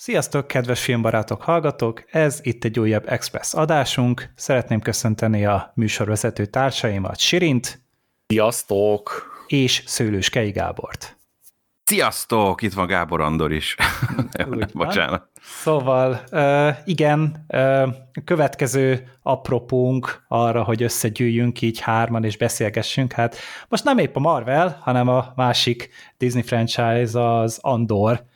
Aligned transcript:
Sziasztok, 0.00 0.46
kedves 0.46 0.82
filmbarátok, 0.82 1.42
hallgatók! 1.42 2.04
Ez 2.10 2.38
itt 2.42 2.64
egy 2.64 2.78
újabb 2.78 3.08
Express 3.08 3.54
adásunk. 3.54 4.32
Szeretném 4.34 4.80
köszönteni 4.80 5.46
a 5.46 5.72
műsorvezető 5.74 6.46
társaimat, 6.46 7.18
Sirint. 7.18 7.82
Sziasztok! 8.26 9.26
És 9.46 9.82
Szőlős 9.86 10.28
Kei 10.30 10.50
Gábort. 10.50 11.16
Sziasztok! 11.84 12.62
Itt 12.62 12.72
van 12.72 12.86
Gábor 12.86 13.20
Andor 13.20 13.52
is. 13.52 13.76
Bocsánat. 14.72 15.28
Szóval 15.42 16.24
igen, 16.84 17.46
következő 18.24 19.12
apropónk 19.22 20.24
arra, 20.28 20.62
hogy 20.62 20.82
összegyűjjünk 20.82 21.60
így 21.60 21.80
hárman 21.80 22.24
és 22.24 22.36
beszélgessünk, 22.36 23.12
hát 23.12 23.36
most 23.68 23.84
nem 23.84 23.98
épp 23.98 24.16
a 24.16 24.20
Marvel, 24.20 24.78
hanem 24.80 25.08
a 25.08 25.32
másik 25.36 25.90
Disney 26.16 26.42
franchise, 26.42 27.38
az 27.38 27.58
Andor, 27.60 28.26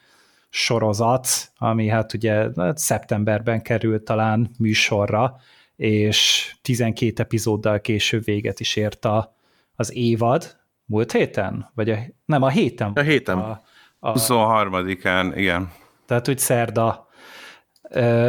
sorozat, 0.54 1.28
ami 1.56 1.88
hát 1.88 2.14
ugye 2.14 2.48
hát 2.56 2.78
szeptemberben 2.78 3.62
került 3.62 4.02
talán 4.02 4.50
műsorra, 4.58 5.36
és 5.76 6.52
12 6.62 7.22
epizóddal 7.22 7.80
később 7.80 8.24
véget 8.24 8.60
is 8.60 8.76
ért 8.76 9.04
a, 9.04 9.36
az 9.76 9.94
évad. 9.94 10.56
Múlt 10.84 11.12
héten? 11.12 11.70
Vagy 11.74 11.90
a, 11.90 11.98
nem, 12.24 12.42
a 12.42 12.48
héten. 12.48 12.92
A 12.94 13.00
héten. 13.00 13.38
A, 13.38 13.62
a, 13.98 14.12
23-án, 14.12 15.32
igen. 15.34 15.72
Tehát 16.06 16.28
úgy 16.28 16.38
szerda, 16.38 17.08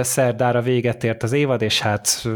szerdára 0.02 0.62
véget 0.62 1.04
ért 1.04 1.24
az 1.24 1.32
évad, 1.32 1.62
és 1.62 1.82
hát 1.82 2.28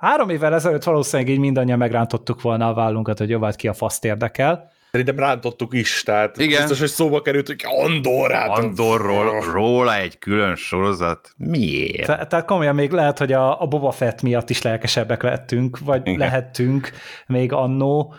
három 0.00 0.28
évvel 0.28 0.54
ezelőtt 0.54 0.84
valószínűleg 0.84 1.32
így 1.32 1.38
mindannyian 1.38 1.78
megrántottuk 1.78 2.42
volna 2.42 2.68
a 2.68 2.74
vállunkat, 2.74 3.18
hogy 3.18 3.30
jobb, 3.30 3.44
hát 3.44 3.56
ki 3.56 3.68
a 3.68 3.72
faszt 3.72 4.04
érdekel. 4.04 4.70
Szerintem 4.92 5.18
rántottuk 5.18 5.74
is, 5.74 6.02
tehát 6.02 6.38
Igen. 6.38 6.58
biztos, 6.58 6.78
hogy 6.78 6.88
szóba 6.88 7.22
került, 7.22 7.46
hogy 7.46 7.60
Andor, 7.64 8.32
hát 8.32 8.48
Andorról, 8.48 9.40
róla 9.52 9.96
egy 9.96 10.18
külön 10.18 10.56
sorozat. 10.56 11.32
Miért? 11.36 12.06
Te, 12.06 12.26
tehát 12.26 12.44
komolyan 12.44 12.74
még 12.74 12.90
lehet, 12.90 13.18
hogy 13.18 13.32
a, 13.32 13.60
a 13.62 13.66
Boba 13.66 13.90
Fett 13.90 14.22
miatt 14.22 14.50
is 14.50 14.62
lelkesebbek 14.62 15.22
lettünk, 15.22 15.78
vagy 15.78 16.06
Igen. 16.06 16.18
lehettünk 16.18 16.90
még 17.26 17.52
annó, 17.52 18.14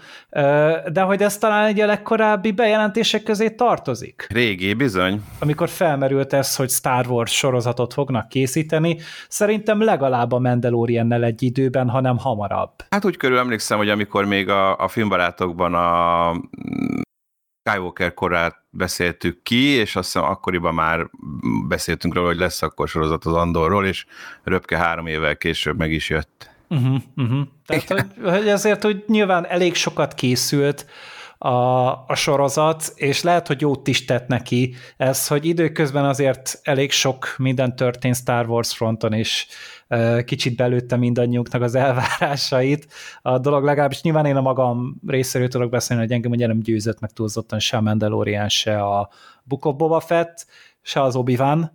de 0.92 1.02
hogy 1.02 1.22
ez 1.22 1.38
talán 1.38 1.66
egy 1.66 1.80
a 1.80 1.86
legkorábbi 1.86 2.52
bejelentések 2.52 3.23
közé 3.23 3.50
tartozik. 3.50 4.28
Régi, 4.30 4.73
bizony. 4.73 5.22
Amikor 5.39 5.70
felmerült 5.70 6.34
ez, 6.34 6.56
hogy 6.56 6.70
Star 6.70 7.08
Wars 7.08 7.38
sorozatot 7.38 7.94
fognak 7.94 8.30
készíteni, 8.30 8.98
szerintem 9.28 9.81
legalább 9.81 10.31
a 10.31 10.39
Mandaloriannel 10.39 11.23
egy 11.23 11.44
időben, 11.44 11.89
hanem 11.89 12.17
hamarabb. 12.17 12.72
Hát 12.89 13.06
úgy 13.06 13.17
körül 13.17 13.38
emlékszem, 13.38 13.78
hogy 13.78 13.89
amikor 13.89 14.26
még 14.26 14.50
a, 14.50 14.78
a 14.78 14.88
filmbarátokban 14.88 15.73
a 15.73 16.31
Skywalker 17.70 18.14
korát 18.14 18.56
beszéltük 18.70 19.44
ki, 19.44 19.66
és 19.66 19.95
azt 19.95 20.14
hiszem 20.14 20.30
akkoriban 20.30 20.73
már 20.73 21.09
beszéltünk 21.67 22.14
róla, 22.14 22.28
hogy 22.28 22.38
lesz 22.38 22.61
akkor 22.61 22.88
sorozat 22.88 23.26
az 23.26 23.34
Andorról, 23.34 23.86
és 23.86 24.06
röpke 24.44 24.78
három 24.78 25.08
évvel 25.08 25.38
később 25.38 25.78
meg 25.78 25.92
is 25.92 26.09
jött. 26.09 26.53
Uh-huh, 26.74 27.02
uh-huh. 27.16 27.48
Tehát, 27.66 27.88
hogy, 27.88 28.32
hogy 28.32 28.50
azért, 28.50 28.84
hogy 28.84 29.04
nyilván 29.08 29.46
elég 29.46 29.76
sokat 29.76 30.14
készült 30.14 30.86
a, 31.38 31.88
a 32.08 32.16
sorozat, 32.16 32.92
és 32.96 33.24
lehet, 33.24 33.48
hogy 33.48 33.62
jót 33.62 33.88
is 33.88 34.06
tett 34.06 34.28
neki 34.28 34.76
ez, 34.98 35.28
hogy 35.28 35.46
időközben 35.46 36.06
azért 36.06 36.60
elég 36.64 36.92
sok 36.92 37.36
minden 37.38 37.76
történt 37.76 38.16
Star 38.16 38.50
Wars 38.50 38.76
fronton, 38.76 39.14
és 39.14 39.48
kicsit 40.26 40.56
belőtte 40.56 40.96
mindannyiunknak 40.96 41.62
az 41.62 41.76
elvárásait. 41.76 42.88
A 43.22 43.38
dolog 43.38 43.64
legalábbis 43.64 44.02
nyilván 44.02 44.26
én 44.26 44.36
a 44.36 44.42
magam 44.42 44.96
részéről 45.08 45.48
tudok 45.48 45.70
beszélni, 45.70 46.04
hogy 46.04 46.12
engem 46.12 46.32
ugye 46.32 46.48
nem 46.48 46.60
győzött 46.60 47.00
meg 47.00 47.12
túlzottan 47.12 47.60
se 47.60 47.78
a 47.78 47.82
Mandalorian, 47.82 48.50
se 48.50 48.82
a 48.84 49.10
Book 49.44 49.66
of 49.66 49.76
Boba 49.76 50.00
Fett, 50.00 50.46
se 50.82 51.02
az 51.02 51.16
Obi-Wan, 51.16 51.72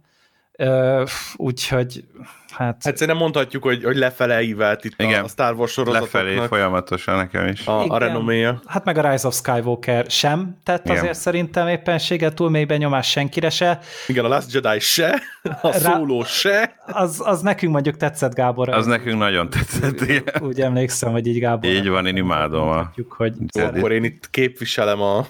úgyhogy 1.36 2.04
hát... 2.50 2.82
Hát 2.84 2.96
szerintem 2.96 3.16
mondhatjuk, 3.16 3.62
hogy, 3.62 3.84
hogy 3.84 3.96
lefele 3.96 4.42
ívelt 4.42 4.84
itt 4.84 5.02
Igen, 5.02 5.24
a 5.24 5.28
Star 5.28 5.54
Wars 5.54 5.72
sorozatoknak. 5.72 6.22
Lefelé 6.22 6.46
folyamatosan 6.46 7.16
nekem 7.16 7.46
is. 7.46 7.66
A, 7.66 7.84
a 7.86 7.98
renoméja. 7.98 8.62
Hát 8.66 8.84
meg 8.84 8.98
a 8.98 9.10
Rise 9.10 9.26
of 9.26 9.34
Skywalker 9.34 10.04
sem 10.08 10.56
tett 10.62 10.84
Igen. 10.84 10.96
azért 10.96 11.18
szerintem 11.18 11.68
éppenséget 11.68 12.34
túl 12.34 12.50
mély 12.50 12.64
benyomás 12.64 13.10
senkire 13.10 13.50
se. 13.50 13.78
Igen, 14.06 14.24
a 14.24 14.28
Last 14.28 14.52
Jedi 14.52 14.78
se, 14.78 15.20
a 15.62 15.72
Solo 15.72 16.24
se. 16.24 16.74
Az, 16.86 17.22
az 17.24 17.40
nekünk 17.40 17.72
mondjuk 17.72 17.96
tetszett, 17.96 18.34
Gábor. 18.34 18.68
Az 18.68 18.86
nekünk 18.86 19.18
nagyon 19.18 19.50
tetszett, 19.50 20.00
igen. 20.00 20.22
Úgy 20.40 20.60
emlékszem, 20.60 21.12
hogy 21.12 21.26
így 21.26 21.38
Gábor. 21.38 21.70
Így 21.70 21.88
van, 21.88 22.06
én 22.06 22.16
imádom. 22.16 22.68
A... 22.68 22.92
Hogy 23.08 23.34
Akkor 23.52 23.92
én 23.92 24.04
itt 24.04 24.30
képviselem 24.30 25.00
a 25.00 25.26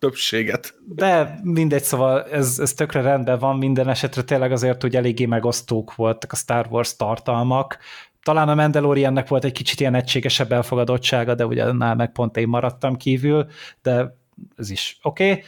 többséget. 0.00 0.74
De 0.86 1.40
mindegy, 1.42 1.82
szóval 1.82 2.24
ez, 2.24 2.58
ez 2.58 2.72
tökre 2.72 3.00
rendben 3.00 3.38
van, 3.38 3.58
minden 3.58 3.88
esetre 3.88 4.22
tényleg 4.22 4.52
azért, 4.52 4.82
hogy 4.82 4.96
eléggé 4.96 5.26
megosztók 5.26 5.94
voltak 5.94 6.32
a 6.32 6.36
Star 6.36 6.66
Wars 6.70 6.96
tartalmak. 6.96 7.78
Talán 8.22 8.48
a 8.48 8.54
Mandaloriannek 8.54 9.28
volt 9.28 9.44
egy 9.44 9.52
kicsit 9.52 9.80
ilyen 9.80 9.94
egységesebb 9.94 10.52
elfogadottsága, 10.52 11.34
de 11.34 11.46
ugye 11.46 11.72
nál 11.72 11.94
meg 11.94 12.12
pont 12.12 12.36
én 12.36 12.48
maradtam 12.48 12.96
kívül, 12.96 13.46
de 13.82 14.16
ez 14.56 14.70
is 14.70 14.98
oké. 15.02 15.30
Okay. 15.30 15.42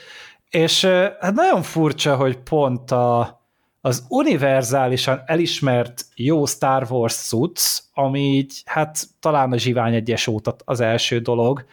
És 0.50 0.84
hát 1.20 1.34
nagyon 1.34 1.62
furcsa, 1.62 2.16
hogy 2.16 2.38
pont 2.38 2.90
a, 2.90 3.40
az 3.80 4.04
univerzálisan 4.08 5.22
elismert 5.26 6.04
jó 6.14 6.46
Star 6.46 6.86
Wars 6.90 7.14
cucc, 7.14 7.80
ami 7.94 8.20
így, 8.20 8.62
hát 8.64 9.04
talán 9.20 9.52
a 9.52 9.58
Zsivány 9.58 9.94
egyes 9.94 10.26
óta 10.26 10.56
az 10.64 10.80
első 10.80 11.18
dolog, 11.18 11.64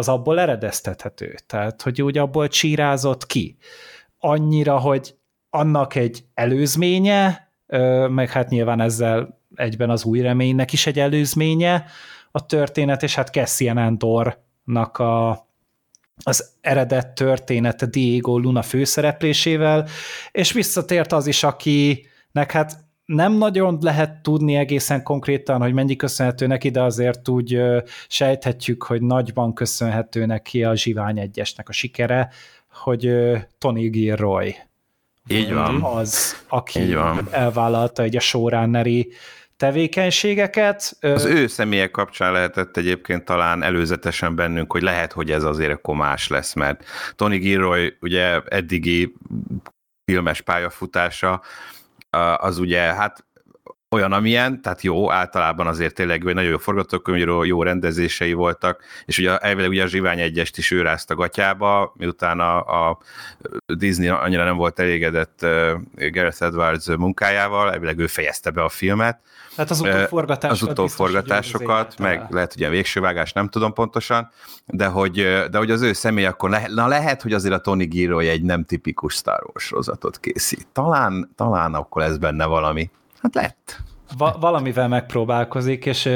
az 0.00 0.08
abból 0.08 0.40
eredeztethető. 0.40 1.34
Tehát, 1.46 1.82
hogy 1.82 2.02
úgy 2.02 2.18
abból 2.18 2.48
csírázott 2.48 3.26
ki. 3.26 3.56
Annyira, 4.18 4.78
hogy 4.78 5.14
annak 5.50 5.94
egy 5.94 6.24
előzménye, 6.34 7.50
meg 8.08 8.30
hát 8.30 8.48
nyilván 8.48 8.80
ezzel 8.80 9.40
egyben 9.54 9.90
az 9.90 10.04
új 10.04 10.20
reménynek 10.20 10.72
is 10.72 10.86
egy 10.86 10.98
előzménye 10.98 11.84
a 12.30 12.46
történet, 12.46 13.02
és 13.02 13.14
hát 13.14 13.28
Cassian 13.28 13.76
Andornak 13.76 14.98
a, 14.98 15.48
az 16.22 16.50
eredet 16.60 17.08
története 17.08 17.86
Diego 17.86 18.38
Luna 18.38 18.62
főszereplésével, 18.62 19.88
és 20.30 20.52
visszatért 20.52 21.12
az 21.12 21.26
is, 21.26 21.42
akinek 21.42 22.50
hát 22.50 22.84
nem 23.14 23.32
nagyon 23.32 23.78
lehet 23.80 24.22
tudni 24.22 24.54
egészen 24.54 25.02
konkrétan, 25.02 25.60
hogy 25.60 25.72
mennyi 25.72 25.96
köszönhető 25.96 26.46
neki, 26.46 26.70
de 26.70 26.82
azért 26.82 27.28
úgy 27.28 27.60
sejthetjük, 28.08 28.82
hogy 28.82 29.02
nagyban 29.02 29.54
köszönhető 29.54 30.26
neki 30.26 30.64
a 30.64 30.76
Zsivány 30.76 31.18
egyesnek 31.18 31.68
a 31.68 31.72
sikere, 31.72 32.30
hogy 32.72 33.12
Tony 33.58 33.90
Gilroy 33.90 34.54
így 35.28 35.52
van. 35.52 35.82
az, 35.82 36.42
aki 36.48 36.80
Így 36.80 36.94
van. 36.94 37.28
elvállalta 37.30 38.02
egy 38.02 38.16
a 38.16 38.20
showrunneri 38.20 39.12
tevékenységeket. 39.56 40.96
Az 41.00 41.24
ő 41.24 41.46
személyek 41.46 41.90
kapcsán 41.90 42.32
lehetett 42.32 42.76
egyébként 42.76 43.24
talán 43.24 43.62
előzetesen 43.62 44.34
bennünk, 44.34 44.72
hogy 44.72 44.82
lehet, 44.82 45.12
hogy 45.12 45.30
ez 45.30 45.42
azért 45.44 45.72
a 45.72 45.76
komás 45.76 46.28
lesz, 46.28 46.54
mert 46.54 46.84
Tony 47.16 47.38
Gilroy 47.38 47.96
ugye 48.00 48.40
eddigi 48.48 49.14
filmes 50.04 50.40
pályafutása 50.40 51.42
az 52.36 52.58
ugye 52.58 52.80
hát 52.80 53.24
olyan, 53.90 54.12
amilyen, 54.12 54.62
tehát 54.62 54.82
jó, 54.82 55.12
általában 55.12 55.66
azért 55.66 55.94
tényleg 55.94 56.26
egy 56.26 56.34
nagyon 56.34 56.50
jó 56.50 56.58
forgatókönyvíró, 56.58 57.44
jó 57.44 57.62
rendezései 57.62 58.32
voltak, 58.32 58.82
és 59.04 59.18
ugye 59.18 59.38
elvileg 59.38 59.70
ugye 59.70 59.82
a 59.82 59.86
Zsivány 59.86 60.20
egyest 60.20 60.58
is 60.58 60.70
ő 60.70 60.82
rázta 60.82 61.14
gatyába, 61.14 61.92
miután 61.96 62.40
a, 62.40 62.88
a 62.90 62.98
Disney 63.66 64.08
annyira 64.08 64.44
nem 64.44 64.56
volt 64.56 64.78
elégedett 64.78 65.40
Gareth 65.94 66.42
Edwards 66.42 66.86
munkájával, 66.86 67.72
elvileg 67.72 67.98
ő 67.98 68.06
fejezte 68.06 68.50
be 68.50 68.62
a 68.62 68.68
filmet. 68.68 69.20
Tehát 69.66 69.70
az 69.70 69.80
utóforgatásokat. 69.80 70.62
Az 70.62 70.68
utóforgatásokat, 70.68 71.98
meg 71.98 72.26
lehet 72.30 72.54
ugye 72.54 72.68
végső 72.68 73.00
vágás, 73.00 73.32
nem 73.32 73.48
tudom 73.48 73.72
pontosan, 73.72 74.30
de 74.66 74.86
hogy, 74.86 75.14
de 75.50 75.58
hogy 75.58 75.70
az 75.70 75.82
ő 75.82 75.92
személy 75.92 76.24
akkor, 76.24 76.50
le, 76.50 76.66
na 76.68 76.86
lehet, 76.86 77.22
hogy 77.22 77.32
azért 77.32 77.54
a 77.54 77.60
Tony 77.60 77.88
Gilroy 77.88 78.28
egy 78.28 78.42
nem 78.42 78.64
tipikus 78.64 79.14
Star 79.14 79.42
Wars 79.46 79.64
sorozatot 79.64 80.20
készít. 80.20 80.66
Talán, 80.72 81.32
talán 81.36 81.74
akkor 81.74 82.02
ez 82.02 82.18
benne 82.18 82.44
valami. 82.44 82.90
Hát 83.22 83.34
lett. 83.34 83.80
Va- 84.18 84.40
valamivel 84.40 84.88
megpróbálkozik, 84.88 85.86
és 85.86 86.08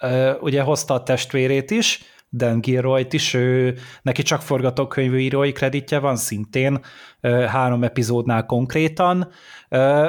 ö, 0.00 0.32
ugye 0.40 0.62
hozta 0.62 0.94
a 0.94 1.02
testvérét 1.02 1.70
is, 1.70 2.02
Dan 2.32 2.60
Gilroy-t 2.60 3.12
is, 3.12 3.34
ő, 3.34 3.78
neki 4.02 4.22
csak 4.22 4.42
forgatókönyvírói 4.42 5.52
kreditje 5.52 5.98
van 5.98 6.16
szintén, 6.16 6.80
három 7.48 7.82
epizódnál 7.82 8.46
konkrétan, 8.46 9.28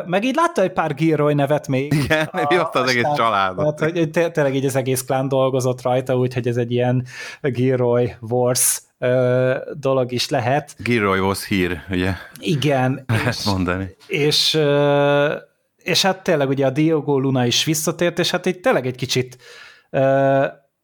meg 0.05 0.23
így 0.23 0.35
látta 0.35 0.61
egy 0.61 0.71
pár 0.73 0.95
Gilroy 0.95 1.33
nevet 1.33 1.67
még. 1.67 1.93
Igen, 1.93 2.25
a, 2.25 2.55
ott 2.63 2.75
az 2.75 2.89
egész 2.89 3.07
családot. 3.15 3.75
Tehát, 3.75 3.97
hogy 3.97 4.31
tényleg 4.31 4.55
így 4.55 4.65
az 4.65 4.75
egész 4.75 5.03
klán 5.03 5.27
dolgozott 5.27 5.81
rajta, 5.81 6.17
úgyhogy 6.17 6.47
ez 6.47 6.57
egy 6.57 6.71
ilyen 6.71 7.05
Gilroy 7.41 8.13
Wars 8.19 8.81
dolog 9.73 10.11
is 10.11 10.29
lehet. 10.29 10.75
Gilroy 10.77 11.19
was 11.19 11.47
here, 11.47 11.85
ugye? 11.89 12.13
Igen. 12.39 13.03
Lehet 13.07 13.33
és, 13.33 13.43
mondani. 13.45 13.95
És 14.07 14.59
és 15.83 16.01
hát 16.01 16.23
tényleg 16.23 16.49
ugye 16.49 16.65
a 16.65 16.69
Diogo 16.69 17.19
Luna 17.19 17.45
is 17.45 17.63
visszatért, 17.63 18.19
és 18.19 18.31
hát 18.31 18.45
itt 18.45 18.61
tényleg 18.61 18.85
egy 18.85 18.95
kicsit 18.95 19.37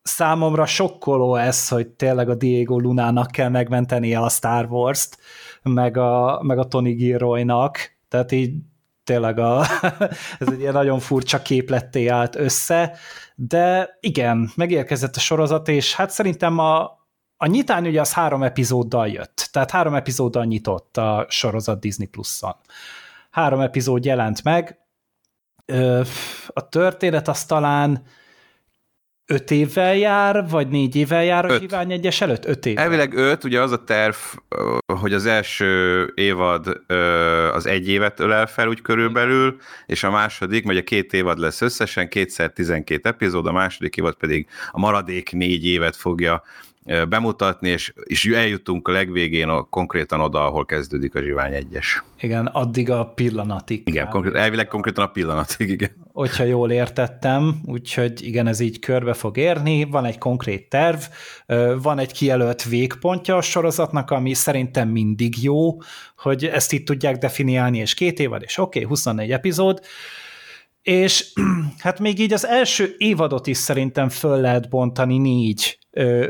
számomra 0.07 0.65
sokkoló 0.65 1.36
ez, 1.36 1.68
hogy 1.68 1.88
tényleg 1.88 2.30
a 2.30 2.36
Diego 2.36 2.80
Lunának 2.80 3.31
kell 3.31 3.50
megmentenie 3.50 4.19
a 4.19 4.30
Star 4.30 4.65
Wars-t, 4.65 5.18
meg 5.63 5.98
a, 5.98 6.42
meg 6.44 6.57
a 6.57 6.68
Tony 6.68 6.95
Gilroynak, 6.95 7.77
Tehát 8.07 8.31
így 8.31 8.54
tényleg 9.04 9.39
a, 9.39 9.65
ez 10.39 10.48
egy 10.51 10.59
ilyen 10.59 10.74
nagyon 10.74 11.00
furcsa 11.00 11.42
képletté 11.42 12.07
állt 12.07 12.36
össze, 12.36 12.98
de 13.36 13.98
igen, 14.00 14.51
megérkezett 14.56 15.15
a 15.15 15.19
sorozat, 15.19 15.68
és 15.68 15.95
hát 15.95 16.10
szerintem 16.10 16.57
a, 16.57 16.81
a 17.38 17.45
nyitány 17.45 17.88
ugye 17.88 18.00
az 18.01 18.13
három 18.13 18.44
epizóddal 18.44 19.07
jött, 19.07 19.50
tehát 19.51 19.71
három 19.71 19.94
epizóddal 19.94 20.45
nyitott 20.45 20.98
a 20.98 21.25
sorozat 21.30 21.80
Disney 21.80 22.07
Plus-on. 22.07 22.56
Három 23.31 23.60
epizód 23.60 24.06
jelent 24.06 24.44
meg, 24.44 24.80
a 26.48 26.69
történet 26.69 27.27
az 27.27 27.45
talán 27.45 28.03
öt 29.27 29.51
évvel 29.51 29.95
jár, 29.95 30.45
vagy 30.50 30.68
négy 30.68 30.95
évvel 30.95 31.24
jár 31.24 31.45
a 31.45 31.59
Kivány 31.59 31.91
egyes 31.91 32.21
előtt? 32.21 32.45
Öt 32.45 32.65
évvel. 32.65 32.83
Elvileg 32.83 33.13
öt, 33.13 33.44
ugye 33.44 33.62
az 33.62 33.71
a 33.71 33.83
terv, 33.83 34.15
hogy 35.01 35.13
az 35.13 35.25
első 35.25 36.12
évad 36.15 36.81
az 37.53 37.65
egy 37.65 37.89
évet 37.89 38.19
ölel 38.19 38.47
fel 38.47 38.68
úgy 38.68 38.81
körülbelül, 38.81 39.57
és 39.85 40.03
a 40.03 40.12
második, 40.12 40.65
vagy 40.65 40.77
a 40.77 40.83
két 40.83 41.13
évad 41.13 41.39
lesz 41.39 41.62
összesen, 41.62 42.09
kétszer 42.09 42.51
12 42.51 43.09
epizód, 43.09 43.47
a 43.47 43.51
második 43.51 43.97
évad 43.97 44.15
pedig 44.15 44.47
a 44.71 44.79
maradék 44.79 45.31
négy 45.31 45.65
évet 45.65 45.95
fogja 45.95 46.44
bemutatni, 47.10 47.69
és, 47.69 47.94
és 48.04 48.25
eljutunk 48.25 48.88
a 48.88 48.92
legvégén 48.92 49.50
a, 49.50 49.63
konkrétan 49.63 50.19
oda, 50.19 50.45
ahol 50.45 50.66
kezdődik 50.66 51.16
a 51.16 51.22
Zsivány 51.22 51.54
egyes. 51.54 52.04
Igen, 52.19 52.45
addig 52.45 52.89
a 52.89 53.06
pillanatig. 53.06 53.81
Igen, 53.86 54.10
konkrét, 54.10 54.34
elvileg 54.34 54.68
konkrétan 54.68 55.04
a 55.04 55.07
pillanatig, 55.07 55.69
igen. 55.69 55.89
Hogyha 56.13 56.44
jól 56.44 56.72
értettem, 56.72 57.62
úgyhogy 57.66 58.25
igen, 58.25 58.48
ez 58.48 58.60
így 58.60 58.80
körbe 58.80 59.13
fog 59.13 59.38
érni, 59.38 59.84
van 59.84 60.06
egy 60.06 60.18
konkrét 60.18 60.69
terv, 60.69 61.00
van 61.81 62.00
egy 62.00 62.12
kijelölt 62.12 62.63
végpontja 62.63 63.36
a 63.36 63.42
sorozatnak, 63.42 64.12
ami 64.12 64.34
szerintem 64.34 64.89
mindig 64.89 65.44
jó, 65.44 65.78
hogy 66.18 66.45
ezt 66.45 66.74
itt 66.74 66.86
tudják 66.86 67.18
definiálni, 67.18 67.78
és 67.78 67.94
két 67.94 68.19
évad, 68.19 68.42
és 68.45 68.57
oké, 68.57 68.78
okay, 68.80 68.89
24 68.89 69.31
epizód, 69.31 69.81
és 70.81 71.34
hát 71.84 72.00
még 72.00 72.19
így 72.19 72.34
az 72.34 72.45
első 72.45 72.95
évadot 72.98 73.48
is 73.48 73.57
szerintem 73.57 74.10
föl 74.10 74.42
lehet 74.42 74.69
bontani 74.69 75.18
négy 75.18 75.78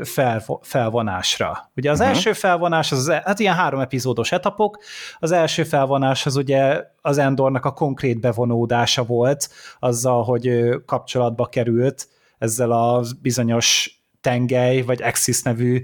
fel, 0.02 0.44
felvonásra. 0.60 1.70
Ugye 1.76 1.90
az 1.90 1.98
uh-huh. 1.98 2.14
első 2.14 2.32
felvonás, 2.32 2.92
az, 2.92 3.10
hát 3.10 3.38
ilyen 3.38 3.54
három 3.54 3.80
epizódos 3.80 4.32
etapok, 4.32 4.78
az 5.18 5.30
első 5.30 5.64
felvonás 5.64 6.26
az 6.26 6.36
ugye 6.36 6.84
az 7.00 7.18
Endornak 7.18 7.64
a 7.64 7.72
konkrét 7.72 8.20
bevonódása 8.20 9.04
volt, 9.04 9.50
azzal, 9.78 10.24
hogy 10.24 10.68
kapcsolatba 10.86 11.46
került 11.46 12.08
ezzel 12.38 12.72
a 12.72 13.04
bizonyos 13.22 13.98
tengely, 14.20 14.82
vagy 14.82 15.02
Axis 15.02 15.42
nevű 15.42 15.82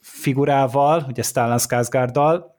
figurával, 0.00 1.04
ugye 1.08 1.22
Stellan 1.22 1.58
Skarsgårddal. 1.58 2.56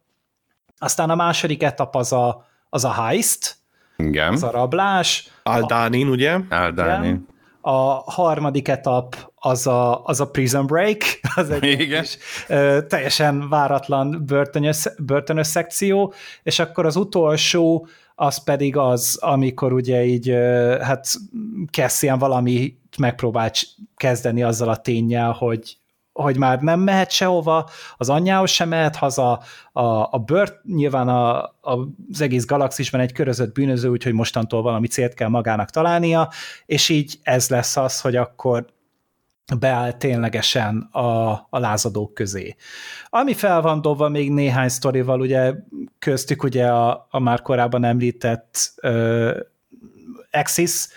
Aztán 0.78 1.10
a 1.10 1.16
második 1.16 1.64
etap 1.64 1.96
az 1.96 2.14
a, 2.14 2.46
az 2.70 2.86
a 2.86 2.92
heist, 2.92 3.58
igen. 3.98 4.34
az 4.34 4.44
a 4.44 4.52
rablás. 4.52 5.30
Aldánin, 5.44 6.08
ugye? 6.08 6.40
Aldánin. 6.50 7.28
A 7.68 8.12
harmadik 8.12 8.68
etap 8.68 9.32
az 9.36 9.68
a, 9.68 10.04
az 10.04 10.22
a 10.22 10.30
Prison 10.30 10.66
Break, 10.66 11.02
az 11.36 11.50
egy 11.50 11.64
Igen. 11.64 12.02
Kis, 12.02 12.18
ö, 12.48 12.80
teljesen 12.88 13.50
váratlan 13.50 14.24
börtönös, 14.26 14.88
börtönös 14.98 15.48
szekció, 15.48 16.14
és 16.44 16.60
akkor 16.60 16.86
az 16.86 16.96
utolsó 16.96 17.88
az 18.16 18.44
pedig 18.44 18.78
az, 18.78 19.18
amikor 19.22 19.74
ugye 19.74 20.06
így, 20.06 20.30
hát 20.82 21.08
Cassian 21.72 22.20
valami 22.20 22.78
megpróbált 22.98 23.58
kezdeni 23.96 24.44
azzal 24.44 24.70
a 24.70 24.78
tényel, 24.78 25.32
hogy 25.32 25.78
hogy 26.24 26.38
már 26.38 26.60
nem 26.62 26.80
mehet 26.80 27.12
sehova, 27.12 27.70
az 27.98 28.10
anyjához 28.10 28.50
sem 28.50 28.70
mehet 28.70 28.96
haza, 28.96 29.40
a, 29.72 29.84
a 29.84 30.24
bört, 30.26 30.64
nyilván 30.64 31.08
a, 31.08 31.44
a, 31.44 31.88
az 32.12 32.22
egész 32.22 32.46
galaxisban 32.46 33.02
egy 33.02 33.12
körözött 33.12 33.54
bűnöző, 33.54 33.90
úgyhogy 33.90 34.14
mostantól 34.14 34.62
valami 34.62 34.88
célt 34.88 35.14
kell 35.14 35.28
magának 35.28 35.70
találnia, 35.70 36.30
és 36.66 36.90
így 36.90 37.20
ez 37.24 37.50
lesz 37.50 37.78
az, 37.78 38.02
hogy 38.02 38.16
akkor 38.16 38.66
beáll 39.60 39.92
ténylegesen 39.92 40.78
a, 40.92 41.32
a 41.32 41.60
lázadók 41.60 42.14
közé. 42.14 42.56
Ami 43.10 43.34
fel 43.34 43.62
van 43.62 43.82
dobva 43.82 44.10
még 44.10 44.32
néhány 44.32 44.70
sztorival, 44.70 45.20
ugye 45.20 45.54
köztük 46.00 46.44
ugye 46.44 46.68
a, 46.68 47.08
a 47.10 47.20
már 47.20 47.42
korábban 47.42 47.84
említett 47.84 48.74
uh, 48.82 49.38
Axis 50.32 50.88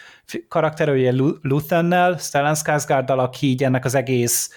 karakter, 0.48 0.88
ugye 0.88 1.12
Luthennel, 1.42 2.16
Stellan 2.16 2.54
Skarsgårddal, 2.54 3.18
aki 3.18 3.46
így 3.46 3.64
ennek 3.64 3.84
az 3.84 3.94
egész 3.94 4.50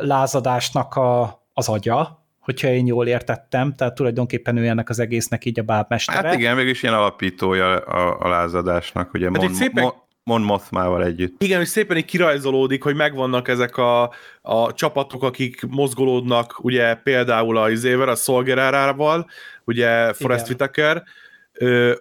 lázadásnak 0.00 0.94
a, 0.94 1.42
az 1.52 1.68
agya, 1.68 2.22
hogyha 2.40 2.68
én 2.68 2.86
jól 2.86 3.06
értettem, 3.06 3.74
tehát 3.74 3.94
tulajdonképpen 3.94 4.56
ő 4.56 4.66
ennek 4.66 4.88
az 4.88 4.98
egésznek 4.98 5.44
így 5.44 5.58
a 5.58 5.62
bábmestere. 5.62 6.28
Hát 6.28 6.36
igen, 6.36 6.56
mégis 6.56 6.82
ilyen 6.82 6.94
alapítója 6.94 7.76
a, 7.76 8.20
a 8.20 8.28
lázadásnak, 8.28 9.14
ugye 9.14 9.30
hát 9.32 9.36
Mon, 9.36 9.54
szépen... 9.54 9.82
Mon, 9.82 9.92
Mon 10.24 10.42
Mothmával 10.42 11.04
együtt. 11.04 11.42
Igen, 11.42 11.58
hogy 11.58 11.66
szépen 11.66 11.96
így 11.96 12.04
kirajzolódik, 12.04 12.82
hogy 12.82 12.94
megvannak 12.94 13.48
ezek 13.48 13.76
a, 13.76 14.02
a 14.42 14.72
csapatok, 14.72 15.22
akik 15.22 15.62
mozgolódnak, 15.68 16.58
ugye 16.62 16.94
például 16.94 17.56
a 17.56 17.70
izével, 17.70 18.08
a 18.08 18.14
Szolgerárával, 18.14 19.26
ugye 19.64 20.12
Forrest 20.12 20.48
Whitaker, 20.48 21.02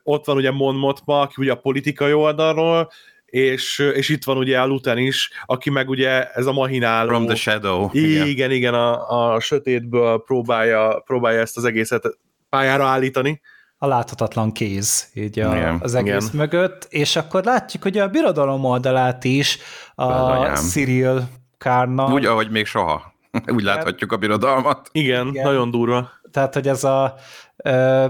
ott 0.03 0.25
van 0.25 0.35
ugye 0.35 0.51
Mon 0.51 0.75
Mothma, 0.75 1.21
aki 1.21 1.33
ugye 1.37 1.51
a 1.51 1.55
politikai 1.55 2.13
oldalról, 2.13 2.91
és, 3.33 3.79
és 3.93 4.09
itt 4.09 4.23
van 4.23 4.37
ugye 4.37 4.59
a 4.59 4.65
Luten 4.65 4.97
is, 4.97 5.31
aki 5.45 5.69
meg 5.69 5.89
ugye 5.89 6.31
ez 6.31 6.45
a 6.45 6.51
mahináló. 6.51 7.07
From 7.07 7.25
the 7.25 7.35
Shadow. 7.35 7.89
Igen, 7.91 8.27
igen, 8.27 8.51
igen 8.51 8.73
a, 8.73 9.33
a 9.33 9.39
sötétből 9.39 10.23
próbálja, 10.25 11.01
próbálja 11.05 11.39
ezt 11.39 11.57
az 11.57 11.63
egészet 11.63 12.17
pályára 12.49 12.85
állítani. 12.85 13.41
A 13.77 13.87
láthatatlan 13.87 14.51
kéz 14.51 15.09
így 15.13 15.39
a, 15.39 15.55
igen, 15.55 15.79
az 15.81 15.95
egész 15.95 16.25
igen. 16.25 16.29
mögött, 16.37 16.87
és 16.89 17.15
akkor 17.15 17.43
látjuk, 17.43 17.83
hogy 17.83 17.97
a 17.97 18.07
birodalom 18.07 18.63
oldalát 18.63 19.23
is 19.23 19.57
a 19.95 20.45
Cyril 20.55 21.29
Kárna. 21.57 22.13
Úgy, 22.13 22.25
ahogy 22.25 22.51
még 22.51 22.65
soha. 22.65 23.13
Úgy 23.55 23.63
láthatjuk 23.63 24.11
a 24.11 24.17
birodalmat. 24.17 24.89
Igen, 24.91 25.27
igen, 25.27 25.43
nagyon 25.43 25.71
durva. 25.71 26.09
Tehát, 26.31 26.53
hogy 26.53 26.67
ez 26.67 26.83
a 26.83 27.15
ö, 27.63 28.05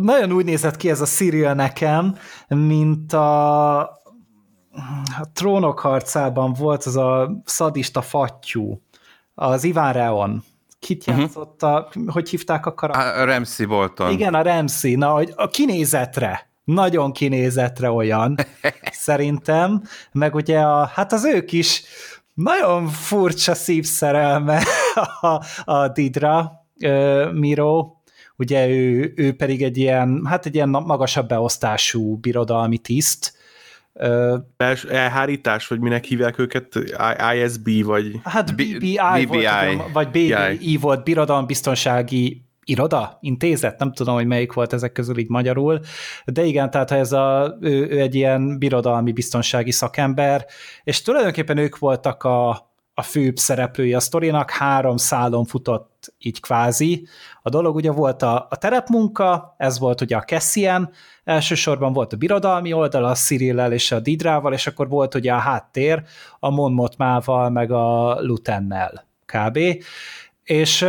nagyon 0.00 0.32
úgy 0.32 0.44
nézett 0.44 0.76
ki 0.76 0.90
ez 0.90 1.00
a 1.00 1.04
Cyril 1.04 1.54
nekem, 1.54 2.16
mint 2.48 3.12
a 3.12 4.02
a 5.20 5.32
trónok 5.32 5.78
harcában 5.78 6.52
volt 6.52 6.84
az 6.84 6.96
a 6.96 7.42
szadista 7.44 8.02
fattyú, 8.02 8.80
az 9.34 9.64
Iván 9.64 9.92
Reon. 9.92 10.44
Kit 10.78 11.06
uh-huh. 11.06 11.22
játszotta, 11.22 11.88
hogy 12.06 12.28
hívták 12.28 12.66
a 12.66 12.74
karaktert? 12.74 13.16
A 13.16 13.24
Ramsey 13.24 13.66
Bolton. 13.66 14.10
Igen, 14.10 14.34
a 14.34 14.42
Ramsey, 14.42 14.94
na, 14.94 15.14
a 15.34 15.48
kinézetre, 15.48 16.50
nagyon 16.64 17.12
kinézetre 17.12 17.90
olyan, 17.90 18.36
szerintem, 19.06 19.82
meg 20.12 20.34
ugye 20.34 20.60
a, 20.60 20.86
hát 20.86 21.12
az 21.12 21.24
ők 21.24 21.52
is 21.52 21.82
nagyon 22.34 22.86
furcsa 22.86 23.54
szívszerelme 23.54 24.62
a, 25.20 25.44
a 25.64 25.88
Didra, 25.88 26.52
uh, 26.80 27.32
Miro, 27.32 27.92
ugye 28.36 28.68
ő, 28.68 29.12
ő 29.16 29.36
pedig 29.36 29.62
egy 29.62 29.76
ilyen, 29.76 30.22
hát 30.26 30.46
egy 30.46 30.54
ilyen 30.54 30.68
magasabb 30.68 31.28
beosztású 31.28 32.16
birodalmi 32.16 32.78
tiszt, 32.78 33.34
elhárítás, 34.88 35.66
vagy 35.66 35.80
minek 35.80 36.04
hívják 36.04 36.38
őket? 36.38 36.78
ISB, 37.34 37.84
vagy... 37.84 38.20
Hát 38.24 38.54
BBI, 38.54 38.98
BBI. 39.24 39.26
Volt, 39.26 39.92
vagy 39.92 40.08
BBI 40.08 40.76
volt, 40.76 41.04
Birodalombiztonsági 41.04 42.44
iroda, 42.64 43.18
intézet, 43.20 43.78
nem 43.78 43.92
tudom, 43.92 44.14
hogy 44.14 44.26
melyik 44.26 44.52
volt 44.52 44.72
ezek 44.72 44.92
közül 44.92 45.18
így 45.18 45.28
magyarul, 45.28 45.80
de 46.24 46.44
igen, 46.44 46.70
tehát 46.70 46.90
ez 46.90 47.12
a, 47.12 47.56
ő, 47.60 47.88
ő 47.90 48.00
egy 48.00 48.14
ilyen 48.14 48.58
birodalmi 48.58 49.12
biztonsági 49.12 49.70
szakember, 49.70 50.46
és 50.84 51.02
tulajdonképpen 51.02 51.56
ők 51.56 51.78
voltak 51.78 52.22
a, 52.22 52.50
a 52.94 53.02
főbb 53.02 53.36
szereplői 53.36 53.94
a 53.94 54.00
sztorinak, 54.00 54.50
három 54.50 54.96
szálon 54.96 55.44
futott 55.44 56.14
így 56.18 56.40
kvázi. 56.40 57.06
A 57.46 57.50
dolog 57.50 57.74
ugye 57.74 57.90
volt 57.90 58.22
a, 58.22 58.46
a 58.50 58.56
terepmunka, 58.56 59.54
ez 59.58 59.78
volt 59.78 60.00
ugye 60.00 60.16
a 60.16 60.22
Cassian, 60.22 60.90
elsősorban 61.24 61.92
volt 61.92 62.12
a 62.12 62.16
birodalmi 62.16 62.72
oldal, 62.72 63.04
a 63.04 63.14
Cyrillel 63.14 63.72
és 63.72 63.92
a 63.92 64.00
Didrával, 64.00 64.52
és 64.52 64.66
akkor 64.66 64.88
volt 64.88 65.14
ugye 65.14 65.32
a 65.32 65.38
háttér 65.38 66.02
a 66.38 66.50
Mon 66.50 66.72
Mothmával, 66.72 67.50
meg 67.50 67.70
a 67.70 68.16
Lutennel 68.20 69.06
kb. 69.26 69.58
És 70.44 70.86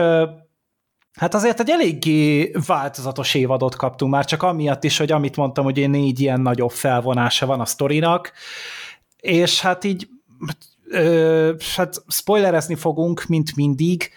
Hát 1.14 1.34
azért 1.34 1.60
egy 1.60 1.70
eléggé 1.70 2.52
változatos 2.68 3.34
évadot 3.34 3.76
kaptunk 3.76 4.12
már, 4.12 4.26
csak 4.26 4.44
amiatt 4.44 4.84
is, 4.84 4.98
hogy 4.98 5.12
amit 5.12 5.36
mondtam, 5.36 5.64
hogy 5.64 5.78
én 5.78 5.90
négy 5.90 6.20
ilyen 6.20 6.42
nagyobb 6.42 6.72
felvonása 6.72 7.46
van 7.46 7.60
a 7.60 7.66
sztorinak, 7.66 8.32
és 9.20 9.62
hát 9.62 9.84
így 9.84 10.08
ö, 10.88 11.54
hát 11.76 12.04
spoilerezni 12.08 12.76
fogunk, 12.76 13.26
mint 13.28 13.56
mindig. 13.56 14.10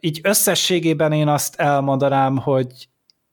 Így 0.00 0.20
összességében 0.22 1.12
én 1.12 1.28
azt 1.28 1.54
elmondanám, 1.54 2.36
hogy 2.36 2.88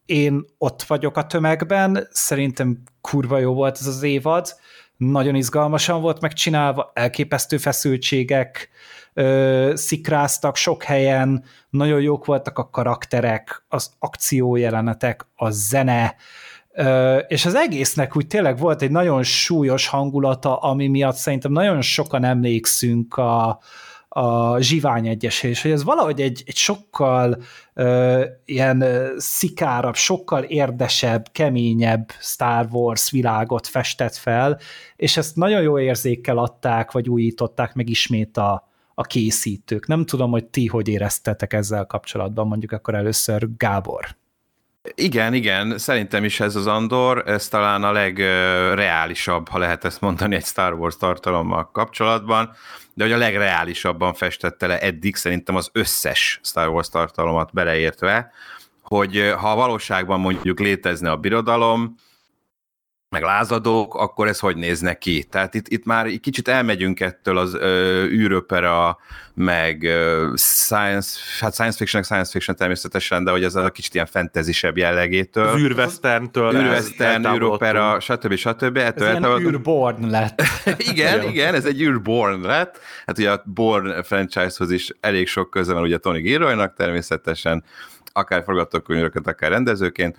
én 0.05 0.46
ott 0.58 0.84
vagyok 0.84 1.17
a 1.17 1.25
tömegben, 1.25 2.08
szerintem 2.12 2.77
kurva 3.01 3.38
jó 3.38 3.53
volt 3.53 3.77
ez 3.79 3.88
az 3.88 4.03
évad, 4.03 4.48
nagyon 4.98 5.36
izgalmasan 5.36 6.01
volt 6.01 6.22
megcsinálva, 6.22 6.91
elképesztő 6.94 7.58
feszültségek, 7.58 8.70
ö, 9.13 9.72
szikráztak 9.75 10.55
sok 10.55 10.84
helyen, 10.84 11.44
nagyon 11.70 12.01
jók 12.01 12.25
voltak 12.25 12.58
a 12.58 12.70
karakterek, 12.70 13.65
az 13.67 13.91
akciójelenetek, 14.00 15.27
a 15.36 15.50
zene, 15.50 16.15
ö, 16.74 17.17
és 17.17 17.46
az 17.46 17.55
egésznek 17.55 18.15
úgy 18.15 18.27
tényleg 18.27 18.58
volt 18.58 18.82
egy 18.82 18.91
nagyon 18.91 19.24
súlyos 19.24 19.88
hangulata, 19.88 20.58
ami 20.58 20.88
miatt 20.88 21.15
szerintem 21.15 21.51
nagyon 21.51 21.82
sokan 21.82 22.24
emlékszünk 22.24 23.17
a, 23.17 23.60
a 24.18 24.60
Zsivány 24.62 25.08
egyesé, 25.08 25.50
és 25.50 25.62
hogy 25.62 25.72
ez 25.72 25.84
valahogy 25.84 26.22
egy, 26.22 26.44
egy 26.46 26.56
sokkal 26.56 27.38
ö, 27.74 28.26
ilyen 28.46 28.84
szikárabb, 29.18 29.96
sokkal 29.96 30.44
érdesebb, 30.44 31.28
keményebb 31.32 32.12
Star 32.20 32.68
Wars 32.72 33.12
világot 33.12 33.68
festett 33.68 34.16
fel, 34.16 34.60
és 34.96 35.18
ezt 35.18 35.36
nagyon 35.36 35.62
jó 35.62 35.80
érzékkel 35.80 36.38
adták, 36.38 36.92
vagy 36.92 37.10
újították 37.10 37.74
meg 37.74 37.90
ismét 37.90 38.38
a, 38.38 38.68
a 38.94 39.04
készítők. 39.04 39.88
Nem 39.88 40.06
tudom, 40.06 40.32
hogy 40.32 40.46
ti 40.46 40.66
hogy 40.66 40.88
éreztetek 40.88 41.54
ezzel 41.54 41.86
kapcsolatban, 41.86 42.48
mondjuk 42.48 42.72
akkor 42.72 42.96
először 42.96 43.48
Gábor. 43.58 44.16
Igen, 44.96 45.34
igen, 45.34 45.77
szerintem 45.77 46.24
is 46.24 46.39
ez 46.39 46.56
az 46.56 46.68
Andor, 46.68 47.24
ez 47.27 47.48
talán 47.48 47.84
a 47.84 47.92
legreálisabb, 47.92 49.50
ha 49.50 49.58
lehet 49.58 49.86
ezt 49.86 50.01
mondani 50.01 50.36
egy 50.36 50.46
Star 50.46 50.74
Wars 50.74 50.98
tartalommal 50.98 51.70
kapcsolatban, 51.72 52.51
de 52.94 53.04
hogy 53.04 53.13
a 53.13 53.18
legreálisabban 53.18 54.13
festette 54.13 54.68
le 54.68 54.80
eddig 54.80 55.15
szerintem 55.15 55.56
az 55.56 55.70
összes 55.72 56.39
Star 56.44 56.68
Wars 56.68 56.89
tartalomat 56.89 57.54
beleértve, 57.54 58.32
hogy 58.82 59.34
ha 59.38 59.51
a 59.51 59.56
valóságban 59.56 60.20
mondjuk 60.20 60.60
létezne 60.60 61.12
a 61.12 61.18
birodalom, 61.18 61.96
meg 63.10 63.24
lázadók, 63.24 63.96
akkor 63.96 64.28
ez 64.28 64.40
hogy 64.40 64.58
néz 64.58 64.96
ki? 65.00 65.24
Tehát 65.24 65.54
itt, 65.54 65.68
itt 65.68 65.86
már 65.86 66.06
egy 66.06 66.20
kicsit 66.20 66.48
elmegyünk 66.48 67.00
ettől 67.00 67.38
az 67.38 67.54
ö, 67.54 68.04
űropera, 68.04 68.98
meg 69.34 69.84
ö, 69.84 70.32
science, 70.36 71.20
hát 71.40 71.54
science 71.54 71.78
fiction, 71.78 72.04
science 72.04 72.32
fiction 72.32 72.56
természetesen, 72.56 73.24
de 73.24 73.32
hogy 73.32 73.44
ez 73.44 73.56
a 73.56 73.70
kicsit 73.70 73.94
ilyen 73.94 74.06
fantasy-sebb 74.06 74.78
jellegétől. 74.78 75.48
Az 75.48 75.60
űrwesterntől. 75.60 76.54
Űrwestern, 76.54 77.34
űropera, 77.34 78.00
stb. 78.00 78.36
stb. 78.36 78.78
Ettől 78.78 79.08
ez 79.08 79.18
ilyen 79.18 79.42
űrborn 79.42 80.10
lett. 80.10 80.42
igen, 80.92 81.24
igen, 81.24 81.54
ez 81.54 81.66
egy 81.66 81.82
űrborn 81.82 82.42
lett. 82.42 82.80
Hát 83.06 83.18
ugye 83.18 83.32
a 83.32 83.44
Born 83.46 84.04
franchise-hoz 84.04 84.72
is 84.72 84.92
elég 85.00 85.28
sok 85.28 85.50
köze 85.50 85.74
van 85.74 85.82
ugye 85.82 85.98
Tony 85.98 86.22
Gilroynak 86.22 86.74
természetesen, 86.74 87.64
akár 88.18 88.44
forgatókönyveket, 88.44 89.28
akár 89.28 89.52
rendezőként, 89.52 90.18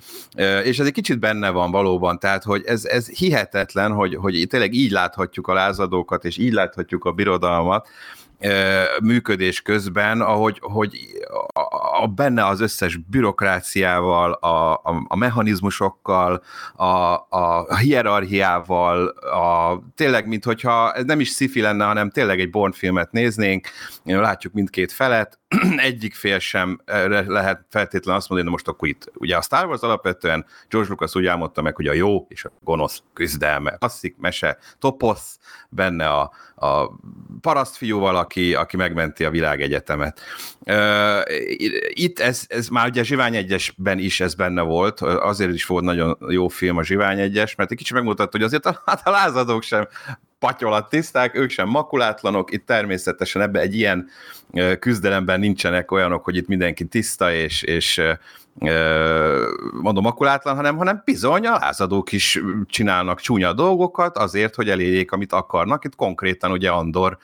és 0.64 0.78
ez 0.78 0.86
egy 0.86 0.92
kicsit 0.92 1.18
benne 1.18 1.50
van 1.50 1.70
valóban, 1.70 2.18
tehát 2.18 2.44
hogy 2.44 2.62
ez, 2.66 2.84
ez 2.84 3.08
hihetetlen, 3.08 3.92
hogy, 3.92 4.14
hogy 4.14 4.46
tényleg 4.48 4.74
így 4.74 4.90
láthatjuk 4.90 5.48
a 5.48 5.54
lázadókat, 5.54 6.24
és 6.24 6.38
így 6.38 6.52
láthatjuk 6.52 7.04
a 7.04 7.12
birodalmat, 7.12 7.88
működés 9.02 9.62
közben, 9.62 10.20
ahogy 10.20 10.58
hogy 10.62 10.98
a, 11.52 11.60
a, 12.02 12.06
benne 12.06 12.46
az 12.46 12.60
összes 12.60 12.96
bürokráciával, 12.96 14.32
a, 14.32 14.72
a, 14.72 15.04
a 15.08 15.16
mechanizmusokkal, 15.16 16.42
a, 16.74 17.14
a 17.14 17.76
hierarchiával, 17.76 19.06
a, 19.08 19.82
tényleg, 19.94 20.26
mint 20.26 20.44
hogyha 20.44 20.92
ez 20.92 21.04
nem 21.04 21.20
is 21.20 21.28
sci 21.28 21.60
lenne, 21.60 21.84
hanem 21.84 22.10
tényleg 22.10 22.40
egy 22.40 22.50
Bond 22.50 22.74
filmet 22.74 23.12
néznénk, 23.12 23.68
látjuk 24.04 24.52
mindkét 24.52 24.92
felet, 24.92 25.38
egyik 25.76 26.14
fél 26.14 26.38
sem 26.38 26.80
lehet 27.26 27.64
feltétlenül 27.70 28.20
azt 28.20 28.28
mondani, 28.28 28.50
hogy 28.50 28.58
most 28.58 28.68
akkor 28.68 28.88
itt. 28.88 29.10
Ugye 29.14 29.36
a 29.36 29.42
Star 29.42 29.66
Wars 29.66 29.80
alapvetően 29.80 30.46
George 30.68 30.90
Lucas 30.90 31.14
úgy 31.14 31.26
álmodta 31.26 31.62
meg, 31.62 31.76
hogy 31.76 31.86
a 31.86 31.92
jó 31.92 32.26
és 32.28 32.44
a 32.44 32.52
gonosz 32.60 33.02
küzdelme. 33.12 33.70
Klasszik 33.70 34.16
mese, 34.18 34.58
toposz, 34.78 35.38
benne 35.68 36.08
a, 36.08 36.32
a 36.56 36.90
parasztfiúval, 37.40 38.16
aki, 38.16 38.54
aki 38.54 38.76
megmenti 38.76 39.24
a 39.24 39.30
világegyetemet. 39.30 40.20
Itt 41.88 42.18
ez, 42.18 42.44
ez 42.48 42.68
már 42.68 42.88
ugye 42.88 43.02
Zsivány 43.02 43.36
egyesben 43.36 43.98
is 43.98 44.20
ez 44.20 44.34
benne 44.34 44.62
volt, 44.62 45.00
azért 45.00 45.52
is 45.52 45.66
volt 45.66 45.84
nagyon 45.84 46.18
jó 46.28 46.48
film 46.48 46.76
a 46.76 46.82
Zsivány 46.82 47.20
egyes, 47.20 47.54
mert 47.54 47.70
egy 47.70 47.76
kicsit 47.76 47.94
megmutatta, 47.94 48.36
hogy 48.36 48.42
azért 48.42 48.66
a, 48.66 48.82
hát 48.84 49.06
a 49.06 49.10
lázadók 49.10 49.62
sem 49.62 49.88
patyolat 50.46 50.88
tiszták, 50.88 51.34
ők 51.34 51.50
sem 51.50 51.68
makulátlanok, 51.68 52.52
itt 52.52 52.66
természetesen 52.66 53.42
ebben 53.42 53.62
egy 53.62 53.74
ilyen 53.74 54.08
küzdelemben 54.78 55.40
nincsenek 55.40 55.90
olyanok, 55.90 56.24
hogy 56.24 56.36
itt 56.36 56.46
mindenki 56.46 56.84
tiszta 56.84 57.32
és, 57.32 57.62
és 57.62 58.02
mondom 59.72 60.02
makulátlan, 60.02 60.54
hanem, 60.54 60.76
hanem 60.76 61.02
bizony 61.04 61.46
a 61.46 61.58
lázadók 61.58 62.12
is 62.12 62.40
csinálnak 62.66 63.20
csúnya 63.20 63.52
dolgokat 63.52 64.16
azért, 64.16 64.54
hogy 64.54 64.70
elérjék, 64.70 65.12
amit 65.12 65.32
akarnak. 65.32 65.84
Itt 65.84 65.96
konkrétan 65.96 66.50
ugye 66.50 66.70
Andor 66.70 67.18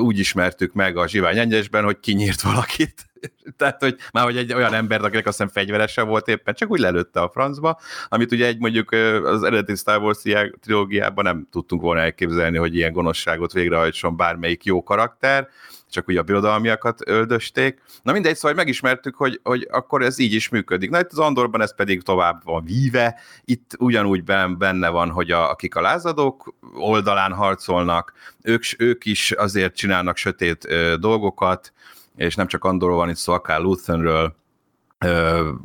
úgy 0.00 0.18
ismertük 0.18 0.72
meg 0.72 0.96
a 0.96 1.08
Zsivány 1.08 1.38
Egyesben, 1.38 1.84
hogy 1.84 2.00
kinyírt 2.00 2.42
valakit 2.42 3.11
tehát, 3.56 3.80
hogy 3.82 3.96
már 4.12 4.24
hogy 4.24 4.36
egy 4.36 4.52
olyan 4.52 4.74
ember, 4.74 5.04
akinek 5.04 5.26
azt 5.26 5.36
hiszem 5.36 5.52
fegyverese 5.52 6.02
volt 6.02 6.28
éppen, 6.28 6.54
csak 6.54 6.70
úgy 6.70 6.80
lelőtte 6.80 7.20
a 7.20 7.30
francba, 7.30 7.80
amit 8.08 8.32
ugye 8.32 8.46
egy 8.46 8.58
mondjuk 8.58 8.92
az 9.24 9.42
eredeti 9.42 9.74
Star 9.74 10.02
Wars 10.02 10.22
trilógiában 10.60 11.24
nem 11.24 11.48
tudtunk 11.50 11.82
volna 11.82 12.00
elképzelni, 12.00 12.56
hogy 12.56 12.74
ilyen 12.74 12.92
gonoszságot 12.92 13.52
végrehajtson 13.52 14.16
bármelyik 14.16 14.64
jó 14.64 14.82
karakter, 14.82 15.48
csak 15.90 16.08
ugye 16.08 16.20
a 16.20 16.22
birodalmiakat 16.22 17.08
öldösték. 17.08 17.82
Na 18.02 18.12
mindegy, 18.12 18.36
szóval 18.36 18.56
megismertük, 18.56 19.14
hogy, 19.14 19.40
hogy 19.42 19.68
akkor 19.70 20.02
ez 20.02 20.18
így 20.18 20.32
is 20.32 20.48
működik. 20.48 20.90
Na 20.90 20.98
itt 20.98 21.12
az 21.12 21.18
Andorban 21.18 21.60
ez 21.60 21.74
pedig 21.74 22.02
tovább 22.02 22.44
van 22.44 22.64
víve, 22.64 23.20
itt 23.44 23.70
ugyanúgy 23.78 24.24
benne 24.58 24.88
van, 24.88 25.10
hogy 25.10 25.30
a, 25.30 25.50
akik 25.50 25.74
a 25.74 25.80
lázadók 25.80 26.54
oldalán 26.74 27.32
harcolnak, 27.32 28.12
ők, 28.42 28.62
ők 28.78 29.04
is 29.04 29.32
azért 29.32 29.76
csinálnak 29.76 30.16
sötét 30.16 30.64
ö, 30.68 30.94
dolgokat, 31.00 31.72
és 32.16 32.34
nem 32.34 32.46
csak 32.46 32.64
Andorról 32.64 32.96
van 32.96 33.08
itt 33.08 33.16
szó, 33.16 33.32
akár 33.32 33.60
Luthenről, 33.60 34.36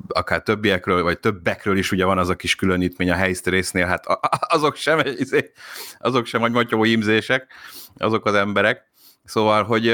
akár 0.08 0.42
többiekről, 0.42 1.04
vagy 1.04 1.20
többekről 1.20 1.78
is 1.78 1.92
ugye 1.92 2.06
van 2.06 2.18
az 2.18 2.30
a 2.30 2.36
kis 2.36 2.56
különítmény 2.56 3.12
a 3.12 3.16
helyzt 3.16 3.48
résznél, 3.48 3.86
hát 3.86 4.06
azok 4.30 4.76
sem, 4.76 5.00
izé, 5.18 5.52
azok 6.00 6.26
sem 6.26 6.42
vagy 6.42 6.52
matyó 6.52 6.86
ímzések, 6.86 7.48
azok 7.98 8.26
az 8.26 8.34
emberek. 8.34 8.86
Szóval, 9.24 9.64
hogy 9.64 9.88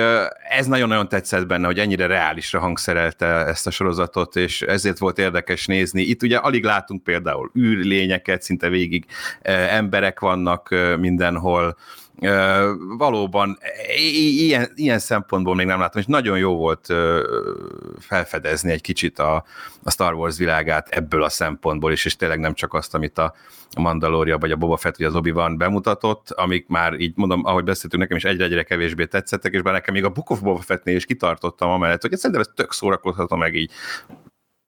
ez 0.50 0.66
nagyon-nagyon 0.66 1.08
tetszett 1.08 1.48
benne, 1.48 1.66
hogy 1.66 1.80
ennyire 1.80 2.06
reálisra 2.06 2.60
hangszerelte 2.60 3.26
ezt 3.26 3.68
a 3.68 3.72
sorozatot, 3.72 4.36
és 4.36 4.62
ezért 4.62 4.98
volt 4.98 5.18
érdekes 5.18 5.66
nézni. 5.66 6.02
Itt 6.02 6.24
ugye 6.24 6.38
alig 6.38 6.64
látunk 6.64 7.04
például 7.04 7.52
űrlényeket, 7.58 8.42
szinte 8.42 8.70
végig 8.70 9.06
emberek 9.42 10.20
vannak 10.20 10.76
mindenhol, 11.00 11.78
valóban 12.98 13.58
ilyen, 13.98 14.72
ilyen 14.76 15.00
szempontból 15.00 15.56
még 15.56 15.66
nem 15.66 15.80
látom, 15.80 16.02
és 16.02 16.08
nagyon 16.08 16.38
jó 16.38 16.56
volt 16.56 16.94
felfedezni 18.00 18.72
egy 18.72 18.82
kicsit 18.82 19.20
a, 19.20 19.44
a 19.84 19.92
Star 19.92 20.14
Wars 20.14 20.38
világát 20.38 20.90
ebből 20.90 21.24
a 21.24 21.30
szempontból 21.30 21.92
is, 21.92 22.06
és 22.06 22.16
tényleg 22.16 22.40
nem 22.40 22.54
csak 22.54 22.74
azt, 22.74 22.94
amit 22.94 23.18
a 23.18 23.34
Mandalorian 23.78 24.40
vagy 24.40 24.52
a 24.52 24.56
Boba 24.56 24.78
Fett 24.78 24.98
vagy 24.98 25.06
az 25.06 25.16
obi 25.16 25.32
Wan 25.32 25.58
bemutatott, 25.58 26.32
amik 26.32 26.68
már 26.68 26.94
így 27.00 27.14
mondom, 27.16 27.46
ahogy 27.46 27.64
beszéltünk, 27.64 28.02
nekem 28.02 28.18
is 28.18 28.24
egyre-egyre 28.24 28.64
kevésbé 28.64 29.06
tetszettek, 29.06 29.54
és 29.54 29.62
bár 29.62 29.74
nekem 29.74 29.94
még 29.94 30.04
a 30.04 30.10
Book 30.10 30.30
of 30.30 30.40
Boba 30.40 30.62
Fettnél 30.62 30.96
is 30.96 31.06
kitartottam 31.06 31.70
amellett, 31.70 32.02
hogy 32.02 32.18
szerintem 32.18 32.42
ez 32.42 32.50
tök 32.56 32.72
szórakozható 32.72 33.36
meg 33.36 33.56
így 33.56 33.72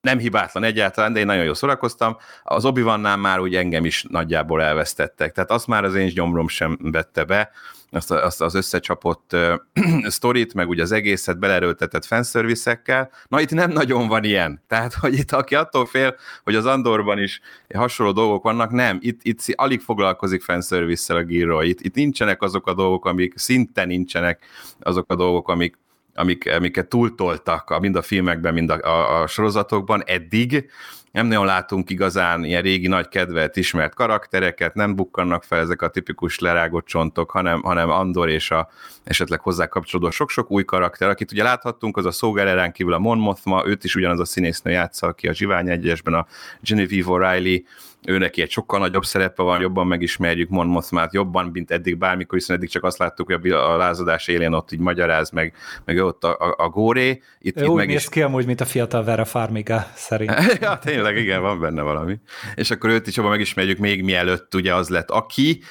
nem 0.06 0.18
hibátlan 0.18 0.64
egyáltalán, 0.64 1.14
de 1.14 1.20
én 1.20 1.26
nagyon 1.26 1.44
jól 1.44 1.56
szórakoztam. 1.56 2.18
Az 2.44 2.66
obi 2.66 2.82
már 2.82 3.40
úgy 3.40 3.56
engem 3.56 3.86
is 3.86 4.06
nagyjából 4.10 4.62
elvesztettek, 4.62 5.32
tehát 5.32 5.52
azt 5.52 5.68
már 5.68 5.84
az 5.84 5.96
én 5.96 6.08
gyomrom 6.08 6.48
sem 6.48 6.78
vette 6.82 7.24
be, 7.24 7.52
azt, 7.90 8.12
azt 8.12 8.42
az 8.42 8.56
összecsapott 8.56 9.32
uh, 9.34 9.54
sztorit, 10.18 10.54
meg 10.54 10.70
ugye 10.70 10.82
az 10.82 10.92
egészet 10.92 11.40
belerőltetett 11.40 12.06
fanszerviszekkel. 12.06 13.12
Na 13.28 13.42
itt 13.42 13.50
nem 13.52 13.72
nagyon 13.72 14.08
van 14.08 14.24
ilyen. 14.24 14.64
Tehát, 14.68 14.94
hogy 14.94 15.14
itt 15.14 15.32
aki 15.32 15.56
attól 15.56 15.86
fél, 15.86 16.16
hogy 16.44 16.56
az 16.56 16.66
Andorban 16.66 17.20
is 17.20 17.40
hasonló 17.76 18.12
dolgok 18.12 18.44
vannak, 18.44 18.72
nem. 18.72 18.98
Itt, 19.02 19.20
itt 19.24 19.40
alig 19.56 19.82
foglalkozik 19.82 20.42
fanszervisszel 20.42 21.16
a 21.16 21.24
Gilroy. 21.24 21.70
Itt, 21.70 21.82
itt 21.82 21.96
nincsenek 21.96 22.42
azok 22.42 22.68
a 22.68 22.74
dolgok, 22.74 23.06
amik 23.06 23.38
szinte 23.38 23.86
nincsenek 23.86 24.46
azok 24.80 25.12
a 25.12 25.16
dolgok, 25.16 25.50
amik 25.50 25.78
amik, 26.16 26.52
amiket 26.52 26.88
túltoltak 26.88 27.80
mind 27.80 27.96
a 27.96 28.02
filmekben, 28.02 28.54
mind 28.54 28.70
a, 28.70 28.80
a, 28.82 29.22
a 29.22 29.28
sorozatokban 29.28 30.04
eddig. 30.06 30.70
Nem 31.12 31.28
nagyon 31.28 31.46
látunk 31.46 31.90
igazán 31.90 32.44
ilyen 32.44 32.62
régi 32.62 32.88
nagy 32.88 33.08
kedvet, 33.08 33.56
ismert 33.56 33.94
karaktereket, 33.94 34.74
nem 34.74 34.96
bukkannak 34.96 35.44
fel 35.44 35.60
ezek 35.60 35.82
a 35.82 35.90
tipikus 35.90 36.40
lerágott 36.40 36.86
csontok, 36.86 37.32
hanem, 37.32 37.62
hanem 37.62 37.90
Andor 37.90 38.30
és 38.30 38.52
a 38.52 38.70
esetleg 39.06 39.40
hozzá 39.40 39.68
kapcsolódó 39.68 40.10
sok-sok 40.10 40.52
új 40.52 40.64
karakter, 40.64 41.10
akit 41.10 41.32
ugye 41.32 41.44
láthattunk, 41.44 41.98
az 41.98 42.06
a 42.06 42.12
Szógererán 42.12 42.72
kívül 42.72 42.94
a 42.94 43.00
Mon 43.00 43.18
Mothma, 43.18 43.66
őt 43.66 43.84
is 43.84 43.96
ugyanaz 43.96 44.20
a 44.20 44.26
színésznő 44.26 44.72
játsza, 44.72 45.08
aki 45.08 45.28
a 45.28 45.34
Zsivány 45.34 45.70
egyesben 45.70 46.14
a 46.14 46.26
Genevieve 46.62 47.10
O'Reilly, 47.10 47.64
ő 48.06 48.18
neki 48.18 48.42
egy 48.42 48.52
sokkal 48.52 48.80
nagyobb 48.80 49.06
szerepe 49.06 49.44
van, 49.44 49.62
jobban 49.62 49.88
megismerjük 49.88 50.50
Mon 50.50 50.68
Mothmát, 50.68 51.14
jobban, 51.14 51.50
mint 51.54 51.72
eddig 51.72 51.98
bármikor, 51.98 52.38
hiszen 52.38 52.56
eddig 52.56 52.70
csak 52.70 52.84
azt 52.84 52.98
láttuk, 52.98 53.32
hogy 53.32 53.52
a 53.52 53.78
lázadás 53.78 54.28
élén 54.28 54.54
ott 54.54 54.72
így 54.72 54.80
magyaráz, 54.80 55.30
meg, 55.30 55.54
meg 55.86 55.98
ott 55.98 56.24
a, 56.24 56.38
a, 56.40 56.56
a 56.58 56.70
góré. 56.70 57.22
Itt, 57.40 57.60
ő 57.60 57.64
itt 57.64 57.70
úgy 57.70 57.78
meg 57.78 57.88
néz 57.88 58.02
is... 58.02 58.10
ki 58.10 58.22
amúgy, 58.22 58.46
mint 58.46 58.62
a 58.62 58.66
fiatal 58.66 59.04
Vera 59.04 59.26
Farmiga 59.26 59.88
szerint. 59.96 60.34
ja, 60.62 60.78
tényleg, 60.78 61.18
igen, 61.18 61.42
van 61.42 61.60
benne 61.60 61.82
valami. 61.82 62.20
És 62.56 62.72
akkor 62.72 62.90
őt 62.90 63.08
is 63.08 63.16
jobban 63.16 63.32
megismerjük 63.32 63.78
még 63.78 64.04
mielőtt 64.04 64.56
ugye 64.56 64.76
az 64.76 64.90
lett 64.90 65.10
aki, 65.10 65.62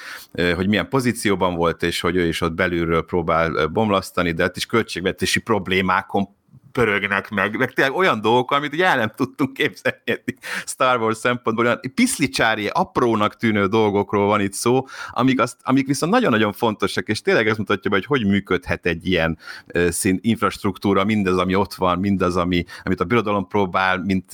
hogy 0.55 0.67
milyen 0.67 0.89
pozícióban 0.89 1.55
volt, 1.55 1.83
és 1.83 1.99
hogy 1.99 2.15
ő 2.15 2.27
is 2.27 2.41
ott 2.41 2.53
belülről 2.53 3.05
próbál 3.05 3.24
bomlasztani, 3.71 4.31
de 4.31 4.43
hát 4.43 4.57
is 4.57 4.65
költségvetési 4.65 5.39
problémákon 5.39 6.27
pörögnek 6.75 7.29
meg, 7.29 7.57
meg 7.57 7.73
tényleg 7.73 7.95
olyan 7.95 8.21
dolgok, 8.21 8.51
amit 8.51 8.73
ugye 8.73 8.85
el 8.85 8.97
nem 8.97 9.11
tudtunk 9.15 9.53
képzelni 9.53 10.35
Star 10.65 10.99
Wars 10.99 11.17
szempontból, 11.17 11.65
olyan 11.65 11.79
piszlicsári, 11.93 12.67
aprónak 12.67 13.35
tűnő 13.35 13.67
dolgokról 13.67 14.27
van 14.27 14.41
itt 14.41 14.53
szó, 14.53 14.85
amik, 15.11 15.39
azt, 15.39 15.57
amik 15.63 15.87
viszont 15.87 16.11
nagyon-nagyon 16.11 16.53
fontosak, 16.53 17.07
és 17.07 17.21
tényleg 17.21 17.47
ez 17.47 17.57
mutatja 17.57 17.89
be, 17.89 17.95
hogy 17.95 18.05
hogy 18.05 18.25
működhet 18.25 18.85
egy 18.85 19.07
ilyen 19.07 19.37
uh, 19.73 19.89
infrastruktúra, 20.21 21.03
mindaz, 21.03 21.37
ami 21.37 21.55
ott 21.55 21.73
van, 21.73 21.99
mindaz, 21.99 22.37
ami, 22.37 22.63
amit 22.83 22.99
a 22.99 23.03
birodalom 23.05 23.47
próbál, 23.47 23.97
mint 23.97 24.31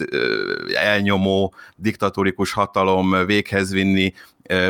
elnyomó, 0.73 1.53
diktatórikus 1.75 2.51
hatalom 2.51 3.25
véghez 3.25 3.71
vinni, 3.71 4.13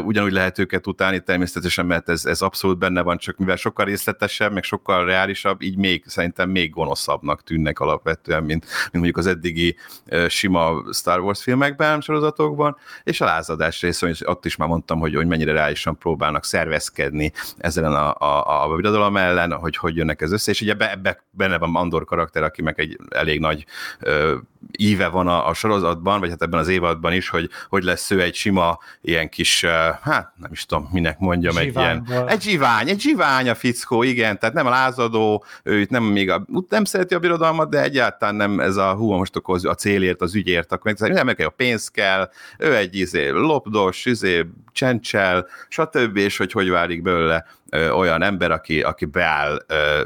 ugyanúgy 0.04 0.32
lehet 0.32 0.60
őket 0.60 0.88
utálni 0.88 1.20
természetesen, 1.20 1.86
mert 1.86 2.10
ez, 2.10 2.26
ez 2.26 2.42
abszolút 2.42 2.78
benne 2.78 3.02
van, 3.02 3.18
csak 3.18 3.38
mivel 3.38 3.56
sokkal 3.56 3.86
részletesebb, 3.86 4.54
meg 4.54 4.64
sokkal 4.64 5.06
reálisabb, 5.06 5.62
így 5.62 5.78
még 5.78 6.04
szerintem 6.08 6.50
még 6.50 6.70
gonoszabbnak 6.72 7.44
tűnnek 7.44 7.80
alapvetően, 7.80 8.44
mint, 8.44 8.66
mint 8.66 8.92
mondjuk 8.92 9.18
az 9.18 9.28
eddigi 9.28 9.76
sima 10.28 10.84
Star 10.94 11.20
Wars 11.20 11.44
filmekben, 11.44 12.02
sorozatokban, 12.02 12.78
és 13.04 13.22
a 13.22 13.26
lázadás 13.26 13.82
része, 13.82 14.08
és 14.08 14.28
ott 14.28 14.46
is 14.46 14.56
már 14.56 14.68
mondtam, 14.68 15.00
hogy, 15.00 15.16
hogy 15.16 15.28
mennyire 15.28 15.52
reálisan 15.52 15.98
próbálnak 15.98 16.46
szervezkedni 16.46 17.32
ezzel 17.58 17.96
a, 17.96 18.16
a, 18.18 18.72
a 18.72 18.76
birodalom 18.76 19.18
ellen, 19.18 19.54
hogy 19.54 19.78
hogy 19.78 19.96
jönnek 19.96 20.22
ez 20.22 20.32
össze, 20.32 20.52
és 20.52 20.62
ugye 20.62 20.76
ebbe, 20.78 21.24
benne 21.30 21.58
van 21.58 21.76
Andor 21.76 22.06
karakter, 22.06 22.44
aki 22.44 22.62
meg 22.62 22.80
egy 22.80 22.98
elég 23.10 23.40
nagy 23.40 23.66
ö, 24.00 24.36
íve 24.72 25.08
van 25.08 25.28
a, 25.28 25.48
a 25.48 25.54
sorozatban, 25.54 26.20
vagy 26.20 26.30
hát 26.30 26.42
ebben 26.42 26.60
az 26.60 26.68
évadban 26.68 27.14
is, 27.14 27.30
hogy 27.30 27.50
hogy 27.70 27.84
lesz 27.84 28.12
ő 28.12 28.22
egy 28.22 28.36
sima 28.36 28.80
ilyen 29.02 29.30
kis 29.30 29.66
hát 30.02 30.34
nem 30.36 30.52
is 30.52 30.66
tudom, 30.66 30.90
minek 30.92 31.20
mondjam, 31.20 31.58
egy 31.58 31.76
ilyen, 31.76 32.08
egy 32.28 32.42
zsivány, 32.42 32.90
egy 32.90 33.00
zsivány 33.00 33.50
a 33.50 33.56
fickó, 33.56 34.04
igen, 34.04 34.40
tehát 34.40 34.56
nem 34.56 34.66
a 34.66 34.70
lázadó, 34.70 35.44
ő 35.64 35.86
nem 35.90 36.04
még 36.04 36.30
a, 36.30 36.46
nem 36.70 36.84
szereti 36.84 37.14
a 37.14 37.20
birodalmat, 37.20 37.70
de 37.70 37.82
egyáltalán 37.82 38.36
nem 38.36 38.60
ez 38.60 38.76
a 38.76 38.94
hú, 38.94 39.12
most 39.12 39.36
akkor 39.36 39.60
a 39.68 39.76
célért, 39.76 40.22
az 40.22 40.36
ügyért, 40.36 40.72
akkor 40.72 40.96
meg, 41.00 41.12
nem 41.12 41.26
meg 41.26 41.40
a 41.40 41.50
pénz 41.50 41.88
kell, 41.88 42.30
ő 42.58 42.76
egy 42.76 42.96
izé, 42.96 43.30
lopdos, 43.30 44.06
izé, 44.06 44.46
csencsel, 44.72 45.48
stb., 45.68 46.18
és 46.18 46.38
hogy 46.38 46.52
hogy 46.52 46.70
válik 46.70 47.02
belőle 47.02 47.46
ö, 47.70 47.90
olyan 47.90 48.22
ember, 48.22 48.52
aki, 48.52 48.82
aki 48.82 49.06
beáll, 49.06 49.66
ö, 49.68 50.02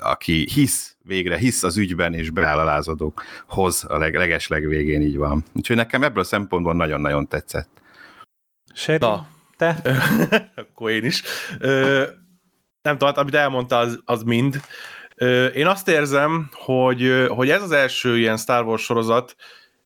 aki 0.00 0.48
hisz, 0.52 0.96
végre 1.02 1.36
hisz 1.36 1.62
az 1.62 1.76
ügyben, 1.76 2.14
és 2.14 2.30
beáll 2.30 2.58
a 2.58 2.64
lázadókhoz 2.64 3.84
a 3.88 3.98
leg, 3.98 4.14
leges 4.14 4.48
legvégén, 4.48 5.02
így 5.02 5.16
van. 5.16 5.44
Úgyhogy 5.52 5.76
nekem 5.76 6.02
ebből 6.02 6.22
a 6.22 6.26
szempontból 6.26 6.74
nagyon-nagyon 6.74 7.28
tetszett. 7.28 7.81
Seri, 8.74 8.98
Na. 8.98 9.26
te? 9.56 9.76
Akkor 10.56 10.90
én 10.90 11.04
is. 11.04 11.22
Ö, 11.58 12.04
nem 12.82 12.92
tudom, 12.92 13.08
hát, 13.08 13.18
amit 13.18 13.34
elmondta, 13.34 13.78
az, 13.78 14.00
az 14.04 14.22
mind. 14.22 14.60
Ö, 15.16 15.46
én 15.46 15.66
azt 15.66 15.88
érzem, 15.88 16.50
hogy, 16.52 17.26
hogy 17.28 17.50
ez 17.50 17.62
az 17.62 17.70
első 17.70 18.18
ilyen 18.18 18.36
Star 18.36 18.64
Wars 18.64 18.82
sorozat 18.82 19.36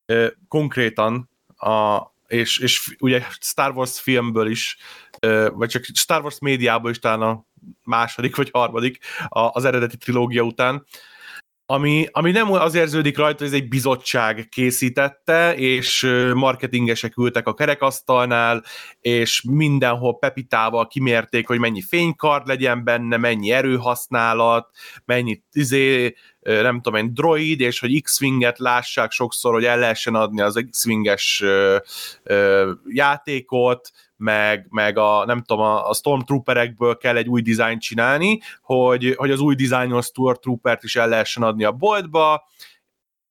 ö, 0.07 0.26
konkrétan, 0.49 1.31
a, 1.57 2.00
és, 2.26 2.59
és 2.59 2.95
ugye 2.99 3.23
Star 3.40 3.76
Wars 3.76 4.00
filmből 4.00 4.50
is, 4.50 4.76
ö, 5.21 5.49
vagy 5.52 5.69
csak 5.69 5.85
Star 5.95 6.23
Wars 6.23 6.38
médiából 6.38 6.90
is 6.90 6.99
talán 6.99 7.23
a 7.23 7.45
második 7.83 8.37
vagy 8.37 8.50
harmadik 8.52 8.99
az 9.28 9.64
eredeti 9.64 9.97
trilógia 9.97 10.43
után, 10.43 10.85
ami, 11.68 12.06
ami 12.11 12.30
nem 12.30 12.52
az 12.52 12.75
érződik 12.75 13.16
rajta, 13.16 13.44
hogy 13.44 13.46
ez 13.46 13.61
egy 13.61 13.68
bizottság 13.68 14.49
készítette, 14.50 15.54
és 15.54 16.06
marketingesek 16.35 17.16
ültek 17.16 17.46
a 17.46 17.54
kerekasztalnál, 17.54 18.64
és 19.00 19.42
mindenhol 19.49 20.18
pepitával 20.18 20.87
kimérték, 20.87 21.46
hogy 21.46 21.58
mennyi 21.58 21.82
fénykard 21.82 22.46
legyen 22.46 22.85
benne, 22.85 23.16
mennyi 23.16 23.50
erőhasználat, 23.50 24.70
mennyi 25.04 25.42
izé, 25.52 26.14
nem 26.47 26.81
tudom 26.81 27.00
én, 27.00 27.15
droid, 27.15 27.61
és 27.61 27.79
hogy 27.81 28.03
X-Winget 28.03 28.59
lássák 28.59 29.11
sokszor, 29.11 29.53
hogy 29.53 29.65
el 29.65 29.79
lehessen 29.79 30.15
adni 30.15 30.41
az 30.41 30.65
X-Winges 30.71 31.45
játékot, 32.87 33.91
meg, 34.17 34.67
meg 34.71 34.99
a, 34.99 35.25
nem 35.26 35.43
tudom, 35.43 35.63
a, 35.65 35.89
a 35.89 35.95
Stormtrooperekből 35.95 36.97
kell 36.97 37.17
egy 37.17 37.28
új 37.28 37.43
dizájnt 37.43 37.80
csinálni, 37.80 38.41
hogy, 38.63 39.15
hogy 39.17 39.30
az 39.30 39.41
új 39.41 39.54
dizájnos 39.54 40.06
Stormtroopert 40.06 40.82
is 40.82 40.97
el 40.97 41.09
lehessen 41.09 41.43
adni 41.43 41.65
a 41.65 41.73
boltba, 41.73 42.49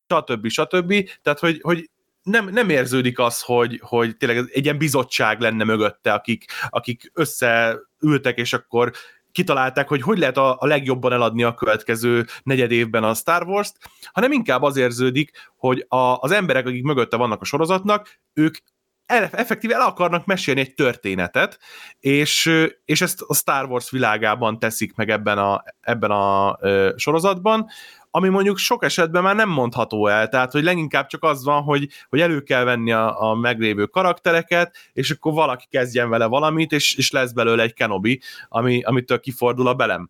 stb. 0.08 0.48
stb. 0.48 1.10
Tehát, 1.22 1.40
hogy, 1.40 1.60
hogy 1.62 1.90
nem, 2.24 2.50
nem 2.50 2.70
érződik 2.70 3.20
az, 3.20 3.42
hogy, 3.42 3.80
hogy 3.84 4.18
tényleg 4.18 4.50
egy 4.54 4.64
ilyen 4.64 4.78
bizottság 4.78 5.40
lenne 5.40 5.64
mögötte, 5.64 6.14
akik, 6.14 6.46
akik 6.70 7.12
összeültek, 7.14 8.38
és 8.38 8.54
akkor 8.54 8.92
kitalálták, 9.36 9.88
hogy 9.88 10.02
hogy 10.02 10.18
lehet 10.18 10.38
a, 10.38 10.58
a 10.60 10.66
legjobban 10.66 11.14
eladni 11.14 11.44
a 11.44 11.54
következő 11.54 12.26
negyed 12.44 12.72
évben 12.72 13.04
a 13.04 13.14
Star 13.14 13.44
Wars-t, 13.44 13.78
hanem 14.14 14.32
inkább 14.32 14.62
az 14.62 14.78
érződik, 14.78 15.32
hogy 15.56 15.86
a, 15.88 15.98
az 15.98 16.32
emberek, 16.32 16.66
akik 16.66 16.84
mögötte 16.84 17.18
vannak 17.18 17.42
a 17.42 17.46
sorozatnak, 17.46 18.20
ők 18.34 18.58
effektíve 19.06 19.74
el 19.76 19.82
akarnak 19.82 20.26
mesélni 20.26 20.60
egy 20.60 20.74
történetet, 20.74 21.60
és, 22.00 22.52
és 22.86 23.02
ezt 23.02 23.22
a 23.22 23.34
Star 23.34 23.66
Wars 23.66 23.92
világában 23.92 24.60
teszik 24.60 24.96
meg 24.96 25.10
ebben 25.10 25.38
a, 25.38 25.64
ebben 25.82 26.12
a 26.12 26.58
sorozatban, 26.96 27.68
ami 28.16 28.30
mondjuk 28.30 28.58
sok 28.58 28.84
esetben 28.84 29.24
már 29.24 29.36
nem 29.36 29.50
mondható 29.50 30.08
el, 30.08 30.28
tehát 30.30 30.52
hogy 30.52 30.64
leginkább 30.64 31.08
csak 31.08 31.24
az 31.24 31.44
van, 31.44 31.62
hogy, 31.62 31.90
hogy 32.10 32.22
elő 32.22 32.42
kell 32.42 32.64
venni 32.64 32.92
a, 32.92 33.30
a 33.30 33.36
meglévő 33.36 33.86
karaktereket, 33.86 34.76
és 34.94 35.12
akkor 35.12 35.34
valaki 35.34 35.66
kezdjen 35.70 36.10
vele 36.10 36.26
valamit, 36.26 36.72
és, 36.72 36.96
és 36.96 37.12
lesz 37.12 37.32
belőle 37.32 37.64
egy 37.64 37.74
Kenobi, 37.74 38.22
ami, 38.50 38.84
amitől 38.84 39.20
kifordul 39.20 39.68
a 39.68 39.74
belem. 39.74 40.10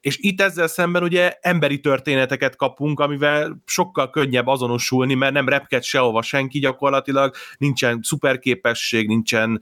És 0.00 0.18
itt 0.18 0.40
ezzel 0.40 0.66
szemben 0.66 1.02
ugye 1.02 1.36
emberi 1.40 1.80
történeteket 1.80 2.56
kapunk, 2.56 3.00
amivel 3.00 3.62
sokkal 3.64 4.10
könnyebb 4.10 4.46
azonosulni, 4.46 5.14
mert 5.14 5.32
nem 5.32 5.48
repked 5.48 5.82
sehova 5.82 6.22
senki 6.22 6.58
gyakorlatilag, 6.58 7.34
nincsen 7.58 8.00
szuperképesség, 8.02 9.06
nincsen 9.06 9.60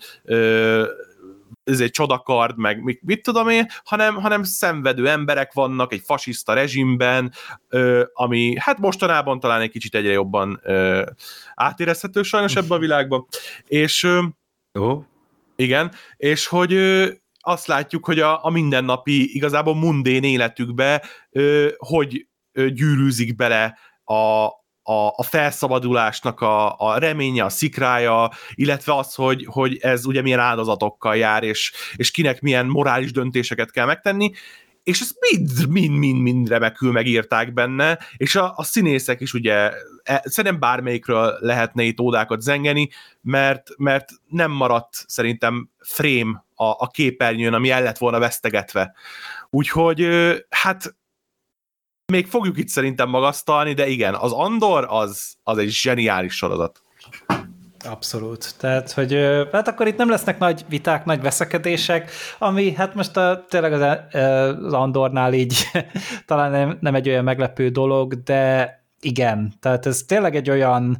ez 1.69 1.81
egy 1.81 1.91
csodakard, 1.91 2.59
meg 2.59 2.83
mit, 2.83 3.01
mit 3.03 3.23
tudom 3.23 3.49
én, 3.49 3.67
hanem, 3.85 4.15
hanem 4.15 4.43
szenvedő 4.43 5.09
emberek 5.09 5.53
vannak 5.53 5.93
egy 5.93 6.03
fasiszta 6.05 6.53
rezsimben, 6.53 7.33
ö, 7.69 8.05
ami 8.13 8.55
hát 8.59 8.79
mostanában 8.79 9.41
talán 9.41 9.61
egy 9.61 9.71
kicsit 9.71 9.95
egyre 9.95 10.13
jobban 10.13 10.61
ö, 10.63 11.07
átérezhető 11.55 12.23
sajnos 12.23 12.57
ebben 12.57 12.77
a 12.77 12.79
világban. 12.79 13.27
És 13.67 14.03
ö, 14.03 14.23
oh. 14.73 15.03
igen, 15.57 15.93
és 16.17 16.47
hogy 16.47 16.73
ö, 16.73 17.09
azt 17.49 17.67
látjuk, 17.67 18.05
hogy 18.05 18.21
a, 18.21 18.45
a 18.45 18.51
mindennapi, 18.51 19.35
igazából 19.35 19.75
mundén 19.75 20.23
életükbe 20.23 21.03
ö, 21.31 21.69
hogy 21.77 22.27
ö, 22.53 22.71
gyűrűzik 22.71 23.37
bele 23.37 23.79
a, 24.05 24.47
a, 24.83 25.13
a 25.17 25.23
felszabadulásnak 25.23 26.41
a, 26.41 26.79
a 26.79 26.99
reménye, 26.99 27.45
a 27.45 27.49
szikrája, 27.49 28.31
illetve 28.55 28.95
az, 28.95 29.15
hogy, 29.15 29.47
hogy 29.51 29.79
ez 29.81 30.07
ugye 30.07 30.23
milyen 30.23 30.39
áldozatokkal 30.39 31.17
jár, 31.17 31.43
és, 31.43 31.73
és 31.97 32.11
kinek 32.11 32.41
milyen 32.41 32.67
morális 32.67 33.13
döntéseket 33.13 33.71
kell 33.71 33.87
megtenni, 33.87 34.31
és 34.89 35.01
ezt 35.01 35.17
mind, 35.31 35.69
mind, 35.69 35.99
mind, 35.99 36.21
mind 36.21 36.49
remekül 36.49 36.93
megírták 36.93 37.53
benne, 37.53 37.99
és 38.17 38.35
a, 38.35 38.53
a 38.57 38.65
színészek 38.65 39.21
is 39.21 39.35
ugye, 39.35 39.73
e, 40.03 40.23
szerintem 40.25 40.61
bármelyikről 40.61 41.37
lehetne 41.41 41.83
itt 41.83 42.01
ódákat 42.01 42.41
zengeni, 42.41 42.91
mert, 43.21 43.69
mert 43.77 44.09
nem 44.29 44.51
maradt 44.51 45.05
szerintem 45.07 45.71
frame 45.79 46.45
a, 46.55 46.65
a 46.65 46.87
képernyőn, 46.93 47.55
ami 47.55 47.71
el 47.71 47.83
lett 47.83 47.99
volna 47.99 48.19
vesztegetve. 48.19 48.95
Úgyhogy 49.51 50.09
hát 50.49 50.97
még 52.13 52.27
fogjuk 52.27 52.59
itt 52.59 52.69
szerintem 52.69 53.09
magasztalni, 53.09 53.73
de 53.73 53.87
igen, 53.87 54.15
az 54.15 54.33
Andor 54.33 54.87
az, 54.89 55.37
az 55.43 55.59
egy 55.59 55.71
zseniális 55.71 56.35
sorozat. 56.35 56.83
Abszolút. 57.91 58.55
Tehát, 58.59 58.93
hogy 58.93 59.13
hát 59.53 59.69
akkor 59.69 59.87
itt 59.87 59.97
nem 59.97 60.11
lesznek 60.11 60.39
nagy 60.39 60.65
viták, 60.69 61.05
nagy 61.05 61.21
veszekedések, 61.21 62.11
ami 62.39 62.73
hát 62.73 62.95
most 62.95 63.17
a, 63.17 63.45
tényleg 63.49 63.73
az, 63.73 63.99
az 64.65 64.73
Andornál 64.73 65.33
így 65.33 65.57
talán 66.27 66.51
nem, 66.51 66.79
nem 66.81 66.95
egy 66.95 67.09
olyan 67.09 67.25
meglepő 67.25 67.69
dolog, 67.69 68.23
de 68.23 68.73
igen, 69.01 69.53
tehát 69.61 69.87
ez 69.87 70.03
tényleg 70.07 70.37
egy 70.37 70.51
olyan 70.51 70.99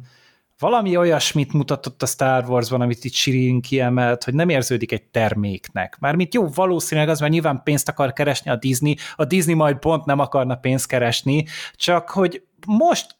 valami 0.59 0.97
olyasmit 0.97 1.53
mutatott 1.53 2.01
a 2.01 2.05
Star 2.05 2.49
Wars-ban, 2.49 2.81
amit 2.81 3.03
itt 3.03 3.13
Sirin 3.13 3.61
kiemelt, 3.61 4.23
hogy 4.23 4.33
nem 4.33 4.49
érződik 4.49 4.91
egy 4.91 5.03
terméknek. 5.03 5.97
Mármint 5.99 6.33
jó, 6.33 6.47
valószínűleg 6.47 7.09
az, 7.09 7.19
mert 7.19 7.31
nyilván 7.31 7.61
pénzt 7.63 7.89
akar 7.89 8.13
keresni 8.13 8.51
a 8.51 8.55
Disney, 8.55 8.95
a 9.15 9.25
Disney 9.25 9.53
majd 9.53 9.77
pont 9.77 10.05
nem 10.05 10.19
akarna 10.19 10.55
pénzt 10.55 10.87
keresni, 10.87 11.45
csak 11.75 12.09
hogy 12.09 12.43
most 12.67 13.18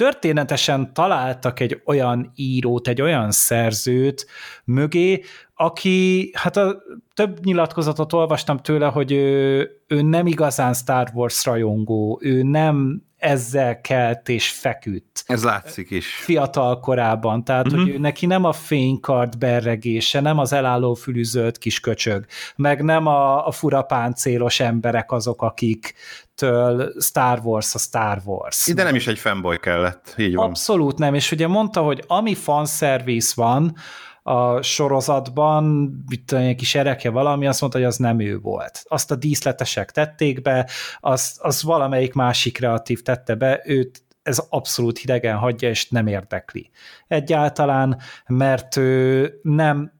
történetesen 0.00 0.92
találtak 0.92 1.60
egy 1.60 1.82
olyan 1.84 2.32
írót, 2.34 2.88
egy 2.88 3.02
olyan 3.02 3.30
szerzőt 3.30 4.26
mögé, 4.64 5.22
aki, 5.54 6.30
hát 6.34 6.56
a 6.56 6.82
több 7.14 7.44
nyilatkozatot 7.44 8.12
olvastam 8.12 8.58
tőle, 8.58 8.86
hogy 8.86 9.12
ő, 9.12 9.70
ő 9.86 10.02
nem 10.02 10.26
igazán 10.26 10.74
Star 10.74 11.10
Wars 11.14 11.44
rajongó, 11.44 12.18
ő 12.22 12.42
nem 12.42 13.02
ezzel 13.16 13.80
kelt 13.80 14.28
és 14.28 14.50
feküdt. 14.50 15.24
Ez 15.26 15.44
látszik 15.44 15.90
is. 15.90 16.14
Fiatal 16.14 16.80
korában, 16.80 17.44
tehát 17.44 17.66
uh-huh. 17.66 17.82
hogy 17.82 17.90
ő 17.90 17.98
neki 17.98 18.26
nem 18.26 18.44
a 18.44 18.52
fénykart 18.52 19.38
berregése, 19.38 20.20
nem 20.20 20.38
az 20.38 20.52
elálló 20.52 20.94
fülű 20.94 21.24
zöld 21.24 21.58
kis 21.58 21.80
köcsög, 21.80 22.24
meg 22.56 22.82
nem 22.82 23.06
a, 23.06 23.46
a 23.46 23.50
furapáncélos 23.50 24.60
emberek 24.60 25.12
azok, 25.12 25.42
akik 25.42 25.94
től 26.40 26.92
Star 27.00 27.40
Wars 27.42 27.74
a 27.74 27.78
Star 27.78 28.20
Wars. 28.24 28.66
Ide 28.66 28.82
nem 28.82 28.94
is 28.94 29.06
egy 29.06 29.18
fanboy 29.18 29.58
kellett, 29.58 30.14
így 30.18 30.34
van. 30.34 30.48
Abszolút 30.48 30.98
nem, 30.98 31.14
és 31.14 31.32
ugye 31.32 31.46
mondta, 31.46 31.82
hogy 31.82 32.04
ami 32.06 32.34
fanservice 32.34 33.32
van, 33.36 33.74
a 34.22 34.62
sorozatban, 34.62 35.94
tudom, 36.26 36.44
egy 36.44 36.56
kis 36.56 36.74
ereke 36.74 37.10
valami, 37.10 37.46
azt 37.46 37.60
mondta, 37.60 37.78
hogy 37.78 37.86
az 37.86 37.96
nem 37.96 38.20
ő 38.20 38.38
volt. 38.38 38.82
Azt 38.88 39.10
a 39.10 39.16
díszletesek 39.16 39.90
tették 39.90 40.42
be, 40.42 40.68
az, 41.00 41.38
az 41.40 41.62
valamelyik 41.62 42.12
másik 42.12 42.52
kreatív 42.52 43.02
tette 43.02 43.34
be, 43.34 43.62
őt 43.64 44.04
ez 44.22 44.42
abszolút 44.48 44.98
hidegen 44.98 45.36
hagyja, 45.36 45.68
és 45.68 45.88
nem 45.88 46.06
érdekli. 46.06 46.70
Egyáltalán, 47.06 48.00
mert 48.26 48.76
ő 48.76 49.32
nem 49.42 49.92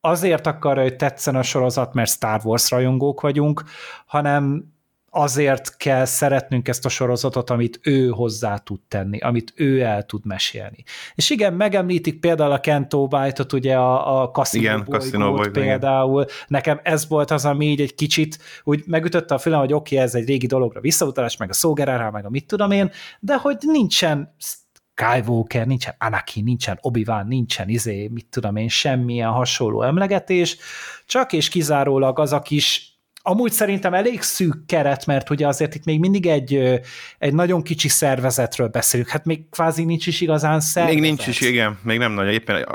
azért 0.00 0.46
akarja, 0.46 0.82
hogy 0.82 0.96
tetszen 0.96 1.36
a 1.36 1.42
sorozat, 1.42 1.94
mert 1.94 2.10
Star 2.10 2.40
Wars 2.44 2.70
rajongók 2.70 3.20
vagyunk, 3.20 3.64
hanem 4.06 4.72
azért 5.10 5.76
kell 5.76 6.04
szeretnünk 6.04 6.68
ezt 6.68 6.84
a 6.84 6.88
sorozatot, 6.88 7.50
amit 7.50 7.80
ő 7.82 8.08
hozzá 8.08 8.56
tud 8.56 8.80
tenni, 8.88 9.18
amit 9.18 9.52
ő 9.56 9.80
el 9.80 10.06
tud 10.06 10.26
mesélni. 10.26 10.84
És 11.14 11.30
igen, 11.30 11.54
megemlítik 11.54 12.20
például 12.20 12.52
a 12.52 12.60
Kento 12.60 13.06
Bite-ot, 13.06 13.52
ugye 13.52 13.76
a, 13.76 14.22
a 14.22 14.30
Casino 14.30 14.64
igen, 14.64 15.52
például. 15.52 16.22
Igen. 16.22 16.34
Nekem 16.48 16.80
ez 16.82 17.08
volt 17.08 17.30
az, 17.30 17.44
ami 17.44 17.66
így 17.66 17.80
egy 17.80 17.94
kicsit 17.94 18.38
úgy 18.64 18.82
megütötte 18.86 19.34
a 19.34 19.38
fülem, 19.38 19.58
hogy 19.58 19.72
oké, 19.72 19.94
okay, 19.94 20.06
ez 20.06 20.14
egy 20.14 20.26
régi 20.26 20.46
dologra 20.46 20.80
visszautalás, 20.80 21.36
meg 21.36 21.48
a 21.48 21.52
Szógerárá, 21.52 22.10
meg 22.10 22.24
a 22.24 22.30
mit 22.30 22.46
tudom 22.46 22.70
én, 22.70 22.90
de 23.20 23.36
hogy 23.36 23.56
nincsen 23.60 24.34
Skywalker, 24.98 25.66
nincsen 25.66 25.94
Anakin, 25.98 26.44
nincsen 26.44 26.78
Obi-Wan, 26.80 27.26
nincsen 27.26 27.68
izé, 27.68 28.08
mit 28.08 28.26
tudom 28.30 28.56
én, 28.56 28.68
semmilyen 28.68 29.30
hasonló 29.30 29.82
emlegetés, 29.82 30.56
csak 31.06 31.32
és 31.32 31.48
kizárólag 31.48 32.18
az 32.18 32.32
a 32.32 32.40
kis 32.40 32.87
amúgy 33.28 33.52
szerintem 33.52 33.94
elég 33.94 34.22
szűk 34.22 34.66
keret, 34.66 35.06
mert 35.06 35.30
ugye 35.30 35.46
azért 35.46 35.74
itt 35.74 35.84
még 35.84 36.00
mindig 36.00 36.26
egy, 36.26 36.80
egy 37.18 37.34
nagyon 37.34 37.62
kicsi 37.62 37.88
szervezetről 37.88 38.68
beszélünk, 38.68 39.08
hát 39.08 39.24
még 39.24 39.48
kvázi 39.50 39.84
nincs 39.84 40.06
is 40.06 40.20
igazán 40.20 40.60
szervezet. 40.60 41.00
Még 41.00 41.08
nincs 41.08 41.26
is, 41.26 41.40
igen, 41.40 41.78
még 41.82 41.98
nem 41.98 42.12
nagyon, 42.12 42.32
éppen 42.32 42.66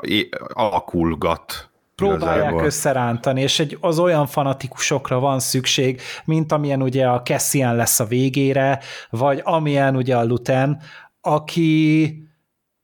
alakulgat 0.54 1.70
próbálják 1.96 2.38
igazából. 2.38 2.66
összerántani, 2.66 3.42
és 3.42 3.60
egy, 3.60 3.78
az 3.82 4.00
olyan 4.00 4.28
fanatikusokra 4.28 5.20
van 5.20 5.40
szükség, 5.40 6.02
mint 6.26 6.52
amilyen 6.52 6.82
ugye 6.82 7.08
a 7.08 7.22
Cassian 7.22 7.76
lesz 7.76 8.00
a 8.00 8.06
végére, 8.06 8.80
vagy 9.10 9.42
amilyen 9.44 9.96
ugye 9.96 10.16
a 10.16 10.24
Luten, 10.24 10.82
aki 11.22 12.18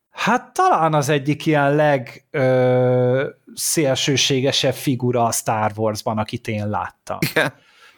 hát 0.10 0.54
talán 0.54 0.94
az 0.94 1.10
egyik 1.10 1.46
ilyen 1.46 1.76
legszélsőségesebb 3.60 4.74
figura 4.74 5.24
a 5.24 5.32
Star 5.32 5.72
Wars-ban, 5.76 6.18
akit 6.18 6.48
én 6.48 6.70
láttam. 6.70 7.18
Igen. 7.32 7.54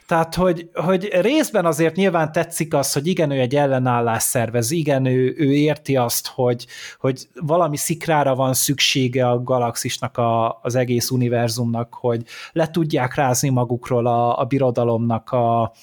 Tehát, 0.07 0.35
hogy, 0.35 0.69
hogy 0.73 1.09
részben 1.21 1.65
azért 1.65 1.95
nyilván 1.95 2.31
tetszik 2.31 2.73
az, 2.73 2.93
hogy 2.93 3.07
igen, 3.07 3.31
ő 3.31 3.39
egy 3.39 3.55
ellenállás 3.55 4.23
szervez, 4.23 4.71
igen, 4.71 5.05
ő, 5.05 5.33
ő 5.37 5.53
érti 5.53 5.95
azt, 5.95 6.27
hogy, 6.27 6.65
hogy 6.99 7.27
valami 7.33 7.77
szikrára 7.77 8.35
van 8.35 8.53
szüksége 8.53 9.29
a 9.29 9.43
galaxisnak, 9.43 10.17
a, 10.17 10.59
az 10.61 10.75
egész 10.75 11.09
univerzumnak, 11.09 11.93
hogy 11.93 12.23
le 12.51 12.69
tudják 12.69 13.15
rázni 13.15 13.49
magukról 13.49 14.07
a, 14.07 14.39
a 14.39 14.45
birodalomnak 14.45 15.29
a, 15.29 15.73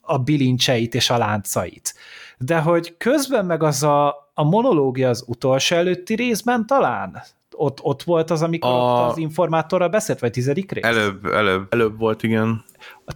a 0.00 0.18
bilincseit 0.18 0.94
és 0.94 1.10
a 1.10 1.18
láncait. 1.18 1.94
De 2.38 2.58
hogy 2.58 2.96
közben 2.96 3.46
meg 3.46 3.62
az 3.62 3.82
a, 3.82 4.30
a 4.34 4.44
monológia 4.44 5.08
az 5.08 5.24
utolsó 5.26 5.76
előtti 5.76 6.14
részben 6.14 6.66
talán? 6.66 7.22
Ott, 7.62 7.78
ott 7.82 8.02
volt 8.02 8.30
az, 8.30 8.42
amikor 8.42 8.70
a... 8.70 9.06
az 9.06 9.16
informátorral 9.16 9.88
beszélt, 9.88 10.18
vagy 10.18 10.30
tizedik 10.30 10.72
rész? 10.72 10.84
Előbb, 10.84 11.24
előbb. 11.24 11.66
Előbb 11.72 11.98
volt, 11.98 12.22
igen. 12.22 12.64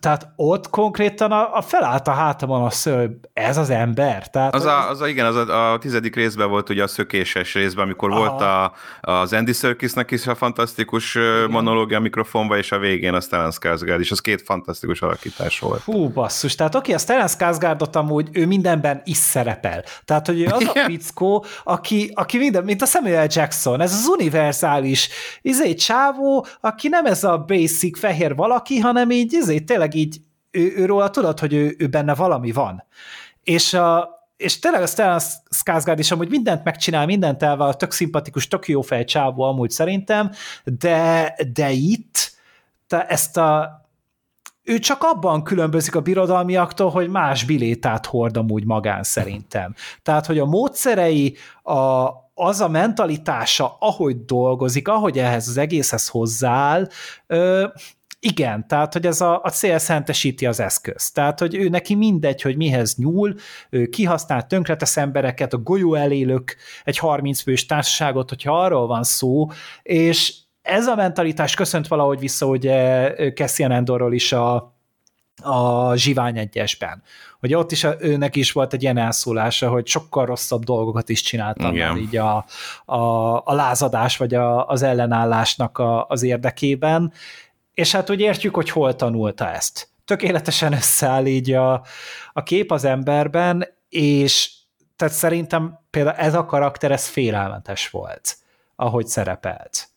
Tehát 0.01 0.33
ott 0.37 0.71
konkrétan 0.71 1.33
a, 1.33 1.57
a 1.57 1.63
felállt 1.63 2.09
a 2.09 2.11
hátamon 2.11 2.65
a 2.65 2.71
szöl, 2.71 3.21
ez 3.33 3.57
az 3.57 3.71
ember. 3.71 4.29
Tehát 4.29 4.55
az, 4.55 4.65
a, 4.65 4.89
az 4.89 5.01
a, 5.01 5.09
igen, 5.09 5.27
az 5.27 5.37
a, 5.37 5.73
a 5.73 5.79
tizedik 5.79 6.15
részben 6.15 6.49
volt 6.49 6.71
ugye 6.71 6.83
a 6.83 6.87
szökéses 6.87 7.55
részben, 7.55 7.85
amikor 7.85 8.11
Aha. 8.11 8.21
volt 8.21 8.41
a, 8.41 8.73
az 9.01 9.33
Andy 9.33 9.53
Serkisnek 9.53 10.11
is 10.11 10.27
a 10.27 10.35
fantasztikus 10.35 11.15
igen. 11.15 11.51
monológia 11.51 12.01
mikrofonba, 12.01 12.57
és 12.57 12.73
a 12.73 12.79
végén 12.79 13.15
a 13.15 13.21
Stellan 13.21 13.51
Skarsgård 13.51 14.01
is, 14.01 14.11
az 14.11 14.21
két 14.21 14.43
fantasztikus 14.43 15.03
alakítás 15.03 15.59
volt. 15.59 15.83
Hú, 15.83 16.09
basszus, 16.09 16.55
tehát 16.55 16.75
oké, 16.75 16.93
a 16.93 16.99
Stellan 16.99 17.29
Skarsgårdot 17.29 17.97
amúgy 17.97 18.29
ő 18.33 18.47
mindenben 18.47 19.03
is 19.05 19.17
szerepel. 19.17 19.85
Tehát, 20.05 20.27
hogy 20.27 20.41
ő 20.41 20.47
az 20.47 20.71
a 20.75 20.79
fickó, 20.87 21.45
aki, 21.65 22.11
aki 22.15 22.39
minden, 22.39 22.65
mint 22.65 22.83
a 22.83 22.87
Samuel 22.87 23.27
Jackson, 23.31 23.81
ez 23.81 23.93
az 23.93 24.07
univerzális 24.07 25.09
izé 25.43 25.75
csávó, 25.75 26.47
aki 26.61 26.89
nem 26.89 27.07
ez 27.07 27.25
a 27.25 27.39
basic 27.39 27.99
fehér 27.99 28.35
valaki, 28.35 28.79
hanem 28.79 29.11
így 29.11 29.33
izé 29.33 29.54
tényleg 29.59 29.95
így 29.95 30.21
ő, 30.51 30.73
őróla 30.77 31.11
tudod, 31.11 31.39
hogy 31.39 31.53
ő, 31.53 31.75
ő 31.79 31.87
benne 31.87 32.15
valami 32.15 32.53
van. 32.53 32.85
És, 33.43 33.75
a, 33.75 34.09
és 34.37 34.59
tényleg 34.59 34.83
a 34.83 34.87
Stellan 34.87 35.21
Skarsgård 35.51 35.99
is 35.99 36.11
amúgy 36.11 36.29
mindent 36.29 36.65
megcsinál, 36.65 37.07
mindent 37.07 37.43
elvállal, 37.43 37.75
tök 37.75 37.93
szimpatikus, 37.93 38.49
tök 38.49 38.69
jó 38.69 38.81
fej 38.81 39.05
csávó 39.05 39.43
amúgy 39.43 39.71
szerintem, 39.71 40.31
de, 40.65 41.35
de 41.53 41.71
itt 41.71 42.33
te 42.87 43.07
ezt 43.07 43.37
a 43.37 43.83
ő 44.65 44.79
csak 44.79 45.03
abban 45.03 45.43
különbözik 45.43 45.95
a 45.95 46.01
birodalmiaktól, 46.01 46.91
hogy 46.91 47.09
más 47.09 47.45
bilétát 47.45 48.07
hord 48.07 48.37
amúgy 48.37 48.65
magán 48.65 49.03
szerintem. 49.03 49.75
Tehát, 50.03 50.27
hogy 50.27 50.39
a 50.39 50.45
módszerei, 50.45 51.37
a, 51.63 52.09
az 52.35 52.61
a 52.61 52.69
mentalitása, 52.69 53.77
ahogy 53.81 54.25
dolgozik, 54.25 54.89
ahogy 54.89 55.19
ehhez 55.19 55.49
az 55.49 55.57
egészhez 55.57 56.09
hozzááll, 56.09 56.89
ö, 57.27 57.67
igen, 58.27 58.67
tehát, 58.69 58.93
hogy 58.93 59.07
ez 59.07 59.21
a, 59.21 59.41
a 59.43 59.51
cél 59.51 59.79
szentesíti 59.79 60.47
az 60.47 60.61
eszköz. 60.61 61.11
Tehát, 61.11 61.39
hogy 61.39 61.55
ő 61.55 61.69
neki 61.69 61.95
mindegy, 61.95 62.43
hogy 62.43 62.57
mihez 62.57 62.97
nyúl, 62.97 63.35
ő 63.71 63.87
kihasznál, 63.87 64.47
tönkretesz 64.47 64.97
embereket, 64.97 65.53
a 65.53 65.59
golyó 65.59 65.95
elélök 65.95 66.57
egy 66.85 66.99
30 66.99 67.41
fős 67.43 67.67
társaságot, 67.67 68.29
hogyha 68.29 68.63
arról 68.63 68.87
van 68.87 69.03
szó, 69.03 69.51
és 69.83 70.35
ez 70.65 70.87
a 70.87 70.95
mentalitás 70.95 71.55
köszönt 71.55 71.89
valahogy 71.89 72.19
vissza 72.19 72.47
ugye 72.47 73.11
Cassian 73.35 73.73
Endorról 73.73 74.15
is 74.15 74.33
a, 74.33 74.75
a 75.43 75.95
Zsivány 75.97 76.39
egyesben. 76.39 77.03
Hogy 77.41 77.55
ott 77.55 77.73
is 77.73 77.85
a, 77.85 77.97
őnek 77.99 78.37
is 78.37 78.53
volt 78.53 78.73
egy 78.73 78.83
ilyen 78.83 78.97
elszólása, 78.97 79.69
hogy 79.69 79.87
sokkal 79.87 80.27
rosszabb 80.27 80.65
dolgokat 80.65 81.09
is 81.09 81.23
csináltam 81.23 81.75
Igen. 81.75 81.97
így 81.97 82.17
a, 82.17 82.45
a, 82.85 83.35
a 83.45 83.55
lázadás 83.55 84.17
vagy 84.17 84.35
a, 84.35 84.67
az 84.69 84.83
ellenállásnak 84.83 85.79
a, 85.79 86.07
az 86.07 86.23
érdekében, 86.23 87.13
és 87.75 87.93
hát 87.93 88.11
úgy 88.11 88.21
értjük, 88.21 88.55
hogy 88.55 88.71
hol 88.71 88.97
tanulta 88.97 89.51
ezt. 89.53 89.89
Tökéletesen 90.05 90.73
összeáll 90.73 91.27
így 91.27 91.53
a, 91.53 91.85
a 92.33 92.43
kép 92.43 92.73
az 92.73 92.85
emberben, 92.85 93.67
és 93.89 94.51
tehát 94.97 95.15
szerintem 95.15 95.79
például 95.91 96.17
ez 96.17 96.35
a 96.35 96.45
karakter, 96.45 96.93
ez 96.93 97.07
félelmetes 97.07 97.91
volt, 97.91 98.37
ahogy 98.77 99.07
szerepelt 99.07 99.94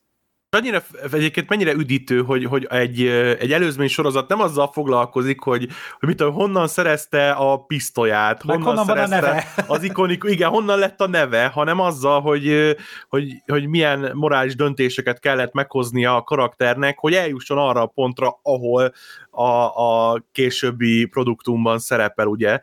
annyira, 0.50 0.84
egyébként 1.12 1.50
mennyire 1.50 1.74
üdítő, 1.74 2.22
hogy, 2.22 2.46
hogy 2.46 2.66
egy, 2.70 3.06
egy 3.40 3.54
előzmény 3.54 3.88
sorozat 3.88 4.28
nem 4.28 4.42
azzal 4.42 4.72
foglalkozik, 4.72 5.42
hogy, 5.42 5.68
hogy 6.00 6.10
mit 6.10 6.22
honnan 6.22 6.68
szerezte 6.68 7.32
a 7.32 7.58
pisztolyát, 7.58 8.42
honnan, 8.42 8.62
honnan 8.62 8.86
szerezte 8.86 9.20
van 9.20 9.30
a 9.30 9.34
neve. 9.34 9.46
az 9.68 9.84
ikonik, 9.84 10.24
igen, 10.28 10.50
honnan 10.50 10.80
lett 10.80 11.02
a 11.02 11.08
neve, 11.08 11.46
hanem 11.46 11.80
azzal, 11.80 12.22
hogy, 12.22 12.76
hogy, 13.10 13.42
hogy 13.46 13.68
milyen 13.68 14.12
morális 14.14 14.56
döntéseket 14.56 15.20
kellett 15.20 15.54
meghoznia 15.54 16.16
a 16.16 16.24
karakternek, 16.24 17.00
hogy 17.00 17.14
eljusson 17.14 17.58
arra 17.58 17.82
a 17.82 17.86
pontra, 17.86 18.40
ahol 18.42 18.94
a, 19.30 19.52
a 19.82 20.24
későbbi 20.32 21.06
produktumban 21.06 21.80
szerepel, 21.80 22.26
ugye. 22.26 22.60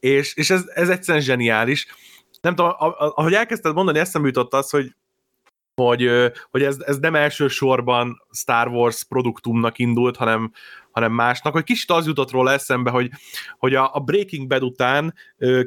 És, 0.00 0.34
és 0.36 0.50
ez, 0.50 0.64
ez 0.74 0.88
egyszerűen 0.88 1.24
zseniális. 1.24 1.86
Nem 2.40 2.54
tudom, 2.54 2.72
ahogy 2.98 3.32
elkezdted 3.32 3.74
mondani, 3.74 3.98
eszembe 3.98 4.26
jutott 4.28 4.54
az, 4.54 4.70
hogy 4.70 4.94
hogy, 5.86 6.10
hogy 6.50 6.62
ez, 6.62 6.76
ez 6.80 6.98
nem 6.98 7.14
elsősorban 7.14 8.16
Star 8.30 8.68
Wars 8.68 9.04
produktumnak 9.04 9.78
indult, 9.78 10.16
hanem, 10.16 10.52
hanem 10.90 11.12
másnak, 11.12 11.52
hogy 11.52 11.64
kicsit 11.64 11.90
az 11.90 12.06
jutott 12.06 12.30
róla 12.30 12.52
eszembe, 12.52 12.90
hogy, 12.90 13.10
hogy 13.58 13.74
a, 13.74 13.90
a 13.94 14.00
Breaking 14.00 14.46
Bad 14.46 14.62
után 14.62 15.14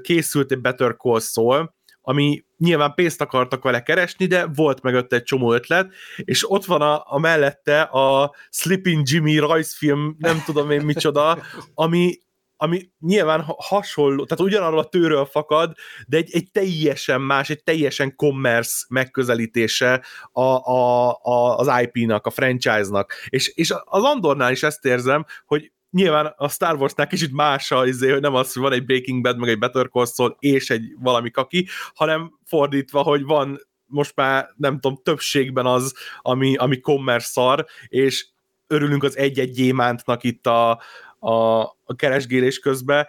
készült 0.02 0.52
egy 0.52 0.62
Better 0.62 0.96
Call 0.98 1.20
Saul, 1.20 1.74
ami 2.02 2.46
nyilván 2.58 2.94
pénzt 2.94 3.22
akartak 3.22 3.64
vele 3.64 3.82
keresni, 3.82 4.26
de 4.26 4.46
volt 4.46 4.82
mögött 4.82 5.14
egy 5.14 5.24
csomó 5.24 5.54
ötlet, 5.54 5.94
és 6.16 6.52
ott 6.52 6.66
van 6.66 6.82
a, 6.82 7.04
a 7.06 7.20
mellette 7.20 7.82
a 7.82 8.36
Sleeping 8.50 9.08
Jimmy 9.10 9.38
rajzfilm, 9.38 10.16
nem 10.20 10.42
tudom 10.46 10.72
én 10.72 10.82
micsoda, 10.82 11.38
ami, 11.74 12.18
ami 12.62 12.92
nyilván 13.00 13.44
hasonló, 13.58 14.26
tehát 14.26 14.44
ugyanarról 14.44 14.80
a 14.80 14.90
tőről 14.90 15.26
fakad, 15.26 15.74
de 16.08 16.18
egy, 16.18 16.30
egy 16.34 16.52
teljesen 16.52 17.22
más, 17.22 17.50
egy 17.50 17.64
teljesen 17.64 18.16
commerce 18.16 18.86
megközelítése 18.90 20.04
a, 20.32 20.42
a, 20.42 21.10
a, 21.22 21.58
az 21.58 21.72
IP-nak, 21.82 22.26
a 22.26 22.30
franchise-nak. 22.30 23.14
És, 23.30 23.48
és 23.48 23.74
az 23.84 24.04
Andornál 24.04 24.52
is 24.52 24.64
ezt 24.64 24.86
érzem, 24.86 25.26
hogy 25.46 25.72
nyilván 25.90 26.34
a 26.38 26.50
Star 26.50 26.76
Warsnál 26.76 27.08
kicsit 27.08 27.32
más 27.32 27.72
a, 27.72 27.86
izé, 27.86 28.12
hogy 28.12 28.22
nem 28.22 28.36
az, 28.36 28.54
hogy 28.54 28.62
van 28.62 28.72
egy 28.72 28.86
Breaking 28.86 29.22
Bad, 29.22 29.38
meg 29.38 29.50
egy 29.50 29.60
Better 29.60 29.90
Call 29.90 30.06
Saul, 30.06 30.36
és 30.40 30.70
egy 30.70 30.84
valami 31.00 31.32
kaki, 31.32 31.68
hanem 31.94 32.40
fordítva, 32.46 33.02
hogy 33.02 33.24
van 33.24 33.60
most 33.86 34.16
már 34.16 34.50
nem 34.56 34.80
tudom, 34.80 34.98
többségben 35.04 35.66
az, 35.66 35.94
ami, 36.22 36.56
ami 36.56 36.80
commerce 36.80 37.28
szar, 37.28 37.66
és 37.88 38.28
örülünk 38.68 39.04
az 39.04 39.18
egy-egy 39.18 39.52
gyémántnak 39.52 40.24
itt 40.24 40.48
a, 40.48 40.82
a, 41.22 41.62
a 41.62 41.96
keresgélés 41.96 42.60
közben, 42.60 43.08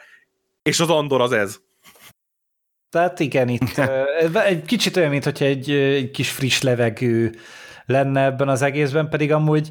és 0.63 0.81
az 0.81 0.91
Andor 0.91 1.21
az 1.21 1.33
ez. 1.33 1.61
Tehát 2.91 3.21
igen, 3.21 3.49
itt 3.49 3.79
egy 4.47 4.63
kicsit 4.63 4.97
olyan, 4.97 5.11
mint 5.11 5.25
hogyha 5.25 5.45
egy, 5.45 5.71
egy 5.71 6.11
kis 6.11 6.31
friss 6.31 6.61
levegő 6.61 7.35
lenne 7.87 8.25
ebben 8.25 8.49
az 8.49 8.63
egészben, 8.63 9.09
pedig 9.09 9.33
amúgy, 9.33 9.69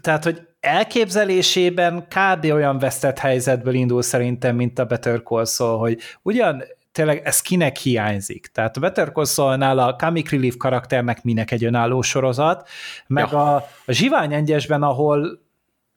tehát, 0.00 0.24
hogy 0.24 0.40
elképzelésében 0.60 2.06
kb. 2.08 2.44
olyan 2.44 2.78
vesztett 2.78 3.18
helyzetből 3.18 3.74
indul 3.74 4.02
szerintem, 4.02 4.56
mint 4.56 4.78
a 4.78 4.84
Better 4.84 5.22
Call 5.22 5.44
Saul, 5.44 5.78
hogy 5.78 6.00
ugyan 6.22 6.62
tényleg 6.92 7.20
ez 7.24 7.40
kinek 7.40 7.76
hiányzik. 7.76 8.46
Tehát 8.46 8.76
a 8.76 8.80
Better 8.80 9.12
Call 9.12 9.24
Saul-nál 9.24 9.78
a 9.78 9.96
Comic 9.96 10.30
Relief 10.30 10.56
karakternek 10.56 11.22
minek 11.22 11.50
egy 11.50 11.64
önálló 11.64 12.02
sorozat, 12.02 12.68
meg 13.06 13.28
ja. 13.30 13.54
a, 13.54 13.68
a 13.84 13.92
Zsivány 13.92 14.34
Engyesben, 14.34 14.82
ahol 14.82 15.40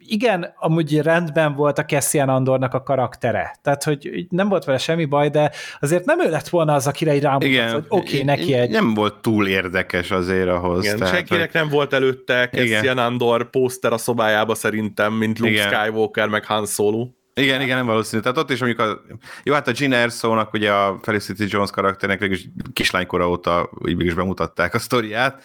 igen, 0.07 0.53
amúgy 0.55 1.01
rendben 1.01 1.55
volt 1.55 1.79
a 1.79 1.85
Cassian 1.85 2.29
Andornak 2.29 2.73
a 2.73 2.83
karaktere. 2.83 3.55
Tehát, 3.61 3.83
hogy 3.83 4.25
nem 4.29 4.49
volt 4.49 4.63
vele 4.63 4.77
semmi 4.77 5.05
baj, 5.05 5.29
de 5.29 5.51
azért 5.79 6.05
nem 6.05 6.21
ő 6.21 6.29
lett 6.29 6.47
volna 6.47 6.73
az, 6.73 6.87
akire 6.87 7.15
így 7.15 7.21
rámutat, 7.21 7.71
hogy 7.71 7.85
oké, 7.87 8.11
okay, 8.11 8.23
neki 8.23 8.53
egy... 8.53 8.69
Nem 8.69 8.93
volt 8.93 9.21
túl 9.21 9.47
érdekes 9.47 10.11
azért 10.11 10.49
ahhoz. 10.49 10.83
Igen, 10.83 10.97
tehát, 10.97 11.13
senkinek 11.13 11.51
hogy... 11.51 11.61
nem 11.61 11.69
volt 11.69 11.93
előtte 11.93 12.49
Cassian 12.49 12.83
igen. 12.83 12.97
Andor 12.97 13.49
póster 13.49 13.93
a 13.93 13.97
szobájába 13.97 14.55
szerintem, 14.55 15.13
mint 15.13 15.39
Luke 15.39 15.51
igen. 15.51 15.67
Skywalker, 15.67 16.27
meg 16.27 16.45
Han 16.45 16.65
Solo. 16.65 17.07
Igen, 17.35 17.61
igen, 17.61 17.77
nem 17.77 17.85
valószínű. 17.85 18.21
Tehát 18.21 18.37
ott 18.37 18.49
is 18.49 18.59
mondjuk 18.59 18.79
a, 18.79 19.01
jó, 19.43 19.53
hát 19.53 19.67
a 19.67 19.71
Gina 19.71 19.95
Erso-nak 19.95 20.53
ugye 20.53 20.71
a 20.71 20.99
Felicity 21.01 21.43
Jones 21.47 21.69
karakternek 21.69 22.19
végül 22.19 22.37
kislánykora 22.73 23.29
óta 23.29 23.69
így 23.87 24.05
is 24.05 24.13
bemutatták 24.13 24.73
a 24.73 24.79
sztoriát, 24.79 25.43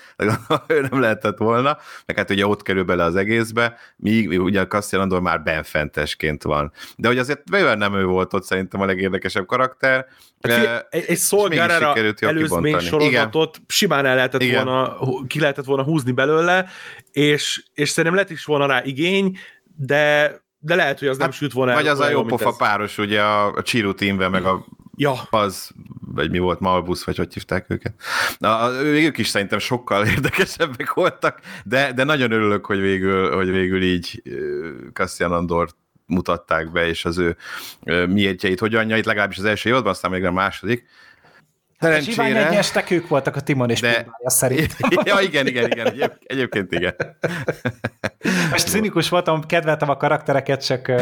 ő 0.66 0.80
nem 0.80 1.00
lehetett 1.00 1.38
volna, 1.38 1.78
meg 2.06 2.16
hát 2.16 2.30
ugye 2.30 2.46
ott 2.46 2.62
kerül 2.62 2.84
bele 2.84 3.04
az 3.04 3.16
egészbe, 3.16 3.76
míg 3.96 4.40
ugye 4.40 4.60
a 4.60 4.66
Cassian 4.66 5.02
Andor 5.02 5.20
már 5.20 5.42
benfentesként 5.42 6.42
van. 6.42 6.72
De 6.96 7.08
hogy 7.08 7.18
azért 7.18 7.50
bőven 7.50 7.78
nem 7.78 7.94
ő 7.94 8.04
volt 8.04 8.34
ott 8.34 8.44
szerintem 8.44 8.80
a 8.80 8.84
legérdekesebb 8.84 9.46
karakter. 9.46 10.06
Hát, 10.40 10.86
egy, 10.90 11.04
egy 11.08 11.16
szolgára 11.16 11.94
előzmény 12.18 12.78
sorozatot 12.78 13.54
Igen. 13.54 13.66
simán 13.68 14.06
el 14.06 14.14
lehetett 14.14 14.42
Igen. 14.42 14.64
volna, 14.64 14.96
ki 15.26 15.40
lehetett 15.40 15.64
volna 15.64 15.82
húzni 15.82 16.12
belőle, 16.12 16.66
és, 17.12 17.62
és 17.74 17.88
szerintem 17.88 18.20
lett 18.20 18.30
is 18.30 18.44
volna 18.44 18.66
rá 18.66 18.82
igény, 18.84 19.38
de 19.76 20.32
de 20.58 20.74
lehet, 20.74 20.98
hogy 20.98 21.08
az 21.08 21.14
hát, 21.14 21.28
nem 21.28 21.36
sült 21.36 21.52
volna 21.52 21.74
Vagy 21.74 21.86
az 21.86 22.00
a 22.00 22.10
jó 22.10 22.24
pofa 22.24 22.56
páros, 22.56 22.98
ugye 22.98 23.22
a, 23.22 23.52
a 23.52 23.62
Chiru 23.62 23.94
teamben, 23.94 24.30
meg 24.30 24.44
a 24.44 24.64
ja. 24.96 25.12
az, 25.30 25.70
vagy 26.00 26.30
mi 26.30 26.38
volt, 26.38 26.60
Malbusz, 26.60 27.04
vagy 27.04 27.16
hogy 27.16 27.34
hívták 27.34 27.64
őket. 27.68 27.94
Na, 28.38 28.70
ők 28.82 29.18
is 29.18 29.28
szerintem 29.28 29.58
sokkal 29.58 30.06
érdekesebbek 30.14 30.92
voltak, 30.92 31.40
de, 31.64 31.92
de 31.92 32.04
nagyon 32.04 32.30
örülök, 32.30 32.66
hogy 32.66 32.80
végül, 32.80 33.34
hogy 33.34 33.50
végül 33.50 33.82
így 33.82 34.22
Cassian 34.92 35.32
Andor 35.32 35.68
mutatták 36.06 36.72
be, 36.72 36.86
és 36.86 37.04
az 37.04 37.18
ő 37.18 37.36
miértjeit, 38.06 38.60
hogyanjait, 38.60 39.04
legalábbis 39.04 39.38
az 39.38 39.44
első 39.44 39.68
évadban, 39.68 39.90
aztán 39.90 40.10
még 40.10 40.24
a 40.24 40.32
második, 40.32 40.86
Szerencsére. 41.80 42.22
Hát 42.22 42.46
a 42.46 42.50
egyestek 42.50 42.90
ők 42.90 43.08
voltak 43.08 43.36
a 43.36 43.40
Timon 43.40 43.70
és 43.70 43.80
de... 43.80 44.06
szerint. 44.24 44.76
ja, 45.04 45.20
igen, 45.20 45.46
igen, 45.46 45.70
igen, 45.70 45.86
egyéb, 45.86 46.12
egyébként 46.24 46.72
igen. 46.72 46.94
Most 48.50 48.68
cinikus 48.68 49.08
voltam, 49.08 49.46
kedveltem 49.46 49.88
a 49.88 49.96
karaktereket, 49.96 50.64
csak, 50.64 50.92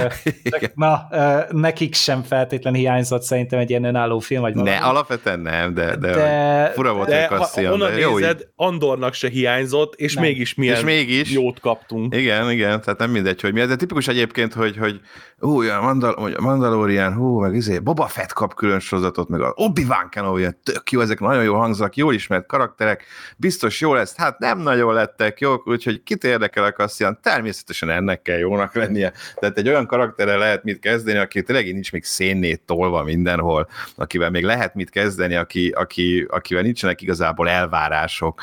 csak 0.42 0.74
na, 0.74 1.08
nekik 1.50 1.94
sem 1.94 2.22
feltétlen 2.22 2.74
hiányzott 2.74 3.22
szerintem 3.22 3.58
egy 3.58 3.70
ilyen 3.70 3.84
önálló 3.84 4.18
film, 4.18 4.40
vagy 4.40 4.54
valami. 4.54 4.70
Ne, 4.70 4.76
alapvetően 4.76 5.40
nem, 5.40 5.74
de, 5.74 5.96
de, 5.96 6.10
de 6.10 6.70
fura 6.74 6.92
volt 6.92 7.08
de, 7.08 7.24
a 7.24 7.76
de 7.76 7.98
jó, 7.98 8.16
nézed, 8.16 8.38
így. 8.38 8.46
Andornak 8.56 9.14
se 9.14 9.28
hiányzott, 9.28 9.94
és 9.94 10.14
nem. 10.14 10.24
mégis 10.24 10.54
milyen 10.54 10.76
és 10.76 10.82
mégis, 10.82 11.32
jót 11.32 11.60
kaptunk. 11.60 12.14
Igen, 12.14 12.50
igen, 12.50 12.80
tehát 12.80 12.98
nem 12.98 13.10
mindegy, 13.10 13.40
hogy 13.40 13.52
mi 13.52 13.60
ez, 13.60 13.68
de 13.68 13.76
tipikus 13.76 14.08
egyébként, 14.08 14.52
hogy, 14.52 14.76
hogy 14.76 15.00
hú, 15.38 15.62
a 15.62 15.80
Mandal, 15.80 16.34
Mandalorian, 16.40 17.14
hú, 17.14 17.40
meg 17.40 17.54
izé, 17.54 17.78
Boba 17.78 18.06
Fett 18.06 18.32
kap 18.32 18.54
külön 18.54 18.80
sorozatot, 18.80 19.28
meg 19.28 19.40
a 19.40 19.52
Obi-Wan 19.54 20.08
Kenobi, 20.10 20.46
tök 20.72 20.90
jó, 20.90 21.00
ezek 21.00 21.20
nagyon 21.20 21.44
jó 21.44 21.54
hangzak, 21.54 21.96
jól 21.96 22.14
ismert 22.14 22.46
karakterek, 22.46 23.04
biztos 23.36 23.80
jó 23.80 23.94
lesz, 23.94 24.16
hát 24.16 24.38
nem 24.38 24.58
nagyon 24.58 24.94
lettek 24.94 25.40
jók, 25.40 25.68
úgyhogy 25.68 26.02
kit 26.02 26.24
érdekel 26.24 26.64
a 26.64 26.72
Cassian, 26.72 27.18
természetesen 27.22 27.90
ennek 27.90 28.22
kell 28.22 28.38
jónak 28.38 28.74
lennie. 28.74 29.12
Tehát 29.34 29.58
egy 29.58 29.68
olyan 29.68 29.86
karakterrel 29.86 30.38
lehet 30.38 30.64
mit 30.64 30.78
kezdeni, 30.78 31.18
aki 31.18 31.42
tényleg 31.42 31.72
nincs 31.72 31.92
még 31.92 32.04
szénnét 32.04 32.60
tolva 32.60 33.02
mindenhol, 33.02 33.68
akivel 33.96 34.30
még 34.30 34.44
lehet 34.44 34.74
mit 34.74 34.90
kezdeni, 34.90 35.34
aki, 35.34 35.68
aki, 35.68 36.26
akivel 36.28 36.62
nincsenek 36.62 37.02
igazából 37.02 37.48
elvárások, 37.48 38.42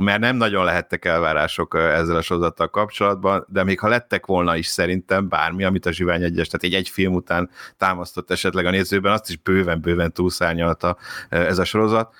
mert 0.00 0.20
nem 0.20 0.36
nagyon 0.36 0.64
lehettek 0.64 1.04
elvárások 1.04 1.74
ezzel 1.74 2.16
a 2.16 2.22
sorozattal 2.22 2.70
kapcsolatban, 2.70 3.46
de 3.48 3.64
még 3.64 3.78
ha 3.80 3.88
lettek 3.88 4.26
volna 4.26 4.56
is 4.56 4.66
szerintem 4.66 5.28
bármi, 5.28 5.64
amit 5.64 5.86
a 5.86 5.92
Zsivány 5.92 6.22
egyes, 6.22 6.46
tehát 6.46 6.66
egy, 6.66 6.74
egy 6.74 6.88
film 6.88 7.14
után 7.14 7.50
támasztott 7.76 8.30
esetleg 8.30 8.66
a 8.66 8.70
nézőben, 8.70 9.12
azt 9.12 9.28
is 9.28 9.36
bőven-bőven 9.36 10.12
túlszárnyalta 10.12 10.96
ez 11.28 11.58
a 11.60 11.64
sorozat. 11.64 12.14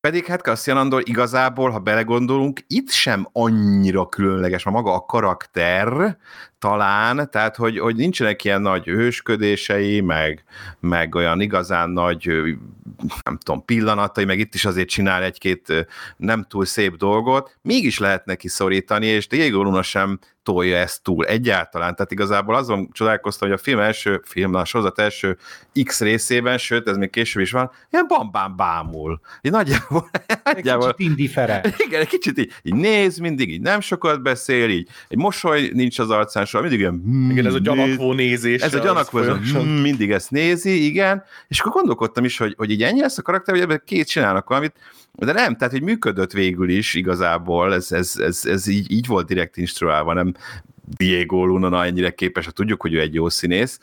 Pedig 0.00 0.26
hát 0.26 0.40
Cassian 0.40 0.76
Andor 0.76 1.02
igazából, 1.04 1.70
ha 1.70 1.78
belegondolunk, 1.78 2.60
itt 2.66 2.90
sem 2.90 3.28
annyira 3.32 4.08
különleges, 4.08 4.64
ma 4.64 4.70
maga 4.70 4.94
a 4.94 5.04
karakter 5.04 6.16
talán, 6.58 7.30
tehát 7.30 7.56
hogy, 7.56 7.78
hogy 7.78 7.96
nincsenek 7.96 8.44
ilyen 8.44 8.62
nagy 8.62 8.84
hősködései, 8.84 10.00
meg, 10.00 10.44
meg 10.80 11.14
olyan 11.14 11.40
igazán 11.40 11.90
nagy, 11.90 12.26
nem 13.24 13.38
tudom, 13.38 13.64
pillanatai, 13.64 14.24
meg 14.24 14.38
itt 14.38 14.54
is 14.54 14.64
azért 14.64 14.88
csinál 14.88 15.22
egy-két 15.22 15.86
nem 16.16 16.44
túl 16.48 16.64
szép 16.64 16.96
dolgot, 16.96 17.56
mégis 17.62 17.98
lehet 17.98 18.24
neki 18.24 18.48
szorítani, 18.48 19.06
és 19.06 19.26
Diego 19.26 19.62
Luna 19.62 19.82
sem 19.82 20.18
tolja 20.50 20.76
ezt 20.76 21.02
túl 21.02 21.24
egyáltalán. 21.24 21.94
Tehát 21.94 22.12
igazából 22.12 22.54
azon 22.54 22.88
csodálkoztam, 22.92 23.48
hogy 23.48 23.58
a 23.58 23.62
film 23.62 23.78
első, 23.78 24.20
film, 24.24 24.54
a 24.54 24.64
sorozat 24.64 24.98
első 24.98 25.36
X 25.84 26.00
részében, 26.00 26.58
sőt, 26.58 26.88
ez 26.88 26.96
még 26.96 27.10
később 27.10 27.42
is 27.42 27.50
van, 27.50 27.70
ilyen 27.90 28.04
bambám 28.08 28.56
bámul. 28.56 29.20
Így 29.40 29.52
nagyjából, 29.52 30.10
nagyjából 30.44 30.94
kicsit 30.94 31.10
indifere. 31.10 31.62
Igen, 31.86 32.00
egy 32.00 32.08
kicsit 32.08 32.38
így, 32.38 32.52
így 32.62 32.74
néz 32.74 33.18
mindig, 33.18 33.50
így 33.50 33.60
nem 33.60 33.80
sokat 33.80 34.22
beszél, 34.22 34.68
így 34.68 34.88
egy 35.08 35.18
mosoly 35.18 35.70
nincs 35.72 35.98
az 35.98 36.10
arcán, 36.10 36.44
soha 36.44 36.62
mindig 36.62 36.80
ilyen... 36.80 37.02
Mm, 37.08 37.30
igen, 37.30 37.46
ez 37.46 37.54
a 37.54 37.58
gyanakvó 37.58 38.12
nézés. 38.12 38.62
Ez 38.62 38.74
a 38.74 38.78
gyanakvó, 38.78 39.18
ez 39.18 39.28
a, 39.28 39.38
mm, 39.58 39.80
mindig 39.80 40.10
ezt 40.10 40.30
nézi, 40.30 40.84
igen, 40.84 41.24
és 41.48 41.60
akkor 41.60 41.72
gondolkodtam 41.72 42.24
is, 42.24 42.38
hogy, 42.38 42.54
hogy 42.56 42.70
így 42.70 42.82
ennyi 42.82 43.00
lesz 43.00 43.18
a 43.18 43.22
karakter, 43.22 43.54
hogy 43.54 43.62
ebben 43.62 43.82
két 43.84 44.08
csinálnak 44.08 44.48
valamit, 44.48 44.74
de 45.12 45.32
nem, 45.32 45.56
tehát 45.56 45.72
hogy 45.72 45.82
működött 45.82 46.32
végül 46.32 46.68
is 46.68 46.94
igazából, 46.94 47.74
ez, 47.74 47.92
ez, 47.92 48.16
ez, 48.16 48.44
ez 48.44 48.66
így, 48.66 48.90
így 48.90 49.06
volt 49.06 49.26
direkt 49.26 49.56
instruálva, 49.56 50.12
nem 50.12 50.34
Diego 50.96 51.44
Luna 51.44 51.84
ennyire 51.84 52.10
képes, 52.10 52.44
ha 52.44 52.50
tudjuk, 52.50 52.82
hogy 52.82 52.94
ő 52.94 53.00
egy 53.00 53.14
jó 53.14 53.28
színész, 53.28 53.78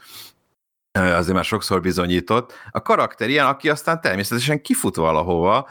azért 0.98 1.36
már 1.36 1.46
sokszor 1.46 1.82
bizonyított. 1.82 2.54
A 2.72 2.82
karakter 2.82 3.30
ilyen, 3.30 3.46
aki 3.46 3.70
aztán 3.70 4.02
természetesen 4.02 4.62
kifut 4.62 4.96
valahova, 4.96 5.70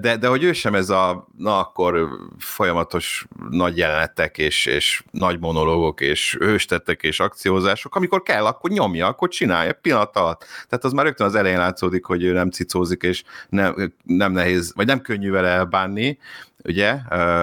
de, 0.00 0.16
de 0.20 0.26
hogy 0.28 0.42
ő 0.42 0.52
sem 0.52 0.74
ez 0.74 0.90
a, 0.90 1.28
na 1.36 1.58
akkor 1.58 2.08
folyamatos 2.38 3.26
nagy 3.50 3.76
jelenetek, 3.76 4.38
és, 4.38 4.66
és 4.66 5.02
nagy 5.10 5.40
monológok, 5.40 6.00
és 6.00 6.36
őstettek, 6.40 7.02
és 7.02 7.20
akciózások, 7.20 7.94
amikor 7.94 8.22
kell, 8.22 8.46
akkor 8.46 8.70
nyomja, 8.70 9.06
akkor 9.06 9.28
csinálja 9.28 9.72
pillanat 9.72 10.16
alatt. 10.16 10.44
Tehát 10.68 10.84
az 10.84 10.92
már 10.92 11.04
rögtön 11.04 11.26
az 11.26 11.34
elején 11.34 11.58
látszódik, 11.58 12.04
hogy 12.04 12.22
ő 12.22 12.32
nem 12.32 12.50
cicózik, 12.50 13.02
és 13.02 13.22
nem, 13.48 13.92
nem 14.04 14.32
nehéz, 14.32 14.72
vagy 14.74 14.86
nem 14.86 15.00
könnyű 15.00 15.30
vele 15.30 15.48
elbánni, 15.48 16.18
ugye, 16.64 16.98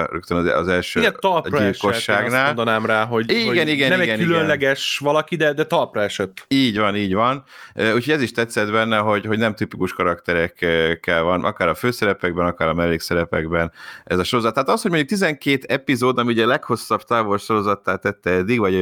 rögtön 0.10 0.47
az, 0.47 0.67
első 0.67 0.99
igen, 0.99 1.15
talpra 1.19 1.60
gyilkosságnál. 1.60 2.41
Esett, 2.41 2.45
mondanám 2.45 2.86
rá, 2.86 3.06
hogy, 3.06 3.32
igen, 3.32 3.45
hogy 3.45 3.67
igen, 3.67 3.89
nem 3.89 4.01
igen, 4.01 4.19
egy 4.19 4.25
különleges 4.25 4.97
igen. 4.99 5.13
valaki, 5.13 5.36
de, 5.36 5.53
de 5.53 5.65
talpra 5.65 6.01
esett. 6.01 6.45
Így 6.47 6.77
van, 6.77 6.95
így 6.95 7.13
van. 7.13 7.43
Úgyhogy 7.75 8.10
ez 8.10 8.21
is 8.21 8.32
tetszett 8.32 8.71
benne, 8.71 8.97
hogy, 8.97 9.25
hogy 9.25 9.38
nem 9.38 9.56
tipikus 9.56 9.93
karakterekkel 9.93 11.23
van, 11.23 11.43
akár 11.43 11.67
a 11.67 11.75
főszerepekben, 11.75 12.45
akár 12.45 12.67
a 12.67 12.73
mellékszerepekben 12.73 13.71
ez 14.03 14.19
a 14.19 14.23
sorozat. 14.23 14.53
Tehát 14.53 14.69
az, 14.69 14.82
hogy 14.82 14.91
mondjuk 14.91 15.12
12 15.12 15.65
epizód, 15.67 16.17
ami 16.17 16.32
ugye 16.32 16.43
a 16.43 16.47
leghosszabb 16.47 17.03
távol 17.03 17.38
sorozattá 17.38 17.95
tette 17.95 18.30
eddig, 18.30 18.60
vagy 18.60 18.73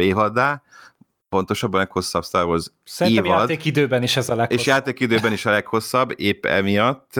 évaddá, 0.00 0.62
pontosabban 1.30 1.80
a 1.80 1.82
leghosszabb 1.82 2.24
Star 2.24 2.44
Wars 2.46 2.66
Szerintem 2.84 3.24
évad. 3.24 3.38
játékidőben 3.38 4.02
is 4.02 4.16
ez 4.16 4.28
a 4.28 4.34
leghosszabb. 4.34 4.58
És 4.58 4.66
játékidőben 4.66 5.32
is 5.32 5.46
a 5.46 5.50
leghosszabb, 5.50 6.12
épp 6.16 6.46
emiatt. 6.46 7.12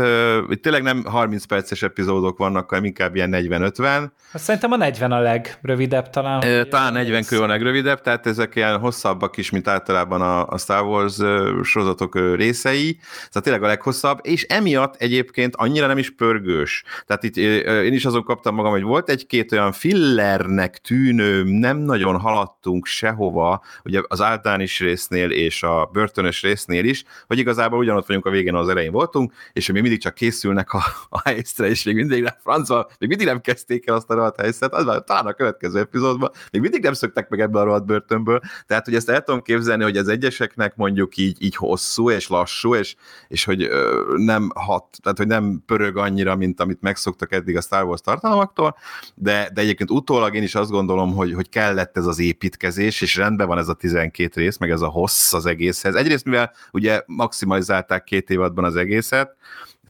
Itt 0.48 0.62
tényleg 0.62 0.82
nem 0.82 1.04
30 1.04 1.44
perces 1.44 1.82
epizódok 1.82 2.38
vannak, 2.38 2.68
hanem 2.68 2.84
inkább 2.84 3.14
ilyen 3.14 3.30
40-50. 3.32 4.10
Hát 4.32 4.42
szerintem 4.42 4.72
a 4.72 4.76
40 4.76 5.12
a 5.12 5.20
legrövidebb 5.20 6.10
talán. 6.10 6.42
E, 6.42 6.64
talán 6.64 6.92
40 6.92 7.24
körül 7.24 7.44
a 7.44 7.46
legrövidebb, 7.46 8.00
tehát 8.00 8.26
ezek 8.26 8.54
ilyen 8.54 8.78
hosszabbak 8.78 9.36
is, 9.36 9.50
mint 9.50 9.68
általában 9.68 10.20
a, 10.20 10.46
a 10.46 10.58
Star 10.58 10.84
Wars 10.84 11.16
sorozatok 11.62 12.34
részei. 12.36 12.98
Tehát 13.16 13.42
tényleg 13.42 13.62
a 13.62 13.66
leghosszabb, 13.66 14.18
és 14.22 14.42
emiatt 14.42 14.94
egyébként 14.96 15.56
annyira 15.56 15.86
nem 15.86 15.98
is 15.98 16.10
pörgős. 16.10 16.84
Tehát 17.06 17.22
itt 17.22 17.36
én 17.36 17.92
is 17.92 18.04
azon 18.04 18.24
kaptam 18.24 18.54
magam, 18.54 18.70
hogy 18.70 18.82
volt 18.82 19.10
egy-két 19.10 19.52
olyan 19.52 19.72
fillernek 19.72 20.78
tűnő, 20.78 21.42
nem 21.42 21.76
nagyon 21.76 22.18
haladtunk 22.18 22.86
sehova, 22.86 23.62
ugye 23.84 23.99
az 24.08 24.20
általános 24.20 24.80
résznél 24.80 25.30
és 25.30 25.62
a 25.62 25.88
börtönös 25.92 26.42
résznél 26.42 26.84
is, 26.84 27.04
hogy 27.26 27.38
igazából 27.38 27.78
ugyanott 27.78 28.06
vagyunk 28.06 28.26
a 28.26 28.30
végén, 28.30 28.54
az 28.54 28.68
elején 28.68 28.92
voltunk, 28.92 29.32
és 29.52 29.70
még 29.72 29.82
mindig 29.82 30.00
csak 30.00 30.14
készülnek 30.14 30.72
a, 30.72 30.82
a 31.08 31.20
helyzetre, 31.24 31.68
és 31.68 31.82
még 31.84 31.94
mindig 31.94 32.22
nem 32.22 32.34
francba, 32.42 32.90
még 32.98 33.08
mindig 33.08 33.26
nem 33.26 33.40
kezdték 33.40 33.86
el 33.86 33.94
azt 33.94 34.10
a 34.10 34.14
rohadt 34.14 34.40
helyzetet, 34.40 34.72
az 34.72 34.84
már 34.84 35.04
talán 35.04 35.26
a 35.26 35.32
következő 35.32 35.78
epizódban, 35.78 36.30
még 36.52 36.60
mindig 36.60 36.82
nem 36.82 36.92
szöktek 36.92 37.28
meg 37.28 37.40
ebből 37.40 37.60
a 37.60 37.64
rohadt 37.64 37.86
börtönből, 37.86 38.40
tehát 38.66 38.84
hogy 38.84 38.94
ezt 38.94 39.08
el 39.08 39.22
tudom 39.22 39.42
képzelni, 39.42 39.82
hogy 39.82 39.96
az 39.96 40.08
egyeseknek 40.08 40.76
mondjuk 40.76 41.16
így, 41.16 41.42
így 41.42 41.56
hosszú 41.56 42.10
és 42.10 42.28
lassú, 42.28 42.74
és, 42.74 42.94
és 43.28 43.44
hogy 43.44 43.62
ö, 43.62 44.14
nem 44.16 44.50
hat, 44.54 44.84
tehát 45.02 45.18
hogy 45.18 45.26
nem 45.26 45.62
pörög 45.66 45.96
annyira, 45.96 46.36
mint 46.36 46.60
amit 46.60 46.80
megszoktak 46.80 47.32
eddig 47.32 47.56
a 47.56 47.60
Star 47.60 47.84
Wars 47.84 48.00
tartalmaktól, 48.00 48.76
de, 49.14 49.50
de 49.54 49.60
egyébként 49.60 49.90
utólag 49.90 50.34
én 50.34 50.42
is 50.42 50.54
azt 50.54 50.70
gondolom, 50.70 51.14
hogy, 51.14 51.32
hogy 51.32 51.48
kellett 51.48 51.96
ez 51.96 52.06
az 52.06 52.18
építkezés, 52.18 53.00
és 53.00 53.16
rendben 53.16 53.46
van 53.46 53.58
ez 53.58 53.68
a 53.68 53.74
12 53.90 54.40
rész, 54.40 54.56
meg 54.56 54.70
ez 54.70 54.80
a 54.80 54.88
hossz 54.88 55.32
az 55.32 55.46
egészhez. 55.46 55.94
Egyrészt, 55.94 56.24
mivel 56.24 56.52
ugye 56.72 57.02
maximalizálták 57.06 58.04
két 58.04 58.30
évadban 58.30 58.64
az 58.64 58.76
egészet, 58.76 59.36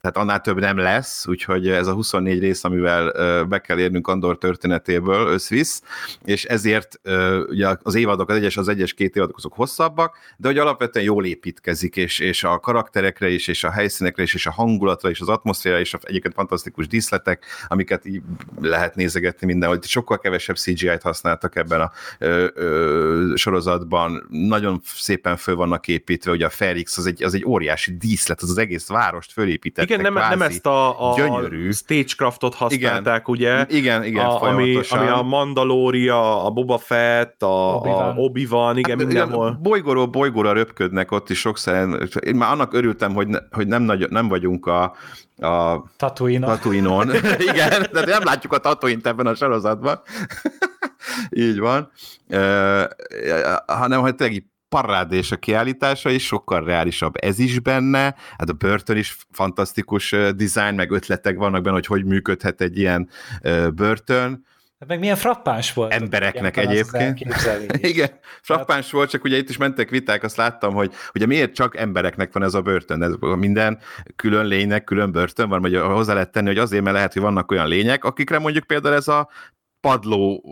tehát 0.01 0.17
annál 0.17 0.41
több 0.41 0.61
nem 0.61 0.77
lesz, 0.77 1.27
úgyhogy 1.27 1.69
ez 1.69 1.87
a 1.87 1.93
24 1.93 2.39
rész, 2.39 2.65
amivel 2.65 3.13
be 3.45 3.59
kell 3.59 3.79
érnünk 3.79 4.09
Andor 4.09 4.39
történetéből 4.39 5.27
összvisz, 5.27 5.83
és 6.25 6.45
ezért 6.45 7.01
ugye 7.49 7.75
az 7.83 7.95
évadok, 7.95 8.29
az 8.29 8.37
egyes, 8.37 8.57
az 8.57 8.69
egyes 8.69 8.95
két 8.95 9.17
évadok 9.17 9.37
azok 9.37 9.53
hosszabbak, 9.53 10.17
de 10.37 10.49
hogy 10.49 10.59
alapvetően 10.59 11.05
jól 11.05 11.25
építkezik, 11.25 11.97
és, 11.97 12.19
és 12.19 12.45
a 12.45 12.59
karakterekre 12.59 13.29
is, 13.29 13.49
és 13.49 13.65
a 13.65 13.71
helyszínekre 13.71 14.23
is, 14.23 14.35
és 14.35 14.47
a 14.47 14.51
hangulatra, 14.51 15.11
és 15.11 15.21
az 15.21 15.29
atmoszféra, 15.29 15.77
a, 15.77 15.99
egyébként 16.03 16.35
fantasztikus 16.35 16.87
díszletek, 16.87 17.45
amiket 17.69 18.07
így 18.07 18.23
lehet 18.61 18.95
nézegetni 18.95 19.47
mindenhol. 19.47 19.79
Sokkal 19.83 20.19
kevesebb 20.19 20.57
CGI-t 20.57 21.03
használtak 21.03 21.57
ebben 21.57 21.81
a 21.81 21.91
ö, 22.19 22.47
ö, 22.55 23.33
sorozatban, 23.37 24.27
nagyon 24.31 24.81
szépen 24.85 25.37
föl 25.37 25.55
vannak 25.55 25.89
építve, 25.89 26.31
ugye 26.31 26.47
a 26.47 26.51
Ferix 26.51 26.99
az 26.99 27.07
egy, 27.07 27.23
az 27.23 27.35
egy 27.35 27.45
óriási 27.45 27.97
díszlet, 27.97 28.43
az 28.43 28.51
az 28.51 28.59
egész 28.59 28.87
várost 28.89 29.33
fölépített 29.33 29.90
igen, 29.99 30.13
nem, 30.13 30.29
nem 30.29 30.43
ezt 30.43 30.67
a, 30.67 31.11
a 31.11 31.15
gyönyörű. 31.17 31.71
stagecraftot 31.71 32.55
használták, 32.55 33.29
igen. 33.29 33.65
ugye? 33.67 33.67
Igen, 33.69 34.05
igen, 34.05 34.25
a, 34.25 34.43
ami, 34.43 34.81
ami 34.89 35.09
a 35.09 35.23
Mandalória, 35.23 36.45
a 36.45 36.51
Boba 36.51 36.79
Fett, 36.79 37.43
a 37.43 37.47
Obi-Wan, 37.47 38.09
a 38.09 38.15
Obi-Wan 38.17 38.79
igen, 38.79 38.99
hát, 38.99 39.07
mindenhol. 39.07 39.59
Bolygóról 39.63 40.07
bolygóra 40.07 40.53
röpködnek 40.53 41.13
ott 41.13 41.31
is 41.31 41.39
sokszor. 41.39 42.09
Én 42.21 42.35
már 42.35 42.53
annak 42.53 42.73
örültem, 42.73 43.15
hogy, 43.15 43.27
ne, 43.27 43.39
hogy 43.51 43.67
nem, 43.67 43.83
nagy, 43.83 44.11
nem 44.11 44.29
vagyunk 44.29 44.67
a, 44.67 44.83
a 45.37 45.85
Tatooine-on. 45.97 46.57
Tatooine-on. 46.57 47.11
igen, 47.53 47.87
de 47.93 48.05
nem 48.07 48.25
látjuk 48.25 48.53
a 48.53 48.59
Tatooine-t 48.59 49.07
ebben 49.07 49.27
a 49.27 49.35
sorozatban. 49.35 50.01
Így 51.31 51.59
van. 51.59 51.91
Uh, 52.29 52.83
hanem, 53.67 54.01
hogy 54.01 54.15
tényleg 54.15 54.45
parádés 54.71 55.33
a 55.33 55.37
kiállítása 55.37 56.11
is, 56.11 56.27
sokkal 56.27 56.65
reálisabb 56.65 57.15
ez 57.25 57.39
is 57.39 57.61
benne, 57.61 58.15
hát 58.39 58.49
a 58.49 58.53
börtön 58.53 58.97
is 58.97 59.17
fantasztikus 59.31 60.11
design, 60.11 60.75
meg 60.75 60.91
ötletek 60.91 61.37
vannak 61.37 61.63
benne, 61.63 61.75
hogy 61.75 61.87
hogy 61.87 62.05
működhet 62.05 62.61
egy 62.61 62.79
ilyen 62.79 63.09
börtön, 63.75 64.49
Hát 64.81 64.89
meg 64.89 64.99
milyen 64.99 65.17
frappáns 65.17 65.73
volt. 65.73 65.93
Embereknek 65.93 66.57
egyébként. 66.57 67.21
Igen, 67.93 68.11
frappáns 68.43 68.85
hát... 68.85 68.93
volt, 68.93 69.11
csak 69.11 69.25
ugye 69.25 69.37
itt 69.37 69.49
is 69.49 69.57
mentek 69.57 69.91
viták, 69.91 70.23
azt 70.23 70.37
láttam, 70.37 70.75
hogy 70.75 70.93
ugye 71.15 71.27
miért 71.27 71.55
csak 71.55 71.77
embereknek 71.77 72.33
van 72.33 72.43
ez 72.43 72.55
a 72.55 72.61
börtön. 72.63 73.03
Ez 73.03 73.13
minden 73.21 73.79
külön 74.17 74.47
lénynek 74.47 74.85
külön 74.85 75.13
börtön 75.13 75.49
van, 75.49 75.61
vagy 75.61 75.77
hozzá 75.77 76.15
lehet 76.15 76.31
tenni, 76.33 76.47
hogy 76.47 76.59
azért, 76.59 76.83
mert 76.83 76.95
lehet, 76.95 77.13
hogy 77.13 77.23
vannak 77.23 77.51
olyan 77.51 77.69
lények, 77.69 78.05
akikre 78.05 78.39
mondjuk 78.39 78.65
például 78.65 78.95
ez 78.95 79.09
a 79.09 79.29
padló 79.81 80.45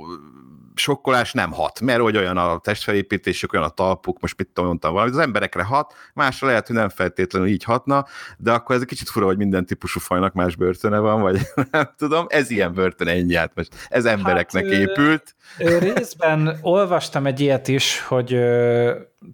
sokkolás 0.79 1.33
nem 1.33 1.53
hat, 1.53 1.81
mert 1.81 2.01
hogy 2.01 2.17
olyan 2.17 2.37
a 2.37 2.59
testfelépítésük, 2.59 3.53
olyan 3.53 3.65
a 3.65 3.69
talpuk, 3.69 4.21
most 4.21 4.39
mit 4.39 4.47
tudom, 4.47 4.67
mondtam 4.67 4.93
valamit, 4.93 5.15
az 5.15 5.21
emberekre 5.21 5.63
hat, 5.63 5.95
másra 6.15 6.47
lehet, 6.47 6.67
hogy 6.67 6.77
nem 6.77 6.89
feltétlenül 6.89 7.49
így 7.49 7.65
hatna, 7.65 8.07
de 8.39 8.53
akkor 8.53 8.75
ez 8.75 8.81
egy 8.81 8.87
kicsit 8.87 9.09
fura, 9.09 9.27
hogy 9.27 9.37
minden 9.37 9.67
típusú 9.67 10.01
fajnak 10.01 10.33
más 10.33 10.57
börtöne 10.57 10.99
van, 10.99 11.21
vagy 11.21 11.41
nem 11.71 11.91
tudom, 11.97 12.27
ez 12.29 12.51
ilyen 12.51 12.75
börtön 12.75 13.09
ennyi 13.09 13.35
át 13.35 13.53
most. 13.55 13.75
Ez 13.89 14.05
embereknek 14.05 14.65
hát, 14.65 14.73
épült. 14.73 15.35
Részben 15.57 16.59
olvastam 16.61 17.27
egy 17.27 17.41
ilyet 17.41 17.69
is, 17.69 18.01
hogy 18.01 18.37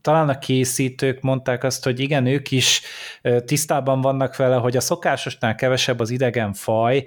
talán 0.00 0.28
a 0.28 0.38
készítők 0.38 1.20
mondták 1.20 1.64
azt, 1.64 1.84
hogy 1.84 2.00
igen, 2.00 2.26
ők 2.26 2.50
is 2.50 2.82
tisztában 3.44 4.00
vannak 4.00 4.36
vele, 4.36 4.56
hogy 4.56 4.76
a 4.76 4.80
szokásosnál 4.80 5.54
kevesebb 5.54 6.00
az 6.00 6.10
idegen 6.10 6.52
faj, 6.52 7.04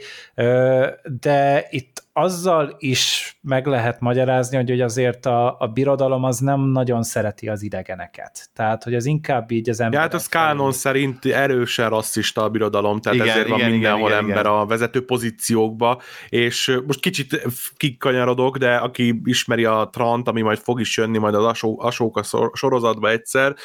de 1.04 1.68
itt 1.70 2.08
azzal 2.14 2.76
is 2.78 3.38
meg 3.42 3.66
lehet 3.66 4.00
magyarázni, 4.00 4.58
hogy, 4.58 4.70
hogy 4.70 4.82
azért 4.82 5.26
a, 5.26 5.56
a 5.60 5.68
birodalom 5.68 6.24
az 6.24 6.40
nem 6.40 6.60
nagyon 6.60 7.04
szereti 7.04 7.48
az 7.48 7.62
idegeneket. 7.62 8.50
Tehát, 8.54 8.84
hogy 8.84 8.96
az 8.96 9.06
inkább 9.06 9.52
így 9.52 9.70
az 9.70 9.80
ember. 9.80 9.96
Ja, 9.96 10.00
hát 10.06 10.14
az 10.14 10.28
kánon 10.28 10.72
szerint 10.72 11.26
erősen 11.26 11.90
rasszista 11.90 12.44
a 12.44 12.50
birodalom, 12.50 13.00
tehát 13.00 13.18
igen, 13.18 13.30
ezért 13.30 13.48
igen, 13.48 13.60
van 13.60 13.70
mindenhol 13.70 14.10
igen, 14.10 14.22
ember 14.22 14.40
igen. 14.40 14.52
a 14.52 14.66
vezető 14.66 15.06
pozíciókba, 15.06 16.02
és 16.30 16.80
most 16.88 17.00
kicsit 17.00 17.42
kikanyarodok, 17.76 18.58
de 18.58 18.76
aki 18.76 19.22
ismeri 19.24 19.66
a 19.66 19.90
Trant, 19.92 20.28
ami 20.28 20.42
majd 20.42 20.58
fog 20.58 20.80
is 20.80 20.98
jönni 20.98 21.18
majd 21.18 21.34
az 21.34 21.44
Asó, 21.44 21.82
Asóka 21.82 22.24
sorozatba 22.68 23.10
egyszer, 23.10 23.56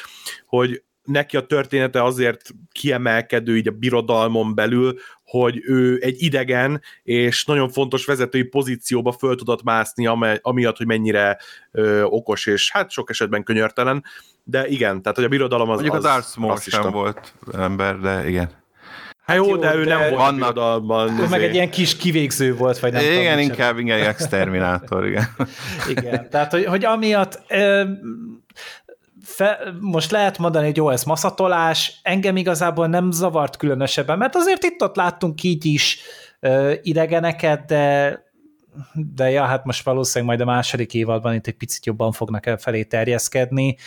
hogy 0.45 0.83
neki 1.03 1.37
a 1.37 1.45
története 1.45 2.03
azért 2.03 2.41
kiemelkedő 2.71 3.57
így 3.57 3.67
a 3.67 3.71
birodalmon 3.71 4.55
belül, 4.55 4.95
hogy 5.23 5.59
ő 5.63 5.99
egy 6.01 6.15
idegen, 6.21 6.81
és 7.03 7.45
nagyon 7.45 7.69
fontos 7.69 8.05
vezetői 8.05 8.43
pozícióba 8.43 9.11
föl 9.11 9.35
tudott 9.35 9.63
mászni, 9.63 10.07
amiatt, 10.41 10.77
hogy 10.77 10.85
mennyire 10.85 11.37
ö, 11.71 12.03
okos, 12.03 12.45
és 12.45 12.71
hát 12.71 12.91
sok 12.91 13.09
esetben 13.09 13.43
könyörtelen, 13.43 14.03
de 14.43 14.67
igen, 14.67 15.01
tehát 15.01 15.17
hogy 15.17 15.25
a 15.25 15.29
birodalom 15.29 15.69
az 15.69 15.81
Mondjuk 15.81 16.05
az, 16.05 16.25
az 16.35 16.63
sem 16.69 16.91
volt 16.91 17.33
ember, 17.53 17.99
de 17.99 18.29
igen. 18.29 18.61
Hát 19.25 19.35
jó, 19.35 19.55
de 19.55 19.75
ő 19.75 19.83
de 19.83 19.89
nem 19.89 19.99
volt 19.99 20.15
vannak, 20.15 20.53
birodalban. 20.53 21.19
Ő 21.19 21.27
meg 21.27 21.43
egy 21.43 21.53
ilyen 21.53 21.69
kis 21.69 21.95
kivégző 21.95 22.55
volt, 22.55 22.79
vagy 22.79 22.91
nem 22.91 23.03
Igen, 23.03 23.23
tudom, 23.23 23.39
inkább, 23.39 23.77
igen, 23.77 23.99
exterminátor, 23.99 25.07
igen. 25.07 25.27
igen, 25.87 26.29
tehát 26.29 26.51
hogy, 26.51 26.65
hogy 26.65 26.85
amiatt 26.85 27.41
fe, 29.23 29.59
most 29.79 30.11
lehet 30.11 30.37
mondani, 30.37 30.65
hogy 30.65 30.77
jó, 30.77 30.89
ez 30.89 31.03
maszatolás, 31.03 31.99
engem 32.03 32.37
igazából 32.37 32.87
nem 32.87 33.11
zavart 33.11 33.57
különösebben, 33.57 34.17
mert 34.17 34.35
azért 34.35 34.63
itt-ott 34.63 34.95
láttunk 34.95 35.43
így 35.43 35.65
is 35.65 35.99
uh, 36.41 36.73
idegeneket, 36.81 37.65
de 37.65 38.21
de 38.93 39.29
ja, 39.29 39.43
hát 39.43 39.65
most 39.65 39.83
valószínűleg 39.83 40.37
majd 40.37 40.49
a 40.49 40.51
második 40.51 40.93
évadban 40.93 41.33
itt 41.33 41.47
egy 41.47 41.57
picit 41.57 41.85
jobban 41.85 42.11
fognak 42.11 42.45
el 42.45 42.57
felé 42.57 42.83
terjeszkedni. 42.83 43.77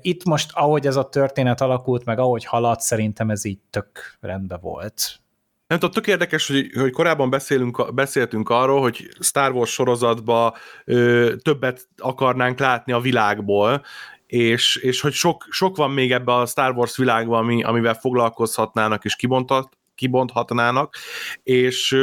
Itt 0.00 0.24
most, 0.24 0.50
ahogy 0.54 0.86
ez 0.86 0.96
a 0.96 1.08
történet 1.08 1.60
alakult, 1.60 2.04
meg 2.04 2.18
ahogy 2.18 2.44
haladt, 2.44 2.80
szerintem 2.80 3.30
ez 3.30 3.44
így 3.44 3.58
tök 3.70 4.16
rendben 4.20 4.58
volt. 4.62 5.20
Nem 5.66 5.78
tudom, 5.78 5.94
tök 5.94 6.06
érdekes, 6.06 6.46
hogy, 6.46 6.70
hogy 6.74 6.90
korábban 6.90 7.30
beszélünk, 7.30 7.94
beszéltünk 7.94 8.48
arról, 8.48 8.80
hogy 8.80 9.08
Star 9.20 9.52
Wars 9.52 9.72
sorozatba 9.72 10.56
ö, 10.84 11.34
többet 11.42 11.88
akarnánk 11.96 12.58
látni 12.58 12.92
a 12.92 13.00
világból, 13.00 13.82
és, 14.30 14.76
és 14.76 15.00
hogy 15.00 15.12
sok, 15.12 15.46
sok 15.50 15.76
van 15.76 15.90
még 15.90 16.12
ebbe 16.12 16.34
a 16.34 16.46
Star 16.46 16.76
Wars 16.76 16.96
világban, 16.96 17.38
ami, 17.38 17.62
amivel 17.62 17.94
foglalkozhatnának 17.94 19.04
és 19.04 19.16
kibontat, 19.16 19.78
kibonthatnának, 19.94 20.96
és 21.42 21.96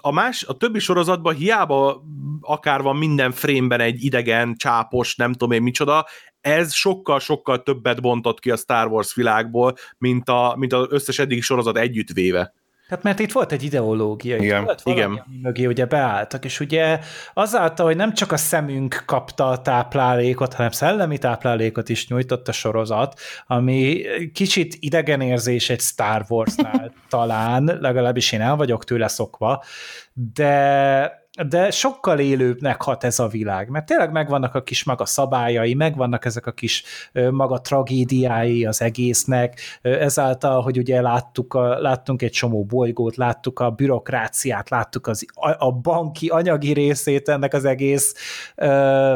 a, 0.00 0.12
más, 0.12 0.44
a 0.44 0.56
többi 0.56 0.78
sorozatban 0.78 1.34
hiába 1.34 2.04
akár 2.40 2.82
van 2.82 2.96
minden 2.96 3.32
frémben 3.32 3.80
egy 3.80 4.04
idegen, 4.04 4.54
csápos, 4.56 5.16
nem 5.16 5.32
tudom 5.32 5.50
én 5.50 5.62
micsoda, 5.62 6.06
ez 6.40 6.72
sokkal-sokkal 6.72 7.62
többet 7.62 8.00
bontott 8.00 8.38
ki 8.38 8.50
a 8.50 8.56
Star 8.56 8.86
Wars 8.86 9.14
világból, 9.14 9.74
mint, 9.98 10.28
a, 10.28 10.54
mint 10.58 10.72
az 10.72 10.86
összes 10.88 11.18
eddigi 11.18 11.40
sorozat 11.40 11.78
együttvéve. 11.78 12.54
Hát 12.88 13.02
mert 13.02 13.18
itt 13.18 13.32
volt 13.32 13.52
egy 13.52 13.62
ideológia, 13.62 14.36
igen, 14.36 14.60
itt 14.60 14.66
volt 14.66 14.82
valami, 14.82 15.02
igen. 15.02 15.40
mögé 15.42 15.66
ugye 15.66 15.84
beálltak, 15.84 16.44
és 16.44 16.60
ugye 16.60 16.98
azáltal, 17.34 17.86
hogy 17.86 17.96
nem 17.96 18.14
csak 18.14 18.32
a 18.32 18.36
szemünk 18.36 19.02
kapta 19.06 19.48
a 19.48 19.62
táplálékot, 19.62 20.54
hanem 20.54 20.70
szellemi 20.70 21.18
táplálékot 21.18 21.88
is 21.88 22.08
nyújtott 22.08 22.48
a 22.48 22.52
sorozat, 22.52 23.20
ami 23.46 24.02
kicsit 24.32 24.76
idegenérzés 24.80 25.70
egy 25.70 25.80
Star 25.80 26.24
Warsnál 26.28 26.92
talán, 27.08 27.78
legalábbis 27.80 28.32
én 28.32 28.40
el 28.40 28.56
vagyok 28.56 28.84
tőle 28.84 29.08
szokva, 29.08 29.64
de 30.12 31.21
de 31.48 31.70
sokkal 31.70 32.18
élőbbnek 32.18 32.82
hat 32.82 33.04
ez 33.04 33.18
a 33.18 33.28
világ, 33.28 33.68
mert 33.68 33.86
tényleg 33.86 34.12
megvannak 34.12 34.54
a 34.54 34.62
kis 34.62 34.84
maga 34.84 35.06
szabályai, 35.06 35.74
megvannak 35.74 36.24
ezek 36.24 36.46
a 36.46 36.52
kis 36.52 36.84
maga 37.30 37.60
tragédiái 37.60 38.66
az 38.66 38.82
egésznek, 38.82 39.60
ezáltal, 39.82 40.62
hogy 40.62 40.78
ugye 40.78 41.00
láttuk 41.00 41.54
a, 41.54 41.80
láttunk 41.80 42.22
egy 42.22 42.30
csomó 42.30 42.64
bolygót, 42.64 43.16
láttuk 43.16 43.60
a 43.60 43.70
bürokráciát, 43.70 44.70
láttuk 44.70 45.06
az, 45.06 45.26
a, 45.34 45.66
a 45.66 45.72
banki 45.72 46.28
anyagi 46.28 46.72
részét 46.72 47.28
ennek 47.28 47.54
az 47.54 47.64
egész 47.64 48.14
ö, 48.54 49.14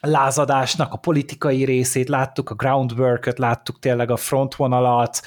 lázadásnak 0.00 0.92
a 0.92 0.96
politikai 0.96 1.64
részét, 1.64 2.08
láttuk 2.08 2.50
a 2.50 2.54
groundwork 2.54 3.38
láttuk 3.38 3.78
tényleg 3.78 4.10
a 4.10 4.16
frontvonalat, 4.16 5.20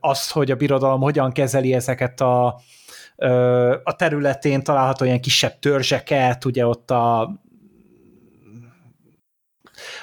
azt, 0.00 0.32
hogy 0.32 0.50
a 0.50 0.56
birodalom 0.56 1.00
hogyan 1.00 1.32
kezeli 1.32 1.74
ezeket 1.74 2.20
a 2.20 2.60
a 3.84 3.96
területén 3.96 4.62
található 4.62 5.04
ilyen 5.04 5.20
kisebb 5.20 5.58
törzseket, 5.58 6.44
ugye 6.44 6.66
ott 6.66 6.90
a 6.90 7.34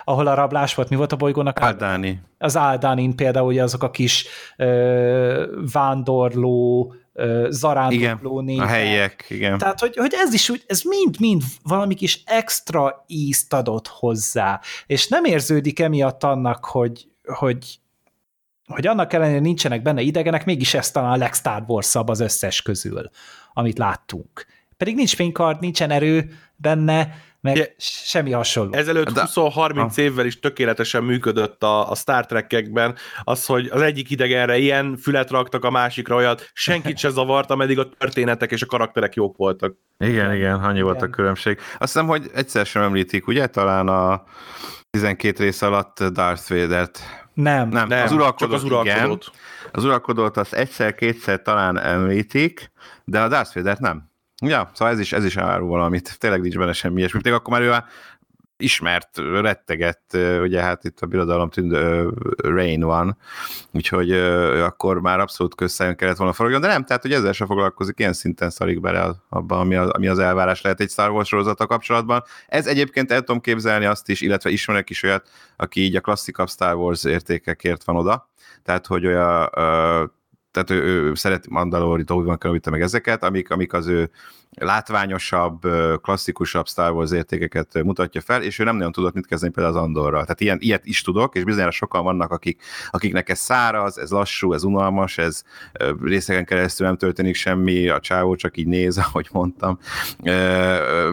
ahol 0.03 0.27
a 0.27 0.33
rablás 0.33 0.75
volt, 0.75 0.89
mi 0.89 0.95
volt 0.95 1.11
a 1.11 1.15
bolygónak? 1.15 1.59
Aldáni. 1.59 2.21
Az 2.37 2.55
Aldánin 2.55 3.15
például 3.15 3.47
ugye 3.47 3.63
azok 3.63 3.83
a 3.83 3.89
kis 3.89 4.27
ö, 4.57 5.61
vándorló, 5.71 6.93
zarándokló 7.49 8.41
igen, 8.41 8.63
a 8.63 8.65
helyiek, 8.65 9.25
igen. 9.29 9.57
Tehát, 9.57 9.79
hogy, 9.79 9.95
hogy 9.95 10.13
ez 10.15 10.33
is 10.33 10.49
úgy, 10.49 10.63
ez 10.67 10.81
mind-mind 10.81 11.41
valami 11.63 11.93
kis 11.93 12.21
extra 12.25 13.03
ízt 13.07 13.53
adott 13.53 13.87
hozzá, 13.87 14.61
és 14.85 15.07
nem 15.07 15.23
érződik 15.23 15.79
emiatt 15.79 16.23
annak, 16.23 16.65
hogy, 16.65 17.07
hogy 17.23 17.79
hogy 18.65 18.87
annak 18.87 19.13
ellenére 19.13 19.39
nincsenek 19.39 19.81
benne 19.81 20.01
idegenek, 20.01 20.45
mégis 20.45 20.73
ez 20.73 20.91
talán 20.91 21.11
a 21.11 21.15
legstar 21.15 21.63
wars 21.67 21.95
az 21.95 22.19
összes 22.19 22.61
közül, 22.61 23.09
amit 23.53 23.77
láttunk. 23.77 24.45
Pedig 24.77 24.95
nincs 24.95 25.15
fénykard, 25.15 25.59
nincsen 25.59 25.91
erő 25.91 26.37
benne, 26.55 27.15
meg 27.41 27.55
ja, 27.55 27.63
semmi 27.77 28.31
hasonló. 28.31 28.73
Ezelőtt 28.73 29.09
20-30 29.13 29.97
évvel 29.97 30.25
is 30.25 30.39
tökéletesen 30.39 31.03
működött 31.03 31.63
a, 31.63 31.91
a 31.91 31.95
Star 31.95 32.25
Trek-ekben 32.25 32.95
az, 33.23 33.45
hogy 33.45 33.67
az 33.67 33.81
egyik 33.81 34.09
idegenre 34.09 34.57
ilyen 34.57 34.97
fület 34.97 35.29
raktak, 35.29 35.65
a 35.65 35.69
másikra 35.69 36.15
olyat, 36.15 36.49
senkit 36.53 36.97
se 36.97 37.09
zavart, 37.09 37.49
ameddig 37.49 37.79
a 37.79 37.89
történetek 37.97 38.51
és 38.51 38.61
a 38.61 38.65
karakterek 38.65 39.13
jók 39.13 39.37
voltak. 39.37 39.75
Igen, 39.97 40.33
igen, 40.33 40.53
annyi 40.53 40.73
igen. 40.73 40.83
volt 40.83 41.01
a 41.01 41.09
különbség. 41.09 41.57
Azt 41.57 41.93
hiszem, 41.93 42.07
hogy 42.07 42.29
egyszer 42.33 42.65
sem 42.65 42.81
említik, 42.81 43.27
ugye, 43.27 43.47
talán 43.47 43.87
a 43.87 44.23
12 44.89 45.43
rész 45.43 45.61
alatt 45.61 46.03
Darth 46.03 46.49
Vader-t. 46.49 46.99
Nem, 47.33 47.69
nem, 47.69 47.87
nem 47.87 48.03
az 48.03 48.11
uralkodót, 48.11 48.55
az 48.55 48.63
uralkodót. 48.63 49.29
Igen. 49.29 49.69
Az 49.71 49.83
uralkodót 49.83 50.37
azt 50.37 50.53
egyszer-kétszer 50.53 51.41
talán 51.41 51.79
említik, 51.79 52.71
de 53.03 53.21
a 53.21 53.27
Darth 53.27 53.55
Vader-t 53.55 53.79
nem. 53.79 54.10
Ja, 54.45 54.71
szóval 54.73 54.93
ez 54.93 54.99
is, 54.99 55.13
ez 55.13 55.25
is 55.25 55.37
árul 55.37 55.67
valamit. 55.67 56.19
Tényleg 56.19 56.41
nincs 56.41 56.57
benne 56.57 56.73
semmi 56.73 56.97
ilyesmi. 56.97 57.21
Tényleg 57.21 57.41
akkor 57.41 57.59
már 57.59 57.67
ő 57.67 57.83
ismert, 58.57 59.17
rettegett, 59.17 60.17
ugye 60.41 60.61
hát 60.61 60.83
itt 60.83 60.99
a 60.99 61.05
birodalom 61.05 61.49
tűnd, 61.49 61.77
Rain 62.37 62.81
van, 62.81 63.17
úgyhogy 63.71 64.11
akkor 64.61 65.01
már 65.01 65.19
abszolút 65.19 65.55
közszájon 65.55 65.95
kellett 65.95 66.17
volna 66.17 66.33
forogjon, 66.33 66.61
de 66.61 66.67
nem, 66.67 66.83
tehát 66.83 67.01
hogy 67.01 67.13
ezzel 67.13 67.31
se 67.31 67.45
foglalkozik, 67.45 67.99
ilyen 67.99 68.13
szinten 68.13 68.49
szarik 68.49 68.81
bele 68.81 69.11
abban, 69.29 69.59
ami 69.59 69.75
az, 69.75 69.89
ami 69.89 70.07
az 70.07 70.19
elvárás 70.19 70.61
lehet 70.61 70.79
egy 70.79 70.89
Star 70.89 71.09
Wars 71.09 71.27
sorozata 71.27 71.67
kapcsolatban. 71.67 72.23
Ez 72.47 72.67
egyébként 72.67 73.11
el 73.11 73.19
tudom 73.19 73.41
képzelni 73.41 73.85
azt 73.85 74.09
is, 74.09 74.21
illetve 74.21 74.49
ismerek 74.49 74.89
is 74.89 75.03
olyat, 75.03 75.29
aki 75.55 75.81
így 75.81 75.95
a 75.95 76.01
klasszikabb 76.01 76.49
Star 76.49 76.75
Wars 76.75 77.03
értékekért 77.03 77.83
van 77.83 77.95
oda, 77.95 78.29
tehát 78.63 78.87
hogy 78.87 79.05
olyan 79.05 79.49
tehát 80.51 80.69
ő, 80.69 80.83
ő 80.83 81.15
szereti 81.15 81.47
Mandalori, 81.51 82.03
Obi-Wan 82.07 82.37
kenobi 82.37 82.59
meg 82.69 82.81
ezeket, 82.81 83.23
amik, 83.23 83.49
amik 83.49 83.73
az 83.73 83.87
ő 83.87 84.09
látványosabb, 84.59 85.61
klasszikusabb 86.01 86.67
Star 86.67 86.91
Wars 86.91 87.11
értékeket 87.11 87.83
mutatja 87.83 88.21
fel, 88.21 88.43
és 88.43 88.59
ő 88.59 88.63
nem 88.63 88.75
nagyon 88.75 88.91
tudott 88.91 89.13
mit 89.13 89.27
kezdeni 89.27 89.53
például 89.53 89.75
az 89.75 89.81
Andorral. 89.81 90.21
Tehát 90.21 90.41
ilyen, 90.41 90.57
ilyet 90.61 90.85
is 90.85 91.01
tudok, 91.01 91.35
és 91.35 91.43
bizonyára 91.43 91.71
sokan 91.71 92.03
vannak, 92.03 92.31
akik, 92.31 92.63
akiknek 92.89 93.29
ez 93.29 93.39
száraz, 93.39 93.97
ez 93.97 94.09
lassú, 94.09 94.53
ez 94.53 94.63
unalmas, 94.63 95.17
ez 95.17 95.43
részeken 96.01 96.45
keresztül 96.45 96.87
nem 96.87 96.97
történik 96.97 97.35
semmi, 97.35 97.89
a 97.89 97.99
csávó 97.99 98.35
csak 98.35 98.57
így 98.57 98.67
néz, 98.67 98.97
ahogy 99.07 99.27
mondtam, 99.31 99.77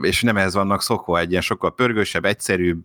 és 0.00 0.22
nem 0.22 0.36
ez 0.36 0.54
vannak 0.54 0.82
szokva, 0.82 1.18
egy 1.18 1.30
ilyen 1.30 1.42
sokkal 1.42 1.74
pörgősebb, 1.74 2.24
egyszerűbb, 2.24 2.84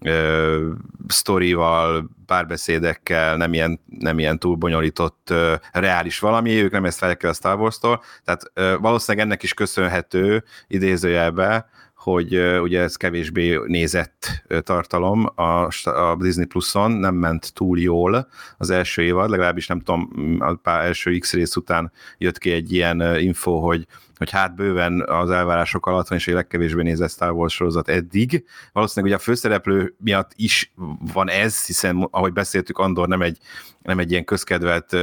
ö, 0.00 0.70
sztorival, 1.06 2.10
párbeszédekkel, 2.26 3.36
nem 3.36 3.52
ilyen, 3.52 3.80
nem 3.98 4.18
ilyen 4.18 4.38
túl 4.38 4.54
bonyolított 4.54 5.28
ö, 5.30 5.54
reális 5.72 6.18
valami, 6.18 6.62
ők 6.62 6.72
nem 6.72 6.84
ezt 6.84 6.98
felek 6.98 7.22
a 7.22 7.32
Star 7.32 7.58
Wars-tól, 7.58 8.02
tehát 8.24 8.50
ö, 8.54 8.76
valószínűleg 8.80 9.26
ennek 9.26 9.42
is 9.42 9.54
köszönhető 9.54 10.44
idézőjelbe, 10.66 11.68
hogy 12.00 12.58
ugye 12.60 12.80
ez 12.80 12.96
kevésbé 12.96 13.60
nézett 13.66 14.44
tartalom 14.62 15.26
a, 15.34 15.68
a 15.84 16.16
Disney 16.18 16.44
Plus-on, 16.44 16.90
nem 16.90 17.14
ment 17.14 17.54
túl 17.54 17.78
jól 17.78 18.28
az 18.58 18.70
első 18.70 19.02
évad, 19.02 19.30
legalábbis 19.30 19.66
nem 19.66 19.80
tudom, 19.80 20.36
a 20.38 20.54
pár 20.54 20.84
első 20.84 21.18
X 21.18 21.32
rész 21.32 21.56
után 21.56 21.92
jött 22.18 22.38
ki 22.38 22.50
egy 22.50 22.72
ilyen 22.72 23.18
info, 23.18 23.58
hogy 23.58 23.86
hogy 24.20 24.30
hát 24.30 24.54
bőven 24.54 25.04
az 25.06 25.30
elvárások 25.30 25.86
alatt 25.86 26.08
van, 26.08 26.18
és 26.18 26.28
egy 26.28 26.34
legkevésbé 26.34 26.82
nézett 26.82 27.10
Star 27.10 27.30
Wars 27.30 27.54
sorozat 27.54 27.88
eddig. 27.88 28.44
Valószínűleg 28.72 29.12
ugye 29.12 29.22
a 29.22 29.24
főszereplő 29.24 29.94
miatt 29.98 30.30
is 30.36 30.72
van 31.12 31.28
ez, 31.28 31.66
hiszen 31.66 32.08
ahogy 32.10 32.32
beszéltük, 32.32 32.78
Andor 32.78 33.08
nem 33.08 33.22
egy, 33.22 33.38
nem 33.82 33.98
egy 33.98 34.10
ilyen 34.10 34.24
közkedvelt 34.24 34.96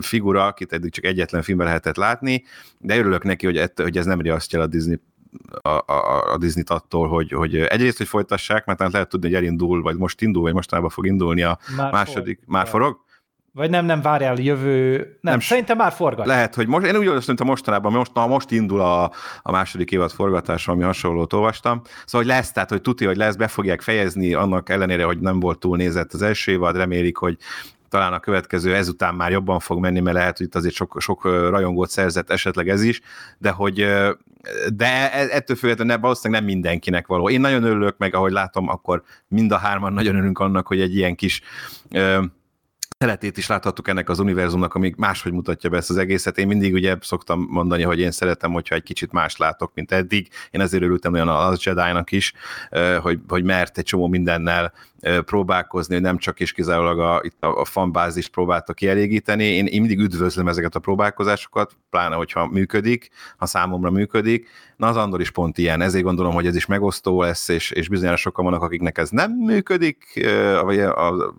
figura, 0.00 0.46
akit 0.46 0.72
eddig 0.72 0.92
csak 0.92 1.04
egyetlen 1.04 1.42
filmben 1.42 1.66
lehetett 1.66 1.96
látni, 1.96 2.44
de 2.78 2.98
örülök 2.98 3.24
neki, 3.24 3.46
hogy, 3.46 3.56
ett, 3.56 3.80
hogy 3.80 3.96
ez 3.96 4.06
nem 4.06 4.20
riasztja 4.20 4.60
a 4.60 4.66
Disney 4.66 5.00
a, 5.62 5.68
a, 5.68 6.32
a 6.32 6.38
Disney-t 6.38 6.70
attól, 6.70 7.08
hogy, 7.08 7.32
hogy 7.32 7.56
egyrészt, 7.56 7.96
hogy 7.96 8.08
folytassák, 8.08 8.64
mert 8.64 8.92
lehet 8.92 9.08
tudni, 9.08 9.26
hogy 9.26 9.36
elindul, 9.36 9.82
vagy 9.82 9.96
most 9.96 10.22
indul, 10.22 10.42
vagy 10.42 10.52
mostanában 10.52 10.90
fog 10.90 11.06
indulni 11.06 11.42
a 11.42 11.58
már 11.76 11.92
második, 11.92 12.38
for, 12.44 12.54
már 12.54 12.66
forog? 12.68 13.02
Vagy 13.54 13.70
nem, 13.70 13.84
nem, 13.84 14.00
várjál, 14.00 14.36
jövő... 14.38 14.96
Nem, 14.96 15.16
nem 15.20 15.40
szerintem 15.40 15.76
már 15.76 15.92
forgat. 15.92 16.26
Lehet, 16.26 16.54
hogy 16.54 16.66
most, 16.66 16.86
én 16.86 16.96
úgy 16.96 17.06
azt 17.06 17.26
mondtam 17.26 17.46
mostanában, 17.46 17.92
most, 17.92 18.14
na, 18.14 18.26
most 18.26 18.50
indul 18.50 18.80
a, 18.80 19.10
a 19.42 19.50
második 19.50 19.90
évad 19.90 20.10
forgatása, 20.10 20.72
ami 20.72 20.82
hasonlót 20.82 21.32
olvastam. 21.32 21.82
Szóval, 22.04 22.26
hogy 22.26 22.36
lesz, 22.36 22.52
tehát, 22.52 22.70
hogy 22.70 22.80
tuti, 22.80 23.04
hogy 23.04 23.16
lesz, 23.16 23.34
be 23.34 23.48
fogják 23.48 23.80
fejezni, 23.80 24.34
annak 24.34 24.68
ellenére, 24.68 25.04
hogy 25.04 25.18
nem 25.18 25.40
volt 25.40 25.58
túl 25.58 25.76
nézett 25.76 26.12
az 26.12 26.22
első 26.22 26.52
évad, 26.52 26.76
remélik, 26.76 27.16
hogy 27.16 27.36
talán 27.94 28.12
a 28.12 28.20
következő 28.20 28.74
ezután 28.74 29.14
már 29.14 29.30
jobban 29.30 29.58
fog 29.58 29.80
menni, 29.80 30.00
mert 30.00 30.16
lehet, 30.16 30.36
hogy 30.36 30.46
itt 30.46 30.54
azért 30.54 30.74
sok, 30.74 30.96
sok 31.00 31.24
rajongót 31.24 31.90
szerzett 31.90 32.30
esetleg 32.30 32.68
ez 32.68 32.82
is, 32.82 33.00
de 33.38 33.50
hogy 33.50 33.74
de 34.74 35.12
e, 35.12 35.28
ettől 35.30 35.56
függetlenül 35.56 35.98
valószínűleg 35.98 36.42
nem 36.42 36.52
mindenkinek 36.52 37.06
való. 37.06 37.30
Én 37.30 37.40
nagyon 37.40 37.62
örülök, 37.62 37.98
meg 37.98 38.14
ahogy 38.14 38.32
látom, 38.32 38.68
akkor 38.68 39.02
mind 39.28 39.52
a 39.52 39.56
hárman 39.56 39.92
nagyon 39.92 40.14
örülünk 40.14 40.38
annak, 40.38 40.66
hogy 40.66 40.80
egy 40.80 40.96
ilyen 40.96 41.14
kis 41.14 41.40
szeletét 42.98 43.36
is 43.36 43.46
láthattuk 43.46 43.88
ennek 43.88 44.08
az 44.08 44.18
univerzumnak, 44.18 44.74
ami 44.74 44.94
máshogy 44.96 45.32
mutatja 45.32 45.70
be 45.70 45.76
ezt 45.76 45.90
az 45.90 45.96
egészet. 45.96 46.38
Én 46.38 46.46
mindig 46.46 46.72
ugye 46.72 46.96
szoktam 47.00 47.46
mondani, 47.50 47.82
hogy 47.82 47.98
én 47.98 48.10
szeretem, 48.10 48.52
hogyha 48.52 48.74
egy 48.74 48.82
kicsit 48.82 49.12
más 49.12 49.36
látok, 49.36 49.72
mint 49.74 49.92
eddig. 49.92 50.28
Én 50.50 50.60
ezért 50.60 50.82
örültem 50.82 51.12
olyan 51.12 51.28
az 51.28 51.62
Jedi-nak 51.62 52.12
is, 52.12 52.32
hogy, 53.00 53.20
hogy 53.28 53.44
mert 53.44 53.78
egy 53.78 53.84
csomó 53.84 54.06
mindennel 54.06 54.72
próbálkozni, 55.24 55.98
nem 55.98 56.18
csak 56.18 56.40
és 56.40 56.52
kizárólag 56.52 56.98
a, 56.98 57.20
itt 57.24 57.44
a, 57.44 57.60
a 57.60 57.64
fanbázist 57.64 58.30
próbálta 58.30 58.72
kielégíteni. 58.72 59.44
Én, 59.44 59.66
én 59.66 59.80
mindig 59.80 59.98
üdvözlöm 59.98 60.48
ezeket 60.48 60.74
a 60.74 60.78
próbálkozásokat, 60.78 61.76
pláne, 61.90 62.14
hogyha 62.14 62.46
működik, 62.46 63.08
ha 63.36 63.46
számomra 63.46 63.90
működik. 63.90 64.48
Na, 64.76 64.88
az 64.88 64.96
Andor 64.96 65.20
is 65.20 65.30
pont 65.30 65.58
ilyen, 65.58 65.80
ezért 65.80 66.04
gondolom, 66.04 66.34
hogy 66.34 66.46
ez 66.46 66.56
is 66.56 66.66
megosztó 66.66 67.22
lesz, 67.22 67.48
és, 67.48 67.70
és 67.70 67.88
bizonyára 67.88 68.16
sokan 68.16 68.44
vannak, 68.44 68.62
akiknek 68.62 68.98
ez 68.98 69.10
nem 69.10 69.30
működik, 69.32 70.26
vagy 70.62 70.80
az 70.80 71.32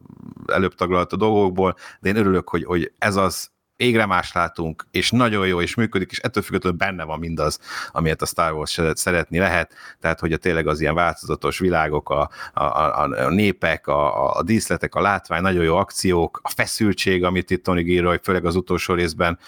előbb 0.46 0.74
taglalt 0.74 1.18
dolgokból, 1.18 1.76
de 2.00 2.10
én 2.10 2.16
örülök, 2.16 2.50
hogy, 2.50 2.64
hogy 2.64 2.92
ez 2.98 3.16
az, 3.16 3.54
égre 3.78 4.06
más 4.06 4.34
látunk, 4.34 4.86
és 4.92 5.12
nagyon 5.12 5.48
jó, 5.48 5.62
és 5.62 5.76
működik, 5.76 6.12
és 6.12 6.20
ettől 6.20 6.44
függetlenül 6.44 6.78
benne 6.78 7.04
van 7.04 7.20
mindaz, 7.20 7.60
amilyet 7.92 8.22
a 8.22 8.26
Star 8.26 8.52
Wars 8.52 8.80
szeretni 8.94 9.38
lehet, 9.38 9.74
tehát 10.00 10.20
hogy 10.20 10.34
a 10.34 10.38
tényleg 10.38 10.68
az 10.68 10.82
ilyen 10.82 10.96
változatos 10.96 11.60
világok, 11.60 12.10
a, 12.10 12.30
a, 12.54 12.64
a, 12.64 13.10
a 13.10 13.30
népek, 13.30 13.88
a, 13.88 14.36
a 14.36 14.44
díszletek, 14.44 14.96
a 14.96 15.02
látvány, 15.02 15.42
nagyon 15.42 15.64
jó 15.64 15.76
akciók, 15.76 16.40
a 16.44 16.50
feszültség, 16.50 17.24
amit 17.24 17.52
itt 17.52 17.64
Tony 17.64 17.84
Gilroy 17.84 18.20
főleg 18.24 18.46
az 18.46 18.56
utolsó 18.56 18.94
részben 18.94 19.40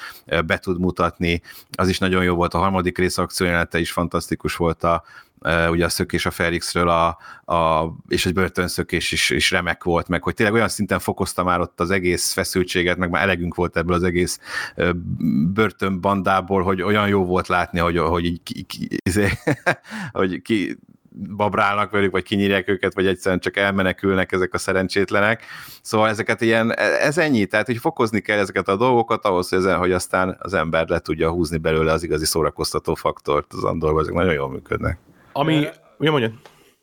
be 0.45 0.57
tud 0.57 0.80
mutatni, 0.80 1.41
az 1.75 1.89
is 1.89 1.97
nagyon 1.97 2.23
jó 2.23 2.36
volt, 2.36 2.53
a 2.53 2.57
harmadik 2.57 2.97
rész 2.97 3.17
akciójelente 3.17 3.80
is 3.80 3.91
fantasztikus 3.91 4.55
volt 4.55 4.84
a, 4.84 5.03
ugye 5.69 5.85
a 5.85 5.89
szökés 5.89 6.25
a 6.25 6.31
Felixről, 6.31 6.89
a, 6.89 7.17
a, 7.53 7.93
és 8.07 8.25
egy 8.25 8.33
börtönszökés 8.33 9.11
is, 9.11 9.29
is 9.29 9.51
remek 9.51 9.83
volt, 9.83 10.07
meg 10.07 10.23
hogy 10.23 10.33
tényleg 10.33 10.55
olyan 10.55 10.67
szinten 10.67 10.99
fokozta 10.99 11.43
már 11.43 11.59
ott 11.59 11.79
az 11.79 11.91
egész 11.91 12.33
feszültséget, 12.33 12.97
meg 12.97 13.09
már 13.09 13.23
elegünk 13.23 13.55
volt 13.55 13.77
ebből 13.77 13.95
az 13.95 14.03
egész 14.03 14.39
börtönbandából, 15.53 16.61
hogy 16.61 16.81
olyan 16.81 17.07
jó 17.07 17.25
volt 17.25 17.47
látni, 17.47 17.79
hogy, 17.79 17.97
hogy 17.97 18.25
így 18.25 18.43
ki, 18.43 18.61
ki, 18.61 18.88
izé, 19.03 19.29
hogy 20.11 20.41
ki 20.41 20.77
babrálnak 21.35 21.91
velük, 21.91 22.11
vagy 22.11 22.23
kinyírják 22.23 22.67
őket, 22.67 22.93
vagy 22.93 23.07
egyszerűen 23.07 23.39
csak 23.39 23.57
elmenekülnek 23.57 24.31
ezek 24.31 24.53
a 24.53 24.57
szerencsétlenek. 24.57 25.43
Szóval 25.81 26.09
ezeket 26.09 26.41
ilyen, 26.41 26.75
ez 26.77 27.17
ennyi, 27.17 27.45
tehát 27.45 27.65
hogy 27.65 27.77
fokozni 27.77 28.19
kell 28.19 28.39
ezeket 28.39 28.67
a 28.67 28.75
dolgokat 28.75 29.25
ahhoz, 29.25 29.49
hogy, 29.49 29.57
ezen, 29.57 29.77
hogy 29.77 29.91
aztán 29.91 30.38
az 30.39 30.53
ember 30.53 30.88
le 30.88 30.99
tudja 30.99 31.29
húzni 31.29 31.57
belőle 31.57 31.91
az 31.91 32.03
igazi 32.03 32.25
szórakoztató 32.25 32.95
faktort 32.95 33.53
az 33.53 33.63
andorban, 33.63 34.01
ezek 34.01 34.13
nagyon 34.13 34.33
jól 34.33 34.49
működnek. 34.49 34.99
Ami, 35.38 35.67
ugye 35.97 36.11
mondjad? 36.11 36.31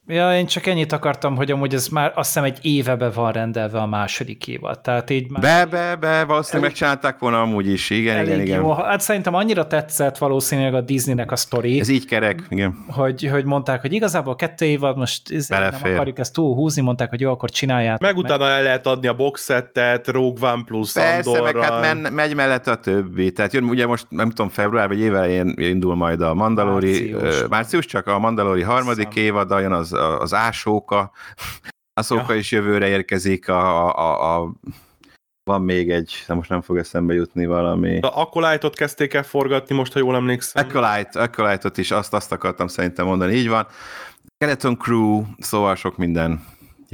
Ja, 0.06 0.36
én 0.36 0.46
csak 0.46 0.66
ennyit 0.66 0.92
akartam, 0.92 1.36
hogy 1.36 1.50
amúgy 1.50 1.74
ez 1.74 1.88
már 1.88 2.12
azt 2.14 2.26
hiszem 2.28 2.44
egy 2.44 2.58
évebe 2.62 3.10
van 3.10 3.32
rendelve 3.32 3.78
a 3.78 3.86
második 3.86 4.48
évad. 4.48 4.80
Tehát 4.80 5.10
így 5.10 5.30
már... 5.30 5.42
Be, 5.42 5.66
be, 5.70 5.96
be, 5.96 6.24
valószínűleg 6.24 6.46
elég, 6.50 6.60
megcsinálták 6.60 7.18
volna 7.18 7.40
amúgy 7.40 7.68
is, 7.68 7.90
igen, 7.90 8.24
igen, 8.24 8.40
igen. 8.40 8.60
Jó. 8.60 8.72
Hát 8.72 9.00
szerintem 9.00 9.34
annyira 9.34 9.66
tetszett 9.66 10.18
valószínűleg 10.18 10.74
a 10.74 10.80
Disneynek 10.80 11.32
a 11.32 11.36
sztori. 11.36 11.80
Ez 11.80 11.88
így 11.88 12.06
kerek, 12.06 12.42
igen. 12.48 12.84
Hogy, 12.88 13.28
hogy 13.28 13.44
mondták, 13.44 13.80
hogy 13.80 13.92
igazából 13.92 14.36
kettő 14.36 14.64
évad 14.64 14.96
most 14.96 15.48
Belefér. 15.48 15.82
nem 15.82 15.92
akarjuk 15.92 16.18
ezt 16.18 16.32
túl 16.32 16.54
húzni, 16.54 16.82
mondták, 16.82 17.10
hogy 17.10 17.20
jó, 17.20 17.30
akkor 17.30 17.50
csinálják. 17.50 18.00
Meg 18.00 18.16
utána 18.16 18.48
el 18.48 18.62
lehet 18.62 18.86
adni 18.86 19.06
a 19.06 19.14
boxettet, 19.14 20.08
Rogue 20.08 20.52
One 20.52 20.62
plus 20.64 20.92
Persze, 20.92 21.30
Andorral. 21.30 21.52
meg 21.52 21.62
hát 21.62 21.80
men, 21.80 22.12
megy 22.12 22.34
mellett 22.34 22.66
a 22.66 22.74
többi. 22.74 23.32
Tehát 23.32 23.52
jön, 23.52 23.64
ugye 23.64 23.86
most 23.86 24.06
nem 24.08 24.28
tudom, 24.28 24.48
február 24.48 24.88
vagy 24.88 25.00
évelején 25.00 25.54
indul 25.56 25.94
majd 25.94 26.20
a 26.20 26.34
Mandalori, 26.34 27.10
március, 27.10 27.48
március 27.48 27.86
csak 27.86 28.06
a 28.06 28.18
Mandalori 28.18 28.62
harmadik 28.62 29.14
évad, 29.14 29.50
jön 29.50 29.72
az 29.72 29.93
az 29.94 30.34
Ásóka, 30.34 31.12
Ásóka 32.00 32.32
ja. 32.32 32.38
is 32.38 32.50
jövőre 32.50 32.88
érkezik, 32.88 33.48
a, 33.48 33.96
a, 33.96 34.36
a 34.40 34.52
van 35.50 35.62
még 35.62 35.90
egy, 35.90 36.24
de 36.26 36.34
most 36.34 36.50
nem 36.50 36.62
fog 36.62 36.76
eszembe 36.76 37.14
jutni 37.14 37.46
valami. 37.46 38.00
A 38.00 38.20
Acolyte-ot 38.20 38.76
kezdték 38.76 39.14
el 39.14 39.22
forgatni 39.22 39.74
most, 39.74 39.92
ha 39.92 39.98
jól 39.98 40.14
emlékszem. 40.14 40.68
Acolyte, 40.68 41.22
Acolyte-ot 41.22 41.78
is, 41.78 41.90
azt, 41.90 42.14
azt 42.14 42.32
akartam 42.32 42.66
szerintem 42.66 43.06
mondani, 43.06 43.34
így 43.34 43.48
van. 43.48 43.66
Skeleton 44.34 44.78
Crew, 44.78 45.24
szóval 45.38 45.74
sok 45.74 45.96
minden 45.96 46.44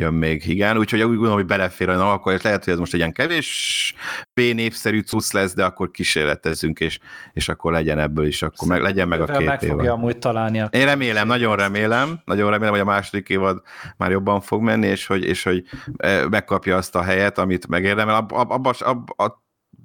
jön 0.00 0.14
még, 0.14 0.46
igen, 0.46 0.78
úgyhogy 0.78 1.00
úgy 1.00 1.08
gondolom, 1.08 1.34
hogy 1.34 1.46
belefér 1.46 1.88
a 1.88 1.96
nap, 1.96 2.12
akkor 2.12 2.38
lehet, 2.42 2.64
hogy 2.64 2.72
ez 2.72 2.78
most 2.78 2.92
egy 2.92 2.98
ilyen 2.98 3.12
kevés 3.12 3.94
népszerű 4.34 5.00
cusz 5.00 5.32
lesz, 5.32 5.54
de 5.54 5.64
akkor 5.64 5.90
kísérletezzünk, 5.90 6.80
és, 6.80 6.98
és 7.32 7.48
akkor 7.48 7.72
legyen 7.72 7.98
ebből 7.98 8.26
is, 8.26 8.42
akkor 8.42 8.68
meg, 8.68 8.80
legyen 8.80 9.08
meg 9.08 9.20
a 9.20 9.24
két 9.24 9.46
meg 9.46 9.62
évad. 9.62 9.76
fogja 9.76 9.92
amúgy 9.92 10.18
találni. 10.18 10.60
A 10.60 10.68
Én 10.70 10.84
remélem, 10.84 11.26
nagyon 11.26 11.56
remélem, 11.56 12.20
nagyon 12.24 12.50
remélem, 12.50 12.72
hogy 12.72 12.82
a 12.82 12.84
második 12.84 13.28
évad 13.28 13.62
már 13.96 14.10
jobban 14.10 14.40
fog 14.40 14.62
menni, 14.62 14.86
és 14.86 15.06
hogy, 15.06 15.24
és 15.24 15.42
hogy 15.42 15.64
eh, 15.96 16.28
megkapja 16.28 16.76
azt 16.76 16.96
a 16.96 17.02
helyet, 17.02 17.38
amit 17.38 17.68
megérdemel. 17.68 18.14
Ab, 18.14 18.32
ab, 18.32 18.50
ab, 18.50 18.66
ab, 18.78 19.10
ab, 19.16 19.32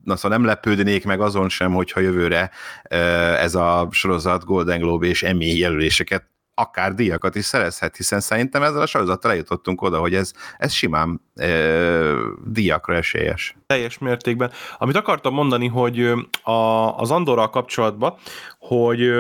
na 0.04 0.16
szóval 0.16 0.38
nem 0.38 0.48
lepődnék 0.48 1.06
meg 1.06 1.22
azon 1.22 1.50
sem, 1.50 1.74
hogyha 1.74 2.00
jövőre 2.00 2.52
eh, 2.82 3.44
ez 3.44 3.56
a 3.56 3.88
sorozat 3.92 4.46
Golden 4.46 4.80
Globe 4.80 5.08
és 5.08 5.24
Emmy 5.24 5.58
jelöléseket 5.58 6.34
akár 6.56 6.94
díjakat 6.94 7.36
is 7.36 7.46
szerezhet, 7.46 7.96
hiszen 7.96 8.20
szerintem 8.20 8.64
ezzel 8.64 8.82
a 8.82 8.86
sorozattal 8.86 9.32
eljutottunk 9.32 9.82
oda, 9.82 10.00
hogy 10.00 10.16
ez, 10.16 10.32
ez 10.58 10.72
simán 10.72 11.22
e, 11.36 11.48
díjakra 12.46 12.96
esélyes. 12.96 13.56
Teljes 13.66 13.98
mértékben. 13.98 14.52
Amit 14.78 14.96
akartam 14.96 15.34
mondani, 15.34 15.68
hogy 15.68 16.00
a, 16.44 16.52
az 16.98 17.12
Andorral 17.12 17.50
kapcsolatban, 17.50 18.16
hogy 18.60 19.12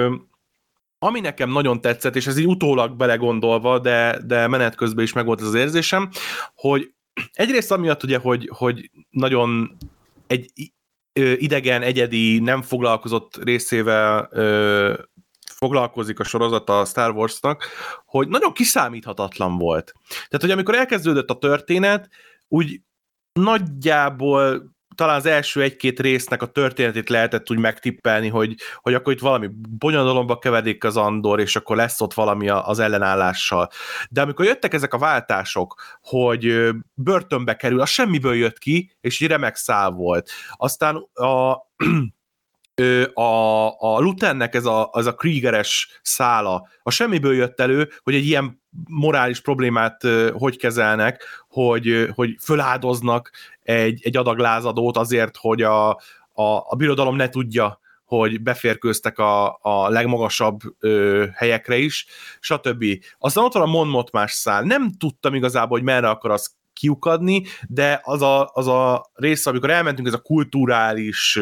ami 1.00 1.20
nekem 1.20 1.50
nagyon 1.50 1.82
tetszett, 1.82 2.16
és 2.16 2.28
ez 2.28 2.38
így 2.38 2.48
utólag 2.48 2.96
belegondolva, 2.96 3.80
de, 3.80 4.20
de 4.26 4.48
menet 4.48 4.76
közben 4.76 5.04
is 5.04 5.14
megvolt 5.14 5.42
az 5.42 5.54
érzésem, 5.54 6.10
hogy 6.56 6.94
egyrészt 7.34 7.72
amiatt 7.72 8.04
ugye, 8.04 8.18
hogy, 8.18 8.50
hogy 8.54 8.92
nagyon 9.10 9.78
egy 10.28 10.52
idegen, 11.38 11.82
egyedi, 11.82 12.40
nem 12.40 12.62
foglalkozott 12.62 13.44
részével 13.44 14.30
foglalkozik 15.58 16.20
a 16.20 16.24
sorozat 16.24 16.70
a 16.70 16.86
Star 16.86 17.12
Wars-nak, 17.12 17.64
hogy 18.06 18.28
nagyon 18.28 18.54
kiszámíthatatlan 18.54 19.58
volt. 19.58 19.94
Tehát, 20.10 20.42
hogy 20.42 20.52
amikor 20.52 20.76
elkezdődött 20.76 21.30
a 21.30 21.38
történet, 21.38 22.10
úgy 22.48 22.82
nagyjából 23.34 24.74
talán 24.96 25.16
az 25.16 25.26
első 25.26 25.62
egy-két 25.62 26.00
résznek 26.00 26.42
a 26.42 26.46
történetét 26.46 27.10
lehetett 27.10 27.52
úgy 27.52 27.58
megtippelni, 27.58 28.28
hogy, 28.28 28.56
hogy 28.76 28.94
akkor 28.94 29.14
itt 29.14 29.20
valami 29.20 29.50
bonyodalomba 29.70 30.38
keverik 30.38 30.84
az 30.84 30.98
Andor, 30.98 31.40
és 31.40 31.56
akkor 31.56 31.76
lesz 31.76 32.02
ott 32.02 32.14
valami 32.14 32.50
az 32.50 32.80
ellenállással. 32.80 33.70
De 34.10 34.22
amikor 34.22 34.46
jöttek 34.46 34.74
ezek 34.74 34.94
a 34.94 34.98
váltások, 34.98 35.82
hogy 36.02 36.70
börtönbe 36.94 37.56
kerül, 37.56 37.82
az 37.82 37.90
semmiből 37.90 38.36
jött 38.36 38.58
ki, 38.58 38.96
és 39.02 39.22
egy 39.22 39.28
remek 39.28 39.56
szál 39.56 39.90
volt. 39.92 40.30
Aztán 40.52 40.96
a 41.14 41.56
a, 43.14 43.68
a 43.80 44.00
Lutennek 44.00 44.56
ez 44.56 44.66
a, 44.66 44.90
az 44.92 45.06
a 45.06 45.16
Kriegeres 45.16 46.00
szála, 46.02 46.68
a 46.84 46.92
semmiből 46.92 47.34
jött 47.34 47.60
elő, 47.60 47.90
hogy 48.04 48.16
egy 48.16 48.26
ilyen 48.26 48.62
morális 48.88 49.42
problémát 49.42 50.04
hogy 50.34 50.58
kezelnek, 50.58 51.24
hogy, 51.48 52.10
hogy 52.16 52.36
föláldoznak 52.40 53.32
egy, 53.64 54.00
egy 54.04 54.18
adag 54.18 54.38
lázadót 54.38 54.98
azért, 54.98 55.38
hogy 55.38 55.62
a, 55.62 55.90
a, 55.90 56.64
a 56.68 56.76
birodalom 56.78 57.16
ne 57.16 57.30
tudja, 57.30 57.80
hogy 58.06 58.42
beférkőztek 58.42 59.18
a, 59.18 59.60
a 59.62 59.90
legmagasabb 59.90 60.60
ö, 60.80 61.26
helyekre 61.34 61.78
is, 61.78 62.06
stb. 62.40 62.86
Aztán 63.20 63.44
ott 63.44 63.54
van 63.54 63.62
a 63.62 63.72
Monmot 63.72 64.12
más 64.12 64.32
szál. 64.32 64.64
Nem 64.64 64.92
tudtam 64.98 65.34
igazából, 65.34 65.78
hogy 65.78 65.88
merre 65.88 66.10
akar 66.10 66.32
az 66.32 66.56
kiukadni, 66.76 67.44
de 67.68 68.02
az 68.04 68.22
a, 68.22 68.50
az 68.54 68.68
a 68.68 69.12
rész, 69.14 69.46
amikor 69.46 69.70
elmentünk 69.70 70.08
ez 70.08 70.14
a 70.14 70.22
kulturális, 70.22 71.40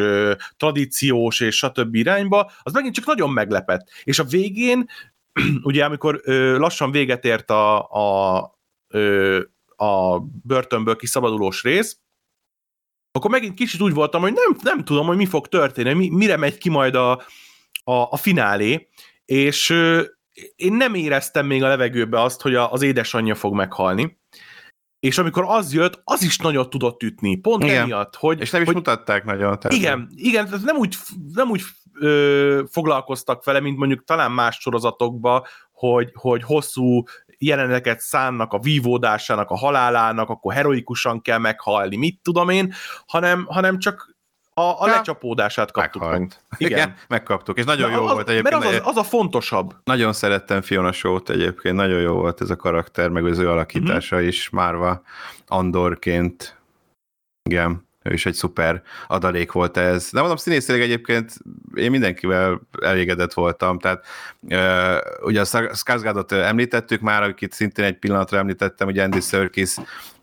tradíciós 0.56 1.40
és 1.40 1.56
stb. 1.56 1.94
irányba, 1.94 2.50
az 2.62 2.72
megint 2.72 2.94
csak 2.94 3.06
nagyon 3.06 3.30
meglepett. 3.30 3.90
És 4.04 4.18
a 4.18 4.24
végén, 4.24 4.88
ugye 5.62 5.84
amikor 5.84 6.20
lassan 6.58 6.90
véget 6.90 7.24
ért 7.24 7.50
a, 7.50 7.88
a, 7.90 8.36
a 9.76 10.20
börtönből 10.42 10.96
kiszabadulós 10.96 11.62
rész, 11.62 11.98
akkor 13.12 13.30
megint 13.30 13.54
kicsit 13.54 13.80
úgy 13.80 13.94
voltam, 13.94 14.20
hogy 14.20 14.32
nem, 14.32 14.56
nem 14.62 14.84
tudom, 14.84 15.06
hogy 15.06 15.16
mi 15.16 15.26
fog 15.26 15.48
történni, 15.48 15.92
mi, 15.92 16.08
mire 16.08 16.36
megy 16.36 16.58
ki 16.58 16.68
majd 16.68 16.94
a, 16.94 17.12
a, 17.84 17.92
a 17.92 18.16
finálé, 18.16 18.88
és 19.24 19.70
én 20.56 20.72
nem 20.72 20.94
éreztem 20.94 21.46
még 21.46 21.62
a 21.62 21.68
levegőbe 21.68 22.20
azt, 22.20 22.40
hogy 22.40 22.54
a, 22.54 22.72
az 22.72 22.82
édesanyja 22.82 23.34
fog 23.34 23.54
meghalni 23.54 24.18
és 25.04 25.18
amikor 25.18 25.44
az 25.46 25.72
jött, 25.72 26.00
az 26.04 26.22
is 26.22 26.38
nagyot 26.38 26.70
tudott 26.70 27.02
ütni, 27.02 27.36
pont 27.36 27.62
igen. 27.62 27.82
emiatt, 27.82 28.16
hogy... 28.16 28.40
És 28.40 28.50
nem 28.50 28.60
is 28.60 28.66
hogy, 28.66 28.76
mutatták 28.76 29.24
nagyon. 29.24 29.58
Tehát 29.58 29.76
igen, 29.76 30.08
igen, 30.14 30.44
tehát 30.44 30.64
nem 30.64 30.76
úgy, 30.76 30.96
nem 31.34 31.50
úgy 31.50 31.62
ö, 32.00 32.62
foglalkoztak 32.70 33.44
vele, 33.44 33.60
mint 33.60 33.78
mondjuk 33.78 34.04
talán 34.04 34.32
más 34.32 34.56
sorozatokba, 34.60 35.46
hogy, 35.72 36.10
hogy 36.14 36.42
hosszú 36.42 37.02
jeleneteket 37.38 38.00
szánnak 38.00 38.52
a 38.52 38.58
vívódásának, 38.58 39.50
a 39.50 39.56
halálának, 39.56 40.28
akkor 40.28 40.54
heroikusan 40.54 41.22
kell 41.22 41.38
meghalni, 41.38 41.96
mit 41.96 42.20
tudom 42.22 42.48
én, 42.48 42.72
hanem, 43.06 43.44
hanem 43.48 43.78
csak 43.78 44.13
a, 44.54 44.60
a 44.60 44.86
ja. 44.86 44.94
lecsapódását 44.94 45.70
kaptuk 45.70 46.02
Meghalt. 46.02 46.20
meg. 46.20 46.38
Igen. 46.56 46.78
Igen, 46.78 46.94
megkaptuk, 47.08 47.58
és 47.58 47.64
nagyon 47.64 47.90
Na, 47.90 47.96
jó 47.96 48.04
az, 48.04 48.12
volt 48.12 48.28
egyébként. 48.28 48.62
Mert 48.62 48.74
az, 48.74 48.80
az, 48.80 48.88
az 48.88 48.96
a 48.96 49.02
fontosabb. 49.02 49.74
Nagyon 49.84 50.12
szerettem 50.12 50.62
Fiona 50.62 50.92
Shaw-t 50.92 51.30
egyébként, 51.30 51.76
nagyon 51.76 52.00
jó 52.00 52.14
volt 52.14 52.40
ez 52.40 52.50
a 52.50 52.56
karakter, 52.56 53.08
meg 53.08 53.24
az 53.24 53.38
ő 53.38 53.50
alakítása 53.50 54.14
uh-huh. 54.16 54.30
is, 54.30 54.50
Márva 54.50 55.02
Andorként. 55.46 56.58
Igen 57.50 57.84
ő 58.04 58.12
is 58.12 58.26
egy 58.26 58.34
szuper 58.34 58.82
adalék 59.06 59.52
volt 59.52 59.76
ez. 59.76 60.10
De 60.10 60.18
mondom, 60.18 60.36
színészileg 60.36 60.80
egyébként 60.80 61.32
én 61.74 61.90
mindenkivel 61.90 62.60
elégedett 62.82 63.32
voltam, 63.32 63.78
tehát 63.78 64.06
uh, 64.40 65.26
ugye 65.26 65.40
a 65.40 65.74
Skarsgårdot 65.74 66.32
említettük 66.32 67.00
már, 67.00 67.22
akit 67.22 67.52
szintén 67.52 67.84
egy 67.84 67.98
pillanatra 67.98 68.38
említettem, 68.38 68.86
hogy 68.86 68.98
Andy 68.98 69.20
Serkis 69.20 69.76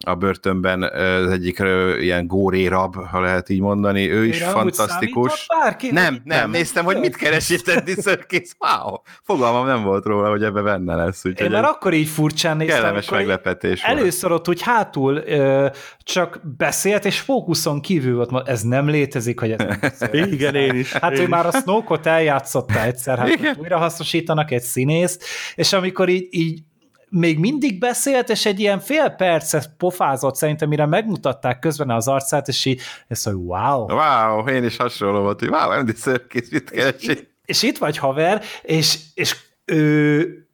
a 0.06 0.16
börtönben 0.16 0.84
az 0.84 1.32
egyik 1.32 1.60
ilyen 2.00 2.28
góré 2.28 2.66
rab, 2.66 2.96
ha 2.96 3.20
lehet 3.20 3.50
így 3.50 3.60
mondani, 3.60 4.12
ő 4.12 4.26
is 4.26 4.40
Én 4.40 4.48
fantasztikus. 4.48 5.48
Bárki, 5.62 5.92
nem, 5.92 6.04
nem, 6.04 6.40
nem, 6.40 6.52
néztem, 6.52 6.86
hogy 6.86 7.00
mit 7.00 7.16
keres 7.16 7.50
itt 7.50 7.68
Andy 7.68 7.94
Serkis, 8.04 8.50
wow, 8.60 8.96
fogalmam 9.24 9.66
nem 9.66 9.84
volt 9.84 10.06
róla, 10.06 10.30
hogy 10.30 10.44
ebbe 10.44 10.62
benne 10.62 10.96
lesz. 10.96 11.26
Úgyhogy 11.26 11.46
Én 11.46 11.52
már 11.52 11.64
akkor 11.64 11.94
így 11.94 12.08
furcsán 12.08 12.58
néztem, 12.58 12.78
kellemes 12.78 13.10
meglepetés 13.10 13.84
Először 13.84 14.32
ott, 14.32 14.46
hogy 14.46 14.62
hátul 14.62 15.16
ö, 15.16 15.68
csak 16.04 16.40
beszélt, 16.58 17.06
és 17.06 17.20
fókuszon 17.20 17.82
kívül 17.82 18.16
volt, 18.16 18.48
ez 18.48 18.62
nem 18.62 18.90
létezik, 18.90 19.40
hogy 19.40 19.52
ez 19.52 19.60
nem 20.00 20.14
Igen, 20.32 20.56
én 20.56 20.76
is. 20.76 20.92
Hát 20.94 21.12
én 21.12 21.22
ő 21.22 21.28
már 21.28 21.46
a 21.46 21.52
Snoke-ot 21.52 22.06
eljátszotta 22.06 22.82
egyszer, 22.82 23.18
hát 23.18 23.58
újra 23.58 23.78
hasznosítanak 23.78 24.52
egy 24.52 24.62
színészt, 24.62 25.24
és 25.56 25.74
amikor 25.74 26.10
így, 26.10 26.28
így 26.30 26.60
még 27.14 27.40
mindig 27.40 27.80
beszélt, 27.80 28.30
és 28.30 28.46
egy 28.46 28.60
ilyen 28.60 28.80
fél 28.80 29.10
percet 29.10 29.70
pofázott 29.78 30.36
szerintem, 30.36 30.70
mire 30.70 30.86
megmutatták 30.86 31.60
közben 31.60 31.90
az 31.90 32.08
arcát, 32.08 32.48
és 32.48 32.66
így, 32.66 32.82
ez 33.08 33.24
hogy 33.24 33.34
wow. 33.34 33.86
Wow, 33.92 34.48
én 34.48 34.64
is 34.64 34.78
hasonló 34.78 35.22
volt, 35.22 35.40
hogy 35.40 35.50
wow, 35.50 35.70
Andy 35.70 35.94
Serkis, 35.96 36.50
mit 36.50 36.70
keresik. 36.70 37.10
És, 37.10 37.24
és 37.46 37.64
itt 37.64 37.78
vagy 37.78 37.98
haver, 37.98 38.42
és, 38.62 38.98
és 39.14 39.36
ő, 39.66 40.46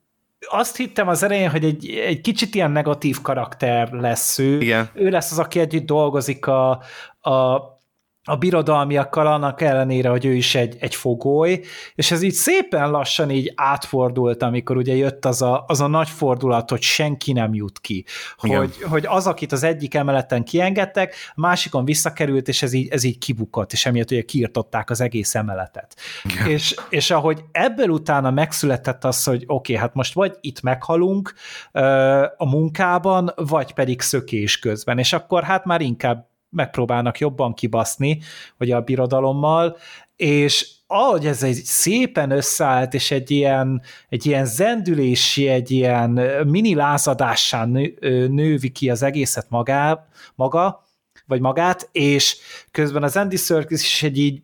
azt 0.49 0.75
hittem 0.75 1.07
az 1.07 1.23
elején, 1.23 1.49
hogy 1.49 1.65
egy, 1.65 1.89
egy 1.89 2.21
kicsit 2.21 2.55
ilyen 2.55 2.71
negatív 2.71 3.21
karakter 3.21 3.91
lesz 3.91 4.39
ő. 4.39 4.59
Igen. 4.61 4.89
Ő 4.93 5.09
lesz 5.09 5.31
az, 5.31 5.39
aki 5.39 5.59
együtt 5.59 5.85
dolgozik 5.85 6.45
a, 6.45 6.69
a 7.19 7.59
a 8.29 8.35
birodalmiakkal 8.35 9.27
annak 9.27 9.61
ellenére, 9.61 10.09
hogy 10.09 10.25
ő 10.25 10.33
is 10.33 10.55
egy, 10.55 10.75
egy 10.79 10.95
fogoly, 10.95 11.61
és 11.95 12.11
ez 12.11 12.21
így 12.21 12.33
szépen 12.33 12.91
lassan 12.91 13.29
így 13.29 13.53
átfordult, 13.55 14.43
amikor 14.43 14.77
ugye 14.77 14.95
jött 14.95 15.25
az 15.25 15.41
a, 15.41 15.63
az 15.67 15.81
a 15.81 15.87
nagy 15.87 16.09
fordulat, 16.09 16.69
hogy 16.69 16.81
senki 16.81 17.33
nem 17.33 17.53
jut 17.53 17.79
ki. 17.79 18.05
Hogy, 18.37 18.81
hogy 18.81 19.05
az, 19.05 19.27
akit 19.27 19.51
az 19.51 19.63
egyik 19.63 19.93
emeleten 19.93 20.43
kiengedtek, 20.43 21.15
a 21.29 21.41
másikon 21.41 21.85
visszakerült, 21.85 22.47
és 22.47 22.61
ez 22.61 22.73
így, 22.73 22.87
ez 22.87 23.03
így 23.03 23.17
kibukott, 23.17 23.71
és 23.73 23.85
emiatt 23.85 24.11
ugye 24.11 24.21
kiirtották 24.21 24.89
az 24.89 25.01
egész 25.01 25.35
emeletet. 25.35 25.95
És, 26.47 26.75
és 26.89 27.11
ahogy 27.11 27.43
ebből 27.51 27.89
utána 27.89 28.31
megszületett 28.31 29.03
az, 29.03 29.23
hogy 29.23 29.43
oké, 29.45 29.53
okay, 29.53 29.75
hát 29.75 29.93
most 29.93 30.13
vagy 30.13 30.35
itt 30.41 30.61
meghalunk 30.61 31.33
a 32.37 32.45
munkában, 32.49 33.31
vagy 33.35 33.73
pedig 33.73 34.01
szökés 34.01 34.59
közben, 34.59 34.97
és 34.97 35.13
akkor 35.13 35.43
hát 35.43 35.65
már 35.65 35.81
inkább 35.81 36.35
megpróbálnak 36.49 37.19
jobban 37.19 37.53
kibaszni, 37.53 38.19
hogy 38.57 38.71
a 38.71 38.81
birodalommal, 38.81 39.77
és 40.15 40.75
ahogy 40.87 41.25
ez 41.25 41.43
egy 41.43 41.55
szépen 41.55 42.31
összeállt, 42.31 42.93
és 42.93 43.11
egy 43.11 43.31
ilyen, 43.31 43.81
egy 44.09 44.25
ilyen 44.25 44.45
zendülési, 44.45 45.47
egy 45.47 45.71
ilyen 45.71 46.09
mini 46.47 46.75
lázadássán 46.75 47.69
nő, 47.69 47.97
nővi 48.27 48.69
ki 48.69 48.89
az 48.89 49.03
egészet 49.03 49.49
magá, 49.49 50.07
maga, 50.35 50.85
vagy 51.25 51.41
magát, 51.41 51.89
és 51.91 52.37
közben 52.71 53.03
az 53.03 53.17
Andy 53.17 53.35
Serkis 53.35 53.81
is 53.81 54.03
egy 54.03 54.17
így 54.17 54.41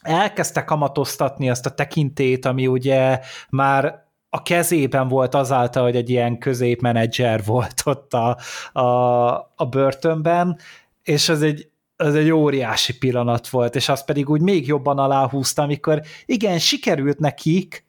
elkezdte 0.00 0.64
kamatoztatni 0.64 1.50
azt 1.50 1.66
a 1.66 1.74
tekintét, 1.74 2.44
ami 2.44 2.66
ugye 2.66 3.20
már 3.50 4.04
a 4.30 4.42
kezében 4.42 5.08
volt 5.08 5.34
azáltal, 5.34 5.82
hogy 5.82 5.96
egy 5.96 6.10
ilyen 6.10 6.38
középmenedzser 6.38 7.44
volt 7.44 7.82
ott 7.84 8.14
a, 8.14 8.38
a, 8.80 9.26
a 9.56 9.66
börtönben, 9.70 10.58
és 11.06 11.28
az 11.28 11.42
egy, 11.42 11.68
az 11.96 12.14
egy 12.14 12.30
óriási 12.30 12.98
pillanat 12.98 13.48
volt, 13.48 13.76
és 13.76 13.88
az 13.88 14.04
pedig 14.04 14.28
úgy 14.28 14.40
még 14.40 14.66
jobban 14.66 14.98
aláhúzta, 14.98 15.62
amikor 15.62 16.00
igen, 16.24 16.58
sikerült 16.58 17.18
nekik, 17.18 17.84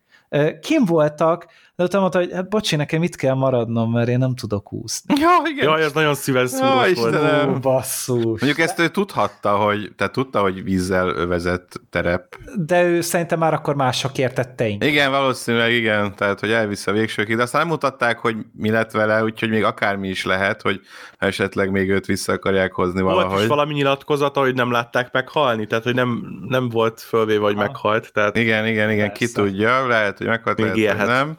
kim 0.62 0.86
voltak, 0.86 1.48
de 1.78 1.84
utána 1.84 2.02
mondta, 2.02 2.20
hogy 2.20 2.32
hát 2.34 2.50
bocsi, 2.50 2.76
nekem 2.76 3.04
itt 3.04 3.16
kell 3.16 3.34
maradnom, 3.34 3.92
mert 3.92 4.08
én 4.08 4.18
nem 4.18 4.36
tudok 4.36 4.74
úszni. 4.74 5.14
Ja, 5.20 5.30
igen. 5.46 5.64
Jaj, 5.64 5.84
ez 5.84 5.92
nagyon 5.92 6.16
szíves 6.16 6.50
szúros 6.50 6.90
ja, 6.90 6.96
volt. 6.96 7.48
Ó, 7.48 7.60
basszus. 7.60 8.24
Mondjuk 8.24 8.60
ezt 8.60 8.80
ő 8.80 8.88
tudhatta, 8.88 9.56
hogy, 9.56 9.92
tehát 9.96 10.14
tudta, 10.14 10.42
hogy 10.42 10.64
vízzel 10.64 11.08
övezett 11.10 11.82
terep. 11.90 12.36
De 12.56 12.84
ő 12.84 13.02
szerintem 13.02 13.40
már 13.40 13.54
akkor 13.54 13.76
mások 13.76 14.18
értette 14.18 14.68
Igen, 14.68 15.12
valószínűleg 15.12 15.72
igen, 15.72 16.16
tehát 16.16 16.40
hogy 16.40 16.52
elvisz 16.52 16.88
a 16.88 16.92
végsőkig, 16.92 17.36
de 17.36 17.42
aztán 17.42 17.62
nem 17.62 17.70
mutatták, 17.70 18.20
hogy 18.20 18.36
mi 18.56 18.70
lett 18.70 18.92
vele, 18.92 19.24
úgyhogy 19.24 19.50
még 19.50 19.64
akármi 19.64 20.08
is 20.08 20.26
lehet, 20.26 20.62
hogy 20.62 20.82
esetleg 21.18 21.72
még 21.72 21.90
őt 21.90 22.06
vissza 22.06 22.34
akarják 22.34 22.74
hozni 22.74 23.02
volt 23.02 23.14
valahogy. 23.14 23.34
Volt 23.34 23.44
is 23.44 23.50
valami 23.50 23.74
nyilatkozata, 23.74 24.40
hogy 24.40 24.54
nem 24.54 24.72
látták 24.72 25.12
meghalni, 25.12 25.68
tehát 25.68 25.84
hogy 25.84 25.96
nem, 25.96 26.40
nem 26.48 26.70
volt 26.70 27.02
fölvéve, 27.02 27.44
hogy 27.44 27.56
meghalt. 27.56 28.14
Tehát... 28.14 28.38
Igen, 28.38 28.66
igen, 28.66 28.92
igen, 28.92 29.08
Persze. 29.08 29.26
ki 29.26 29.32
tudja, 29.32 29.88
lehet, 29.88 30.18
hogy 30.18 30.28
meghalt, 30.28 30.58
még 30.58 30.74
lehet, 30.74 31.00
hogy 31.00 31.08
nem. 31.08 31.38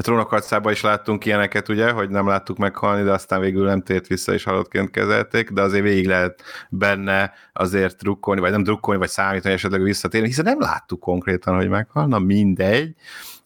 A 0.00 0.02
trónokarcában 0.02 0.72
is 0.72 0.80
láttunk 0.80 1.24
ilyeneket, 1.24 1.68
ugye, 1.68 1.90
hogy 1.90 2.10
nem 2.10 2.26
láttuk 2.26 2.56
meghalni, 2.56 3.02
de 3.02 3.12
aztán 3.12 3.40
végül 3.40 3.66
nem 3.66 3.82
tért 3.82 4.06
vissza, 4.06 4.32
és 4.32 4.44
halottként 4.44 4.90
kezelték, 4.90 5.50
de 5.50 5.62
azért 5.62 5.82
végig 5.82 6.06
lehet 6.06 6.42
benne 6.70 7.32
azért 7.52 7.96
drukkolni, 7.96 8.40
vagy 8.40 8.50
nem 8.50 8.62
drukkolni, 8.62 9.00
vagy 9.00 9.08
számítani, 9.08 9.54
esetleg 9.54 9.82
visszatérni, 9.82 10.26
hiszen 10.26 10.44
nem 10.44 10.60
láttuk 10.60 11.00
konkrétan, 11.00 11.56
hogy 11.56 11.68
meghalna, 11.68 12.18
mindegy. 12.18 12.94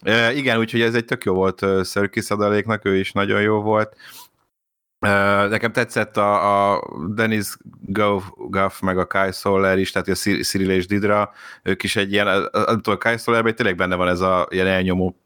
E, 0.01 0.33
igen, 0.33 0.59
úgyhogy 0.59 0.81
ez 0.81 0.95
egy 0.95 1.05
tök 1.05 1.25
jó 1.25 1.35
volt 1.35 1.67
Szörkis 1.83 2.31
adaléknak, 2.31 2.85
ő 2.85 2.97
is 2.97 3.13
nagyon 3.13 3.41
jó 3.41 3.61
volt. 3.63 3.97
Uh, 5.01 5.49
nekem 5.49 5.73
tetszett 5.73 6.17
a, 6.17 6.73
a 6.73 6.83
Dennis 7.15 7.57
Goff, 7.81 8.25
Goff 8.37 8.81
meg 8.81 8.99
a 8.99 9.07
Kai 9.07 9.33
Soler 9.33 9.79
is, 9.79 9.91
tehát 9.91 10.09
a 10.09 10.15
Cyril 10.15 10.71
és 10.71 10.87
Didra, 10.87 11.33
ők 11.63 11.83
is 11.83 11.97
egy 11.97 12.13
ilyen, 12.13 12.27
a 12.83 12.97
Kai 12.99 13.17
Solerben 13.17 13.55
tényleg 13.55 13.77
benne 13.77 13.95
van 13.95 14.09
ez 14.09 14.21
a 14.21 14.47
ilyen 14.51 14.67
elnyomó 14.67 15.24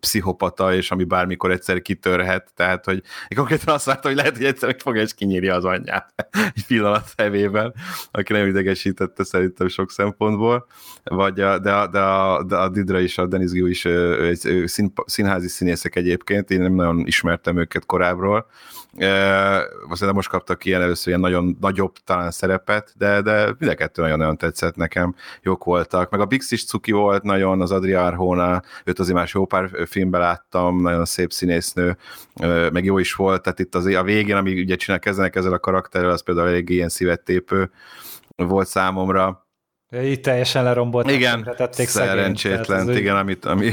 pszichopata, 0.00 0.74
és 0.74 0.90
ami 0.90 1.04
bármikor 1.04 1.50
egyszer 1.50 1.82
kitörhet, 1.82 2.50
tehát, 2.54 2.84
hogy 2.84 3.02
én 3.28 3.36
konkrétan 3.36 3.74
azt 3.74 3.84
vártam, 3.84 4.10
hogy 4.10 4.20
lehet, 4.20 4.36
hogy 4.36 4.46
egyszer 4.46 4.68
meg 4.68 4.80
fogja 4.80 5.02
és 5.02 5.14
kinyírja 5.14 5.54
az 5.54 5.64
anyját 5.64 6.12
egy 6.54 6.66
pillanat 6.66 7.12
hevében, 7.16 7.74
aki 8.10 8.32
nem 8.32 8.46
idegesítette 8.46 9.24
szerintem 9.24 9.68
sok 9.68 9.90
szempontból, 9.90 10.66
vagy 11.04 11.40
a, 11.40 11.58
de, 11.58 11.72
a, 11.72 11.86
de, 11.86 12.00
a, 12.00 12.42
de 12.44 12.56
a 12.56 12.68
Didra 12.68 13.00
is, 13.00 13.18
a 13.18 13.26
Denis 13.26 13.50
Giu 13.50 13.66
is 13.66 13.84
ő, 13.84 14.34
ő, 14.44 14.66
szín, 14.66 14.92
színházi 15.06 15.48
színészek 15.48 15.96
egyébként, 15.96 16.50
én 16.50 16.60
nem 16.60 16.72
nagyon 16.72 17.06
ismertem 17.06 17.56
őket 17.58 17.86
korábbról, 17.86 18.46
Aztán 19.88 20.14
most 20.14 20.28
kaptak 20.28 20.64
ilyen 20.64 20.82
először 20.82 21.08
ilyen 21.08 21.20
nagyon 21.20 21.56
nagyobb 21.60 21.92
talán 22.04 22.30
szerepet, 22.30 22.92
de, 22.96 23.20
de 23.20 23.54
mind 23.58 23.72
a 23.72 23.74
kettő 23.74 24.02
nagyon-nagyon 24.02 24.36
tetszett 24.36 24.76
nekem, 24.76 25.14
jók 25.42 25.64
voltak. 25.64 26.10
Meg 26.10 26.20
a 26.20 26.24
Bix 26.24 26.50
is 26.50 26.66
cuki 26.66 26.92
volt 26.92 27.22
nagyon, 27.22 27.60
az 27.60 27.70
Adria 27.70 28.04
Arjona, 28.04 28.62
őt 28.84 28.98
azért 28.98 29.16
már 29.16 29.30
jó 29.32 29.44
pár 29.44 29.70
filmben 29.86 30.20
láttam, 30.20 30.80
nagyon 30.80 31.04
szép 31.04 31.32
színésznő, 31.32 31.96
meg 32.72 32.84
jó 32.84 32.98
is 32.98 33.14
volt, 33.14 33.42
tehát 33.42 33.58
itt 33.58 33.74
az 33.74 33.86
a 33.86 34.02
végén, 34.02 34.36
ami 34.36 34.60
ugye 34.60 34.76
csinál, 34.76 34.98
kezdenek 34.98 35.36
ezzel 35.36 35.52
a 35.52 35.58
karakterrel, 35.58 36.10
az 36.10 36.22
például 36.22 36.48
elég 36.48 36.68
ilyen 36.68 36.88
szívettépő 36.88 37.70
volt 38.36 38.68
számomra 38.68 39.45
itt 39.90 40.22
teljesen 40.22 40.64
lerombolt. 40.64 41.10
Igen, 41.10 41.54
szerencsétlen, 41.72 42.90
igen, 42.96 43.14
úgy... 43.14 43.20
amit, 43.20 43.44
ami, 43.44 43.72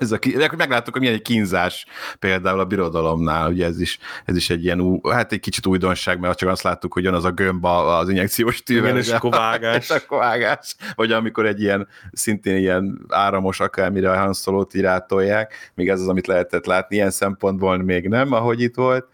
ez 0.00 0.12
a, 0.12 0.18
de 0.36 0.50
megláttuk, 0.56 0.92
hogy 0.92 1.00
milyen 1.00 1.16
egy 1.16 1.22
kínzás 1.22 1.86
például 2.18 2.60
a 2.60 2.64
birodalomnál, 2.64 3.50
ugye 3.50 3.66
ez 3.66 3.80
is, 3.80 3.98
ez 4.24 4.36
is 4.36 4.50
egy 4.50 4.64
ilyen, 4.64 4.80
ú, 4.80 5.08
hát 5.08 5.32
egy 5.32 5.40
kicsit 5.40 5.66
újdonság, 5.66 6.20
mert 6.20 6.38
csak 6.38 6.48
azt 6.48 6.62
láttuk, 6.62 6.92
hogy 6.92 7.04
jön 7.04 7.14
az 7.14 7.24
a 7.24 7.30
gömb 7.30 7.64
az 7.64 8.08
injekciós 8.08 8.62
tűvel. 8.62 8.90
Igen, 8.90 9.02
és 9.02 9.10
akkor 9.10 9.30
vágás. 9.30 9.76
És 9.82 9.90
akkor 9.90 10.18
vágás. 10.18 10.74
Vagy 10.94 11.12
amikor 11.12 11.46
egy 11.46 11.60
ilyen, 11.60 11.88
szintén 12.12 12.56
ilyen 12.56 13.06
áramos 13.08 13.60
akármire 13.60 14.10
a 14.10 14.18
Han 14.18 14.34
Solo-t 14.34 14.74
irátolják, 14.74 15.72
még 15.74 15.88
ez 15.88 16.00
az, 16.00 16.08
amit 16.08 16.26
lehetett 16.26 16.66
látni, 16.66 16.96
ilyen 16.96 17.10
szempontból 17.10 17.82
még 17.82 18.08
nem, 18.08 18.32
ahogy 18.32 18.60
itt 18.60 18.74
volt, 18.74 19.06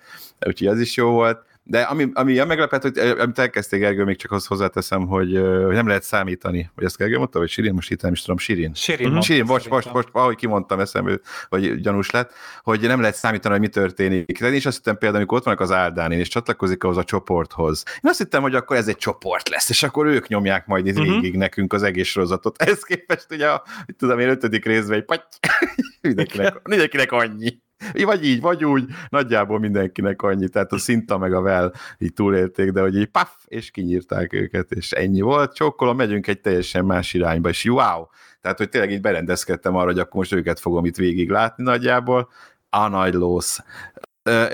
úgyhogy 0.47 0.67
ez 0.67 0.81
is 0.81 0.97
jó 0.97 1.11
volt 1.11 1.47
de 1.71 1.81
ami, 1.81 2.09
ami 2.13 2.39
a 2.39 2.45
meglepett, 2.45 2.83
hogy 2.83 2.99
amit 2.99 3.39
elkezdték 3.39 3.81
Gergő, 3.81 4.05
még 4.05 4.17
csak 4.17 4.33
azt 4.33 4.47
hozzáteszem, 4.47 5.07
hogy, 5.07 5.33
hogy 5.65 5.75
nem 5.75 5.87
lehet 5.87 6.03
számítani. 6.03 6.71
Vagy 6.75 6.85
ezt 6.85 6.97
Gergő 6.97 7.19
mondta, 7.19 7.39
vagy 7.39 7.49
Sirin? 7.49 7.75
Most 7.75 7.91
itt 7.91 8.03
nem 8.03 8.13
is 8.13 8.21
tudom, 8.21 8.39
Sirin. 8.39 8.75
Sirin, 8.75 9.07
uh-huh. 9.07 9.23
Sirin 9.23 9.47
bocs, 9.47 9.69
bocs, 9.69 9.89
bocs, 9.89 10.09
ahogy 10.13 10.37
kimondtam 10.37 10.81
eszembe, 10.81 11.19
vagy 11.49 11.81
gyanús 11.81 12.11
lett, 12.11 12.33
hogy 12.63 12.81
nem 12.81 13.01
lehet 13.01 13.17
számítani, 13.17 13.53
hogy 13.55 13.63
mi 13.63 13.69
történik. 13.69 14.41
De 14.41 14.47
én 14.49 14.55
is 14.55 14.67
azt 14.67 14.77
hittem 14.77 14.99
például, 14.99 15.17
amikor 15.17 15.39
ott 15.39 15.45
vannak 15.45 15.61
az 15.61 15.73
Áldánén, 15.73 16.19
és 16.19 16.29
csatlakozik 16.29 16.85
ahhoz 16.85 16.97
a 16.97 17.05
csoporthoz. 17.05 17.83
Én 17.87 18.11
azt 18.11 18.19
hittem, 18.19 18.43
hogy 18.43 18.55
akkor 18.55 18.77
ez 18.77 18.89
egy 18.89 18.97
csoport 18.97 19.49
lesz, 19.49 19.69
és 19.69 19.83
akkor 19.83 20.07
ők 20.07 20.29
nyomják 20.29 20.67
majd 20.67 20.87
itt 20.87 20.99
uh-huh. 20.99 21.21
végig 21.21 21.37
nekünk 21.37 21.73
az 21.73 21.83
egész 21.83 22.09
sorozatot. 22.09 22.63
Ez 22.63 22.83
képest 22.83 23.27
ugye 23.31 23.49
a, 23.49 23.63
tudom 23.97 24.19
én, 24.19 24.29
ötödik 24.29 24.65
részben 24.65 24.99
egy 24.99 25.05
paty, 25.05 25.23
mindenkinek, 26.01 26.69
mindenkinek 26.69 27.13
annyi. 27.13 27.59
Vagy 27.93 28.25
így, 28.25 28.41
vagy 28.41 28.65
úgy, 28.65 28.85
nagyjából 29.09 29.59
mindenkinek 29.59 30.23
annyi, 30.23 30.49
tehát 30.49 30.73
a 30.73 30.79
Szinta 30.79 31.19
meg 31.19 31.33
a 31.33 31.41
Vel 31.41 31.73
így 31.99 32.13
túlélték, 32.13 32.71
de 32.71 32.81
hogy 32.81 32.97
így 32.97 33.07
paf, 33.07 33.31
és 33.45 33.71
kinyírták 33.71 34.33
őket, 34.33 34.71
és 34.71 34.93
ennyi 34.93 35.21
volt, 35.21 35.55
csokkolom, 35.55 35.97
megyünk 35.97 36.27
egy 36.27 36.41
teljesen 36.41 36.85
más 36.85 37.15
irányba, 37.15 37.49
és 37.49 37.65
wow! 37.65 38.07
Tehát, 38.41 38.59
hogy 38.59 38.69
tényleg 38.69 38.91
így 38.91 39.01
berendezkedtem 39.01 39.77
arra, 39.77 39.87
hogy 39.87 39.99
akkor 39.99 40.15
most 40.15 40.33
őket 40.33 40.61
fogom 40.61 40.85
itt 40.85 40.97
végig 40.97 41.31
látni 41.31 41.63
nagyjából, 41.63 42.29
a 42.71 42.89
nagy 42.89 43.15
lósz 43.15 43.61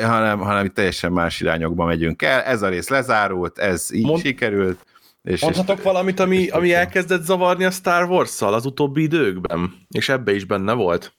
hanem, 0.00 0.38
hanem 0.38 0.68
teljesen 0.68 1.12
más 1.12 1.40
irányokba 1.40 1.84
megyünk 1.84 2.22
el. 2.22 2.40
Ez 2.40 2.62
a 2.62 2.68
rész 2.68 2.88
lezárult, 2.88 3.58
ez 3.58 3.92
így 3.92 4.06
Mond, 4.06 4.20
sikerült. 4.20 4.86
És, 5.22 5.40
mondhatok 5.42 5.78
és, 5.78 5.84
valamit, 5.84 6.20
ami, 6.20 6.48
ami 6.48 6.72
elkezdett 6.72 7.22
zavarni 7.22 7.64
a 7.64 7.70
Star 7.70 8.10
Wars-szal 8.10 8.54
az 8.54 8.66
utóbbi 8.66 9.02
időkben? 9.02 9.74
És 9.88 10.08
ebbe 10.08 10.34
is 10.34 10.44
benne 10.44 10.72
volt? 10.72 11.14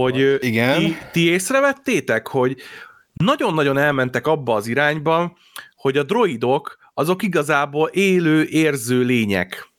Hogy 0.00 0.44
Igen. 0.44 0.78
Ti, 0.78 0.96
ti 1.12 1.28
észrevettétek, 1.28 2.26
hogy 2.26 2.56
nagyon-nagyon 3.12 3.78
elmentek 3.78 4.26
abba 4.26 4.54
az 4.54 4.66
irányba, 4.66 5.36
hogy 5.76 5.96
a 5.96 6.02
droidok 6.02 6.78
azok 6.94 7.22
igazából 7.22 7.88
élő, 7.88 8.44
érző 8.44 9.02
lények. 9.02 9.72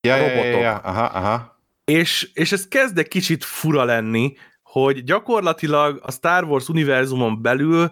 Ja, 0.00 0.16
robotok. 0.16 0.44
Ja, 0.44 0.50
ja, 0.50 0.60
ja. 0.60 0.74
Aha, 0.76 1.04
aha. 1.04 1.60
És, 1.84 2.30
és 2.32 2.52
ez 2.52 2.68
kezd 2.68 2.98
egy 2.98 3.08
kicsit 3.08 3.44
fura 3.44 3.84
lenni, 3.84 4.32
hogy 4.62 5.04
gyakorlatilag 5.04 6.00
a 6.02 6.10
Star 6.10 6.44
Wars 6.44 6.68
univerzumon 6.68 7.42
belül 7.42 7.90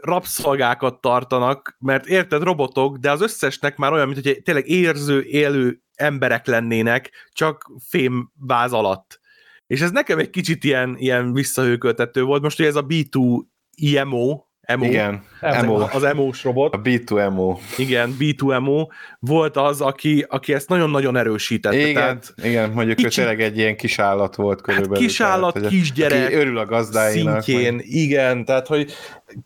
rabszolgákat 0.00 1.00
tartanak, 1.00 1.76
mert 1.78 2.06
érted, 2.06 2.42
robotok, 2.42 2.96
de 2.96 3.10
az 3.10 3.20
összesnek 3.20 3.76
már 3.76 3.92
olyan, 3.92 4.08
mint 4.08 4.24
hogy 4.24 4.42
tényleg 4.42 4.68
érző, 4.68 5.22
élő 5.22 5.82
emberek 5.94 6.46
lennének, 6.46 7.10
csak 7.32 7.70
fémváz 7.88 8.72
alatt. 8.72 9.20
És 9.66 9.80
ez 9.80 9.90
nekem 9.90 10.18
egy 10.18 10.30
kicsit 10.30 10.64
ilyen, 10.64 10.96
ilyen 10.98 11.32
visszahőköltető 11.32 12.22
volt. 12.22 12.42
Most 12.42 12.58
ugye 12.58 12.68
ez 12.68 12.76
a 12.76 12.86
B2 12.86 13.40
IMO, 13.74 14.42
Emo, 14.64 14.84
Igen, 14.84 15.22
Emo. 15.40 15.88
az 15.92 16.02
Emo-s 16.02 16.44
robot. 16.44 16.74
A 16.74 16.80
B2 16.80 17.18
Emo. 17.18 17.58
Igen, 17.76 18.16
B2 18.18 18.52
Emo 18.52 18.86
volt 19.18 19.56
az, 19.56 19.80
aki, 19.80 20.26
aki 20.28 20.52
ezt 20.52 20.68
nagyon-nagyon 20.68 21.16
erősítette. 21.16 21.76
Igen, 21.76 21.94
tehát 21.94 22.34
igen 22.42 22.70
mondjuk 22.70 22.96
kicsi, 22.96 23.20
ő 23.20 23.24
tényleg 23.24 23.42
egy 23.42 23.58
ilyen 23.58 23.76
kis 23.76 23.98
állat 23.98 24.34
volt 24.34 24.56
hát 24.56 24.66
körülbelül. 24.66 24.94
Hát 24.94 25.06
kis 25.06 25.20
állat, 25.20 25.54
tehát, 25.54 25.68
kisgyerek. 25.68 26.24
Aki 26.24 26.34
örül 26.34 26.58
a 26.58 26.64
gazdáinak. 26.66 27.42
Szintjén, 27.42 27.74
meg. 27.74 27.86
igen, 27.86 28.44
tehát 28.44 28.66
hogy 28.66 28.92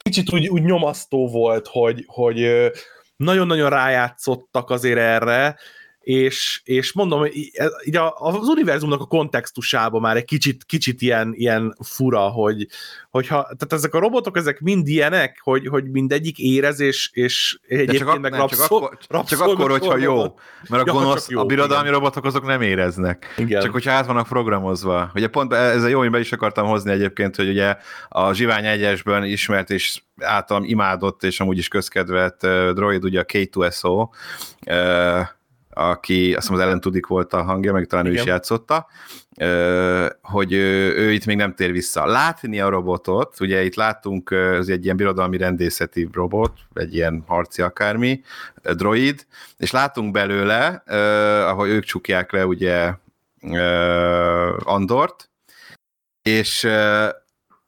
kicsit 0.03 0.33
úgy, 0.33 0.49
úgy 0.49 0.63
nyomasztó 0.63 1.29
volt, 1.29 1.67
hogy, 1.67 2.05
hogy 2.07 2.71
nagyon-nagyon 3.17 3.71
rájátszottak 3.71 4.71
azért 4.71 4.99
erre, 4.99 5.57
és, 6.09 6.61
és 6.65 6.93
mondom, 6.93 7.25
így 7.85 7.97
az 8.15 8.49
univerzumnak 8.49 9.01
a 9.01 9.07
kontextusában 9.07 10.01
már 10.01 10.17
egy 10.17 10.25
kicsit, 10.25 10.65
kicsit 10.65 11.03
ilyen, 11.03 11.33
ilyen 11.35 11.77
fura, 11.85 12.21
hogy, 12.21 12.67
hogyha, 13.11 13.43
tehát 13.43 13.73
ezek 13.73 13.95
a 13.95 13.99
robotok, 13.99 14.37
ezek 14.37 14.61
mind 14.61 14.89
ilyenek, 14.89 15.41
hogy, 15.43 15.67
hogy 15.67 15.91
mindegyik 15.91 16.39
érez, 16.39 16.81
és, 16.81 17.11
és 17.13 17.59
egyébként 17.67 17.99
csak, 17.99 18.21
meg 18.21 18.33
csak, 18.33 18.61
akkor, 18.61 18.99
csak 19.27 19.41
akkor, 19.41 19.71
hogyha 19.71 19.97
jó. 19.97 20.17
Mert 20.69 20.83
a 20.83 20.87
ja, 20.87 20.93
gonosz, 20.93 21.29
jó, 21.29 21.41
a 21.41 21.45
birodalmi 21.45 21.89
igen. 21.89 21.99
robotok 21.99 22.25
azok 22.25 22.47
nem 22.47 22.63
éreznek. 22.63 23.35
Igen. 23.37 23.61
Csak 23.61 23.73
hogyha 23.73 23.93
át 23.93 24.07
vannak 24.07 24.29
programozva. 24.29 25.11
Ugye 25.15 25.29
pont 25.29 25.53
ez 25.53 25.83
a 25.83 25.89
jó, 25.89 26.05
én 26.05 26.11
be 26.11 26.19
is 26.19 26.33
akartam 26.33 26.67
hozni 26.67 26.91
egyébként, 26.91 27.37
hogy 27.37 27.49
ugye 27.49 27.77
a 28.09 28.33
Zsivány 28.33 28.67
egyesben 28.67 29.25
ismert 29.25 29.71
és 29.71 30.03
általam 30.17 30.65
imádott, 30.65 31.23
és 31.23 31.41
amúgy 31.41 31.59
is 31.59 31.69
közkedvelt 31.69 32.43
uh, 32.43 32.71
droid, 32.71 33.05
ugye 33.05 33.21
a 33.21 33.25
K2SO, 33.25 34.09
uh, 34.67 35.37
aki 35.79 36.35
azt 36.35 36.41
hiszem 36.41 36.55
az 36.55 36.61
Ellen 36.61 36.81
Tudik 36.81 37.07
volt 37.07 37.33
a 37.33 37.43
hangja, 37.43 37.73
meg 37.73 37.87
talán 37.87 38.05
Igen. 38.05 38.17
ő 38.17 38.21
is 38.21 38.27
játszotta, 38.27 38.87
hogy 40.23 40.53
ő, 40.53 41.13
itt 41.13 41.27
még 41.27 41.37
nem 41.37 41.55
tér 41.55 41.73
vissza. 41.73 42.07
Látni 42.07 42.61
a 42.61 42.69
robotot, 42.69 43.41
ugye 43.41 43.65
itt 43.65 43.75
láttunk, 43.75 44.31
ez 44.31 44.69
egy 44.69 44.85
ilyen 44.85 44.97
birodalmi 44.97 45.37
rendészeti 45.37 46.09
robot, 46.13 46.53
egy 46.75 46.95
ilyen 46.95 47.25
harci 47.27 47.63
akármi, 47.63 48.21
droid, 48.63 49.27
és 49.57 49.71
látunk 49.71 50.13
belőle, 50.13 50.83
ahogy 51.47 51.69
ők 51.69 51.85
csukják 51.85 52.33
le 52.33 52.47
ugye 52.47 52.93
Andort, 54.65 55.31
És 56.23 56.69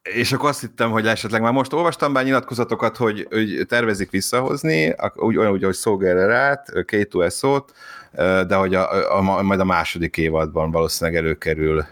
és 0.03 0.33
akkor 0.33 0.49
azt 0.49 0.61
hittem, 0.61 0.91
hogy 0.91 1.07
esetleg 1.07 1.43
már 1.43 1.53
most 1.53 1.73
olvastam 1.73 2.13
bár 2.13 2.25
nyilatkozatokat, 2.25 2.97
hogy, 2.97 3.27
hogy 3.31 3.65
tervezik 3.69 4.11
visszahozni, 4.11 4.95
úgy, 5.15 5.37
olyan 5.37 5.53
úgy, 5.53 5.65
hogy 5.65 5.75
Szolgererát, 5.75 6.69
K2SO-t, 6.73 7.65
de 8.13 8.55
hogy 8.55 8.75
a, 8.75 9.17
a, 9.17 9.43
majd 9.43 9.61
a 9.61 9.65
második 9.65 10.17
évadban 10.17 10.71
valószínűleg 10.71 11.25
előkerül 11.25 11.85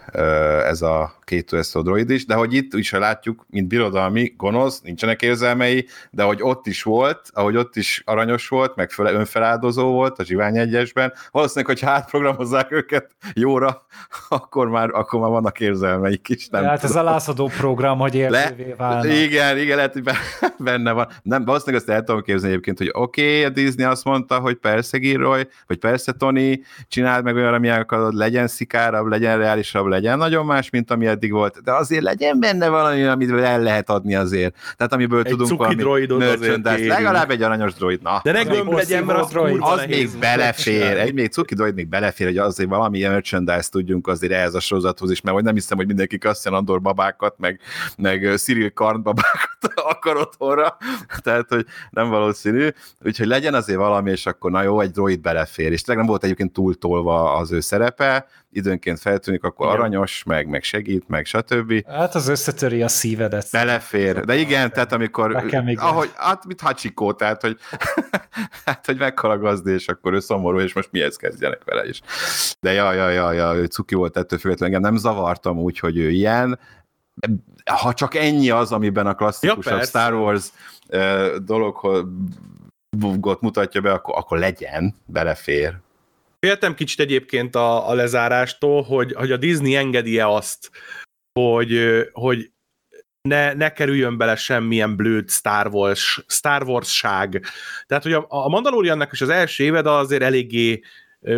ez 0.65 0.81
a 0.81 1.19
két 1.29 1.51
USO 1.51 1.81
droid 1.81 2.09
is, 2.09 2.25
de 2.25 2.33
hogy 2.33 2.53
itt 2.53 2.73
is 2.73 2.91
látjuk, 2.91 3.45
mint 3.49 3.67
birodalmi 3.67 4.33
gonosz, 4.37 4.81
nincsenek 4.81 5.21
érzelmei, 5.21 5.87
de 6.11 6.23
hogy 6.23 6.39
ott 6.41 6.67
is 6.67 6.83
volt, 6.83 7.29
ahogy 7.33 7.55
ott 7.55 7.75
is 7.75 8.01
aranyos 8.05 8.47
volt, 8.47 8.75
meg 8.75 8.89
föl, 8.89 9.05
önfeláldozó 9.05 9.91
volt 9.91 10.19
a 10.19 10.23
Zsivány 10.23 10.57
egyesben, 10.57 11.13
valószínűleg, 11.31 11.77
hogy 11.77 11.89
átprogramozzák 11.89 12.71
őket 12.71 13.15
jóra, 13.33 13.85
akkor 14.29 14.67
már, 14.67 14.89
akkor 14.89 15.19
már 15.19 15.29
vannak 15.29 15.59
érzelmeik 15.59 16.29
is. 16.29 16.47
Nem 16.47 16.63
hát 16.63 16.83
ez 16.83 16.95
a 16.95 17.03
lászadó 17.03 17.47
program, 17.57 17.99
hogy 17.99 18.15
érzővé 18.15 18.73
válnak. 18.77 19.13
Igen, 19.13 19.57
igen, 19.57 19.75
lehet, 19.75 19.93
hogy 19.93 20.03
benne 20.57 20.91
van. 20.91 21.07
Nem, 21.21 21.45
valószínűleg 21.45 21.81
ezt 21.81 21.91
el 21.95 22.03
tudom 22.03 22.21
képzelni 22.21 22.53
egyébként, 22.53 22.77
hogy 22.77 22.89
oké, 22.93 23.21
okay, 23.21 23.43
a 23.43 23.49
Disney 23.49 23.85
azt 23.85 24.03
mondta, 24.03 24.39
hogy 24.39 24.55
persze 24.55 24.97
Gilroy, 24.97 25.47
vagy 25.67 25.77
persze 25.77 26.08
Tony, 26.11 26.63
csináld 26.87 27.23
meg 27.23 27.35
olyan, 27.35 27.53
ami 27.53 27.69
akarod, 27.69 28.13
legyen 28.13 28.47
szikárabb, 28.47 29.05
legyen 29.05 29.37
reálisabb, 29.37 29.85
legyen 29.85 30.17
nagyon 30.17 30.45
más, 30.45 30.69
mint 30.69 30.91
ami 30.91 31.05
eddig 31.05 31.31
volt, 31.31 31.63
de 31.63 31.71
azért 31.71 32.03
legyen 32.03 32.39
benne 32.39 32.69
valami, 32.69 33.03
amit 33.03 33.31
el 33.31 33.61
lehet 33.61 33.89
adni 33.89 34.15
azért. 34.15 34.55
Tehát 34.77 34.93
amiből 34.93 35.23
egy 35.23 35.31
tudunk 35.31 35.57
valami 35.57 36.05
merchandise, 36.17 36.87
legalább 36.87 37.29
egy 37.29 37.41
aranyos 37.41 37.73
droid. 37.73 38.01
Na, 38.01 38.19
de 38.23 38.31
ne 38.31 38.43
gömb 38.43 38.71
legyen, 38.71 39.03
mert 39.03 39.19
az, 39.19 39.29
droid, 39.29 39.57
az 39.59 39.85
még 39.87 40.09
belefér, 40.19 40.97
egy 40.97 41.13
még 41.13 41.31
cuki 41.31 41.55
droid 41.55 41.75
még 41.75 41.87
belefér, 41.87 42.27
hogy 42.27 42.37
azért 42.37 42.69
valami 42.69 43.01
merchandise 43.01 43.69
tudjunk 43.69 44.07
azért 44.07 44.33
ehhez 44.33 44.53
a 44.53 44.59
sorozathoz 44.59 45.11
is, 45.11 45.21
mert 45.21 45.35
hogy 45.35 45.45
nem 45.45 45.53
hiszem, 45.53 45.77
hogy 45.77 45.87
mindenki 45.87 46.17
Cassian 46.17 46.53
Andor 46.53 46.81
babákat, 46.81 47.35
meg, 47.37 47.59
meg 47.97 48.33
Cyril 48.35 48.71
Karn 48.73 49.01
babákat 49.01 49.73
akar 49.93 50.17
otthonra, 50.17 50.77
tehát 51.21 51.45
hogy 51.49 51.65
nem 51.89 52.09
valószínű, 52.09 52.67
úgyhogy 53.05 53.27
legyen 53.27 53.53
azért 53.53 53.77
valami, 53.79 54.11
és 54.11 54.25
akkor 54.25 54.51
na 54.51 54.61
jó, 54.61 54.79
egy 54.79 54.91
droid 54.91 55.19
belefér, 55.19 55.71
és 55.71 55.81
nem 55.99 56.07
volt 56.07 56.23
egyébként 56.23 56.53
túltolva 56.53 57.35
az 57.35 57.51
ő 57.51 57.59
szerepe, 57.59 58.25
időnként 58.51 58.99
feltűnik, 58.99 59.43
akkor 59.43 59.65
igen. 59.67 59.79
aranyos, 59.79 60.23
meg, 60.23 60.47
meg 60.47 60.63
segít, 60.63 61.07
meg 61.07 61.25
stb. 61.25 61.87
Hát 61.87 62.15
az 62.15 62.27
összetöri 62.27 62.81
a 62.81 62.87
szívedet. 62.87 63.47
Belefér. 63.51 64.19
De 64.19 64.35
igen, 64.35 64.71
tehát 64.71 64.91
amikor, 64.91 65.43
ahogy, 65.75 66.11
hát 66.15 66.45
mit 66.45 66.61
Hachiko, 66.61 67.13
tehát 67.13 67.41
hogy, 67.41 67.57
hát, 68.65 68.85
hogy 68.85 68.97
meghal 68.97 69.31
a 69.31 69.37
gazdi, 69.37 69.71
és 69.71 69.87
akkor 69.87 70.13
ő 70.13 70.19
szomorú, 70.19 70.59
és 70.59 70.73
most 70.73 70.91
mihez 70.91 71.15
kezdjenek 71.15 71.63
vele 71.65 71.87
is. 71.87 72.01
De 72.59 72.71
ja, 72.71 72.93
ja, 72.93 73.09
ja, 73.09 73.31
ja, 73.31 73.53
ő 73.53 73.65
cuki 73.65 73.95
volt 73.95 74.17
ettől 74.17 74.39
függetlenül, 74.39 74.75
engem 74.75 74.91
nem 74.91 75.01
zavartam 75.01 75.57
úgy, 75.57 75.79
hogy 75.79 75.97
ő 75.97 76.09
ilyen, 76.09 76.59
ha 77.65 77.93
csak 77.93 78.15
ennyi 78.15 78.49
az, 78.49 78.71
amiben 78.71 79.07
a 79.07 79.13
klasszikusabb 79.13 79.79
ja, 79.79 79.85
Star 79.85 80.13
Wars 80.13 80.47
uh, 80.87 81.35
dologhoz 81.35 82.05
mutatja 83.39 83.81
be, 83.81 83.91
akkor, 83.91 84.17
akkor 84.17 84.37
legyen, 84.39 84.95
belefér. 85.05 85.77
Féltem 86.39 86.73
kicsit 86.73 86.99
egyébként 86.99 87.55
a, 87.55 87.89
a 87.89 87.93
lezárástól, 87.93 88.81
hogy, 88.81 89.13
hogy 89.13 89.31
a 89.31 89.37
Disney 89.37 89.75
engedi-e 89.75 90.27
azt, 90.27 90.71
hogy, 91.39 91.79
hogy 92.11 92.51
ne, 93.21 93.53
ne 93.53 93.69
kerüljön 93.71 94.17
bele 94.17 94.35
semmilyen 94.35 94.95
blőd 94.95 95.29
Star 95.29 95.67
Wars, 95.67 96.23
Star 96.27 96.63
Wars-ság. 96.63 97.45
Tehát, 97.85 98.03
hogy 98.03 98.13
a, 98.13 98.25
a 98.27 98.49
Mandaloriannak 98.49 99.11
is 99.11 99.21
az 99.21 99.29
első 99.29 99.63
éved 99.63 99.85
azért 99.85 100.23
eléggé 100.23 100.81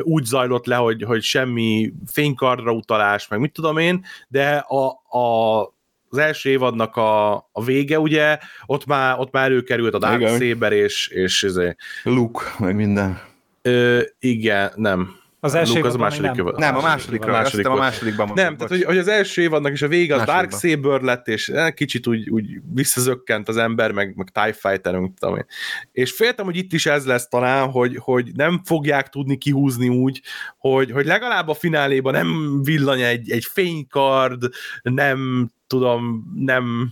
úgy 0.01 0.23
zajlott 0.23 0.65
le, 0.65 0.75
hogy, 0.75 1.03
hogy 1.03 1.21
semmi 1.21 1.93
fénykardra 2.11 2.71
utalás, 2.71 3.27
meg 3.27 3.39
mit 3.39 3.53
tudom 3.53 3.77
én, 3.77 4.05
de 4.27 4.55
a, 4.55 5.01
a, 5.17 5.61
az 6.09 6.17
első 6.17 6.49
évadnak 6.49 6.95
a, 6.95 7.33
a 7.51 7.63
vége, 7.63 7.99
ugye, 7.99 8.37
ott 8.65 8.85
már, 8.85 9.19
ott 9.19 9.31
már 9.31 9.43
előkerült 9.43 9.93
a 9.93 9.97
Dark 9.97 10.27
Saber 10.27 10.71
és, 10.71 11.07
és, 11.07 11.07
és 11.07 11.43
izé- 11.43 11.75
Luke, 12.03 12.43
meg 12.59 12.75
minden. 12.75 13.30
Ö, 13.62 14.01
igen, 14.20 14.72
nem. 14.76 15.20
Az 15.43 15.53
első 15.53 15.74
Luke 15.74 15.88
az 15.88 15.95
a 15.95 15.97
második 15.97 16.36
évad. 16.36 16.59
Nem, 16.59 16.76
a 16.76 16.82
második 16.82 17.26
a 17.26 17.28
második 17.28 17.68
a 17.68 17.76
másodikban 17.76 18.26
mondom. 18.28 18.45
Nem, 18.45 18.55
tehát 18.55 18.72
hogy, 18.72 18.84
hogy, 18.84 18.97
az 18.97 19.07
első 19.07 19.41
évadnak 19.41 19.72
is 19.72 19.82
a 19.82 19.88
vége 19.88 20.16
az 20.16 20.24
Dark 20.24 20.51
Saber 20.51 21.01
lett, 21.01 21.28
és 21.28 21.49
eh, 21.49 21.72
kicsit 21.72 22.07
úgy, 22.07 22.30
úgy 22.30 22.62
visszazökkent 22.74 23.47
az 23.47 23.57
ember, 23.57 23.91
meg, 23.91 24.16
meg 24.16 24.30
TIE 24.30 24.53
Fighter, 24.53 24.93
nem 24.93 25.14
tudom 25.20 25.36
én. 25.36 25.45
És 25.91 26.12
féltem, 26.12 26.45
hogy 26.45 26.57
itt 26.57 26.74
is 26.74 26.86
ez 26.86 27.05
lesz 27.05 27.28
talán, 27.28 27.70
hogy, 27.70 27.97
hogy 27.97 28.32
nem 28.34 28.62
fogják 28.64 29.09
tudni 29.09 29.38
kihúzni 29.38 29.89
úgy, 29.89 30.22
hogy, 30.57 30.91
hogy 30.91 31.05
legalább 31.05 31.47
a 31.47 31.53
fináléban 31.53 32.14
nem 32.14 32.59
villany 32.64 33.01
egy, 33.01 33.32
egy 33.32 33.45
fénykard, 33.45 34.43
nem 34.82 35.49
tudom, 35.72 36.24
nem 36.36 36.91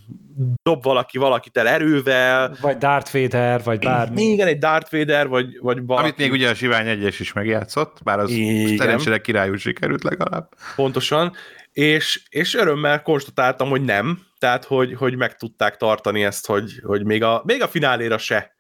dob 0.64 0.84
valaki 0.84 1.18
valakit 1.18 1.58
el 1.58 1.68
erővel. 1.68 2.56
Vagy 2.62 2.78
Darth 2.78 3.14
Vader, 3.14 3.64
vagy 3.64 3.80
bármi. 3.80 4.22
Igen, 4.22 4.48
egy 4.48 4.58
Darth 4.58 4.92
Vader, 4.92 5.28
vagy, 5.28 5.60
vagy 5.62 5.86
valaki. 5.86 6.06
Amit 6.06 6.18
még 6.18 6.32
ugye 6.32 6.50
a 6.50 6.54
Sivány 6.54 6.88
egyes 6.88 7.20
is 7.20 7.34
megjátszott, 7.34 7.98
bár 8.04 8.20
az 8.20 8.32
szerencsére 8.78 9.22
királyú 9.22 9.56
sikerült 9.56 10.04
legalább. 10.04 10.50
Pontosan, 10.76 11.34
és, 11.72 12.22
és 12.30 12.56
örömmel 12.56 13.02
konstatáltam, 13.02 13.70
hogy 13.70 13.82
nem, 13.82 14.20
tehát 14.38 14.66
hogy, 14.66 14.94
hogy 14.94 15.16
meg 15.16 15.36
tudták 15.36 15.78
tartani 15.78 16.24
ezt, 16.24 16.46
hogy, 16.46 16.82
hogy 16.84 17.06
még, 17.06 17.24
a, 17.24 17.42
még 17.46 17.62
a 17.62 17.68
fináléra 17.68 18.18
se 18.18 18.56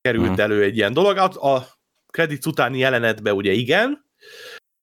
került 0.00 0.26
hmm. 0.26 0.40
elő 0.40 0.62
egy 0.62 0.76
ilyen 0.76 0.92
dolog. 0.92 1.16
A, 1.16 1.54
a 1.54 1.66
kredit 2.10 2.46
utáni 2.46 2.78
jelenetbe 2.78 3.32
ugye 3.32 3.52
igen, 3.52 4.04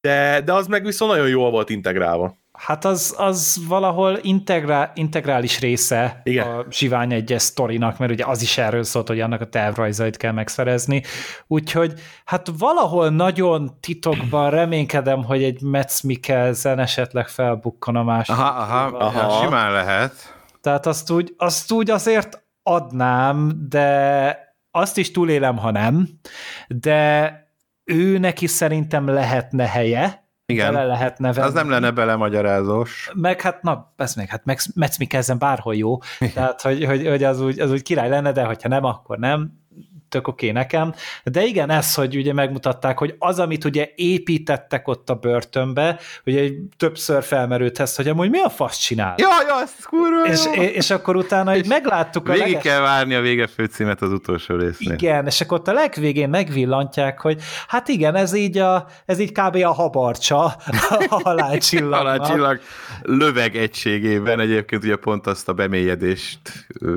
de, 0.01 0.41
de 0.41 0.53
az 0.53 0.67
meg 0.67 0.85
viszont 0.85 1.11
nagyon 1.11 1.27
jól 1.27 1.51
volt 1.51 1.69
integrálva. 1.69 2.43
Hát 2.57 2.85
az, 2.85 3.15
az 3.17 3.59
valahol 3.67 4.19
integrál, 4.21 4.91
integrális 4.95 5.59
része 5.59 6.21
Igen. 6.23 6.47
a 6.47 6.65
Zsivány 6.69 7.13
egyes 7.13 7.41
sztorinak, 7.41 7.97
mert 7.97 8.11
ugye 8.11 8.25
az 8.25 8.41
is 8.41 8.57
erről 8.57 8.83
szólt, 8.83 9.07
hogy 9.07 9.19
annak 9.19 9.41
a 9.41 9.49
tervrajzait 9.49 10.17
kell 10.17 10.31
megszerezni. 10.31 11.03
Úgyhogy 11.47 11.93
hát 12.25 12.49
valahol 12.57 13.09
nagyon 13.09 13.79
titokban 13.79 14.49
reménykedem, 14.49 15.23
hogy 15.23 15.43
egy 15.43 15.61
Metz 15.61 16.01
Mikkelsen 16.01 16.79
esetleg 16.79 17.27
felbukkan 17.27 17.95
a 17.95 18.03
másik. 18.03 18.35
Aha, 18.35 18.61
aha, 18.61 18.97
aha, 18.97 19.43
simán 19.43 19.71
lehet. 19.71 20.13
Tehát 20.61 20.85
azt 20.85 21.11
úgy, 21.11 21.33
azt 21.37 21.71
úgy 21.71 21.89
azért 21.89 22.43
adnám, 22.63 23.51
de 23.69 24.37
azt 24.71 24.97
is 24.97 25.11
túlélem, 25.11 25.57
ha 25.57 25.71
nem, 25.71 26.07
de 26.67 27.33
ő 27.83 28.17
neki 28.17 28.47
szerintem 28.47 29.07
lehetne 29.07 29.67
helye, 29.67 30.24
igen. 30.45 30.73
Bele 30.73 30.85
lehetne 30.85 31.33
venni. 31.33 31.47
Az 31.47 31.53
nem 31.53 31.69
lenne 31.69 31.91
belemagyarázós. 31.91 33.11
Meg 33.13 33.41
hát, 33.41 33.61
na, 33.61 33.93
ez 33.95 34.15
még, 34.15 34.27
hát 34.27 34.45
Metsz 34.75 34.97
Mikkelsen 34.97 35.37
bárhol 35.37 35.75
jó, 35.75 35.97
tehát 36.33 36.61
hogy, 36.61 36.85
hogy, 36.85 37.07
hogy 37.07 37.23
az, 37.23 37.41
úgy, 37.41 37.59
az 37.59 37.71
úgy 37.71 37.81
király 37.81 38.09
lenne, 38.09 38.31
de 38.31 38.43
hogyha 38.43 38.69
nem, 38.69 38.83
akkor 38.83 39.17
nem 39.17 39.64
tök 40.15 40.27
oké 40.27 40.49
okay 40.49 40.61
nekem. 40.61 40.93
De 41.23 41.43
igen, 41.43 41.69
ez, 41.69 41.93
hogy 41.93 42.15
ugye 42.15 42.33
megmutatták, 42.33 42.97
hogy 42.97 43.15
az, 43.19 43.39
amit 43.39 43.65
ugye 43.65 43.89
építettek 43.95 44.87
ott 44.87 45.09
a 45.09 45.15
börtönbe, 45.15 45.99
ugye 46.25 46.49
többször 46.77 47.23
felmerült 47.23 47.79
ez, 47.79 47.95
hogy 47.95 48.07
amúgy 48.07 48.29
mi 48.29 48.39
a 48.39 48.49
fasz 48.49 48.77
csinál? 48.77 49.15
Ja, 49.17 49.27
ja, 49.47 49.61
ez 49.61 49.85
kurva 49.85 50.25
és, 50.25 50.71
és 50.73 50.89
akkor 50.89 51.15
utána 51.15 51.55
így 51.55 51.67
megláttuk 51.67 52.29
a 52.29 52.31
Végig 52.31 52.47
leges... 52.47 52.63
kell 52.63 52.79
várni 52.79 53.13
a 53.15 53.21
vége 53.21 53.47
főcímet 53.47 54.01
az 54.01 54.11
utolsó 54.11 54.55
résznél. 54.55 54.93
Igen, 54.93 55.25
és 55.25 55.41
akkor 55.41 55.59
ott 55.59 55.67
a 55.67 55.73
legvégén 55.73 56.29
megvillantják, 56.29 57.21
hogy 57.21 57.41
hát 57.67 57.87
igen, 57.87 58.15
ez 58.15 58.33
így, 58.33 58.57
a, 58.57 58.87
ez 59.05 59.19
így 59.19 59.31
kb. 59.31 59.55
a 59.55 59.73
habarcsa 59.73 60.43
a 61.09 61.21
halálcsillag. 61.23 61.93
halálcsillag 62.05 62.59
löveg 63.01 63.55
egységében 63.55 64.39
egyébként 64.39 64.83
ugye 64.83 64.95
pont 64.95 65.27
azt 65.27 65.49
a 65.49 65.53
bemélyedést 65.53 66.39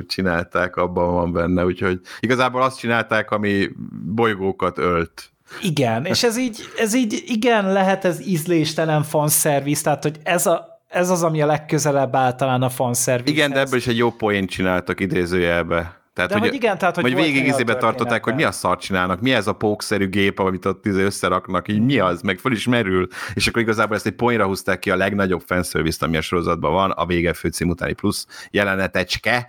csinálták, 0.06 0.76
abban 0.76 1.14
van 1.14 1.32
benne, 1.32 1.64
úgyhogy 1.64 2.00
igazából 2.20 2.62
azt 2.62 2.78
csinál 2.78 3.06
csinálták, 3.08 3.30
ami 3.30 3.68
bolygókat 4.14 4.78
ölt. 4.78 5.30
Igen, 5.62 6.04
és 6.04 6.22
ez 6.22 6.38
így, 6.38 6.60
ez 6.78 6.94
így 6.94 7.22
igen, 7.26 7.72
lehet 7.72 8.04
ez 8.04 8.20
ízléstelen 8.26 9.02
fanszervisz, 9.02 9.82
tehát 9.82 10.02
hogy 10.02 10.16
ez 10.22 10.46
a, 10.46 10.82
ez 10.88 11.10
az, 11.10 11.22
ami 11.22 11.42
a 11.42 11.46
legközelebb 11.46 12.14
áll 12.14 12.34
talán 12.34 12.62
a 12.62 12.68
fanszervisz. 12.68 13.34
Igen, 13.34 13.50
de 13.50 13.60
ebből 13.60 13.78
is 13.78 13.86
egy 13.86 13.96
jó 13.96 14.10
poént 14.10 14.50
csináltak 14.50 15.00
idézőjelbe. 15.00 15.96
Tehát, 16.14 16.32
de 16.32 16.38
hogy, 16.38 16.48
hogy 16.48 16.56
igen, 16.56 16.78
tehát, 16.78 16.94
hogy, 16.94 17.04
hogy 17.04 17.14
végig 17.14 17.46
izébe 17.46 17.76
tartották, 17.76 18.24
hogy 18.24 18.34
mi 18.34 18.44
a 18.44 18.52
szart 18.52 18.80
csinálnak, 18.80 19.20
mi 19.20 19.32
ez 19.32 19.46
a 19.46 19.52
pókszerű 19.52 20.08
gép, 20.08 20.38
amit 20.38 20.64
ott 20.64 20.86
izé 20.86 21.02
összeraknak, 21.02 21.68
így 21.68 21.80
mi 21.80 21.98
az, 21.98 22.22
meg 22.22 22.38
föl 22.38 22.52
is 22.52 22.66
merül, 22.66 23.08
és 23.34 23.46
akkor 23.46 23.62
igazából 23.62 23.96
ezt 23.96 24.06
egy 24.06 24.12
poénra 24.12 24.46
húzták 24.46 24.78
ki 24.78 24.90
a 24.90 24.96
legnagyobb 24.96 25.42
fanservice 25.46 26.06
ami 26.06 26.16
a 26.16 26.20
sorozatban 26.20 26.72
van, 26.72 26.90
a 26.90 27.06
vége 27.06 27.32
főcím 27.32 27.68
utáni 27.68 27.92
plusz 27.92 28.26
jelenetecske, 28.50 29.46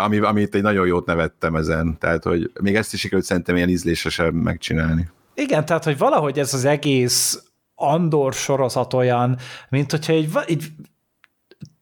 ami, 0.00 0.18
amit 0.18 0.54
egy 0.54 0.62
nagyon 0.62 0.86
jót 0.86 1.06
nevettem 1.06 1.54
ezen, 1.54 1.98
tehát 1.98 2.24
hogy 2.24 2.50
még 2.60 2.76
ezt 2.76 2.92
is 2.92 3.00
sikerült 3.00 3.24
szerintem 3.26 3.56
ilyen 3.56 3.68
ízlésesen 3.68 4.34
megcsinálni. 4.34 5.08
Igen, 5.34 5.64
tehát 5.64 5.84
hogy 5.84 5.98
valahogy 5.98 6.38
ez 6.38 6.54
az 6.54 6.64
egész 6.64 7.42
Andor 7.74 8.32
sorozat 8.32 8.94
olyan, 8.94 9.38
mint 9.68 9.90
hogyha 9.90 10.12
egy, 10.12 10.30
egy 10.46 10.64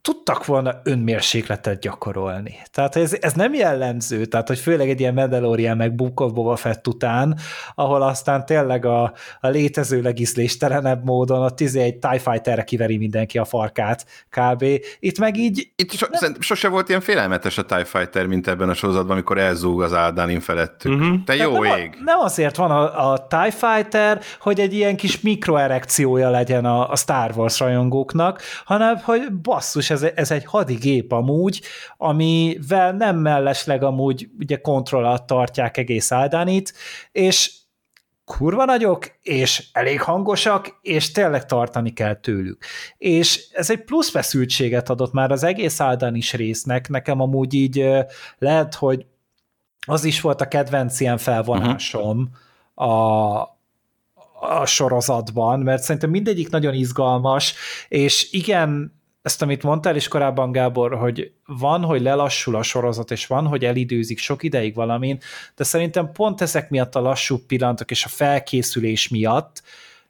tudtak 0.03 0.47
volna 0.47 0.81
önmérsékletet 0.85 1.81
gyakorolni. 1.81 2.59
Tehát 2.71 2.97
ez, 2.97 3.17
ez 3.21 3.33
nem 3.33 3.55
jellemző, 3.55 4.25
tehát 4.25 4.49
hogy 4.49 4.59
főleg 4.59 4.89
egy 4.89 5.01
ilyen 5.01 5.15
Mandalorian 5.15 5.77
meg 5.77 5.95
Book 5.95 6.21
of 6.21 6.33
Boba 6.33 6.57
Fett 6.57 6.89
után, 6.89 7.39
ahol 7.75 8.03
aztán 8.03 8.47
tényleg 8.47 8.85
a, 8.85 9.13
a 9.41 9.49
létező 9.49 10.03
legiszléstelenebb 10.03 11.05
módon 11.05 11.43
a 11.43 11.51
izé 11.57 11.81
egy 11.83 11.97
TIE 11.97 12.19
Fighterre 12.19 12.65
kiveri 12.65 12.97
mindenki 12.97 13.39
a 13.39 13.45
farkát 13.45 14.07
kb. 14.31 14.65
Itt 14.99 15.19
meg 15.19 15.37
így... 15.37 15.73
Itt 15.77 15.93
so, 15.93 16.07
nem... 16.21 16.35
sose 16.41 16.69
volt 16.69 16.89
ilyen 16.89 17.01
félelmetes 17.01 17.59
a 17.59 17.65
TIE 17.65 17.85
Fighter, 17.85 18.27
mint 18.27 18.49
ebben 18.49 18.69
a 18.69 18.75
sorozatban, 18.75 19.13
amikor 19.13 19.39
elzúg 19.39 19.83
az 19.83 19.93
Áldánin 19.93 20.41
felettük. 20.41 20.93
Uh-huh. 20.93 21.25
Te 21.25 21.35
jó 21.35 21.63
nem, 21.63 21.79
ég! 21.79 21.99
Nem 22.05 22.19
azért 22.19 22.57
van 22.57 22.71
a, 22.71 23.13
a 23.13 23.27
TIE 23.27 23.51
Fighter, 23.51 24.21
hogy 24.41 24.61
egy 24.61 24.75
ilyen 24.75 24.97
kis 24.97 25.21
mikroerekciója 25.21 26.31
legyen 26.31 26.65
a, 26.65 26.91
a 26.91 26.97
Star 26.97 27.33
Wars 27.37 27.59
rajongóknak, 27.59 28.43
hanem 28.65 28.97
hogy 29.05 29.33
basszus, 29.33 29.91
ez, 29.93 30.03
ez 30.15 30.31
egy 30.31 30.45
hadigép 30.45 31.13
amúgy, 31.13 31.63
amivel 31.97 32.93
nem 32.93 33.17
mellesleg 33.17 33.83
amúgy 33.83 34.29
ugye 34.39 34.57
kontroll 34.57 35.05
alatt 35.05 35.27
tartják 35.27 35.77
egész 35.77 36.13
Áldánit, 36.13 36.75
és 37.13 37.61
kurva 38.25 38.65
nagyok, 38.65 39.11
és 39.23 39.69
elég 39.73 40.01
hangosak, 40.01 40.79
és 40.83 41.13
tényleg 41.13 41.47
tartani 41.47 41.93
kell 41.93 42.15
tőlük. 42.15 42.65
És 42.99 43.49
ez 43.53 43.71
egy 43.71 43.85
plusz 43.85 44.11
feszültséget 44.11 44.91
adott 44.91 45.13
már 45.13 45.31
az 45.31 45.43
egész 45.43 45.81
Áldánis 45.81 46.33
résznek, 46.33 46.89
nekem 46.89 47.21
amúgy 47.21 47.55
így 47.55 47.89
lehet, 48.39 48.75
hogy 48.75 49.07
az 49.87 50.05
is 50.05 50.21
volt 50.21 50.41
a 50.41 50.49
kedvenc 50.49 51.01
ilyen 51.01 51.19
felvonásom 51.19 52.31
uh-huh. 52.75 52.91
a, 52.91 53.41
a 54.41 54.67
sorozatban, 54.67 55.61
mert 55.61 55.83
szerintem 55.83 56.11
mindegyik 56.11 56.51
nagyon 56.51 56.75
izgalmas, 56.75 57.55
és 57.89 58.33
igen, 58.33 59.01
ezt, 59.23 59.43
amit 59.43 59.63
mondtál 59.63 59.97
is 59.97 60.09
korábban, 60.09 60.53
Gábor, 60.53 60.95
hogy 60.95 61.33
van, 61.47 61.85
hogy 61.85 62.03
lelassul 62.03 62.57
a 62.57 62.63
sorozat, 62.63 63.11
és 63.11 63.27
van, 63.27 63.47
hogy 63.47 63.65
elidőzik 63.65 64.19
sok 64.19 64.43
ideig 64.43 64.75
valamin, 64.75 65.19
de 65.57 65.65
szerintem 65.65 66.13
pont 66.13 66.41
ezek 66.41 66.71
miatt 66.71 66.95
a 66.95 67.01
lassú 67.01 67.39
pillanatok 67.47 67.91
és 67.91 68.05
a 68.05 68.09
felkészülés 68.09 69.09
miatt, 69.09 69.63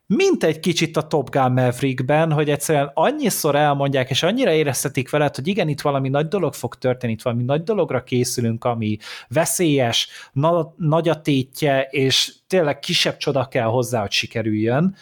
mint 0.07 0.45
egy 0.45 0.61
kicsit 0.61 0.97
a 0.97 1.07
Top 1.07 1.31
Gun 1.31 1.53
Maverickben, 1.53 2.33
hogy 2.33 2.51
egyszerűen 2.51 2.91
annyiszor 2.95 3.55
elmondják, 3.55 4.11
és 4.11 4.23
annyira 4.23 4.53
éreztetik 4.53 5.11
veled, 5.11 5.35
hogy 5.35 5.49
igen, 5.49 5.69
itt 5.69 5.81
valami 5.81 6.09
nagy 6.09 6.29
dolog 6.29 6.55
fog 6.55 6.75
történni, 6.75 7.13
itt 7.13 7.23
valami 7.23 7.43
nagy 7.43 7.63
dologra 7.63 8.03
készülünk, 8.03 8.65
ami 8.65 8.99
veszélyes, 9.29 10.09
na- 10.33 10.75
nagy 10.77 11.09
a 11.09 11.21
tétje, 11.21 11.89
és 11.91 12.33
tényleg 12.47 12.79
kisebb 12.79 13.17
csoda 13.17 13.49
kell 13.49 13.67
hozzá, 13.67 14.01
hogy 14.01 14.11
sikerüljön. 14.11 14.97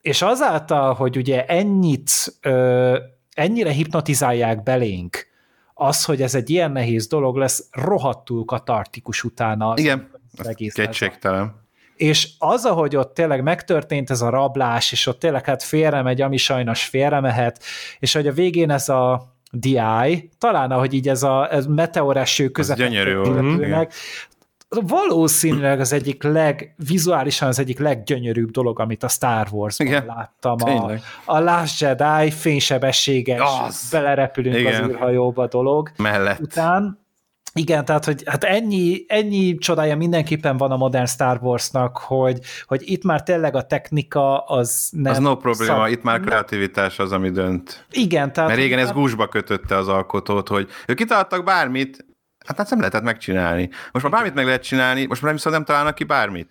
És 0.00 0.22
azáltal, 0.22 0.94
hogy 0.94 1.16
ugye 1.16 1.44
ennyit 1.46 2.10
ö, 2.40 2.98
ennyire 3.36 3.70
hipnotizálják 3.70 4.62
belénk 4.62 5.26
az, 5.74 6.04
hogy 6.04 6.22
ez 6.22 6.34
egy 6.34 6.50
ilyen 6.50 6.72
nehéz 6.72 7.06
dolog 7.06 7.36
lesz, 7.36 7.68
rohadtul 7.70 8.44
katartikus 8.44 9.24
utána. 9.24 9.68
Az 9.68 9.80
Igen, 9.80 10.10
az 10.38 10.48
egész 10.48 10.74
kétségtelen. 10.74 11.64
És 11.96 12.28
az, 12.38 12.64
ahogy 12.64 12.96
ott 12.96 13.14
tényleg 13.14 13.42
megtörtént 13.42 14.10
ez 14.10 14.22
a 14.22 14.28
rablás, 14.28 14.92
és 14.92 15.06
ott 15.06 15.18
tényleg 15.18 15.44
hát 15.44 15.62
félre 15.62 16.02
megy, 16.02 16.20
ami 16.20 16.36
sajnos 16.36 16.84
félre 16.84 17.20
mehet, 17.20 17.62
és 17.98 18.12
hogy 18.12 18.26
a 18.26 18.32
végén 18.32 18.70
ez 18.70 18.88
a 18.88 19.34
DI, 19.50 20.30
talán 20.38 20.70
ahogy 20.70 20.94
így 20.94 21.08
ez 21.08 21.22
a 21.22 21.52
ez 21.52 21.66
meteoreső 21.66 22.48
közepén 22.48 22.92
valószínűleg 24.86 25.80
az 25.80 25.92
egyik 25.92 26.22
leg, 26.22 26.74
vizuálisan 26.76 27.48
az 27.48 27.58
egyik 27.58 27.78
leggyönyörűbb 27.78 28.50
dolog, 28.50 28.80
amit 28.80 29.02
a 29.02 29.08
Star 29.08 29.48
Wars-ban 29.50 29.86
Igen, 29.86 30.06
láttam. 30.06 30.56
A, 30.60 30.92
a 31.24 31.38
Last 31.38 31.80
Jedi 31.80 32.30
fénysebességes, 32.30 33.40
az. 33.66 33.88
belerepülünk 33.90 34.56
Igen. 34.56 34.82
az 34.82 34.88
űrhajóba 34.88 35.46
dolog. 35.46 35.90
Mellett. 35.96 36.40
Után, 36.40 37.04
igen, 37.56 37.84
tehát 37.84 38.04
hogy 38.04 38.22
hát 38.26 38.44
ennyi, 38.44 39.04
ennyi 39.08 39.54
csodája 39.54 39.96
mindenképpen 39.96 40.56
van 40.56 40.70
a 40.70 40.76
modern 40.76 41.06
Star 41.06 41.38
Warsnak, 41.42 41.98
hogy, 41.98 42.38
hogy 42.66 42.82
itt 42.84 43.04
már 43.04 43.22
tényleg 43.22 43.54
a 43.54 43.62
technika 43.62 44.38
az 44.38 44.88
nem... 44.92 45.12
Az 45.12 45.18
no 45.18 45.36
probléma, 45.36 45.74
szak... 45.74 45.90
itt 45.90 46.02
már 46.02 46.20
kreativitás 46.20 46.98
az, 46.98 47.12
ami 47.12 47.30
dönt. 47.30 47.86
Igen, 47.90 48.32
tehát... 48.32 48.50
Mert 48.50 48.62
régen 48.62 48.78
ez 48.78 48.92
gúzsba 48.92 49.26
kötötte 49.26 49.76
az 49.76 49.88
alkotót, 49.88 50.48
hogy 50.48 50.68
ők 50.86 50.96
kitaláltak 50.96 51.44
bármit, 51.44 52.04
Hát 52.46 52.60
ezt 52.60 52.70
nem 52.70 52.78
lehetett 52.78 53.02
megcsinálni. 53.02 53.70
Most 53.92 54.04
már 54.04 54.14
bármit 54.14 54.34
meg 54.34 54.44
lehet 54.44 54.62
csinálni, 54.62 55.06
most 55.06 55.22
már 55.22 55.32
viszont 55.32 55.54
nem 55.54 55.64
találnak 55.64 55.94
ki 55.94 56.04
bármit. 56.04 56.50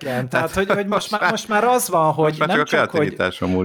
Igen, 0.00 0.28
tehát 0.30 0.50
hogy, 0.50 0.70
hogy 0.70 0.86
most, 0.86 1.10
már, 1.10 1.30
most 1.30 1.48
már 1.48 1.64
az 1.64 1.88
van, 1.88 2.12
hogy 2.12 2.34
most 2.38 2.50
nem 2.50 2.64
csak, 2.64 2.90
hogy, 2.90 3.16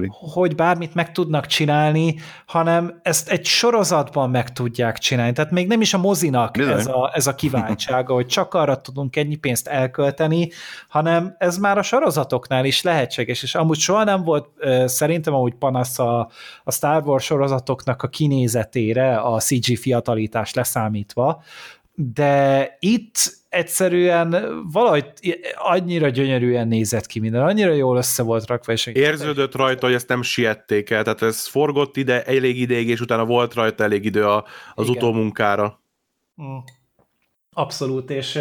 hogy 0.08 0.54
bármit 0.54 0.94
meg 0.94 1.12
tudnak 1.12 1.46
csinálni, 1.46 2.14
hanem 2.46 3.00
ezt 3.02 3.28
egy 3.28 3.44
sorozatban 3.44 4.30
meg 4.30 4.52
tudják 4.52 4.98
csinálni. 4.98 5.32
Tehát 5.32 5.50
még 5.50 5.66
nem 5.66 5.80
is 5.80 5.94
a 5.94 5.98
mozinak 5.98 6.58
ez 6.58 6.86
a, 6.86 7.10
ez 7.14 7.26
a 7.26 7.34
kiváltsága, 7.34 8.14
hogy 8.14 8.26
csak 8.26 8.54
arra 8.54 8.80
tudunk 8.80 9.16
ennyi 9.16 9.36
pénzt 9.36 9.68
elkölteni, 9.68 10.50
hanem 10.88 11.34
ez 11.38 11.58
már 11.58 11.78
a 11.78 11.82
sorozatoknál 11.82 12.64
is 12.64 12.82
lehetséges, 12.82 13.42
és 13.42 13.54
amúgy 13.54 13.78
soha 13.78 14.04
nem 14.04 14.22
volt 14.24 14.48
szerintem 14.84 15.34
amúgy 15.34 15.54
panasz 15.54 15.98
a, 15.98 16.30
a 16.64 16.72
Star 16.72 17.02
Wars 17.02 17.24
sorozatoknak 17.24 18.02
a 18.02 18.08
kinézetére, 18.08 19.16
a 19.16 19.40
CG 19.40 19.76
fiatalítás 19.76 20.54
leszámítva, 20.54 21.42
de 21.94 22.76
itt 22.80 23.41
egyszerűen 23.52 24.60
valahogy 24.72 25.12
annyira 25.56 26.08
gyönyörűen 26.08 26.68
nézett 26.68 27.06
ki 27.06 27.20
minden, 27.20 27.42
annyira 27.42 27.72
jól 27.72 27.96
össze 27.96 28.22
volt 28.22 28.46
rakva. 28.46 28.72
És 28.72 28.86
Érződött 28.86 29.54
rajta, 29.54 29.86
hogy 29.86 29.94
ezt 29.94 30.08
nem 30.08 30.22
siették 30.22 30.90
el, 30.90 31.02
tehát 31.02 31.22
ez 31.22 31.46
forgott 31.46 31.96
ide 31.96 32.22
elég 32.22 32.60
ideig, 32.60 32.88
és 32.88 33.00
utána 33.00 33.24
volt 33.24 33.54
rajta 33.54 33.84
elég 33.84 34.04
idő 34.04 34.26
a, 34.26 34.44
az 34.74 34.88
Igen. 34.88 34.96
utómunkára. 34.96 35.82
Mm. 36.42 36.56
Abszolút, 37.52 38.10
és 38.10 38.40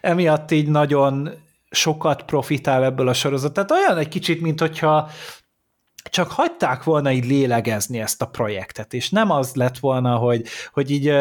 emiatt 0.00 0.50
így 0.50 0.68
nagyon 0.68 1.30
sokat 1.70 2.22
profitál 2.22 2.84
ebből 2.84 3.08
a 3.08 3.12
sorozat. 3.12 3.52
Tehát 3.52 3.70
olyan 3.70 3.98
egy 3.98 4.08
kicsit, 4.08 4.40
mint 4.40 4.60
hogyha 4.60 5.10
csak 6.10 6.30
hagyták 6.30 6.82
volna 6.82 7.12
így 7.12 7.26
lélegezni 7.26 8.00
ezt 8.00 8.22
a 8.22 8.26
projektet, 8.26 8.94
és 8.94 9.10
nem 9.10 9.30
az 9.30 9.54
lett 9.54 9.78
volna, 9.78 10.16
hogy, 10.16 10.46
hogy 10.72 10.90
így 10.90 11.12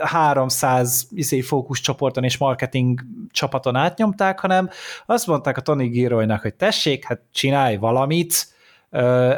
300 0.00 1.06
izé, 1.10 1.40
fókuszcsoporton 1.40 2.24
és 2.24 2.36
marketing 2.36 3.00
csapaton 3.30 3.76
átnyomták, 3.76 4.38
hanem 4.38 4.70
azt 5.06 5.26
mondták 5.26 5.56
a 5.56 5.60
Tony 5.60 5.90
Giroynak, 5.90 6.42
hogy 6.42 6.54
tessék, 6.54 7.04
hát 7.04 7.20
csinálj 7.32 7.76
valamit, 7.76 8.48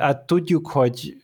hát 0.01 0.27
tudjuk, 0.27 0.69
hogy 0.69 1.17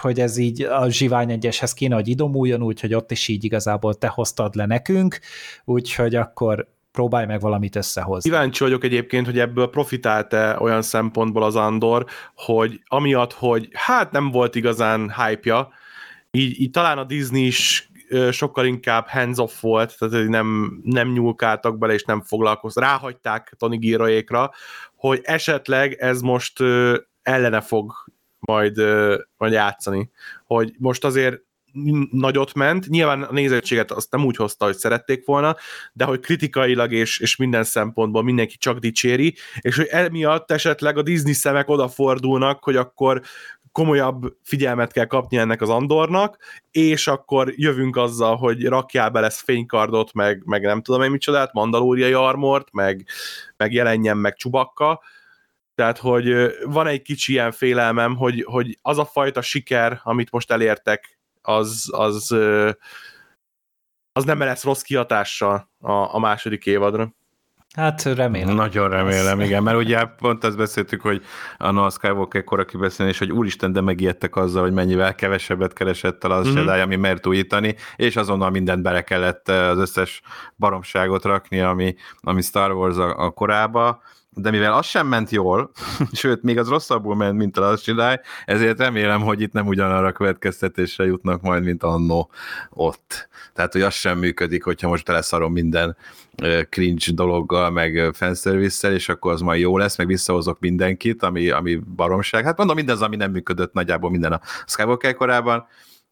hogy 0.00 0.20
ez 0.20 0.36
így 0.36 0.62
a 0.62 0.90
Zsivány 0.90 1.30
egyeshez 1.30 1.72
kéne, 1.72 1.94
hogy 1.94 2.08
idomuljon, 2.08 2.62
úgyhogy 2.62 2.94
ott 2.94 3.10
is 3.10 3.28
így 3.28 3.44
igazából 3.44 3.94
te 3.94 4.06
hoztad 4.06 4.54
le 4.54 4.66
nekünk, 4.66 5.18
úgyhogy 5.64 6.14
akkor 6.14 6.68
próbálj 6.92 7.26
meg 7.26 7.40
valamit 7.40 7.76
összehozni. 7.76 8.30
Kíváncsi 8.30 8.64
vagyok 8.64 8.84
egyébként, 8.84 9.26
hogy 9.26 9.38
ebből 9.38 9.70
profitált-e 9.70 10.56
olyan 10.60 10.82
szempontból 10.82 11.42
az 11.42 11.56
Andor, 11.56 12.06
hogy 12.34 12.82
amiatt, 12.86 13.32
hogy 13.32 13.68
hát 13.72 14.12
nem 14.12 14.30
volt 14.30 14.54
igazán 14.54 15.14
hype-ja, 15.14 15.68
így, 16.30 16.60
így 16.60 16.70
talán 16.70 16.98
a 16.98 17.04
Disney 17.04 17.46
is 17.46 17.90
sokkal 18.30 18.66
inkább 18.66 19.08
hands-off 19.08 19.60
volt, 19.60 19.98
tehát 19.98 20.28
nem, 20.28 20.78
nem 20.84 21.12
nyúlkáltak 21.12 21.78
bele, 21.78 21.92
és 21.92 22.04
nem 22.04 22.22
foglalkoztak, 22.22 22.82
ráhagyták 22.82 23.54
Tony 23.58 23.78
Giroékra, 23.78 24.50
hogy 24.94 25.20
esetleg 25.22 25.92
ez 25.92 26.20
most 26.20 26.60
ellene 27.22 27.60
fog 27.60 27.92
majd, 28.38 28.76
majd 29.36 29.52
játszani. 29.52 30.10
Hogy 30.44 30.74
most 30.78 31.04
azért 31.04 31.40
nagyot 32.10 32.54
ment, 32.54 32.88
nyilván 32.88 33.22
a 33.22 33.32
nézettséget 33.32 33.90
azt 33.90 34.10
nem 34.10 34.24
úgy 34.24 34.36
hozta, 34.36 34.64
hogy 34.64 34.76
szerették 34.76 35.26
volna, 35.26 35.56
de 35.92 36.04
hogy 36.04 36.20
kritikailag 36.20 36.92
és, 36.92 37.18
és 37.18 37.36
minden 37.36 37.64
szempontból 37.64 38.22
mindenki 38.22 38.56
csak 38.56 38.78
dicséri, 38.78 39.34
és 39.60 39.76
hogy 39.76 39.86
emiatt 39.86 40.50
esetleg 40.50 40.96
a 40.96 41.02
Disney 41.02 41.32
szemek 41.32 41.68
odafordulnak, 41.68 42.64
hogy 42.64 42.76
akkor 42.76 43.22
komolyabb 43.72 44.36
figyelmet 44.42 44.92
kell 44.92 45.04
kapni 45.04 45.36
ennek 45.36 45.60
az 45.60 45.68
Andornak, 45.68 46.38
és 46.70 47.06
akkor 47.06 47.52
jövünk 47.56 47.96
azzal, 47.96 48.36
hogy 48.36 48.64
rakjál 48.64 49.10
be 49.10 49.20
lesz 49.20 49.42
fénykardot, 49.42 50.12
meg, 50.12 50.42
meg 50.44 50.62
nem 50.62 50.82
tudom 50.82 51.02
én 51.02 51.10
micsodát, 51.10 51.52
mandalóriai 51.52 52.12
armort, 52.12 52.72
meg, 52.72 53.06
meg 53.56 53.72
jelenjen 53.72 54.16
meg 54.16 54.36
csubakka, 54.36 55.00
tehát, 55.74 55.98
hogy 55.98 56.34
van 56.64 56.86
egy 56.86 57.02
kicsi 57.02 57.32
ilyen 57.32 57.52
félelmem, 57.52 58.16
hogy, 58.16 58.44
hogy 58.48 58.78
az 58.82 58.98
a 58.98 59.04
fajta 59.04 59.42
siker, 59.42 60.00
amit 60.02 60.30
most 60.30 60.50
elértek 60.50 61.17
az, 61.48 61.88
az, 61.92 62.32
az 64.12 64.24
nem 64.24 64.38
lesz 64.38 64.64
rossz 64.64 64.82
kihatással 64.82 65.70
a, 65.80 65.92
a 65.92 66.18
második 66.18 66.66
évadra. 66.66 67.16
Hát 67.74 68.02
remélem. 68.02 68.54
Nagyon 68.54 68.88
remélem, 68.88 69.40
igen, 69.40 69.62
mert 69.62 69.76
ugye 69.76 70.04
pont 70.04 70.44
azt 70.44 70.56
beszéltük, 70.56 71.00
hogy 71.00 71.22
a 71.58 71.70
Noah 71.70 71.90
Skywalker 71.90 72.44
kora 72.44 72.64
kibeszélni, 72.64 73.12
hogy 73.18 73.32
úristen, 73.32 73.72
de 73.72 73.80
megijedtek 73.80 74.36
azzal, 74.36 74.62
hogy 74.62 74.72
mennyivel 74.72 75.14
kevesebbet 75.14 75.72
keresett 75.72 76.24
el 76.24 76.30
az 76.30 76.46
mm-hmm. 76.46 76.66
Jedi, 76.66 76.80
ami 76.80 76.96
mert 76.96 77.26
újítani, 77.26 77.76
és 77.96 78.16
azonnal 78.16 78.50
mindent 78.50 78.82
bele 78.82 79.02
kellett 79.02 79.48
az 79.48 79.78
összes 79.78 80.20
baromságot 80.56 81.24
rakni, 81.24 81.60
ami, 81.60 81.94
ami 82.20 82.42
Star 82.42 82.72
Wars 82.72 82.96
a, 82.96 83.24
a 83.24 83.30
korába, 83.30 84.02
de 84.40 84.50
mivel 84.50 84.72
az 84.72 84.86
sem 84.86 85.06
ment 85.06 85.30
jól, 85.30 85.70
sőt, 86.12 86.42
még 86.42 86.58
az 86.58 86.68
rosszabbul 86.68 87.16
ment, 87.16 87.36
mint 87.36 87.56
a 87.56 87.60
Last 87.60 87.86
Jedi, 87.86 88.20
ezért 88.44 88.78
remélem, 88.78 89.20
hogy 89.20 89.40
itt 89.40 89.52
nem 89.52 89.66
ugyanarra 89.66 90.06
a 90.06 90.12
következtetésre 90.12 91.04
jutnak 91.04 91.42
majd, 91.42 91.62
mint 91.62 91.82
annó 91.82 92.30
ott. 92.70 93.28
Tehát, 93.54 93.72
hogy 93.72 93.82
az 93.82 93.94
sem 93.94 94.18
működik, 94.18 94.64
hogyha 94.64 94.88
most 94.88 95.04
teleszarom 95.04 95.52
minden 95.52 95.96
cringe 96.68 97.12
dologgal, 97.12 97.70
meg 97.70 98.10
fanservice 98.14 98.92
és 98.92 99.08
akkor 99.08 99.32
az 99.32 99.40
majd 99.40 99.60
jó 99.60 99.78
lesz, 99.78 99.96
meg 99.96 100.06
visszahozok 100.06 100.60
mindenkit, 100.60 101.22
ami, 101.22 101.50
ami 101.50 101.80
baromság. 101.96 102.44
Hát 102.44 102.56
mondom, 102.56 102.76
mindez, 102.76 103.00
ami 103.00 103.16
nem 103.16 103.30
működött 103.30 103.72
nagyjából 103.72 104.10
minden 104.10 104.32
a 104.32 104.40
Skywalker 104.66 105.14
korában, 105.14 105.66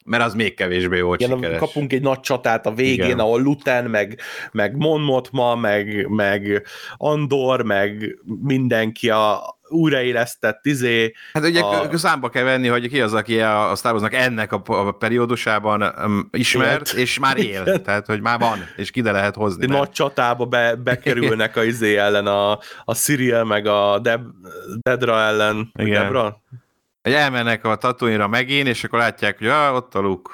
mert 0.06 0.24
az 0.24 0.34
még 0.34 0.54
kevésbé 0.54 1.00
volt 1.00 1.20
Igen, 1.20 1.36
sikeres. 1.36 1.58
Kapunk 1.58 1.92
egy 1.92 2.02
nagy 2.02 2.20
csatát 2.20 2.66
a 2.66 2.72
végén, 2.72 3.04
Igen. 3.04 3.18
ahol 3.18 3.42
Luten, 3.42 3.84
meg, 3.84 4.20
meg 4.52 4.76
Mon 4.76 5.00
Mothma, 5.00 5.54
meg, 5.54 6.08
meg 6.08 6.66
Andor, 6.96 7.62
meg 7.62 8.18
mindenki 8.42 9.10
a 9.10 9.54
újraélesztett 9.68 10.66
izé. 10.66 11.12
Hát 11.32 11.44
ugye 11.44 11.60
a... 11.60 11.96
számba 11.96 12.28
kell 12.28 12.44
venni, 12.44 12.68
hogy 12.68 12.88
ki 12.88 13.00
az, 13.00 13.14
aki 13.14 13.40
a 13.40 13.72
Star 13.76 13.92
Wars-nak 13.92 14.14
ennek 14.14 14.52
a, 14.52 14.62
a 14.66 14.90
periódusában 14.90 15.82
um, 16.04 16.28
ismert, 16.32 16.88
Élt. 16.88 16.98
és 16.98 17.18
már 17.18 17.36
él. 17.36 17.62
Igen. 17.62 17.82
Tehát, 17.82 18.06
hogy 18.06 18.20
már 18.20 18.38
van, 18.38 18.58
és 18.76 18.90
ki 18.90 19.02
lehet 19.02 19.34
hozni. 19.34 19.66
De 19.66 19.76
nagy 19.76 19.90
csatába 19.90 20.44
be, 20.44 20.74
bekerülnek 20.74 21.56
a 21.56 21.64
izé 21.64 21.96
ellen, 21.96 22.26
a, 22.26 22.58
a 22.84 22.94
Cyril, 22.94 23.44
meg 23.44 23.66
a 23.66 23.98
Deb, 23.98 24.22
Dedra 24.80 25.20
ellen. 25.20 25.72
Igen. 25.74 26.02
Debra? 26.02 26.42
Hogy 27.06 27.14
elmennek 27.14 27.64
a 27.64 27.76
tatooine 27.76 28.26
megint, 28.26 28.68
és 28.68 28.84
akkor 28.84 28.98
látják, 28.98 29.38
hogy 29.38 29.46
ah, 29.46 29.74
ott 29.74 29.94
a 29.94 30.00
Luke. 30.00 30.30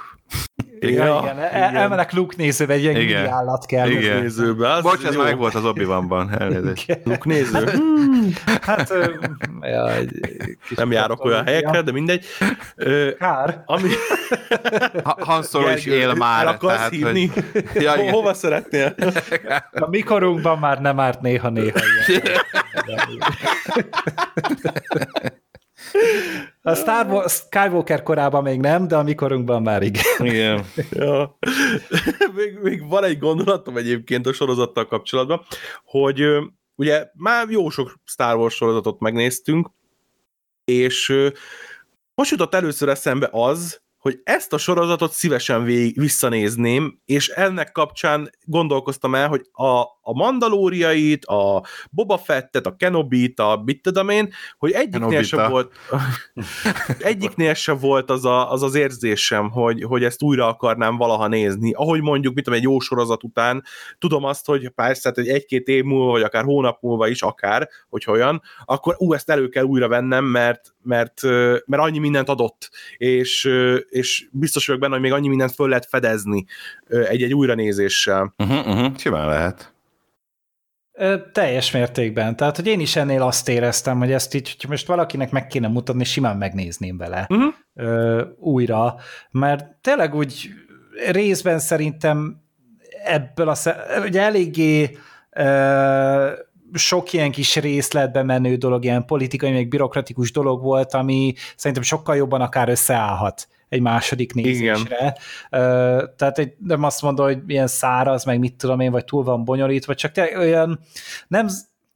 Igen, 0.80 1.06
ja, 1.06 1.20
igen. 1.22 1.38
El, 1.38 1.76
elmenek 1.76 2.12
Luke 2.12 2.34
nézőbe, 2.38 2.72
egy 2.72 2.82
ilyen 2.82 2.96
igen. 2.96 3.26
állat 3.26 3.66
kell. 3.66 3.88
Igen. 3.88 4.20
Nézőbe. 4.20 4.72
Az 4.72 4.82
Bocs, 4.82 5.04
ez 5.04 5.16
meg 5.16 5.36
volt 5.36 5.54
az 5.54 5.64
obi 5.64 5.84
van 5.84 6.30
elnézést. 6.38 6.98
Luke 7.04 7.22
néző. 7.24 7.64
Hát, 8.44 8.64
hát 8.64 8.92
ja, 9.60 9.90
nem 10.76 10.92
járok 10.92 11.24
olyan 11.24 11.44
helyekre, 11.44 11.82
de 11.82 11.92
mindegy. 11.92 12.26
Kár. 13.18 13.62
Ami... 13.66 13.88
Han 15.18 15.42
Solo 15.42 15.70
is 15.70 15.86
él 15.86 16.14
már. 16.14 16.46
El 16.46 16.52
akarsz 16.52 16.76
tehát, 16.76 16.90
hívni? 16.90 17.26
Hogy... 17.26 17.82
Ja, 17.82 17.94
igen. 17.94 18.12
Hova 18.12 18.34
szeretnél? 18.34 18.94
A 19.72 19.88
mikorunkban 19.88 20.58
már 20.58 20.80
nem 20.80 21.00
árt 21.00 21.20
néha-néha 21.20 21.78
A 26.62 26.74
Star 26.74 27.06
Wars, 27.06 27.32
Skywalker 27.32 28.02
korában 28.02 28.42
még 28.42 28.60
nem, 28.60 28.88
de 28.88 28.96
a 28.96 29.02
mikorunkban 29.02 29.62
már 29.62 29.82
igen. 29.82 30.04
Igen. 30.18 30.64
ja. 30.90 31.38
még, 32.34 32.58
még 32.62 32.88
van 32.88 33.04
egy 33.04 33.18
gondolatom 33.18 33.76
egyébként 33.76 34.26
a 34.26 34.32
sorozattal 34.32 34.86
kapcsolatban, 34.86 35.44
hogy 35.84 36.22
ugye 36.74 37.10
már 37.14 37.48
jó 37.48 37.68
sok 37.68 38.00
Star 38.04 38.36
Wars 38.36 38.54
sorozatot 38.54 39.00
megnéztünk, 39.00 39.70
és 40.64 41.30
most 42.14 42.30
jutott 42.30 42.54
először 42.54 42.88
eszembe 42.88 43.28
az, 43.32 43.81
hogy 44.02 44.20
ezt 44.24 44.52
a 44.52 44.58
sorozatot 44.58 45.12
szívesen 45.12 45.64
vég, 45.64 45.98
visszanézném, 46.00 47.00
és 47.04 47.28
ennek 47.28 47.72
kapcsán 47.72 48.30
gondolkoztam 48.44 49.14
el, 49.14 49.28
hogy 49.28 49.48
a, 49.52 49.80
a 50.00 50.14
Mandalóriait, 50.14 51.24
a 51.24 51.62
Boba 51.90 52.18
Fettet, 52.18 52.66
a 52.66 52.76
Kenobit, 52.76 53.40
a 53.40 53.62
mit 53.64 53.82
tudom 53.82 54.08
én, 54.08 54.32
hogy 54.58 54.70
egyiknél 54.70 55.22
se 55.22 55.48
volt 55.48 55.72
egyiknél 56.98 57.54
se 57.54 57.72
volt 57.72 58.10
az, 58.10 58.24
a, 58.24 58.52
az 58.52 58.62
az 58.62 58.74
érzésem, 58.74 59.50
hogy, 59.50 59.82
hogy 59.82 60.04
ezt 60.04 60.22
újra 60.22 60.46
akarnám 60.46 60.96
valaha 60.96 61.26
nézni. 61.26 61.72
Ahogy 61.72 62.00
mondjuk, 62.00 62.34
mit 62.34 62.44
tudom, 62.44 62.58
egy 62.58 62.64
jó 62.64 62.78
sorozat 62.78 63.24
után, 63.24 63.62
tudom 63.98 64.24
azt, 64.24 64.46
hogy 64.46 64.68
persze, 64.68 65.12
hogy 65.14 65.28
egy-két 65.28 65.66
év 65.66 65.84
múlva, 65.84 66.10
vagy 66.10 66.22
akár 66.22 66.44
hónap 66.44 66.82
múlva 66.82 67.08
is, 67.08 67.22
akár, 67.22 67.68
hogy 67.88 68.04
olyan, 68.06 68.42
akkor 68.64 68.94
ú, 68.98 69.12
ezt 69.12 69.30
elő 69.30 69.48
kell 69.48 69.64
újra 69.64 69.88
vennem, 69.88 70.24
mert, 70.24 70.74
mert, 70.82 71.22
mert 71.66 71.82
annyi 71.82 71.98
mindent 71.98 72.28
adott, 72.28 72.70
és, 72.96 73.50
és 73.88 74.26
biztos 74.30 74.66
vagyok 74.66 74.80
benne, 74.80 74.92
hogy 74.92 75.02
még 75.02 75.12
annyi 75.12 75.28
mindent 75.28 75.52
föl 75.52 75.68
lehet 75.68 75.86
fedezni 75.86 76.44
egy-egy 76.88 77.34
újranézéssel. 77.34 78.34
Uh-huh, 78.38 78.66
uh-huh, 78.66 78.96
simán 78.96 79.28
lehet. 79.28 79.72
Ö, 80.92 81.16
teljes 81.32 81.70
mértékben. 81.70 82.36
Tehát, 82.36 82.56
hogy 82.56 82.66
én 82.66 82.80
is 82.80 82.96
ennél 82.96 83.22
azt 83.22 83.48
éreztem, 83.48 83.98
hogy 83.98 84.12
ezt 84.12 84.34
így, 84.34 84.56
hogy 84.60 84.70
most 84.70 84.86
valakinek 84.86 85.30
meg 85.30 85.46
kéne 85.46 85.68
mutatni, 85.68 86.04
simán 86.04 86.36
megnézném 86.36 86.96
vele 86.96 87.26
uh-huh. 87.28 87.54
ö, 87.74 88.24
újra, 88.38 88.94
mert 89.30 89.64
tényleg 89.80 90.14
úgy 90.14 90.50
részben 91.10 91.58
szerintem 91.58 92.42
ebből 93.04 93.48
a, 93.48 93.56
ugye 94.04 94.20
eléggé 94.20 94.98
ö, 95.30 96.32
sok 96.74 97.12
ilyen 97.12 97.30
kis 97.30 97.56
részletbe 97.56 98.22
menő 98.22 98.56
dolog, 98.56 98.84
ilyen 98.84 99.04
politikai, 99.04 99.50
még 99.50 99.68
bürokratikus 99.68 100.32
dolog 100.32 100.62
volt, 100.62 100.94
ami 100.94 101.34
szerintem 101.56 101.82
sokkal 101.82 102.16
jobban 102.16 102.40
akár 102.40 102.68
összeállhat 102.68 103.48
egy 103.68 103.80
második 103.80 104.34
nézésre. 104.34 105.16
Igen. 105.50 106.08
Tehát 106.16 106.38
egy, 106.38 106.54
nem 106.58 106.82
azt 106.82 107.02
mondom, 107.02 107.26
hogy 107.26 107.38
ilyen 107.46 107.66
száraz, 107.66 108.24
meg 108.24 108.38
mit 108.38 108.54
tudom 108.54 108.80
én, 108.80 108.90
vagy 108.90 109.04
túl 109.04 109.22
van 109.22 109.44
bonyolítva, 109.44 109.94
csak 109.94 110.12
te 110.12 110.38
olyan 110.38 110.80
nem, 111.28 111.48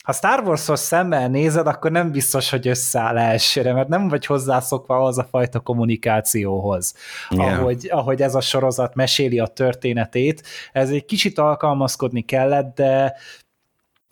ha 0.05 0.12
Star 0.12 0.43
Wars-os 0.45 0.79
szemmel 0.79 1.29
nézed, 1.29 1.66
akkor 1.66 1.91
nem 1.91 2.11
biztos, 2.11 2.51
hogy 2.51 2.68
összeáll 2.68 3.18
elsőre, 3.18 3.72
mert 3.72 3.89
nem 3.89 4.09
vagy 4.09 4.27
hozzászokva 4.27 5.05
az 5.05 5.18
a 5.18 5.27
fajta 5.31 5.61
kommunikációhoz, 5.61 6.95
yeah. 7.31 7.59
ahogy, 7.59 7.89
ahogy 7.91 8.22
ez 8.22 8.35
a 8.35 8.41
sorozat 8.41 8.95
meséli 8.95 9.39
a 9.39 9.47
történetét. 9.47 10.43
Ez 10.72 10.91
egy 10.91 11.05
kicsit 11.05 11.39
alkalmazkodni 11.39 12.22
kellett, 12.22 12.74
de 12.74 13.14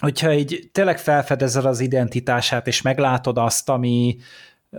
hogyha 0.04 0.32
így 0.32 0.68
tényleg 0.72 0.98
felfedezel 0.98 1.66
az 1.66 1.80
identitását, 1.80 2.66
és 2.66 2.82
meglátod 2.82 3.38
azt, 3.38 3.68
ami, 3.68 4.16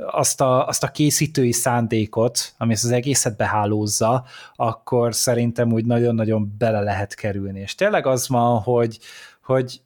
azt 0.06 0.42
a, 0.42 0.68
azt 0.68 0.84
a 0.84 0.88
készítői 0.88 1.52
szándékot, 1.52 2.54
ami 2.58 2.74
ezt 2.74 2.84
az 2.84 2.92
egészet 2.92 3.38
behálózza, 3.38 4.26
akkor 4.56 5.16
szerintem 5.16 5.72
úgy 5.72 5.86
nagyon-nagyon 5.86 6.56
bele 6.58 6.80
lehet 6.80 7.14
kerülni. 7.14 7.60
És 7.60 7.76
tényleg 7.76 8.06
az 8.06 8.28
van, 8.28 8.60
hogy, 8.60 9.00
hogy 9.44 9.82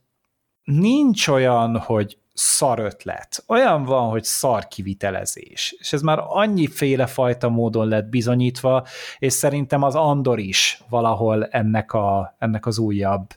nincs 0.64 1.28
olyan, 1.28 1.78
hogy 1.78 2.18
szar 2.34 2.80
ötlet. 2.80 3.44
Olyan 3.48 3.84
van, 3.84 4.10
hogy 4.10 4.24
szar 4.24 4.68
kivitelezés. 4.68 5.76
És 5.80 5.94
ez 5.94 6.02
már 6.02 6.20
annyiféle 6.28 7.06
fajta 7.06 7.50
módon 7.50 7.88
lett 7.88 8.06
bizonyítva, 8.06 8.86
és 9.20 9.34
szerintem 9.34 9.84
az 9.84 9.96
Andor 9.96 10.40
is 10.40 10.82
valahol 10.90 11.46
ennek, 11.46 11.94
a, 11.94 12.36
ennek 12.38 12.66
az 12.66 12.78
újabb 12.78 13.28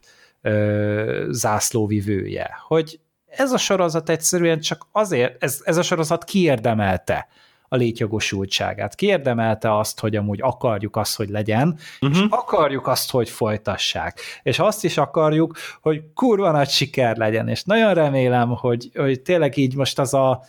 ö, 0.42 1.26
zászlóvivője, 1.30 2.50
hogy 2.66 3.00
ez 3.26 3.52
a 3.52 3.58
sorozat 3.58 4.08
egyszerűen 4.08 4.60
csak 4.60 4.86
azért, 4.92 5.42
ez, 5.42 5.60
ez 5.64 5.76
a 5.76 5.82
sorozat 5.82 6.24
kiérdemelte 6.24 7.28
a 7.68 7.76
létjogosultságát. 7.76 8.94
Kiérdemelte 8.94 9.78
azt, 9.78 10.00
hogy 10.00 10.16
amúgy 10.16 10.38
akarjuk 10.42 10.96
azt, 10.96 11.16
hogy 11.16 11.28
legyen, 11.28 11.68
uh-huh. 11.68 12.18
és 12.18 12.24
mhm. 12.24 12.32
akarjuk 12.32 12.86
azt, 12.86 13.10
hogy 13.10 13.30
folytassák. 13.30 14.20
És 14.42 14.58
azt 14.58 14.84
is 14.84 14.96
akarjuk, 14.96 15.56
hogy 15.80 16.02
kurva 16.14 16.50
nagy 16.50 16.68
siker 16.68 17.16
legyen, 17.16 17.48
és 17.48 17.62
nagyon 17.62 17.94
remélem, 17.94 18.48
hogy, 18.48 18.90
hogy 18.94 19.20
tényleg 19.20 19.56
így 19.56 19.74
most 19.76 19.98
az 19.98 20.14
a 20.14 20.42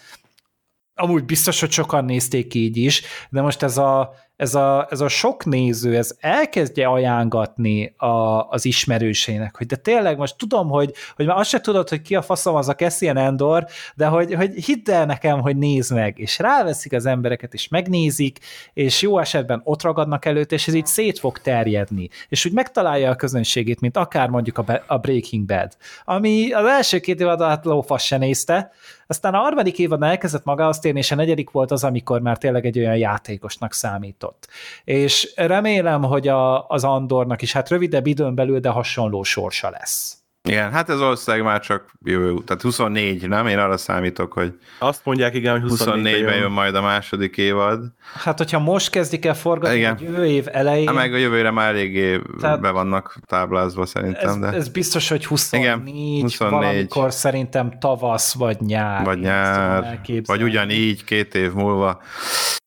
amúgy 0.95 1.25
biztos, 1.25 1.59
hogy 1.59 1.71
sokan 1.71 2.05
nézték 2.05 2.53
így 2.53 2.77
is, 2.77 3.01
de 3.29 3.41
most 3.41 3.63
ez 3.63 3.77
a 3.77 4.13
ez 4.43 4.55
a, 4.55 4.87
ez 4.89 5.01
a 5.01 5.07
sok 5.07 5.45
néző, 5.45 5.97
ez 5.97 6.15
elkezdje 6.19 6.87
ajángatni 6.87 7.93
a, 7.97 8.07
az 8.49 8.65
ismerősének, 8.65 9.57
hogy 9.57 9.67
de 9.67 9.75
tényleg 9.75 10.17
most 10.17 10.37
tudom, 10.37 10.69
hogy, 10.69 10.93
hogy 11.15 11.25
már 11.25 11.37
azt 11.37 11.49
se 11.49 11.61
tudod, 11.61 11.89
hogy 11.89 12.01
ki 12.01 12.15
a 12.15 12.21
faszom 12.21 12.55
az 12.55 12.69
a 12.69 12.75
Cassian 12.75 13.17
Endor, 13.17 13.65
de 13.95 14.05
hogy, 14.05 14.33
hogy 14.33 14.53
hidd 14.53 14.91
el 14.91 15.05
nekem, 15.05 15.41
hogy 15.41 15.57
nézd 15.57 15.93
meg, 15.93 16.19
és 16.19 16.39
ráveszik 16.39 16.93
az 16.93 17.05
embereket, 17.05 17.53
és 17.53 17.67
megnézik, 17.67 18.39
és 18.73 19.01
jó 19.01 19.19
esetben 19.19 19.61
ott 19.63 19.81
ragadnak 19.81 20.25
előtt, 20.25 20.51
és 20.51 20.67
ez 20.67 20.73
így 20.73 20.85
szét 20.85 21.19
fog 21.19 21.37
terjedni, 21.37 22.09
és 22.29 22.45
úgy 22.45 22.53
megtalálja 22.53 23.09
a 23.09 23.15
közönségét, 23.15 23.81
mint 23.81 23.97
akár 23.97 24.29
mondjuk 24.29 24.57
a, 24.57 24.83
a 24.87 24.97
Breaking 24.97 25.45
Bad, 25.45 25.71
ami 26.05 26.51
az 26.51 26.65
első 26.65 26.99
két 26.99 27.19
évad 27.19 27.41
alatt 27.41 27.63
lófasz 27.63 28.03
se 28.03 28.17
nézte, 28.17 28.71
aztán 29.13 29.33
a 29.33 29.37
harmadik 29.37 29.79
évadban 29.79 30.09
elkezdett 30.09 30.43
magához 30.43 30.79
térni, 30.79 30.99
és 30.99 31.11
a 31.11 31.15
negyedik 31.15 31.49
volt 31.49 31.71
az, 31.71 31.83
amikor 31.83 32.21
már 32.21 32.37
tényleg 32.37 32.65
egy 32.65 32.79
olyan 32.79 32.97
játékosnak 32.97 33.73
számított. 33.73 34.47
És 34.83 35.33
remélem, 35.35 36.03
hogy 36.03 36.27
a, 36.27 36.67
az 36.67 36.83
Andornak 36.83 37.41
is 37.41 37.53
hát 37.53 37.69
rövidebb 37.69 38.07
időn 38.07 38.35
belül, 38.35 38.59
de 38.59 38.69
hasonló 38.69 39.23
sorsa 39.23 39.69
lesz. 39.69 40.22
Igen, 40.49 40.71
hát 40.71 40.89
ez 40.89 41.01
ország 41.01 41.43
már 41.43 41.59
csak 41.59 41.91
jövő, 42.03 42.33
tehát 42.45 42.61
24, 42.61 43.27
nem? 43.27 43.47
Én 43.47 43.57
arra 43.57 43.77
számítok, 43.77 44.33
hogy 44.33 44.53
azt 44.79 45.01
mondják, 45.03 45.33
igen, 45.35 45.59
hogy 45.59 45.69
24 45.69 46.25
ben 46.25 46.35
jön 46.35 46.51
majd 46.51 46.75
a 46.75 46.81
második 46.81 47.37
évad. 47.37 47.83
Hát, 48.23 48.37
hogyha 48.37 48.59
most 48.59 48.89
kezdik 48.89 49.25
el 49.25 49.35
forgatni, 49.35 49.77
igen. 49.77 49.97
jövő 50.01 50.25
év 50.25 50.45
elején... 50.51 50.87
Hát 50.87 50.95
meg 50.95 51.13
a 51.13 51.17
jövőre 51.17 51.51
már 51.51 51.69
eléggé 51.69 52.21
tehát 52.39 52.61
be 52.61 52.69
vannak 52.69 53.17
táblázva 53.25 53.85
szerintem. 53.85 54.29
Ez, 54.29 54.37
de... 54.37 54.47
ez 54.47 54.67
biztos, 54.67 55.09
hogy 55.09 55.25
24, 55.25 55.61
igen, 55.61 55.79
24, 56.21 56.59
valamikor 56.59 57.13
szerintem 57.13 57.79
tavasz 57.79 58.33
vagy 58.33 58.57
nyár. 58.59 59.05
Vagy 59.05 59.19
nyár, 59.19 59.99
vagy 60.25 60.43
ugyanígy 60.43 61.03
két 61.03 61.35
év 61.35 61.53
múlva. 61.53 62.01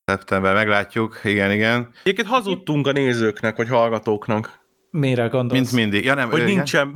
Szeptember, 0.05 0.55
meglátjuk, 0.55 1.21
igen, 1.25 1.53
igen. 1.53 1.89
Egyébként 2.03 2.29
hazudtunk 2.29 2.87
a 2.87 2.93
nézőknek, 2.93 3.57
vagy 3.57 3.69
hallgatóknak. 3.69 4.65
Mire 4.91 5.27
gondolsz? 5.27 5.61
Mint 5.61 5.73
mindig. 5.73 6.05
Ja, 6.05 6.15
nem, 6.15 6.31
hogy 6.31 6.45
nincsen, 6.45 6.93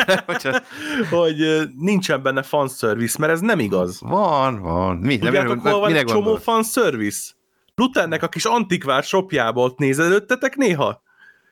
hogy 1.10 1.68
nincsen 1.78 2.22
benne 2.22 2.42
fanservice, 2.42 3.16
mert 3.18 3.32
ez 3.32 3.40
nem 3.40 3.58
igaz. 3.58 4.00
Van, 4.00 4.60
van. 4.60 4.96
Mi, 4.96 5.18
Tudjátok, 5.18 5.60
hol 5.60 5.80
van 5.80 5.94
egy 5.94 6.04
csomó 6.04 6.36
fanservice? 6.36 7.32
Lutennek 7.74 8.22
a 8.22 8.28
kis 8.28 8.44
antikvár 8.44 9.02
shopjába 9.02 9.62
ott 9.62 9.78
nézelődtetek 9.78 10.56
néha? 10.56 11.02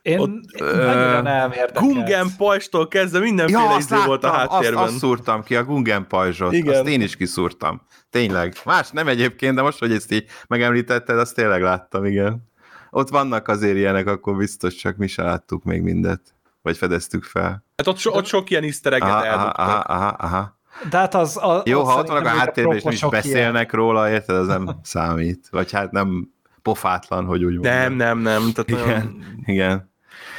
Én, 0.03 0.18
ott, 0.18 0.30
én 0.30 0.66
ö, 0.66 1.22
nem 1.22 1.53
Gungen 1.74 2.26
pajstól 2.36 2.88
kezdve 2.88 3.18
mindenféle 3.18 3.62
ja, 3.62 3.76
izé 3.78 3.97
volt 4.07 4.24
a 4.24 4.30
háttérben. 4.30 4.82
Azt, 4.82 4.91
azt 4.91 4.99
szúrtam 4.99 5.43
ki, 5.43 5.57
a 5.57 5.64
Gungen 5.64 6.07
pajzsot. 6.07 6.53
Igen. 6.53 6.74
Azt 6.74 6.88
én 6.88 7.01
is 7.01 7.16
kiszúrtam. 7.16 7.82
Tényleg. 8.11 8.55
Más 8.64 8.91
nem 8.91 9.09
egyébként, 9.09 9.55
de 9.55 9.62
most, 9.62 9.78
hogy 9.78 9.93
ezt 9.93 10.12
így 10.12 10.24
megemlítetted, 10.49 11.18
azt 11.18 11.34
tényleg 11.34 11.62
láttam, 11.62 12.05
igen. 12.05 12.49
Ott 12.91 13.09
vannak 13.09 13.49
azért 13.49 13.76
ilyenek, 13.76 14.07
akkor 14.07 14.36
biztos 14.36 14.74
csak 14.74 14.97
mi 14.97 15.07
se 15.07 15.22
láttuk 15.22 15.64
még 15.64 15.82
mindet. 15.82 16.20
Vagy 16.62 16.76
fedeztük 16.76 17.24
fel. 17.24 17.64
Hát 17.76 17.86
ott, 17.86 17.96
so, 17.96 18.11
ott 18.11 18.24
sok 18.24 18.50
ilyen 18.50 18.64
isztereget 18.64 19.08
aha, 19.08 19.44
aha, 19.44 19.78
aha, 19.78 20.08
aha. 20.08 20.58
De 20.90 20.98
hát 20.98 21.14
az... 21.14 21.36
A, 21.36 21.62
Jó, 21.64 21.82
ha 21.82 21.98
ott 21.98 22.08
vannak 22.08 22.24
a 22.24 22.28
háttérben, 22.28 22.76
és 22.76 22.84
is 22.84 23.08
beszélnek 23.08 23.72
ilyen. 23.72 23.84
róla, 23.84 24.11
érted, 24.11 24.36
az 24.36 24.46
nem 24.46 24.78
számít. 24.82 25.48
Vagy 25.50 25.72
hát 25.72 25.90
nem 25.90 26.28
pofátlan, 26.62 27.24
hogy 27.24 27.44
úgy 27.44 27.52
mondjam. 27.52 27.74
Nem, 27.74 27.92
nem, 27.92 28.18
nem. 28.18 28.52
Tehát 28.52 28.70
igen, 28.70 28.82
olyan... 28.82 29.24
igen. 29.44 29.89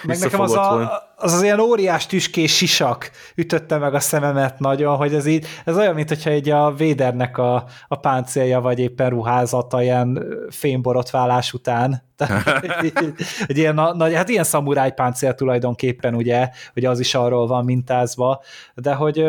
Meg 0.04 0.20
nekem 0.20 0.40
az, 0.40 0.54
a, 0.54 0.92
az 1.16 1.34
az 1.34 1.44
ilyen 1.44 1.60
óriás 1.60 2.06
tüskés 2.06 2.56
sisak 2.56 3.12
ütötte 3.36 3.78
meg 3.78 3.94
a 3.94 4.00
szememet 4.00 4.60
nagyon, 4.60 4.96
hogy 4.96 5.14
ez 5.14 5.26
így, 5.26 5.46
ez 5.66 5.78
olyan, 5.78 5.94
mint 5.94 6.08
hogyha 6.08 6.30
egy 6.30 6.50
a 6.50 6.74
Védernek 6.74 7.38
a, 7.38 7.66
a 7.88 7.96
páncélja, 7.96 8.62
vagy 8.62 8.80
éppen 8.80 9.10
ruházata 9.10 9.82
ilyen 9.82 10.24
fémborotválás 10.50 11.54
után. 11.54 12.04
Tehát, 12.22 12.64
egy, 12.82 13.14
egy 13.48 13.58
ilyen 13.58 13.76
nagy, 13.76 14.14
hát 14.14 14.30
ilyen 14.30 14.44
szamuráj 14.44 14.94
páncél 14.94 15.34
tulajdonképpen, 15.34 16.16
ugye, 16.16 16.50
hogy 16.74 16.86
az 16.86 17.00
is 17.00 17.16
arról 17.16 17.48
van 17.48 17.66
mintázva, 17.66 18.42
de 18.76 18.94
hogy 18.94 19.26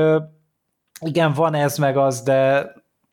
igen, 1.01 1.33
van 1.33 1.55
ez 1.55 1.77
meg 1.77 1.97
az, 1.97 2.23
de 2.23 2.71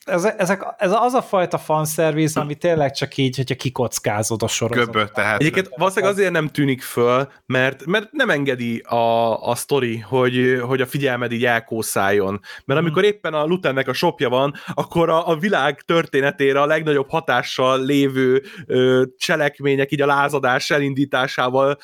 ez, 0.09 0.23
ezek, 0.23 0.65
ez 0.77 0.91
az 0.91 1.13
a 1.13 1.21
fajta 1.21 1.57
fanszerviz, 1.57 2.37
ami 2.37 2.55
tényleg 2.55 2.91
csak 2.91 3.17
így, 3.17 3.35
hogyha 3.35 3.55
kikockázod 3.55 4.43
a 4.43 4.47
sorozatot. 4.47 4.93
Göbböt 4.93 5.13
tehát. 5.13 5.39
Egyébként 5.39 5.69
valószínűleg 5.75 6.13
azért 6.13 6.31
nem 6.31 6.47
tűnik 6.47 6.81
föl, 6.81 7.31
mert, 7.45 7.85
mert 7.85 8.11
nem 8.11 8.29
engedi 8.29 8.79
a, 8.79 9.43
a 9.49 9.55
sztori, 9.55 9.97
hogy, 9.97 10.59
hogy 10.61 10.81
a 10.81 10.85
figyelmed 10.85 11.31
így 11.31 11.45
elkószáljon. 11.45 12.39
Mert 12.65 12.79
hmm. 12.79 12.87
amikor 12.87 13.03
éppen 13.03 13.33
a 13.33 13.45
Lutennek 13.45 13.87
a 13.87 13.93
sopja 13.93 14.29
van, 14.29 14.53
akkor 14.73 15.09
a, 15.09 15.27
a 15.27 15.35
világ 15.35 15.81
történetére 15.81 16.61
a 16.61 16.65
legnagyobb 16.65 17.09
hatással 17.09 17.85
lévő 17.85 18.43
ö, 18.65 19.03
cselekmények 19.17 19.91
így 19.91 20.01
a 20.01 20.05
lázadás 20.05 20.69
elindításával 20.69 21.77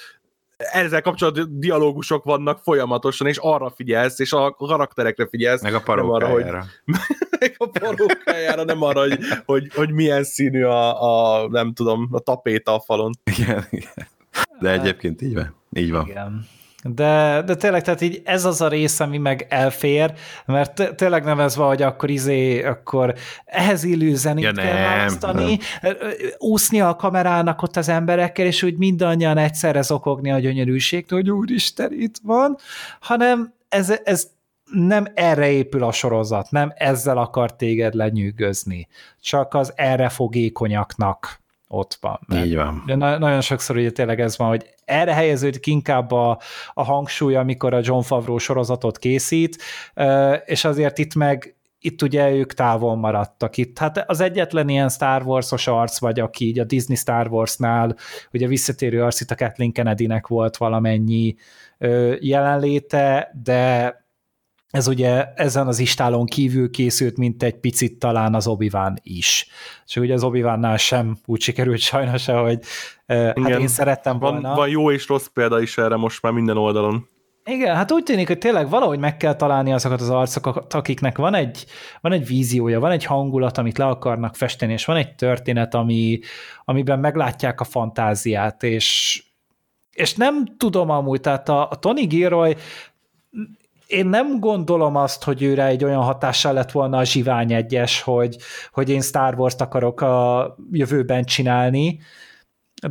ezzel 0.58 1.02
kapcsolatban 1.02 1.60
dialógusok 1.60 2.24
vannak 2.24 2.60
folyamatosan, 2.64 3.28
és 3.28 3.38
arra 3.38 3.70
figyelsz, 3.70 4.20
és 4.20 4.34
a 4.34 4.52
karakterekre 4.52 5.28
figyelsz. 5.28 5.62
Meg 5.62 5.74
a 5.74 5.82
parókájára. 5.82 6.58
Arra, 6.58 6.60
hogy, 6.60 6.96
meg 7.40 7.56
a 7.58 7.70
parókájára, 7.80 8.64
nem 8.64 8.82
arra, 8.82 9.00
hogy, 9.00 9.20
hogy, 9.46 9.74
hogy 9.74 9.92
milyen 9.92 10.24
színű 10.24 10.64
a, 10.64 11.02
a, 11.42 11.48
nem 11.48 11.74
tudom, 11.74 12.08
a 12.12 12.20
tapéta 12.20 12.74
a 12.76 12.80
falon. 12.80 13.14
Igen, 13.24 13.66
igen. 13.70 14.08
De 14.60 14.72
egyébként 14.72 15.22
így 15.22 15.34
van. 15.34 15.56
Így 15.74 15.92
van. 15.92 16.08
Igen. 16.08 16.48
De, 16.88 17.42
de 17.46 17.56
tényleg, 17.56 17.82
tehát 17.82 18.02
így 18.02 18.22
ez 18.26 18.46
az 18.46 18.62
a 18.62 18.68
rész, 18.68 19.00
ami 19.00 19.18
meg 19.18 19.46
elfér, 19.50 20.14
mert 20.46 20.96
tényleg 20.96 21.24
nem 21.24 21.40
ez 21.40 21.56
van, 21.56 21.68
hogy 21.68 21.82
akkor 21.82 22.10
izé, 22.10 22.64
akkor 22.64 23.14
ehhez 23.46 23.84
illő 23.84 24.16
zenét 24.16 24.44
ja, 24.44 24.52
kell 24.52 24.74
választani, 24.74 25.60
nem. 25.82 25.96
úszni 26.38 26.82
a 26.82 26.96
kamerának 26.96 27.62
ott 27.62 27.76
az 27.76 27.90
emberekkel, 27.90 28.46
és 28.46 28.64
úgy 28.64 28.78
mindannyian 28.78 29.38
egyszerre 29.38 29.82
zokogni 29.82 30.32
a 30.32 30.40
gyönyörűségtől, 30.40 31.20
hogy 31.20 31.32
úristen, 31.32 31.92
itt 31.92 32.16
van, 32.24 32.58
hanem 33.00 33.54
ez, 33.70 33.94
ez 34.04 34.28
nem 34.72 35.06
erre 35.14 35.50
épül 35.50 35.84
a 35.84 35.92
sorozat, 35.92 36.52
nem 36.52 36.74
ezzel 36.76 37.18
akar 37.18 37.56
téged 37.56 37.94
lenyűgözni, 37.94 38.88
csak 39.22 39.54
az 39.54 39.74
erre 39.76 40.10
fogékonyaknak 40.10 41.44
ott 41.68 41.98
van. 42.02 42.20
Mert 42.28 42.46
Így 42.46 42.56
van. 42.56 42.84
De 42.86 42.96
na- 42.96 43.18
nagyon 43.18 43.42
sokszor 43.42 43.76
ugye 43.76 43.92
tényleg 43.92 44.20
ez 44.20 44.38
van, 44.38 44.48
hogy 44.48 44.66
erre 44.86 45.14
helyeződik 45.14 45.66
inkább 45.68 46.12
a, 46.12 46.40
a 46.74 46.84
hangsúly, 46.84 47.36
amikor 47.36 47.74
a 47.74 47.82
John 47.84 48.02
Favreau 48.02 48.38
sorozatot 48.38 48.98
készít, 48.98 49.62
és 50.46 50.66
azért 50.66 50.98
itt 50.98 51.16
meg 51.16 51.56
itt 51.80 52.02
ugye 52.02 52.32
ők 52.32 52.54
távol 52.54 52.96
maradtak 52.96 53.58
itt. 53.58 53.78
Hát 53.78 54.10
az 54.10 54.20
egyetlen 54.20 54.70
ilyen 54.70 54.90
Star 54.90 55.24
Wars-os 55.26 55.68
arc 55.68 56.00
vagy, 56.00 56.20
aki 56.20 56.46
így 56.46 56.60
a 56.60 56.64
Disney 56.64 56.96
Star 56.96 57.28
Wars-nál, 57.28 57.96
ugye 58.32 58.48
visszatérő 58.48 59.04
arc 59.04 59.22
itt 59.22 59.32
a 59.32 59.36
Kathleen 59.36 59.72
Kennedy-nek 59.72 60.28
volt 60.28 60.58
valamennyi 60.58 61.36
jelenléte, 62.20 63.32
de 63.44 64.05
ez 64.76 64.88
ugye 64.88 65.26
ezen 65.36 65.68
az 65.68 65.80
istálon 65.80 66.26
kívül 66.26 66.70
készült, 66.70 67.18
mint 67.18 67.44
egy 67.44 67.60
picit 67.60 68.00
talán 68.00 68.36
az 68.36 68.48
obi 68.48 68.72
is. 69.04 69.48
És 69.86 69.96
ugye 69.96 70.14
az 70.14 70.24
obi 70.24 70.44
sem 70.78 71.18
úgy 71.26 71.42
sikerült 71.42 71.80
sajnos, 71.80 72.26
hogy 72.26 72.60
hát 73.08 73.38
Igen. 73.38 73.60
én 73.60 73.68
szerettem 73.68 74.20
volna. 74.20 74.42
Van, 74.42 74.56
van 74.56 74.70
jó 74.70 74.92
és 74.92 75.08
rossz 75.08 75.28
példa 75.34 75.62
is 75.62 75.78
erre 75.78 75.96
most 75.96 76.22
már 76.22 76.32
minden 76.32 76.58
oldalon. 76.58 77.08
Igen, 77.46 77.76
hát 77.76 77.92
úgy 77.92 78.04
tűnik, 78.04 78.28
hogy 78.28 78.38
tényleg 78.38 78.70
valahogy 78.70 79.00
meg 79.00 79.18
kell 79.18 79.36
találni 79.36 79.74
azokat 79.74 80.02
az 80.02 80.10
arcokat, 80.10 80.74
akiknek 80.74 81.18
van 81.18 81.34
egy, 81.34 81.66
van 82.02 82.12
egy 82.12 82.28
víziója, 82.28 82.80
van 82.80 82.92
egy 82.92 83.06
hangulat, 83.06 83.58
amit 83.58 83.78
le 83.78 83.86
akarnak 83.86 84.36
festeni, 84.36 84.74
és 84.74 84.86
van 84.86 84.96
egy 84.96 85.16
történet, 85.16 85.74
ami, 85.74 86.20
amiben 86.66 87.00
meglátják 87.00 87.60
a 87.60 87.64
fantáziát, 87.64 88.64
és, 88.64 89.24
és 89.92 90.16
nem 90.16 90.46
tudom 90.58 90.90
amúgy, 90.90 91.22
tehát 91.22 91.50
a, 91.50 91.70
a 91.70 91.76
Tony 91.76 92.08
Gilroy 92.08 92.56
én 93.88 94.06
nem 94.06 94.40
gondolom 94.40 94.96
azt, 94.96 95.24
hogy 95.24 95.44
őre 95.44 95.66
egy 95.66 95.84
olyan 95.84 96.02
hatással 96.02 96.54
lett 96.54 96.72
volna 96.72 96.98
a 96.98 97.04
Zsivány 97.04 97.54
egyes, 97.54 98.02
hogy, 98.02 98.38
hogy 98.72 98.90
én 98.90 99.02
Star 99.02 99.40
Wars-t 99.40 99.62
akarok 99.62 100.02
a 100.02 100.56
jövőben 100.72 101.24
csinálni, 101.24 102.00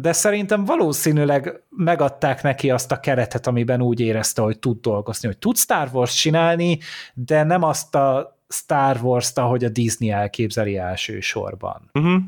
de 0.01 0.13
szerintem 0.13 0.65
valószínűleg 0.65 1.63
megadták 1.69 2.43
neki 2.43 2.71
azt 2.71 2.93
a 2.93 3.01
keretet, 3.01 3.47
amiben 3.47 3.83
úgy 3.83 4.01
érezte, 4.01 4.43
hogy 4.43 4.59
tud 4.59 4.81
dolgozni, 4.81 5.29
hogy 5.29 5.39
tud 5.39 5.57
Star 5.57 5.89
Wars 5.93 6.15
csinálni, 6.15 6.79
de 7.15 7.43
nem 7.43 7.63
azt 7.63 7.95
a 7.95 8.39
Star 8.49 8.99
Wars-t, 9.03 9.39
ahogy 9.39 9.65
a 9.65 9.69
Disney 9.69 10.11
elképzeli 10.11 10.77
elsősorban. 10.77 11.91
Uh-huh. 11.93 12.23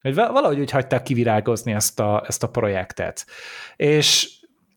Hogy 0.00 0.14
valahogy 0.14 0.58
úgy 0.60 0.70
hagyták 0.70 1.02
kivirágozni 1.02 1.72
ezt 1.72 2.00
a, 2.00 2.24
ezt 2.26 2.42
a 2.42 2.48
projektet. 2.48 3.26
És 3.76 4.35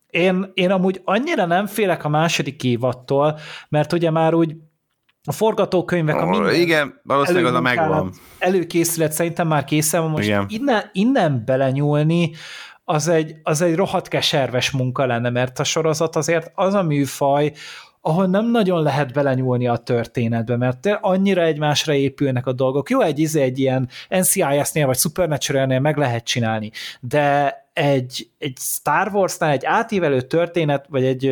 én, 0.10 0.52
én 0.54 0.72
amúgy 0.72 1.02
annyira 1.06 1.46
nem 1.46 1.66
félek 1.66 2.06
a 2.06 2.10
második 2.10 2.64
évattól, 2.64 3.40
mert 3.70 3.94
ugye 3.94 4.12
már 4.12 4.34
úgy 4.34 4.56
a 5.24 5.32
forgatókönyvek, 5.32 6.16
a 6.16 6.26
minden 6.26 6.54
Igen, 6.54 7.00
valószínűleg 7.04 7.46
az 7.46 7.54
a 7.54 7.62
megvan. 7.62 8.14
Előkészület 8.40 9.12
szerintem 9.12 9.48
már 9.48 9.64
készen 9.64 10.02
van, 10.02 10.10
most 10.10 10.28
Igen. 10.28 10.46
innen, 10.48 10.90
innen 10.94 11.44
belenyúlni, 11.46 12.32
az 12.84 13.08
egy, 13.08 13.36
az 13.44 13.62
egy 13.62 13.76
rohadt 13.76 14.08
keserves 14.08 14.72
munka 14.72 15.06
lenne, 15.06 15.30
mert 15.30 15.60
a 15.60 15.64
sorozat 15.64 16.16
azért 16.16 16.52
az 16.56 16.74
a 16.74 16.84
műfaj, 16.84 17.52
ahol 18.02 18.26
nem 18.26 18.52
nagyon 18.52 18.84
lehet 18.84 19.14
belenyúlni 19.14 19.68
a 19.68 19.78
történetbe, 19.78 20.58
mert 20.58 20.98
annyira 21.02 21.42
egymásra 21.42 21.94
épülnek 21.94 22.48
a 22.48 22.54
dolgok. 22.54 22.90
Jó, 22.90 23.02
egy, 23.02 23.20
izé, 23.20 23.42
egy 23.42 23.60
ilyen 23.60 23.90
NCIS-nél 24.10 24.86
vagy 24.86 24.98
Supernatural-nél 24.98 25.80
meg 25.80 25.98
lehet 25.98 26.24
csinálni, 26.24 26.72
de 27.00 27.58
egy, 27.80 28.30
egy 28.38 28.58
Star 28.58 29.10
Wars-nál 29.14 29.52
egy 29.52 29.66
átívelő 29.66 30.22
történet, 30.22 30.86
vagy 30.90 31.06
egy, 31.06 31.26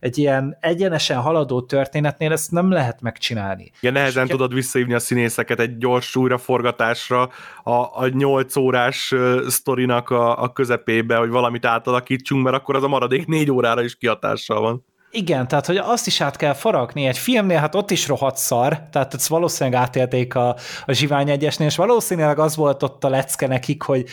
egy 0.00 0.18
ilyen 0.18 0.56
egyenesen 0.60 1.20
haladó 1.20 1.62
történetnél 1.62 2.32
ezt 2.32 2.50
nem 2.50 2.70
lehet 2.70 3.00
megcsinálni. 3.00 3.70
Ja, 3.80 3.90
nehezen 3.90 4.24
És 4.24 4.30
tudod 4.30 4.54
visszahívni 4.54 4.94
a 4.94 4.98
színészeket 4.98 5.60
egy 5.60 5.78
gyors 5.78 6.16
újraforgatásra 6.16 7.30
a, 7.62 7.72
a 7.72 8.08
8 8.12 8.56
órás 8.56 9.14
sztorinak 9.48 10.10
a, 10.10 10.42
a 10.42 10.52
közepébe, 10.52 11.16
hogy 11.16 11.30
valamit 11.30 11.64
átalakítsunk, 11.64 12.44
mert 12.44 12.56
akkor 12.56 12.76
az 12.76 12.82
a 12.82 12.88
maradék 12.88 13.26
négy 13.26 13.50
órára 13.50 13.82
is 13.82 13.96
kihatással 13.96 14.60
van. 14.60 14.84
Igen, 15.10 15.48
tehát 15.48 15.66
hogy 15.66 15.76
azt 15.76 16.06
is 16.06 16.20
át 16.20 16.36
kell 16.36 16.52
faragni. 16.52 17.06
Egy 17.06 17.18
filmnél 17.18 17.58
hát 17.58 17.74
ott 17.74 17.90
is 17.90 18.08
rohadt 18.08 18.36
szar, 18.36 18.80
tehát 18.90 19.14
ezt 19.14 19.26
valószínűleg 19.26 19.80
átélték 19.80 20.34
a, 20.34 20.56
a 20.86 20.92
Zsivány 20.92 21.30
egyesnél, 21.30 21.66
és 21.66 21.76
valószínűleg 21.76 22.38
az 22.38 22.56
volt 22.56 22.82
ott 22.82 23.04
a 23.04 23.08
lecke 23.08 23.46
nekik, 23.46 23.82
hogy 23.82 24.06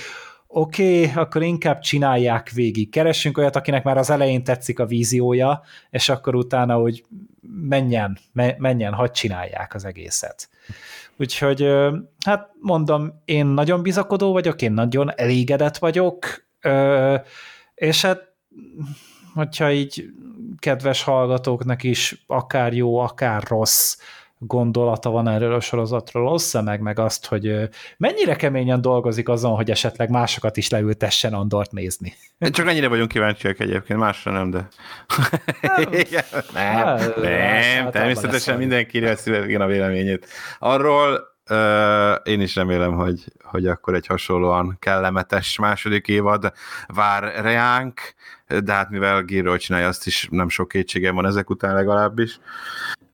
oké, 0.52 1.02
okay, 1.02 1.22
akkor 1.22 1.42
inkább 1.44 1.80
csinálják 1.80 2.50
végig. 2.50 2.90
Keressünk 2.90 3.38
olyat, 3.38 3.56
akinek 3.56 3.84
már 3.84 3.98
az 3.98 4.10
elején 4.10 4.44
tetszik 4.44 4.80
a 4.80 4.86
víziója, 4.86 5.62
és 5.90 6.10
akkor 6.10 6.36
utána, 6.36 6.76
hogy 6.76 7.04
menjen, 7.42 8.18
menjen, 8.58 8.94
hadd 8.94 9.12
csinálják 9.12 9.76
az 9.76 9.86
egészet. 9.86 10.50
Úgyhogy, 11.18 11.68
hát 12.26 12.50
mondom, 12.62 13.22
én 13.26 13.46
nagyon 13.46 13.82
bizakodó 13.82 14.32
vagyok, 14.32 14.62
én 14.62 14.72
nagyon 14.72 15.12
elégedett 15.16 15.78
vagyok, 15.78 16.48
és 17.76 18.02
hát, 18.02 18.34
hogyha 19.34 19.72
így 19.72 20.06
kedves 20.60 21.04
hallgatóknak 21.04 21.84
is 21.84 22.24
akár 22.28 22.74
jó, 22.74 22.98
akár 22.98 23.44
rossz 23.48 23.98
gondolata 24.40 25.10
van 25.10 25.28
erről 25.28 25.54
a 25.54 25.60
sorozatról, 25.60 26.28
ossza 26.28 26.62
meg 26.62 26.82
meg 26.82 27.00
azt, 27.00 27.26
hogy 27.26 27.70
mennyire 27.98 28.36
keményen 28.36 28.82
dolgozik 28.82 29.30
azon, 29.30 29.56
hogy 29.56 29.72
esetleg 29.72 30.10
másokat 30.10 30.58
is 30.58 30.70
leültessen 30.70 31.34
Andort 31.34 31.72
nézni. 31.72 32.14
Csak 32.40 32.68
ennyire 32.68 32.88
vagyunk 32.88 33.10
kíváncsiak 33.10 33.60
egyébként, 33.60 34.00
másra 34.00 34.32
nem, 34.32 34.50
de... 34.50 34.68
nem, 36.54 36.74
hát, 36.76 37.16
nem, 37.16 37.92
természetesen 37.92 38.58
mindenkiről 38.58 39.16
születik 39.16 39.60
a 39.60 39.66
véleményét. 39.66 40.28
Arról 40.60 41.38
én 42.24 42.42
is 42.42 42.56
remélem, 42.56 42.94
hogy, 42.94 43.24
hogy 43.44 43.68
akkor 43.68 43.94
egy 43.94 44.06
hasonlóan 44.06 44.78
kellemetes 44.80 45.58
második 45.58 46.08
évad 46.08 46.54
vár 46.88 47.42
reánk, 47.42 48.02
de 48.64 48.74
hát 48.74 48.90
mivel 48.90 49.24
Giro 49.24 49.58
csinálja, 49.58 49.88
azt 49.88 50.08
is 50.08 50.28
nem 50.32 50.50
sok 50.50 50.68
kétségem 50.68 51.16
van 51.16 51.26
ezek 51.26 51.50
után 51.50 51.74
legalábbis, 51.74 52.40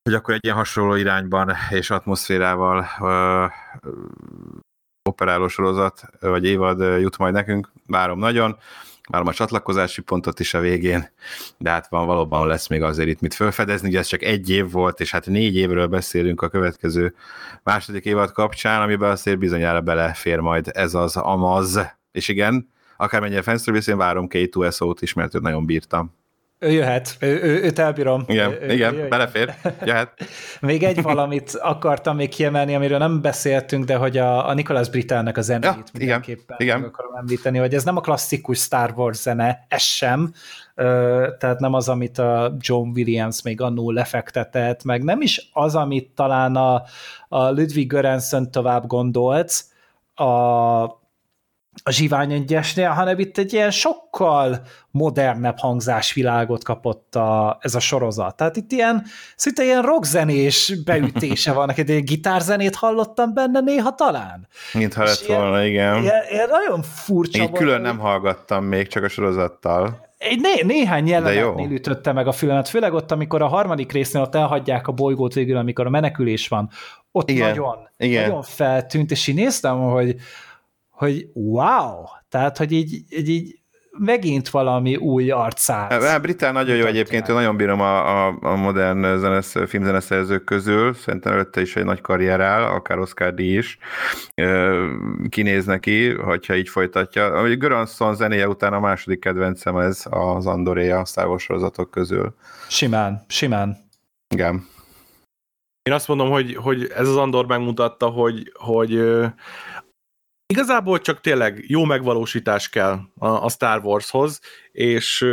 hogy 0.06 0.14
akkor 0.14 0.34
egy 0.34 0.44
ilyen 0.44 0.56
hasonló 0.56 0.94
irányban 0.94 1.52
és 1.70 1.90
atmoszférával 1.90 2.86
uh, 3.00 3.52
operáló 5.02 5.48
sorozat, 5.48 6.02
vagy 6.20 6.44
évad 6.44 7.00
jut 7.00 7.18
majd 7.18 7.32
nekünk, 7.32 7.72
várom 7.86 8.18
nagyon. 8.18 8.56
Várom 9.10 9.26
a 9.26 9.32
csatlakozási 9.32 10.02
pontot 10.02 10.40
is 10.40 10.54
a 10.54 10.60
végén, 10.60 11.10
de 11.58 11.70
hát 11.70 11.88
van 11.88 12.06
valóban 12.06 12.46
lesz 12.46 12.68
még 12.68 12.82
azért 12.82 13.08
itt 13.08 13.20
mit 13.20 13.34
felfedezni, 13.34 13.88
ugye 13.88 13.98
ez 13.98 14.06
csak 14.06 14.22
egy 14.22 14.50
év 14.50 14.70
volt, 14.70 15.00
és 15.00 15.10
hát 15.10 15.26
négy 15.26 15.56
évről 15.56 15.86
beszélünk 15.86 16.42
a 16.42 16.48
következő 16.48 17.14
második 17.62 18.04
évad 18.04 18.32
kapcsán, 18.32 18.82
amiben 18.82 19.10
azért 19.10 19.38
bizonyára 19.38 19.80
belefér 19.80 20.38
majd 20.38 20.70
ez 20.72 20.94
az 20.94 21.16
Amaz, 21.16 21.80
és 22.12 22.28
igen, 22.28 22.68
akármennyire 22.96 23.42
fanservice, 23.42 23.90
én 23.90 23.98
várom 23.98 24.26
K2SO-t 24.30 24.98
is, 25.00 25.12
mert 25.12 25.40
nagyon 25.40 25.66
bírtam. 25.66 26.14
Ő 26.58 26.70
jöhet, 26.70 27.16
ő, 27.20 27.42
ő, 27.42 27.62
őt 27.62 27.78
elbírom. 27.78 28.24
Igen, 28.26 28.52
ő, 28.62 28.72
igen 28.72 28.94
ő, 28.94 29.08
belefér, 29.08 29.54
jöhet. 29.84 30.12
még 30.60 30.82
egy 30.82 31.02
valamit 31.02 31.54
akartam 31.54 32.16
még 32.16 32.28
kiemelni, 32.28 32.74
amiről 32.74 32.98
nem 32.98 33.20
beszéltünk, 33.20 33.84
de 33.84 33.96
hogy 33.96 34.16
a, 34.16 34.48
a 34.48 34.54
Nicholas 34.54 34.88
Británnak 34.88 35.36
a 35.36 35.40
zenét 35.40 35.64
ja, 35.64 35.82
mindenképpen 35.92 36.56
igen, 36.58 36.76
igen. 36.78 36.88
akarom 36.88 37.14
említeni, 37.14 37.58
hogy 37.58 37.74
ez 37.74 37.84
nem 37.84 37.96
a 37.96 38.00
klasszikus 38.00 38.58
Star 38.58 38.92
Wars 38.96 39.20
zene, 39.20 39.66
ez 39.68 39.82
sem, 39.82 40.32
tehát 41.38 41.58
nem 41.58 41.74
az, 41.74 41.88
amit 41.88 42.18
a 42.18 42.56
John 42.58 42.88
Williams 42.88 43.42
még 43.42 43.60
annól 43.60 43.94
lefektetett, 43.94 44.84
meg 44.84 45.02
nem 45.02 45.20
is 45.20 45.50
az, 45.52 45.74
amit 45.74 46.10
talán 46.14 46.56
a, 46.56 46.82
a 47.28 47.48
Ludwig 47.48 47.88
Göransson 47.88 48.50
tovább 48.50 48.86
gondolt, 48.86 49.64
a 50.14 51.04
a 51.82 51.90
Zsivány 51.90 52.32
egyesnél, 52.32 52.88
hanem 52.88 53.18
itt 53.18 53.38
egy 53.38 53.52
ilyen 53.52 53.70
sokkal 53.70 54.60
modernebb 54.90 55.58
hangzásvilágot 55.58 56.64
kapott 56.64 57.14
a, 57.14 57.58
ez 57.60 57.74
a 57.74 57.80
sorozat. 57.80 58.36
Tehát 58.36 58.56
itt 58.56 58.72
ilyen, 58.72 59.04
szinte 59.36 59.64
ilyen 59.64 59.82
rockzenés 59.82 60.72
beütése 60.84 61.52
van, 61.52 61.70
egy 61.70 61.88
ilyen 61.88 62.04
gitárzenét 62.04 62.74
hallottam 62.74 63.34
benne 63.34 63.60
néha 63.60 63.94
talán. 63.94 64.48
Mint 64.72 64.94
ha 64.94 65.04
lett 65.04 65.26
volna, 65.26 65.64
igen. 65.64 66.02
Ilyen, 66.02 66.22
ilyen 66.30 66.48
nagyon 66.50 66.82
furcsa 66.82 67.42
Így 67.42 67.52
külön 67.52 67.80
nem 67.80 67.98
hallgattam 67.98 68.64
még, 68.64 68.88
csak 68.88 69.04
a 69.04 69.08
sorozattal. 69.08 70.04
Egy 70.18 70.40
né- 70.40 70.64
néhány 70.64 71.06
jelenetnél 71.06 71.70
ütötte 71.70 72.12
meg 72.12 72.26
a 72.26 72.32
filmet, 72.32 72.68
főleg 72.68 72.92
ott, 72.92 73.12
amikor 73.12 73.42
a 73.42 73.46
harmadik 73.46 73.92
résznél 73.92 74.22
ott 74.22 74.34
elhagyják 74.34 74.88
a 74.88 74.92
bolygót 74.92 75.34
végül, 75.34 75.56
amikor 75.56 75.86
a 75.86 75.90
menekülés 75.90 76.48
van. 76.48 76.70
Ott 77.12 77.30
igen, 77.30 77.48
nagyon, 77.48 77.88
igen. 77.96 78.26
nagyon 78.26 78.42
feltűnt, 78.42 79.10
és 79.10 79.28
én 79.28 79.34
néztem, 79.34 79.80
hogy 79.80 80.16
hogy 80.96 81.26
wow, 81.32 82.04
tehát, 82.28 82.56
hogy 82.56 82.72
így, 82.72 82.92
így, 83.08 83.28
így 83.28 83.58
megint 83.98 84.48
valami 84.48 84.96
új 84.96 85.30
arcát. 85.30 86.02
Hát, 86.02 86.22
Britán 86.22 86.52
nagyon 86.52 86.76
jó 86.76 86.84
egyébként, 86.84 87.28
ő 87.28 87.32
nagyon 87.32 87.56
bírom 87.56 87.80
a, 87.80 88.26
a, 88.26 88.38
a 88.40 88.54
modern 88.54 89.18
zenesz, 89.18 89.54
filmzeneszerzők 89.66 90.44
közül, 90.44 90.94
szerintem 90.94 91.32
előtte 91.32 91.60
is 91.60 91.76
egy 91.76 91.84
nagy 91.84 92.00
karrier 92.00 92.40
áll, 92.40 92.62
akár 92.62 92.98
Oscar 92.98 93.34
D 93.34 93.38
is 93.38 93.78
kinéz 95.28 95.64
neki, 95.64 96.12
hogyha 96.12 96.54
így 96.54 96.68
folytatja. 96.68 97.26
A 97.26 97.48
Göransson 97.48 98.14
zenéje 98.14 98.48
után 98.48 98.72
a 98.72 98.80
második 98.80 99.20
kedvencem 99.20 99.76
ez 99.76 100.02
az 100.10 100.46
Andoréja 100.46 101.02
a 101.14 101.38
sorozatok 101.38 101.90
közül. 101.90 102.34
Simán, 102.68 103.24
simán. 103.28 103.76
Igen. 104.34 104.66
Én 105.82 105.92
azt 105.92 106.08
mondom, 106.08 106.30
hogy, 106.30 106.54
hogy 106.54 106.92
ez 106.96 107.08
az 107.08 107.16
Andor 107.16 107.46
megmutatta, 107.46 108.06
hogy, 108.06 108.52
hogy 108.54 109.00
Igazából 110.48 111.00
csak 111.00 111.20
tényleg 111.20 111.64
jó 111.66 111.84
megvalósítás 111.84 112.68
kell 112.68 112.98
a, 113.18 113.50
Star 113.50 113.84
Warshoz, 113.84 114.40
és, 114.72 115.24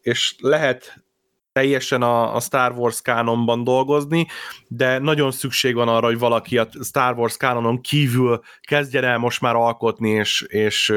és 0.00 0.34
lehet 0.38 1.04
teljesen 1.52 2.02
a, 2.02 2.34
a 2.34 2.40
Star 2.40 2.72
Wars 2.72 3.02
kánonban 3.02 3.64
dolgozni, 3.64 4.26
de 4.68 4.98
nagyon 4.98 5.30
szükség 5.30 5.74
van 5.74 5.88
arra, 5.88 6.06
hogy 6.06 6.18
valaki 6.18 6.58
a 6.58 6.68
Star 6.82 7.18
Wars 7.18 7.36
kánonon 7.36 7.80
kívül 7.80 8.40
kezdjen 8.60 9.04
el 9.04 9.18
most 9.18 9.40
már 9.40 9.54
alkotni, 9.54 10.10
és, 10.10 10.44
és 10.48 10.92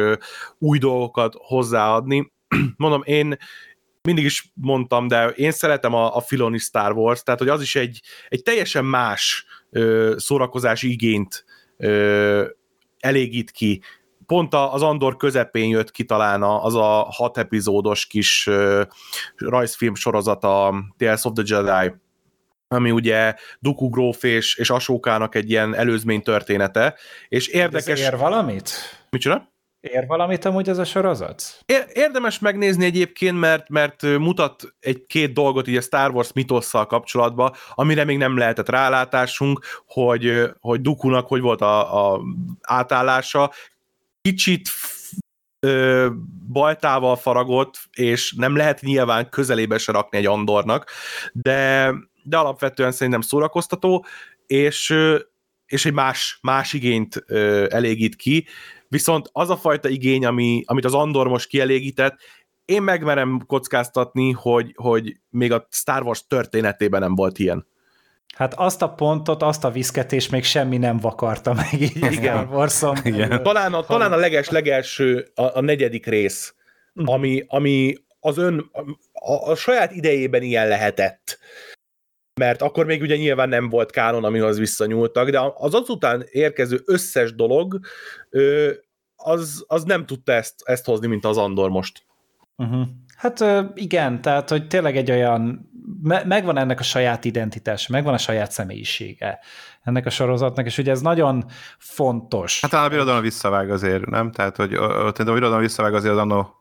új 0.57 0.77
dolgokat 0.77 1.33
hozzáadni. 1.37 2.33
Mondom, 2.77 3.01
én 3.05 3.37
mindig 4.01 4.25
is 4.25 4.51
mondtam, 4.53 5.07
de 5.07 5.27
én 5.27 5.51
szeretem 5.51 5.93
a, 5.93 6.15
a 6.15 6.21
Filoni 6.21 6.57
Star 6.57 6.91
Wars, 6.91 7.23
tehát 7.23 7.39
hogy 7.39 7.49
az 7.49 7.61
is 7.61 7.75
egy, 7.75 8.01
egy 8.29 8.43
teljesen 8.43 8.85
más 8.85 9.45
ö, 9.69 10.13
szórakozási 10.17 10.91
igényt 10.91 11.45
ö, 11.77 12.45
elégít 13.05 13.51
ki. 13.51 13.81
Pont 14.25 14.53
az 14.53 14.81
Andor 14.81 15.15
közepén 15.17 15.69
jött 15.69 15.91
ki 15.91 16.03
talán 16.03 16.43
az 16.43 16.75
a 16.75 17.07
hat 17.09 17.37
epizódos 17.37 18.05
kis 18.05 18.49
rajzfilm 19.35 19.95
sorozata 19.95 20.73
Tales 20.97 21.23
of 21.23 21.33
the 21.33 21.43
Jedi, 21.45 21.93
ami 22.67 22.91
ugye 22.91 23.35
Duku 23.59 23.89
Gróf 23.89 24.23
és, 24.23 24.55
és 24.55 24.69
Asókának 24.69 25.35
egy 25.35 25.49
ilyen 25.49 25.75
előzmény 25.75 26.21
története, 26.21 26.95
és 27.27 27.47
érdekes... 27.47 27.99
Ez 27.99 28.13
ér 28.13 28.17
valamit? 28.17 28.69
Micsoda? 29.09 29.53
Ér 29.91 30.05
valamit 30.07 30.45
amúgy 30.45 30.69
ez 30.69 30.77
a 30.77 30.83
sorozat? 30.83 31.43
Érdemes 31.93 32.39
megnézni 32.39 32.85
egyébként, 32.85 33.39
mert, 33.39 33.69
mert 33.69 34.01
mutat 34.01 34.75
egy-két 34.79 35.33
dolgot 35.33 35.67
így 35.67 35.77
a 35.77 35.81
Star 35.81 36.11
Wars 36.11 36.33
mitosszal 36.33 36.85
kapcsolatban, 36.85 37.53
amire 37.73 38.03
még 38.03 38.17
nem 38.17 38.37
lehetett 38.37 38.69
rálátásunk, 38.69 39.59
hogy, 39.87 40.51
hogy 40.59 40.81
Dukunak 40.81 41.27
hogy 41.27 41.41
volt 41.41 41.61
a, 41.61 42.13
a 42.13 42.21
átállása. 42.61 43.51
Kicsit 44.21 44.69
ö, 45.59 46.09
baltával 46.51 47.15
faragott, 47.15 47.79
és 47.91 48.33
nem 48.37 48.55
lehet 48.55 48.81
nyilván 48.81 49.29
közelébe 49.29 49.77
se 49.77 49.91
rakni 49.91 50.17
egy 50.17 50.25
Andornak, 50.25 50.91
de, 51.33 51.93
de 52.23 52.37
alapvetően 52.37 52.91
szerintem 52.91 53.21
szórakoztató, 53.21 54.05
és, 54.47 54.93
és 55.65 55.85
egy 55.85 55.93
más, 55.93 56.37
más 56.41 56.73
igényt 56.73 57.23
ö, 57.27 57.65
elégít 57.69 58.15
ki, 58.15 58.47
Viszont 58.87 59.29
az 59.31 59.49
a 59.49 59.57
fajta 59.57 59.89
igény, 59.89 60.25
ami, 60.25 60.63
amit 60.65 60.85
az 60.85 60.93
Andor 60.93 61.27
most 61.27 61.47
kielégített, 61.47 62.17
én 62.65 62.81
megmerem 62.81 63.43
kockáztatni, 63.47 64.31
hogy, 64.31 64.73
hogy 64.75 65.19
még 65.29 65.51
a 65.51 65.67
Star 65.71 66.03
Wars 66.03 66.27
történetében 66.27 66.99
nem 66.99 67.15
volt 67.15 67.39
ilyen. 67.39 67.67
Hát 68.35 68.53
azt 68.53 68.81
a 68.81 68.89
pontot, 68.89 69.43
azt 69.43 69.63
a 69.63 69.71
viszketést 69.71 70.31
még 70.31 70.43
semmi 70.43 70.77
nem 70.77 70.97
vakarta 70.97 71.53
meg 71.53 71.81
így 71.81 71.95
Igen. 71.95 72.11
Star 72.11 72.47
wars 72.51 72.81
Igen. 73.03 73.43
Talán 73.43 73.73
a, 73.73 73.83
talán 73.83 74.11
a 74.11 74.15
leges, 74.15 74.49
legelső, 74.49 75.31
a, 75.35 75.57
a 75.57 75.61
negyedik 75.61 76.05
rész, 76.05 76.55
mm. 77.01 77.05
ami, 77.05 77.43
ami 77.47 77.95
az 78.19 78.37
ön, 78.37 78.69
a, 79.13 79.49
a 79.51 79.55
saját 79.55 79.91
idejében 79.91 80.41
ilyen 80.41 80.67
lehetett 80.67 81.39
mert 82.39 82.61
akkor 82.61 82.85
még 82.85 83.01
ugye 83.01 83.15
nyilván 83.15 83.49
nem 83.49 83.69
volt 83.69 83.91
kánon, 83.91 84.23
amihoz 84.23 84.57
visszanyúltak, 84.57 85.29
de 85.29 85.39
az 85.55 85.73
azután 85.73 86.25
érkező 86.31 86.81
összes 86.85 87.35
dolog, 87.35 87.79
az, 89.15 89.63
az 89.67 89.83
nem 89.83 90.05
tudta 90.05 90.31
ezt, 90.31 90.53
ezt 90.63 90.85
hozni, 90.85 91.07
mint 91.07 91.25
az 91.25 91.37
Andor 91.37 91.69
most. 91.69 92.03
Uh-huh. 92.55 92.87
Hát 93.15 93.43
igen, 93.73 94.21
tehát, 94.21 94.49
hogy 94.49 94.67
tényleg 94.67 94.97
egy 94.97 95.11
olyan, 95.11 95.69
me- 96.01 96.25
megvan 96.25 96.57
ennek 96.57 96.79
a 96.79 96.83
saját 96.83 97.25
identitása, 97.25 97.91
megvan 97.91 98.13
a 98.13 98.17
saját 98.17 98.51
személyisége 98.51 99.39
ennek 99.83 100.05
a 100.05 100.09
sorozatnak, 100.09 100.65
és 100.65 100.77
ugye 100.77 100.91
ez 100.91 101.01
nagyon 101.01 101.45
fontos. 101.77 102.61
Hát 102.61 102.71
talán 102.71 102.85
a 102.85 102.89
birodalom 102.89 103.21
visszavág 103.21 103.69
azért, 103.69 104.05
nem? 104.05 104.31
Tehát, 104.31 104.55
hogy 104.55 104.73
a 104.73 105.11
birodalom 105.13 105.59
visszavág 105.59 105.93
azért 105.93 106.13
az 106.13 106.19
annó 106.19 106.55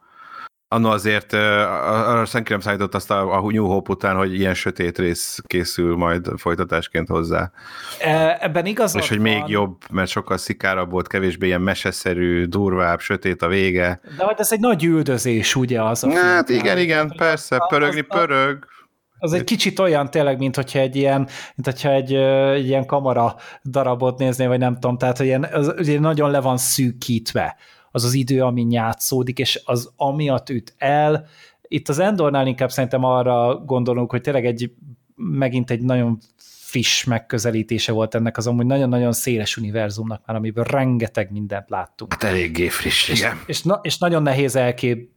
Anno 0.74 0.90
azért 0.90 1.32
arra 1.32 2.24
senki 2.24 2.52
nem 2.52 2.60
számított 2.60 2.94
azt 2.94 3.10
a, 3.10 3.36
a 3.36 3.51
New 3.51 3.66
Hope 3.66 3.92
után, 3.92 4.16
hogy 4.16 4.34
ilyen 4.34 4.55
sötét 4.55 4.98
rész 4.98 5.40
készül 5.46 5.96
majd 5.96 6.28
folytatásként 6.36 7.09
hozzá. 7.09 7.51
E, 8.01 8.38
ebben 8.40 8.66
igaz. 8.66 8.96
És 8.96 9.09
hogy 9.09 9.20
van. 9.20 9.26
még 9.26 9.42
jobb, 9.46 9.76
mert 9.90 10.10
sokkal 10.10 10.36
szikárabb 10.36 10.90
volt, 10.90 11.09
kevésbé 11.09 11.46
ilyen 11.46 11.60
meseszerű, 11.60 12.44
durvább, 12.44 13.01
sötét 13.01 13.42
a 13.42 13.48
vége. 13.48 14.01
De 14.16 14.24
hogy 14.24 14.34
ez 14.38 14.52
egy 14.52 14.60
nagy 14.60 14.84
üldözés, 14.84 15.55
ugye 15.55 15.82
az 15.82 16.05
a 16.05 16.10
Hát 16.10 16.46
film. 16.46 16.59
igen, 16.59 16.78
igen, 16.78 17.12
persze, 17.16 17.59
pörögni 17.68 18.05
az, 18.09 18.18
pörög. 18.18 18.66
Az 19.18 19.32
egy 19.32 19.44
kicsit 19.44 19.78
olyan 19.78 20.10
tényleg, 20.10 20.38
mint 20.38 20.56
hogyha 20.56 20.78
egy 20.78 20.96
ilyen, 20.96 21.18
mint 21.55 21.64
hogyha 21.64 21.90
egy, 21.90 22.14
egy 22.55 22.66
ilyen 22.66 22.86
kamera 22.86 23.34
darabot 23.64 24.18
nézné, 24.18 24.46
vagy 24.46 24.59
nem 24.59 24.74
tudom, 24.74 24.98
tehát 24.98 25.16
hogy 25.16 25.26
ilyen, 25.26 25.44
az, 25.52 25.74
ugye 25.78 26.01
nagyon 26.01 26.30
le 26.30 26.40
van 26.40 26.56
szűkítve 26.56 27.56
az 27.94 28.04
az 28.04 28.14
idő, 28.14 28.42
ami 28.42 28.66
játszódik, 28.70 29.38
és 29.38 29.62
az 29.64 29.92
amiatt 29.96 30.50
üt 30.50 30.74
el. 30.78 31.26
Itt 31.62 31.88
az 31.88 31.98
Endornál 31.98 32.46
inkább 32.46 32.70
szerintem 32.70 33.04
arra 33.04 33.56
gondolunk, 33.56 34.10
hogy 34.10 34.20
tényleg 34.20 34.46
egy 34.46 34.72
megint 35.16 35.70
egy 35.70 35.80
nagyon 35.80 36.18
friss 36.36 37.04
megközelítése 37.04 37.92
volt 37.92 38.14
ennek 38.14 38.36
az 38.36 38.46
amúgy 38.46 38.66
nagyon-nagyon 38.66 39.12
széles 39.12 39.56
univerzumnak 39.56 40.22
már, 40.26 40.36
amiből 40.36 40.64
rengeteg 40.64 41.30
mindent 41.30 41.70
láttunk. 41.70 42.12
Hát 42.12 42.22
eléggé 42.22 42.68
friss, 42.68 43.08
igen. 43.08 43.36
És, 43.36 43.42
és, 43.46 43.62
na, 43.62 43.80
és 43.82 43.98
nagyon 43.98 44.22
nehéz 44.22 44.56
elkép, 44.56 45.10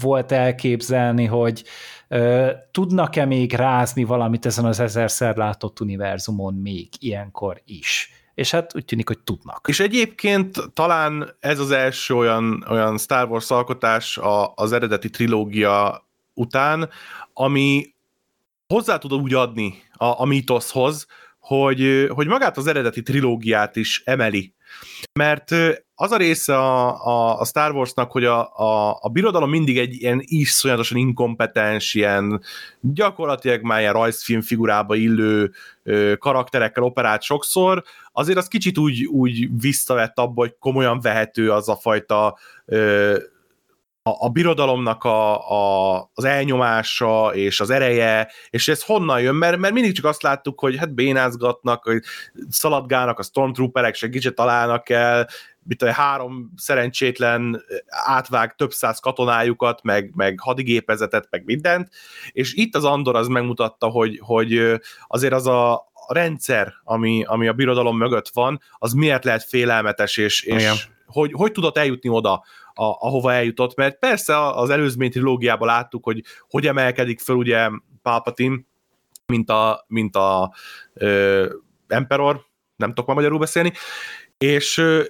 volt 0.00 0.32
elképzelni, 0.32 1.24
hogy 1.24 1.64
ö, 2.08 2.50
tudnak-e 2.70 3.24
még 3.24 3.52
rázni 3.52 4.04
valamit 4.04 4.46
ezen 4.46 4.64
az 4.64 4.80
ezerszer 4.80 5.36
látott 5.36 5.80
univerzumon 5.80 6.54
még 6.54 6.88
ilyenkor 6.98 7.62
is. 7.66 8.23
És 8.34 8.50
hát 8.50 8.74
úgy 8.76 8.84
tűnik, 8.84 9.08
hogy 9.08 9.18
tudnak. 9.18 9.66
És 9.68 9.80
egyébként 9.80 10.58
talán 10.72 11.36
ez 11.40 11.58
az 11.58 11.70
első 11.70 12.14
olyan, 12.14 12.64
olyan 12.68 12.98
Star 12.98 13.28
Wars 13.28 13.50
alkotás 13.50 14.18
a, 14.18 14.52
az 14.54 14.72
eredeti 14.72 15.10
trilógia 15.10 16.06
után, 16.34 16.90
ami 17.32 17.94
hozzá 18.66 18.98
tud 18.98 19.12
úgy 19.12 19.34
adni 19.34 19.82
a, 19.92 20.20
a 20.20 20.24
mítoszhoz, 20.24 21.06
hogy, 21.38 22.08
hogy 22.08 22.26
magát 22.26 22.56
az 22.56 22.66
eredeti 22.66 23.02
trilógiát 23.02 23.76
is 23.76 24.02
emeli. 24.04 24.54
Mert 25.12 25.50
az 25.94 26.12
a 26.12 26.16
része 26.16 26.56
a, 26.56 27.06
a, 27.06 27.40
a 27.40 27.44
Star 27.44 27.72
Warsnak, 27.72 28.12
hogy 28.12 28.24
a, 28.24 28.56
a, 28.56 28.98
a 29.00 29.08
birodalom 29.08 29.50
mindig 29.50 29.78
egy 29.78 29.94
ilyen 29.94 30.20
iszonyatosan 30.24 30.98
inkompetens, 30.98 31.94
ilyen 31.94 32.42
gyakorlatilag 32.80 33.62
már 33.62 33.80
ilyen 33.80 33.92
rajzfilm 33.92 34.40
figurába 34.40 34.94
illő 34.94 35.52
ö, 35.82 36.14
karakterekkel 36.18 36.82
operált 36.82 37.22
sokszor, 37.22 37.82
azért 38.12 38.38
az 38.38 38.48
kicsit 38.48 38.78
úgy, 38.78 39.04
úgy 39.04 39.60
visszavett 39.60 40.18
abba, 40.18 40.40
hogy 40.40 40.56
komolyan 40.58 41.00
vehető 41.00 41.50
az 41.50 41.68
a 41.68 41.76
fajta 41.76 42.38
ö, 42.64 43.16
a, 44.06 44.24
a 44.24 44.28
birodalomnak 44.28 45.04
a, 45.04 45.50
a, 45.50 46.10
az 46.14 46.24
elnyomása 46.24 47.30
és 47.34 47.60
az 47.60 47.70
ereje, 47.70 48.30
és 48.50 48.68
ez 48.68 48.82
honnan 48.82 49.20
jön, 49.20 49.34
mert, 49.34 49.56
mert 49.56 49.74
mindig 49.74 49.94
csak 49.94 50.04
azt 50.04 50.22
láttuk, 50.22 50.60
hogy 50.60 50.76
hát 50.76 50.94
bénázgatnak, 50.94 51.84
hogy 51.84 52.02
szaladgálnak 52.48 53.18
a 53.18 53.22
stormtrooperek, 53.22 53.94
segítse 53.94 54.30
találnak 54.30 54.88
el, 54.88 55.28
mit 55.66 55.82
a 55.82 55.92
három 55.92 56.52
szerencsétlen 56.56 57.64
átvág 57.88 58.54
több 58.54 58.72
száz 58.72 58.98
katonájukat, 58.98 59.82
meg, 59.82 60.10
meg 60.14 60.40
hadigépezetet, 60.40 61.26
meg 61.30 61.44
mindent, 61.44 61.88
és 62.32 62.54
itt 62.54 62.74
az 62.74 62.84
Andor 62.84 63.16
az 63.16 63.26
megmutatta, 63.26 63.86
hogy, 63.86 64.18
hogy 64.22 64.80
azért 65.06 65.32
az 65.32 65.46
a, 65.46 65.72
a 65.92 66.12
rendszer, 66.12 66.72
ami, 66.82 67.24
ami 67.26 67.48
a 67.48 67.52
birodalom 67.52 67.96
mögött 67.96 68.28
van, 68.28 68.60
az 68.78 68.92
miért 68.92 69.24
lehet 69.24 69.44
félelmetes, 69.44 70.16
és, 70.16 70.42
és 70.42 70.88
hogy, 71.06 71.30
hogy 71.34 71.52
tudott 71.52 71.78
eljutni 71.78 72.08
oda, 72.08 72.44
a, 72.74 72.84
ahova 72.84 73.32
eljutott, 73.32 73.76
mert 73.76 73.98
persze 73.98 74.46
az 74.46 74.70
előzmény 74.70 75.10
trilógiában 75.10 75.68
láttuk, 75.68 76.04
hogy 76.04 76.22
hogy 76.48 76.66
emelkedik 76.66 77.20
föl 77.20 77.36
ugye 77.36 77.68
Palpatine, 78.02 78.56
mint 79.26 79.50
a, 79.50 79.84
mint 79.88 80.16
a 80.16 80.54
ö, 80.94 81.46
Emperor, 81.88 82.46
nem 82.76 82.88
tudok 82.88 83.06
már 83.06 83.16
magyarul 83.16 83.38
beszélni, 83.38 83.72
és 84.38 84.78
ö, 84.78 85.02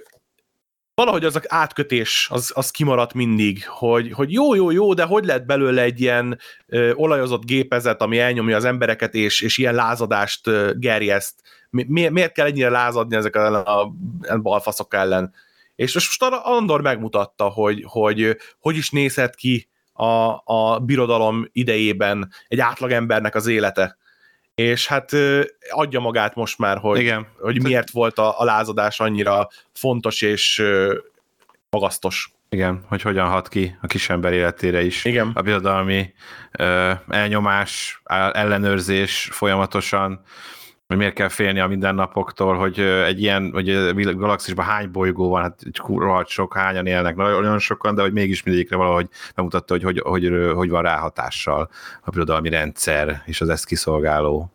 valahogy 0.95 1.25
az 1.25 1.41
átkötés 1.47 2.27
az, 2.31 2.51
az 2.55 2.71
kimaradt 2.71 3.13
mindig, 3.13 3.67
hogy, 3.67 4.11
hogy 4.11 4.31
jó, 4.31 4.55
jó, 4.55 4.71
jó, 4.71 4.93
de 4.93 5.03
hogy 5.03 5.25
lett 5.25 5.45
belőle 5.45 5.81
egy 5.81 6.01
ilyen 6.01 6.39
ö, 6.67 6.93
olajozott 6.93 7.45
gépezet, 7.45 8.01
ami 8.01 8.19
elnyomja 8.19 8.55
az 8.55 8.65
embereket, 8.65 9.13
és, 9.13 9.41
és 9.41 9.57
ilyen 9.57 9.75
lázadást 9.75 10.47
ö, 10.47 10.71
gerjeszt. 10.75 11.41
Mi, 11.69 12.07
miért 12.07 12.31
kell 12.31 12.45
ennyire 12.45 12.69
lázadni 12.69 13.15
ezek 13.15 13.35
a, 13.35 13.79
a, 13.79 13.93
a 14.27 14.37
balfaszok 14.37 14.93
ellen? 14.93 15.33
És 15.75 15.93
most 15.93 16.23
Andor 16.43 16.81
megmutatta, 16.81 17.43
hogy, 17.43 17.83
hogy 17.87 18.37
hogy 18.59 18.77
is 18.77 18.89
nézhet 18.89 19.35
ki 19.35 19.69
a, 19.93 20.41
a 20.43 20.79
birodalom 20.79 21.47
idejében 21.51 22.31
egy 22.47 22.59
átlagembernek 22.59 23.35
az 23.35 23.47
élete. 23.47 23.97
És 24.55 24.87
hát 24.87 25.11
adja 25.69 25.99
magát 25.99 26.35
most 26.35 26.57
már, 26.57 26.77
hogy, 26.77 26.99
Igen. 26.99 27.27
hogy 27.39 27.61
miért 27.61 27.89
volt 27.89 28.17
a, 28.17 28.39
a 28.39 28.43
lázadás 28.43 28.99
annyira 28.99 29.47
fontos 29.73 30.21
és 30.21 30.63
magasztos. 31.69 32.33
Igen, 32.49 32.85
hogy 32.87 33.01
hogyan 33.01 33.27
hat 33.27 33.47
ki 33.47 33.77
a 33.81 33.87
kisember 33.87 34.33
életére 34.33 34.83
is. 34.83 35.05
Igen. 35.05 35.31
A 35.33 35.41
birodalmi 35.41 36.13
ö, 36.51 36.91
elnyomás, 37.07 38.01
ellenőrzés 38.31 39.29
folyamatosan, 39.31 40.21
hogy 40.87 40.97
miért 40.97 41.13
kell 41.13 41.27
félni 41.27 41.59
a 41.59 41.67
mindennapoktól, 41.67 42.55
hogy 42.55 42.79
egy 42.79 43.21
ilyen, 43.21 43.51
hogy 43.53 43.69
a 43.69 44.13
galaxisban 44.15 44.65
hány 44.65 44.91
bolygó 44.91 45.29
van, 45.29 45.41
hát 45.41 45.59
rohadt 45.85 46.29
sok, 46.29 46.53
hányan 46.53 46.85
élnek, 46.85 47.15
nagyon 47.15 47.59
sokan, 47.59 47.95
de 47.95 48.01
hogy 48.01 48.13
mégis 48.13 48.43
mindegyikre 48.43 48.75
valahogy 48.75 49.09
bemutatta, 49.35 49.73
hogy 49.73 49.83
hogy, 49.83 49.99
hogy, 49.99 50.31
hogy 50.53 50.69
van 50.69 50.81
ráhatással 50.81 51.69
a 52.01 52.09
birodalmi 52.09 52.49
rendszer 52.49 53.21
és 53.25 53.41
az 53.41 53.49
ezt 53.49 53.65
kiszolgáló 53.65 54.51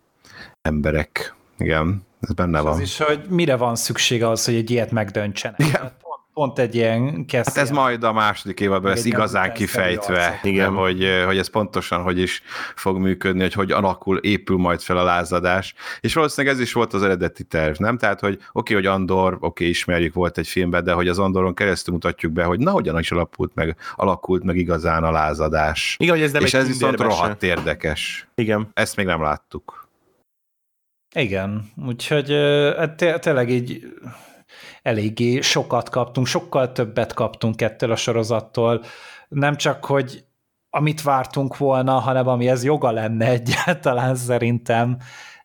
emberek. 0.62 1.34
Igen, 1.58 2.06
ez 2.20 2.32
benne 2.32 2.58
és 2.58 2.64
van. 2.64 2.72
Az 2.72 2.80
is, 2.80 2.98
hogy 2.98 3.20
mire 3.28 3.56
van 3.56 3.76
szüksége 3.76 4.28
az, 4.28 4.44
hogy 4.44 4.54
egy 4.54 4.70
ilyet 4.70 4.90
megdöntsenek. 4.90 5.58
Igen. 5.58 5.92
Pont 6.40 6.58
egy 6.58 6.74
ilyen 6.74 7.26
kezd. 7.26 7.48
Hát 7.48 7.56
ez 7.56 7.70
majd 7.70 8.04
a 8.04 8.12
második 8.12 8.60
évadban 8.60 8.90
lesz 8.90 9.04
igazán 9.04 9.52
kifejtve, 9.52 10.40
igen, 10.42 10.74
hogy, 10.74 11.06
hogy 11.26 11.38
ez 11.38 11.50
pontosan 11.50 12.02
hogy 12.02 12.18
is 12.18 12.42
fog 12.74 12.98
működni, 12.98 13.40
hogy 13.40 13.52
hogy 13.52 13.70
alakul, 13.70 14.16
épül 14.16 14.56
majd 14.56 14.80
fel 14.80 14.96
a 14.96 15.02
lázadás. 15.02 15.74
És 16.00 16.14
valószínűleg 16.14 16.56
ez 16.56 16.62
is 16.62 16.72
volt 16.72 16.92
az 16.92 17.02
eredeti 17.02 17.44
terv, 17.44 17.78
nem? 17.78 17.98
Tehát, 17.98 18.20
hogy 18.20 18.32
oké, 18.34 18.46
okay, 18.52 18.74
hogy 18.74 18.86
Andor, 18.86 19.32
oké, 19.34 19.46
okay, 19.46 19.68
ismerjük, 19.68 20.14
volt 20.14 20.38
egy 20.38 20.48
filmben, 20.48 20.84
de 20.84 20.92
hogy 20.92 21.08
az 21.08 21.18
Andoron 21.18 21.54
keresztül 21.54 21.94
mutatjuk 21.94 22.32
be, 22.32 22.44
hogy 22.44 22.58
na, 22.58 22.70
hogyan 22.70 22.98
is 22.98 23.12
alakult 23.12 23.54
meg, 23.54 23.76
alakult 23.96 24.42
meg 24.42 24.56
igazán 24.56 25.04
a 25.04 25.10
lázadás. 25.10 25.96
Igen, 25.98 26.14
hogy 26.14 26.24
ez 26.24 26.32
nem 26.32 26.42
És 26.42 26.54
ez 26.54 26.66
viszont 26.66 27.00
rohadt 27.00 27.42
érdekes. 27.42 28.28
Igen. 28.34 28.68
Ezt 28.72 28.96
még 28.96 29.06
nem 29.06 29.22
láttuk. 29.22 29.88
Igen, 31.14 31.70
úgyhogy 31.86 32.30
hát 32.76 33.20
tényleg 33.20 33.50
így 33.50 33.82
eléggé 34.82 35.40
sokat 35.40 35.88
kaptunk, 35.88 36.26
sokkal 36.26 36.72
többet 36.72 37.12
kaptunk 37.12 37.62
ettől 37.62 37.90
a 37.90 37.96
sorozattól, 37.96 38.84
nem 39.28 39.56
csak, 39.56 39.84
hogy 39.84 40.24
amit 40.70 41.02
vártunk 41.02 41.56
volna, 41.56 41.98
hanem 41.98 42.28
ami 42.28 42.48
ez 42.48 42.64
joga 42.64 42.90
lenne 42.90 43.26
egyáltalán 43.38 44.14
szerintem 44.14 44.96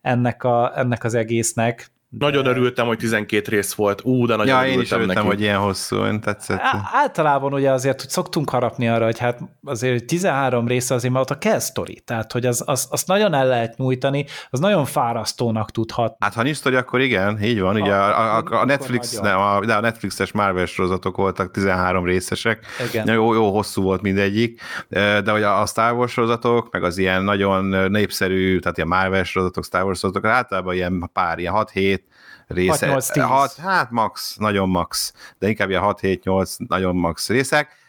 ennek, 0.02 0.44
a, 0.44 0.80
ennek 0.80 1.03
az 1.03 1.14
egésznek. 1.14 1.91
Nagyon 2.10 2.45
örültem, 2.45 2.88
hogy 2.88 2.98
12 2.98 3.52
rész 3.56 3.73
volt. 3.73 4.02
Ú, 4.03 4.26
de 4.26 4.36
nagyon 4.36 4.56
ja, 4.56 4.61
örültem 4.61 4.80
én 4.80 4.86
is 4.86 4.91
örültem, 4.91 5.15
neki. 5.15 5.27
hogy 5.27 5.41
ilyen 5.41 5.60
hosszú, 5.60 6.06
én 6.06 6.22
tetszett. 6.22 6.60
Á, 6.61 6.90
általában 6.91 7.53
ugye 7.53 7.72
azért, 7.72 8.02
hogy 8.02 8.10
szoktunk 8.10 8.49
harapni 8.49 8.90
arra, 8.90 9.06
hogy 9.06 9.19
hát 9.19 9.40
azért 9.64 10.06
13 10.06 10.68
része 10.68 10.94
azért 10.94 11.14
már 11.14 11.22
ott 11.22 11.30
a 11.30 11.38
kell 11.38 11.60
sztori, 11.60 11.99
tehát 12.06 12.32
hogy 12.32 12.45
az, 12.45 12.64
az, 12.65 12.88
azt 12.91 13.07
nagyon 13.07 13.34
el 13.34 13.48
lehet 13.48 13.77
nyújtani, 13.77 14.26
az 14.49 14.60
nagyon 14.60 14.86
fárasztónak 14.86 15.72
tudhat. 15.72 16.15
Hát 16.19 16.34
ha 16.34 16.44
nincs 16.44 16.56
sztori, 16.56 16.76
akkor 16.76 16.99
igen, 16.99 17.44
így 17.44 17.60
van. 17.60 17.82
Ugye 17.82 17.94
a, 17.94 18.38
a, 18.38 18.44
a, 18.49 18.65
Netflix, 18.65 19.19
nem, 19.19 19.40
a, 19.40 19.65
de 19.65 19.73
a 19.73 19.82
Netflixes 19.82 20.32
Marvel 20.32 20.65
sorozatok 20.65 21.18
voltak 21.18 21.52
13 21.52 22.06
részesek. 22.06 22.65
Igen. 22.90 23.14
Jó, 23.14 23.34
jó 23.34 23.52
hosszú 23.52 23.82
volt 23.82 24.02
mindegyik, 24.02 24.61
de 24.90 25.32
hogy 25.32 25.44
a 25.44 25.65
Star 25.65 25.94
Wars 25.94 26.11
sorozatok, 26.11 26.72
meg 26.72 26.84
az 26.84 26.98
ilyen 26.98 27.23
nagyon 27.23 27.91
népszerű, 27.91 28.60
tehát 28.60 28.77
ilyen 28.77 28.90
Marvel 28.90 29.23
sorozatok, 29.23 29.64
Star 29.65 29.84
Wars 29.84 29.99
sorozatok, 29.99 30.30
általában 30.30 30.73
ilyen 30.73 31.10
pár, 31.14 31.40
ilyen 31.40 31.53
6-7 31.56 32.03
része. 32.48 32.88
6, 32.88 33.16
8, 33.16 33.30
6, 33.30 33.56
hát 33.56 33.92
max, 33.92 34.36
nagyon 34.36 34.70
max, 34.70 35.14
de 35.40 35.48
inkább 35.48 35.70
ilyen 35.70 35.84
6-7-8 35.86 36.68
nagyon 36.68 36.96
max 36.96 37.30
részek. 37.30 37.84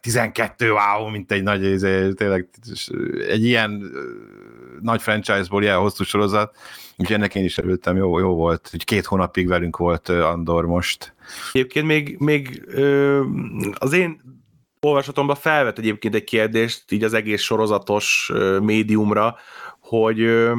12, 0.00 0.72
wow, 0.72 1.08
mint 1.10 1.32
egy 1.32 1.42
nagy, 1.42 1.60
tényleg 2.14 2.48
egy 3.28 3.44
ilyen 3.44 3.90
nagy 4.80 5.02
franchise-ból 5.02 5.62
ilyen 5.62 5.78
hosszú 5.78 6.04
sorozat, 6.04 6.56
úgyhogy 6.96 7.16
ennek 7.16 7.34
én 7.34 7.44
is 7.44 7.58
örültem, 7.58 7.96
jó, 7.96 8.18
jó 8.18 8.34
volt, 8.34 8.68
hogy 8.70 8.84
két 8.84 9.06
hónapig 9.06 9.48
velünk 9.48 9.76
volt 9.76 10.08
Andor 10.08 10.66
most. 10.66 11.14
Egyébként 11.52 11.86
még, 11.86 12.16
még 12.18 12.64
az 13.72 13.92
én 13.92 14.20
olvasatomban 14.80 15.36
felvet 15.36 15.78
egyébként 15.78 16.14
egy 16.14 16.24
kérdést 16.24 16.92
így 16.92 17.04
az 17.04 17.14
egész 17.14 17.42
sorozatos 17.42 18.32
médiumra, 18.60 19.36
hogy 19.80 20.50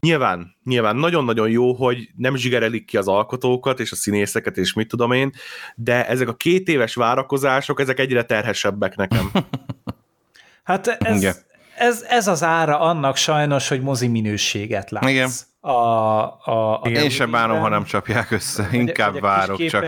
Nyilván, 0.00 0.56
nyilván 0.64 0.96
nagyon-nagyon 0.96 1.50
jó, 1.50 1.72
hogy 1.72 2.08
nem 2.16 2.36
zsigerelik 2.36 2.84
ki 2.84 2.96
az 2.96 3.08
alkotókat 3.08 3.80
és 3.80 3.92
a 3.92 3.96
színészeket, 3.96 4.56
és 4.56 4.72
mit 4.72 4.88
tudom 4.88 5.12
én, 5.12 5.32
de 5.74 6.06
ezek 6.06 6.28
a 6.28 6.34
két 6.34 6.68
éves 6.68 6.94
várakozások, 6.94 7.80
ezek 7.80 7.98
egyre 7.98 8.22
terhesebbek 8.22 8.96
nekem. 8.96 9.30
hát 10.64 10.86
ez, 10.86 11.44
ez, 11.76 12.04
ez 12.08 12.26
az 12.26 12.42
ára 12.42 12.80
annak 12.80 13.16
sajnos, 13.16 13.68
hogy 13.68 13.80
mozi 13.80 14.06
minőséget 14.06 14.90
látsz. 14.90 15.08
Igen. 15.08 15.30
A, 15.60 15.70
a, 15.70 16.80
a 16.82 16.88
Én 16.88 17.10
sem 17.10 17.30
bánom, 17.30 17.58
ha 17.58 17.68
nem 17.68 17.84
csapják 17.84 18.30
össze, 18.30 18.68
inkább 18.72 19.12
vagy 19.12 19.20
várok, 19.20 19.66
csak 19.66 19.84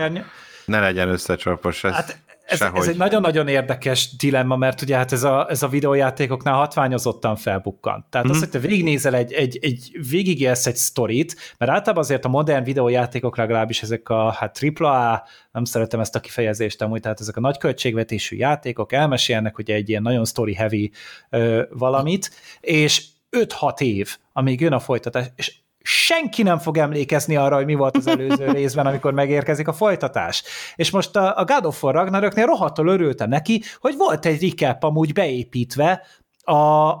ne 0.65 0.79
legyen 0.79 1.09
összecsapos. 1.09 1.83
Ez... 1.83 1.93
Hát 1.93 2.17
ez, 2.61 2.71
ez 2.73 2.87
egy 2.87 2.97
nagyon-nagyon 2.97 3.47
érdekes 3.47 4.15
dilemma, 4.15 4.55
mert 4.55 4.81
ugye 4.81 4.95
hát 4.95 5.11
ez 5.11 5.23
a, 5.23 5.49
ez 5.49 5.63
a 5.63 5.67
videójátékoknál 5.67 6.53
hatványozottan 6.53 7.35
felbukkant. 7.35 8.05
Tehát 8.09 8.27
mm-hmm. 8.27 8.35
az, 8.35 8.41
hogy 8.41 8.51
te 8.51 8.59
végignézel 8.59 9.15
egy, 9.15 9.33
egy, 9.33 9.59
egy 9.61 9.97
végigélsz 10.09 10.65
egy 10.65 10.75
sztorit, 10.75 11.35
mert 11.57 11.71
általában 11.71 12.03
azért 12.03 12.25
a 12.25 12.29
modern 12.29 12.63
videójátékok 12.63 13.37
legalábbis 13.37 13.81
ezek 13.81 14.09
a 14.09 14.31
hát 14.31 14.59
AAA, 14.77 15.27
nem 15.51 15.63
szeretem 15.63 15.99
ezt 15.99 16.15
a 16.15 16.19
kifejezést 16.19 16.81
amúgy, 16.81 17.01
tehát 17.01 17.19
ezek 17.19 17.37
a 17.37 17.41
nagy 17.41 17.57
költségvetésű 17.57 18.35
játékok 18.35 18.91
elmesélnek 18.91 19.57
ugye 19.57 19.73
egy 19.73 19.89
ilyen 19.89 20.01
nagyon 20.01 20.25
story 20.25 20.53
heavy 20.53 20.91
ö, 21.29 21.63
valamit, 21.71 22.31
és 22.59 23.05
5-6 23.37 23.81
év, 23.81 24.17
amíg 24.33 24.61
jön 24.61 24.73
a 24.73 24.79
folytatás, 24.79 25.25
és 25.35 25.55
senki 25.83 26.43
nem 26.43 26.57
fog 26.57 26.77
emlékezni 26.77 27.35
arra, 27.35 27.55
hogy 27.55 27.65
mi 27.65 27.73
volt 27.73 27.97
az 27.97 28.07
előző 28.07 28.51
részben, 28.59 28.85
amikor 28.85 29.13
megérkezik 29.13 29.67
a 29.67 29.73
folytatás. 29.73 30.43
És 30.75 30.89
most 30.91 31.15
a, 31.15 31.37
a 31.37 31.45
God 31.45 31.65
of 31.65 31.83
War 31.83 31.93
Ragnaröknél 31.93 32.45
rohadtól 32.45 32.87
örültem 32.87 33.29
neki, 33.29 33.61
hogy 33.79 33.95
volt 33.97 34.25
egy 34.25 34.49
recap 34.49 34.83
amúgy 34.83 35.13
beépítve 35.13 36.01
a, 36.43 36.53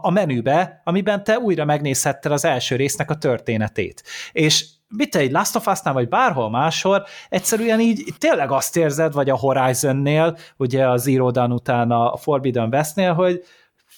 a 0.05 0.09
menübe, 0.09 0.81
amiben 0.83 1.23
te 1.23 1.37
újra 1.37 1.65
megnézhetted 1.65 2.31
az 2.31 2.45
első 2.45 2.75
résznek 2.75 3.09
a 3.09 3.17
történetét. 3.17 4.03
És 4.31 4.65
mit 4.87 5.15
egy 5.15 5.31
Last 5.31 5.55
of 5.55 5.67
Us-nál, 5.67 5.93
vagy 5.93 6.07
bárhol 6.07 6.49
máshol, 6.49 7.05
egyszerűen 7.29 7.79
így 7.79 8.13
tényleg 8.17 8.51
azt 8.51 8.77
érzed, 8.77 9.13
vagy 9.13 9.29
a 9.29 9.37
Horizon-nél, 9.37 10.37
ugye 10.57 10.87
a 10.87 10.97
Zero 10.97 11.31
Dawn 11.31 11.51
után 11.51 11.91
a 11.91 12.17
Forbidden 12.17 12.69
West-nél, 12.73 13.13
hogy 13.13 13.43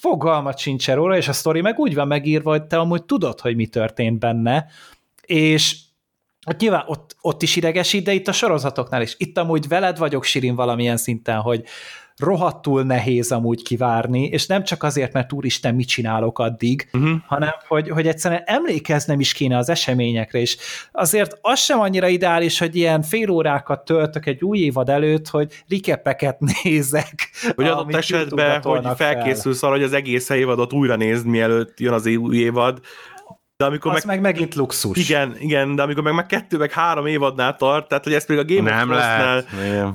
fogalmat 0.09 0.57
sincs 0.57 0.87
róla, 0.87 1.17
és 1.17 1.27
a 1.27 1.33
sztori 1.33 1.61
meg 1.61 1.79
úgy 1.79 1.95
van 1.95 2.07
megírva, 2.07 2.49
hogy 2.49 2.63
te 2.63 2.77
amúgy 2.77 3.03
tudod, 3.03 3.39
hogy 3.39 3.55
mi 3.55 3.67
történt 3.67 4.19
benne, 4.19 4.65
és 5.21 5.77
ott 6.47 6.59
nyilván 6.59 6.83
ott, 6.87 7.15
ott 7.21 7.41
is 7.41 7.55
idegesít, 7.55 8.03
de 8.03 8.13
itt 8.13 8.27
a 8.27 8.31
sorozatoknál 8.31 9.01
is. 9.01 9.15
Itt 9.17 9.37
amúgy 9.37 9.67
veled 9.67 9.97
vagyok, 9.97 10.23
Sirin, 10.23 10.55
valamilyen 10.55 10.97
szinten, 10.97 11.39
hogy 11.39 11.63
rohadtul 12.17 12.83
nehéz 12.83 13.31
amúgy 13.31 13.63
kivárni, 13.63 14.23
és 14.23 14.45
nem 14.45 14.63
csak 14.63 14.83
azért, 14.83 15.13
mert 15.13 15.33
úristen, 15.33 15.75
mit 15.75 15.87
csinálok 15.87 16.39
addig, 16.39 16.89
uh-huh. 16.93 17.11
hanem 17.27 17.53
hogy, 17.67 17.89
hogy 17.89 18.07
egyszerűen 18.07 18.41
emlékeznem 18.45 19.19
is 19.19 19.33
kéne 19.33 19.57
az 19.57 19.69
eseményekre, 19.69 20.39
és 20.39 20.57
azért 20.91 21.37
az 21.41 21.59
sem 21.59 21.79
annyira 21.79 22.07
ideális, 22.07 22.59
hogy 22.59 22.75
ilyen 22.75 23.01
fél 23.01 23.29
órákat 23.29 23.85
töltök 23.85 24.25
egy 24.25 24.43
új 24.43 24.57
évad 24.57 24.89
előtt, 24.89 25.27
hogy 25.27 25.63
rikepeket 25.67 26.39
nézek. 26.63 27.29
Hogy 27.55 27.65
adott 27.65 27.95
esetben, 27.95 28.61
hogy 28.61 28.87
felkészülsz 28.95 29.59
fel. 29.59 29.69
arra, 29.69 29.77
hogy 29.77 29.87
az 29.87 29.93
egész 29.93 30.29
évadot 30.29 30.73
újra 30.73 30.95
nézd, 30.95 31.25
mielőtt 31.25 31.79
jön 31.79 31.93
az 31.93 32.05
új 32.05 32.37
évad, 32.37 32.79
de 33.57 33.65
amikor 33.65 33.93
meg, 33.93 34.05
meg 34.05 34.21
megint 34.21 34.55
luxus. 34.55 34.97
Igen, 34.97 35.35
igen, 35.39 35.75
de 35.75 35.81
amikor 35.81 36.03
meg, 36.03 36.13
meg 36.13 36.25
kettő, 36.25 36.57
meg 36.57 36.71
három 36.71 37.05
évadnál 37.05 37.55
tart, 37.55 37.87
tehát 37.87 38.03
hogy 38.03 38.13
ezt 38.13 38.27
még 38.27 38.37
a 38.37 38.45
Game 38.45 38.69
nem 38.69 38.89
of 38.89 38.97
Thrones-nál, 38.97 39.45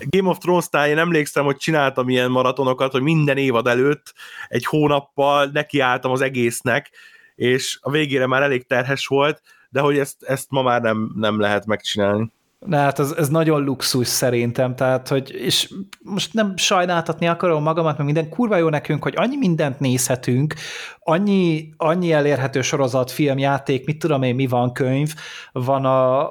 Game 0.09 0.29
of 0.29 0.39
Thrones-nál 0.39 0.89
én 0.89 0.99
emlékszem, 0.99 1.45
hogy 1.45 1.57
csináltam 1.57 2.09
ilyen 2.09 2.31
maratonokat, 2.31 2.93
hogy 2.93 3.03
minden 3.03 3.37
évad 3.37 3.67
előtt 3.67 4.15
egy 4.49 4.65
hónappal 4.65 5.51
nekiálltam 5.53 6.11
az 6.11 6.21
egésznek, 6.21 6.91
és 7.35 7.79
a 7.81 7.91
végére 7.91 8.27
már 8.27 8.43
elég 8.43 8.67
terhes 8.67 9.07
volt, 9.07 9.43
de 9.69 9.81
hogy 9.81 9.99
ezt, 9.99 10.23
ezt 10.23 10.51
ma 10.51 10.63
már 10.63 10.81
nem, 10.81 11.13
nem 11.15 11.41
lehet 11.41 11.67
megcsinálni. 11.67 12.33
Na 12.67 12.77
hát 12.77 12.99
ez, 12.99 13.11
ez 13.11 13.29
nagyon 13.29 13.65
luxus 13.65 14.09
szerintem, 14.09 14.75
tehát 14.77 15.09
hogy, 15.09 15.31
és 15.35 15.75
most 16.01 16.35
nem 16.35 16.57
sajnáltatni 16.57 17.29
akarom 17.29 17.63
magamat, 17.63 17.93
mert 17.93 18.05
minden 18.05 18.29
kurva 18.29 18.57
jó 18.57 18.69
nekünk, 18.69 19.03
hogy 19.03 19.15
annyi 19.17 19.37
mindent 19.37 19.81
nézhetünk, 19.81 20.55
annyi, 20.99 21.73
annyi 21.77 22.13
elérhető 22.13 22.63
sorozat, 22.63 23.11
film, 23.11 23.39
játék, 23.39 23.87
mit 23.87 23.99
tudom 23.99 24.23
én, 24.23 24.35
mi 24.35 24.47
van, 24.47 24.73
könyv, 24.73 25.15
van 25.53 25.85
a, 25.85 26.29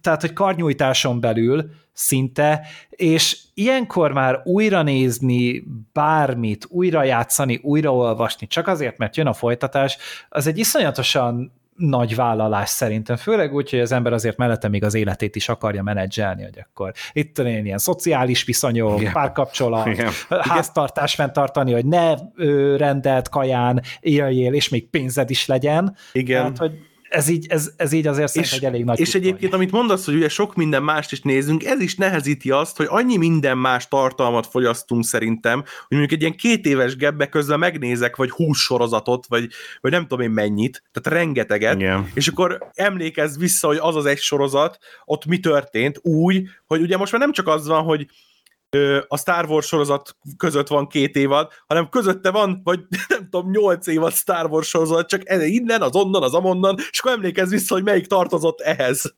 tehát, 0.00 0.20
hogy 0.20 0.32
karnyújtáson 0.32 1.20
belül 1.20 1.70
szinte, 1.92 2.66
és 2.90 3.38
ilyenkor 3.54 4.12
már 4.12 4.40
újra 4.44 4.82
nézni 4.82 5.64
bármit, 5.92 6.66
újra 6.68 7.02
játszani, 7.02 7.60
újra 7.62 7.94
olvasni, 7.94 8.46
csak 8.46 8.66
azért, 8.66 8.98
mert 8.98 9.16
jön 9.16 9.26
a 9.26 9.32
folytatás, 9.32 9.96
az 10.28 10.46
egy 10.46 10.58
iszonyatosan 10.58 11.52
nagy 11.76 12.14
vállalás 12.14 12.68
szerintem, 12.68 13.16
főleg 13.16 13.54
úgy, 13.54 13.70
hogy 13.70 13.80
az 13.80 13.92
ember 13.92 14.12
azért 14.12 14.36
mellette 14.36 14.68
még 14.68 14.84
az 14.84 14.94
életét 14.94 15.36
is 15.36 15.48
akarja 15.48 15.82
menedzselni, 15.82 16.42
hogy 16.42 16.64
akkor 16.68 16.92
itt 17.12 17.38
én 17.38 17.64
ilyen 17.64 17.78
szociális 17.78 18.44
viszonyok, 18.44 19.00
Igen. 19.00 19.12
párkapcsolat, 19.12 19.86
Igen. 19.86 20.10
háztartás 20.28 21.14
fenntartani, 21.14 21.72
hogy 21.72 21.86
ne 21.86 22.14
rendelt 22.76 23.28
kaján 23.28 23.82
éljél, 24.00 24.52
és 24.54 24.68
még 24.68 24.88
pénzed 24.88 25.30
is 25.30 25.46
legyen. 25.46 25.96
Igen. 26.12 26.40
Tehát, 26.40 26.58
hogy 26.58 26.72
ez 27.08 27.28
így, 27.28 27.46
ez, 27.48 27.72
ez 27.76 27.92
így 27.92 28.06
azért 28.06 28.28
szerintem 28.28 28.58
egy 28.58 28.64
elég 28.64 28.84
nagy 28.84 29.00
És 29.00 29.14
egyébként, 29.14 29.52
amit 29.54 29.70
mondasz, 29.70 30.04
hogy 30.04 30.14
ugye 30.14 30.28
sok 30.28 30.54
minden 30.54 30.82
mást 30.82 31.12
is 31.12 31.20
nézünk, 31.20 31.64
ez 31.64 31.80
is 31.80 31.94
nehezíti 31.94 32.50
azt, 32.50 32.76
hogy 32.76 32.86
annyi 32.88 33.16
minden 33.16 33.58
más 33.58 33.88
tartalmat 33.88 34.46
fogyasztunk 34.46 35.04
szerintem, 35.04 35.58
hogy 35.60 35.96
mondjuk 35.96 36.12
egy 36.12 36.20
ilyen 36.20 36.36
két 36.36 36.66
éves 36.66 36.96
gebbe 36.96 37.28
közben 37.28 37.58
megnézek, 37.58 38.16
vagy 38.16 38.30
hús 38.30 38.58
sorozatot, 38.58 39.26
vagy, 39.26 39.48
vagy 39.80 39.90
nem 39.90 40.02
tudom 40.02 40.20
én 40.20 40.30
mennyit, 40.30 40.82
tehát 40.92 41.20
rengeteget, 41.20 41.74
Igen. 41.74 42.10
és 42.14 42.28
akkor 42.28 42.68
emlékezz 42.72 43.38
vissza, 43.38 43.66
hogy 43.66 43.78
az 43.80 43.96
az 43.96 44.06
egy 44.06 44.18
sorozat, 44.18 44.78
ott 45.04 45.24
mi 45.24 45.40
történt 45.40 45.98
úgy, 46.02 46.48
hogy 46.66 46.80
ugye 46.80 46.96
most 46.96 47.12
már 47.12 47.20
nem 47.20 47.32
csak 47.32 47.48
az 47.48 47.66
van, 47.66 47.82
hogy 47.82 48.06
a 49.08 49.18
Star 49.18 49.48
Wars 49.48 49.66
sorozat 49.66 50.16
között 50.36 50.68
van 50.68 50.86
két 50.86 51.16
évad, 51.16 51.50
hanem 51.66 51.88
közötte 51.88 52.30
van, 52.30 52.60
vagy 52.64 52.80
nem 53.08 53.28
tudom, 53.30 53.50
nyolc 53.50 53.86
évad 53.86 54.12
Star 54.12 54.50
Wars 54.50 54.68
sorozat, 54.68 55.08
csak 55.08 55.28
ez 55.28 55.42
innen, 55.42 55.82
az 55.82 55.94
onnan, 55.96 56.22
az 56.22 56.34
amonnan, 56.34 56.76
és 56.90 57.00
akkor 57.00 57.12
emlékezz 57.12 57.50
vissza, 57.50 57.74
hogy 57.74 57.84
melyik 57.84 58.06
tartozott 58.06 58.60
ehhez. 58.60 59.14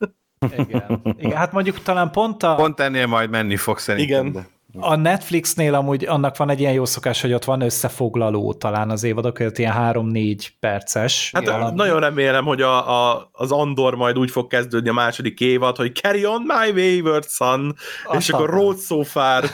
Igen. 0.56 1.02
Igen, 1.18 1.36
hát 1.36 1.52
mondjuk 1.52 1.82
talán 1.82 2.10
pont 2.10 2.42
a... 2.42 2.54
Pont 2.54 2.80
ennél 2.80 3.06
majd 3.06 3.30
menni 3.30 3.56
fog 3.56 3.78
szerintem. 3.78 4.26
Igen. 4.26 4.32
De. 4.32 4.55
A 4.80 4.96
Netflixnél 4.96 5.74
amúgy 5.74 6.04
annak 6.04 6.36
van 6.36 6.50
egy 6.50 6.60
ilyen 6.60 6.72
jó 6.72 6.84
szokás, 6.84 7.20
hogy 7.20 7.32
ott 7.32 7.44
van 7.44 7.60
összefoglaló 7.60 8.52
talán 8.52 8.90
az 8.90 9.02
évadok 9.02 9.34
között, 9.34 9.58
ilyen 9.58 9.72
három-négy 9.72 10.56
perces. 10.60 11.30
Hát 11.34 11.44
valami. 11.44 11.76
nagyon 11.76 12.00
remélem, 12.00 12.44
hogy 12.44 12.62
a, 12.62 13.10
a, 13.10 13.28
az 13.32 13.52
Andor 13.52 13.94
majd 13.94 14.18
úgy 14.18 14.30
fog 14.30 14.46
kezdődni 14.46 14.88
a 14.88 14.92
második 14.92 15.40
évad, 15.40 15.76
hogy 15.76 15.94
carry 15.94 16.26
on 16.26 16.42
my 16.42 16.70
wayward 16.70 17.28
son, 17.28 17.74
Azt 18.04 18.20
és 18.20 18.28
akkor 18.28 18.50
road 18.50 18.78
so 18.78 19.02
far. 19.02 19.44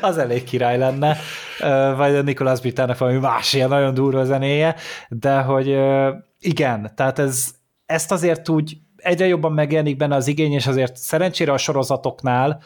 az 0.00 0.18
elég 0.18 0.44
király 0.44 0.78
lenne. 0.78 1.16
Vagy 1.96 2.14
a 2.14 2.22
Nicholas 2.22 2.60
Brittának 2.60 2.98
valami 2.98 3.18
más 3.18 3.52
ilyen 3.52 3.68
nagyon 3.68 3.94
durva 3.94 4.24
zenéje, 4.24 4.74
de 5.08 5.40
hogy 5.40 5.78
igen, 6.38 6.92
tehát 6.94 7.18
ez, 7.18 7.54
ezt 7.86 8.12
azért 8.12 8.48
úgy 8.48 8.76
egyre 9.06 9.26
jobban 9.26 9.52
megjelenik 9.52 9.96
benne 9.96 10.14
az 10.14 10.26
igény, 10.26 10.52
és 10.52 10.66
azért 10.66 10.96
szerencsére 10.96 11.52
a 11.52 11.58
sorozatoknál 11.58 12.60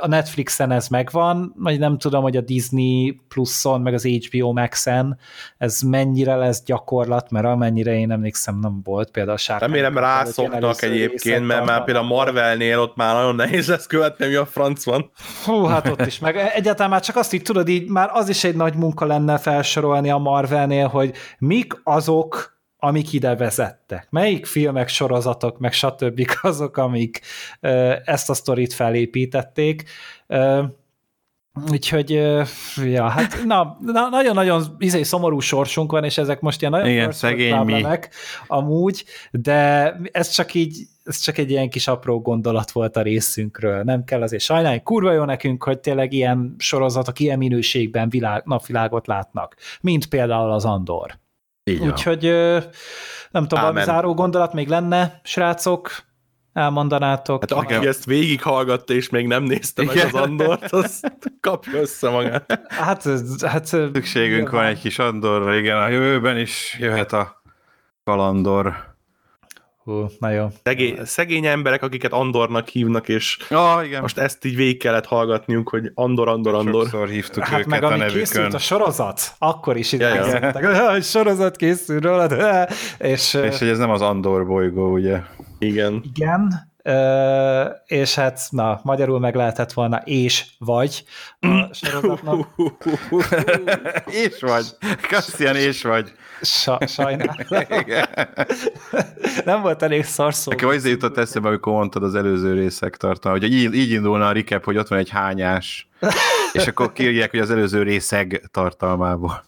a 0.00 0.06
Netflixen 0.06 0.70
ez 0.70 0.88
megvan, 0.88 1.54
vagy 1.56 1.78
nem 1.78 1.98
tudom, 1.98 2.22
hogy 2.22 2.36
a 2.36 2.40
Disney 2.40 3.20
Pluson, 3.28 3.80
meg 3.80 3.94
az 3.94 4.04
HBO 4.04 4.52
Max-en 4.52 5.18
ez 5.58 5.80
mennyire 5.80 6.36
lesz 6.36 6.62
gyakorlat, 6.64 7.30
mert 7.30 7.46
amennyire 7.46 7.94
én 7.94 8.10
emlékszem 8.10 8.58
nem 8.58 8.80
volt 8.84 9.10
például 9.10 9.34
a 9.34 9.38
Sárkány. 9.38 9.68
Remélem 9.68 9.98
rászoknak 9.98 10.82
egyébként, 10.82 11.46
mert 11.46 11.64
már 11.64 11.84
például 11.84 12.04
a 12.04 12.08
Marvelnél 12.08 12.78
ott 12.78 12.96
már 12.96 13.14
nagyon 13.14 13.34
nehéz 13.34 13.68
lesz 13.68 13.86
követni, 13.86 14.26
mi 14.26 14.34
a 14.34 14.46
franc 14.46 14.84
van. 14.84 15.10
Hú, 15.44 15.64
hát 15.64 15.88
ott 15.88 16.06
is, 16.06 16.18
meg 16.18 16.36
egyáltalán 16.36 16.90
már 16.90 17.00
csak 17.00 17.16
azt 17.16 17.32
így 17.32 17.42
tudod, 17.42 17.68
így 17.68 17.88
már 17.88 18.10
az 18.12 18.28
is 18.28 18.44
egy 18.44 18.56
nagy 18.56 18.74
munka 18.74 19.06
lenne 19.06 19.38
felsorolni 19.38 20.10
a 20.10 20.18
Marvelnél, 20.18 20.86
hogy 20.86 21.12
mik 21.38 21.80
azok 21.84 22.58
amik 22.80 23.12
ide 23.12 23.36
vezettek. 23.36 24.06
Melyik 24.10 24.46
filmek, 24.46 24.88
sorozatok, 24.88 25.58
meg 25.58 25.72
stb. 25.72 26.26
azok, 26.42 26.76
amik 26.76 27.20
ezt 28.04 28.30
a 28.30 28.34
sztorit 28.34 28.72
felépítették. 28.72 29.84
Úgyhogy, 31.70 32.10
ja, 32.84 33.08
hát 33.08 33.44
na, 33.44 33.76
na, 33.80 34.08
nagyon-nagyon 34.08 34.62
izé, 34.78 35.02
szomorú 35.02 35.40
sorsunk 35.40 35.92
van, 35.92 36.04
és 36.04 36.18
ezek 36.18 36.40
most 36.40 36.60
ilyen 36.60 36.72
nagyon 36.72 36.88
Igen, 36.88 37.12
szegény 37.12 37.56
mi. 37.56 37.84
amúgy, 38.46 39.04
de 39.30 39.94
ez 40.12 40.28
csak 40.28 40.54
így, 40.54 40.86
ez 41.04 41.18
csak 41.18 41.38
egy 41.38 41.50
ilyen 41.50 41.70
kis 41.70 41.88
apró 41.88 42.20
gondolat 42.20 42.70
volt 42.70 42.96
a 42.96 43.02
részünkről. 43.02 43.82
Nem 43.82 44.04
kell 44.04 44.22
azért 44.22 44.42
sajnálni, 44.42 44.82
kurva 44.82 45.12
jó 45.12 45.24
nekünk, 45.24 45.62
hogy 45.62 45.78
tényleg 45.78 46.12
ilyen 46.12 46.54
sorozatok 46.58 47.20
ilyen 47.20 47.38
minőségben 47.38 48.08
világ, 48.08 48.42
napvilágot 48.44 49.06
látnak, 49.06 49.56
mint 49.80 50.06
például 50.06 50.50
az 50.50 50.64
Andor. 50.64 51.18
Így 51.70 51.80
Úgyhogy 51.80 52.22
nem 53.30 53.46
tudom, 53.46 53.64
valami 53.64 53.82
záró 53.82 54.14
gondolat 54.14 54.52
még 54.52 54.68
lenne, 54.68 55.20
srácok, 55.24 55.90
elmondanátok. 56.52 57.40
Hát 57.40 57.52
aki 57.52 57.86
ezt 57.86 58.04
végighallgatta 58.04 58.92
és 58.92 59.08
még 59.08 59.26
nem 59.26 59.42
nézte 59.42 59.84
meg 59.84 59.96
az 59.96 60.14
Andort, 60.14 60.72
az 60.72 61.00
kapja 61.40 61.80
össze 61.80 62.10
magát. 62.10 62.60
Hát, 62.68 63.02
hát 63.46 63.64
szükségünk 63.64 64.50
van 64.50 64.64
egy 64.64 64.80
kis 64.80 64.98
Andorra, 64.98 65.54
igen, 65.54 65.76
a 65.76 65.88
jövőben 65.88 66.38
is 66.38 66.76
jöhet 66.80 67.12
a 67.12 67.42
kalandor. 68.04 68.89
Hú, 69.90 70.06
na 70.18 70.30
jó. 70.30 70.46
Szegény, 70.62 70.98
szegény 71.04 71.46
emberek, 71.46 71.82
akiket 71.82 72.12
Andornak 72.12 72.68
hívnak, 72.68 73.08
és 73.08 73.38
ah, 73.48 73.86
igen. 73.86 74.00
most 74.00 74.18
ezt 74.18 74.44
így 74.44 74.56
végig 74.56 74.78
kellett 74.78 75.06
hallgatniunk, 75.06 75.68
hogy 75.68 75.90
Andor, 75.94 76.28
Andor, 76.28 76.54
Andor. 76.54 76.82
Sokszor 76.82 77.08
hívtuk 77.08 77.44
hát 77.44 77.58
őket 77.58 77.70
meg 77.70 77.82
a 77.82 77.88
nevükön. 77.88 78.18
készült 78.18 78.54
a 78.54 78.58
sorozat, 78.58 79.34
akkor 79.38 79.76
is 79.76 79.92
ide 79.92 80.08
ja, 80.08 80.52
ja. 80.60 80.90
hogy 80.90 81.04
sorozat 81.14 81.56
készül 81.56 82.00
rólad, 82.00 82.32
és... 82.98 83.34
És 83.34 83.58
hogy 83.58 83.68
ez 83.68 83.78
nem 83.78 83.90
az 83.90 84.00
Andor 84.00 84.46
bolygó, 84.46 84.92
ugye? 84.92 85.20
Igen. 85.58 86.02
Igen, 86.14 86.69
És 87.84 88.14
hát, 88.14 88.40
na, 88.50 88.80
magyarul 88.82 89.18
meg 89.18 89.34
lehetett 89.34 89.72
volna 89.72 89.96
és 89.96 90.44
vagy 90.58 91.04
a 91.40 91.68
sorozatnak. 91.72 92.48
és 94.24 94.40
vagy. 94.40 94.66
Kassian, 95.08 95.56
és 95.56 95.82
vagy. 95.82 96.12
Sa, 96.42 96.78
sajnálom. 96.86 97.34
Nem 99.44 99.62
volt 99.62 99.82
elég 99.82 100.04
szarszó. 100.04 100.50
Nekem 100.50 100.68
az 100.68 100.86
jutott 100.86 101.16
eszembe, 101.16 101.48
amikor 101.48 101.72
mondtad 101.72 102.02
az 102.02 102.14
előző 102.14 102.54
részek 102.54 102.96
tartalma, 102.96 103.38
hogy 103.38 103.52
így, 103.52 103.74
így 103.74 103.90
indulna 103.90 104.26
a 104.26 104.32
recap, 104.32 104.64
hogy 104.64 104.76
ott 104.76 104.88
van 104.88 104.98
egy 104.98 105.10
hányás, 105.10 105.88
és 106.52 106.66
akkor 106.66 106.92
kírják, 106.92 107.30
hogy 107.30 107.40
az 107.40 107.50
előző 107.50 107.82
részeg 107.82 108.48
tartalmából. 108.50 109.44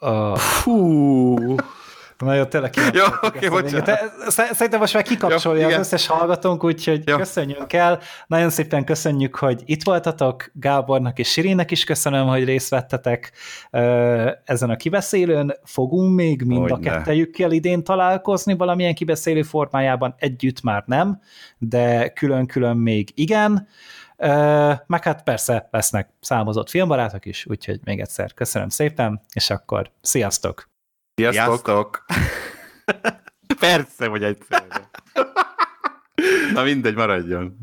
Uh, 0.00 0.36
Fú. 0.36 1.56
Na 2.24 2.34
jó, 2.34 2.44
tényleg 2.44 2.74
Jó, 2.92 3.04
oké, 3.22 3.48
bocsánat. 3.48 4.00
Szerintem 4.28 4.80
most 4.80 4.94
már 4.94 5.02
kikapcsolja 5.02 5.58
Jó, 5.58 5.64
az 5.64 5.70
igen. 5.70 5.80
összes 5.80 6.06
hallgatónk, 6.06 6.64
úgyhogy 6.64 7.02
Jó. 7.08 7.16
köszönjünk 7.16 7.72
el. 7.72 8.00
Nagyon 8.26 8.50
szépen 8.50 8.84
köszönjük, 8.84 9.34
hogy 9.34 9.62
itt 9.64 9.82
voltatok. 9.82 10.50
Gábornak 10.52 11.18
és 11.18 11.28
Sirinnek 11.30 11.70
is 11.70 11.84
köszönöm, 11.84 12.26
hogy 12.26 12.44
részt 12.44 12.68
vettetek 12.68 13.32
ezen 14.44 14.70
a 14.70 14.76
kibeszélőn. 14.76 15.54
Fogunk 15.64 16.14
még 16.14 16.42
mind 16.42 16.70
a 16.70 16.74
Hogyne. 16.74 16.90
kettejükkel 16.90 17.52
idén 17.52 17.84
találkozni 17.84 18.56
valamilyen 18.56 18.94
kibeszélő 18.94 19.42
formájában, 19.42 20.14
együtt 20.18 20.62
már 20.62 20.82
nem, 20.86 21.20
de 21.58 22.08
külön-külön 22.08 22.76
még 22.76 23.08
igen. 23.14 23.68
Ö, 24.16 24.72
Meg 24.86 25.02
hát 25.02 25.22
persze 25.22 25.68
lesznek 25.70 26.08
számozott 26.20 26.70
filmbarátok 26.70 27.26
is, 27.26 27.46
úgyhogy 27.46 27.80
még 27.84 28.00
egyszer 28.00 28.34
köszönöm 28.34 28.68
szépen, 28.68 29.20
és 29.32 29.50
akkor! 29.50 29.90
Sziasztok! 30.00 30.72
Sziasztok. 31.14 32.04
Persze, 33.60 34.06
hogy 34.06 34.22
egyszerre. 34.22 34.90
Na 36.52 36.62
mindegy, 36.62 36.94
maradjon. 36.94 37.56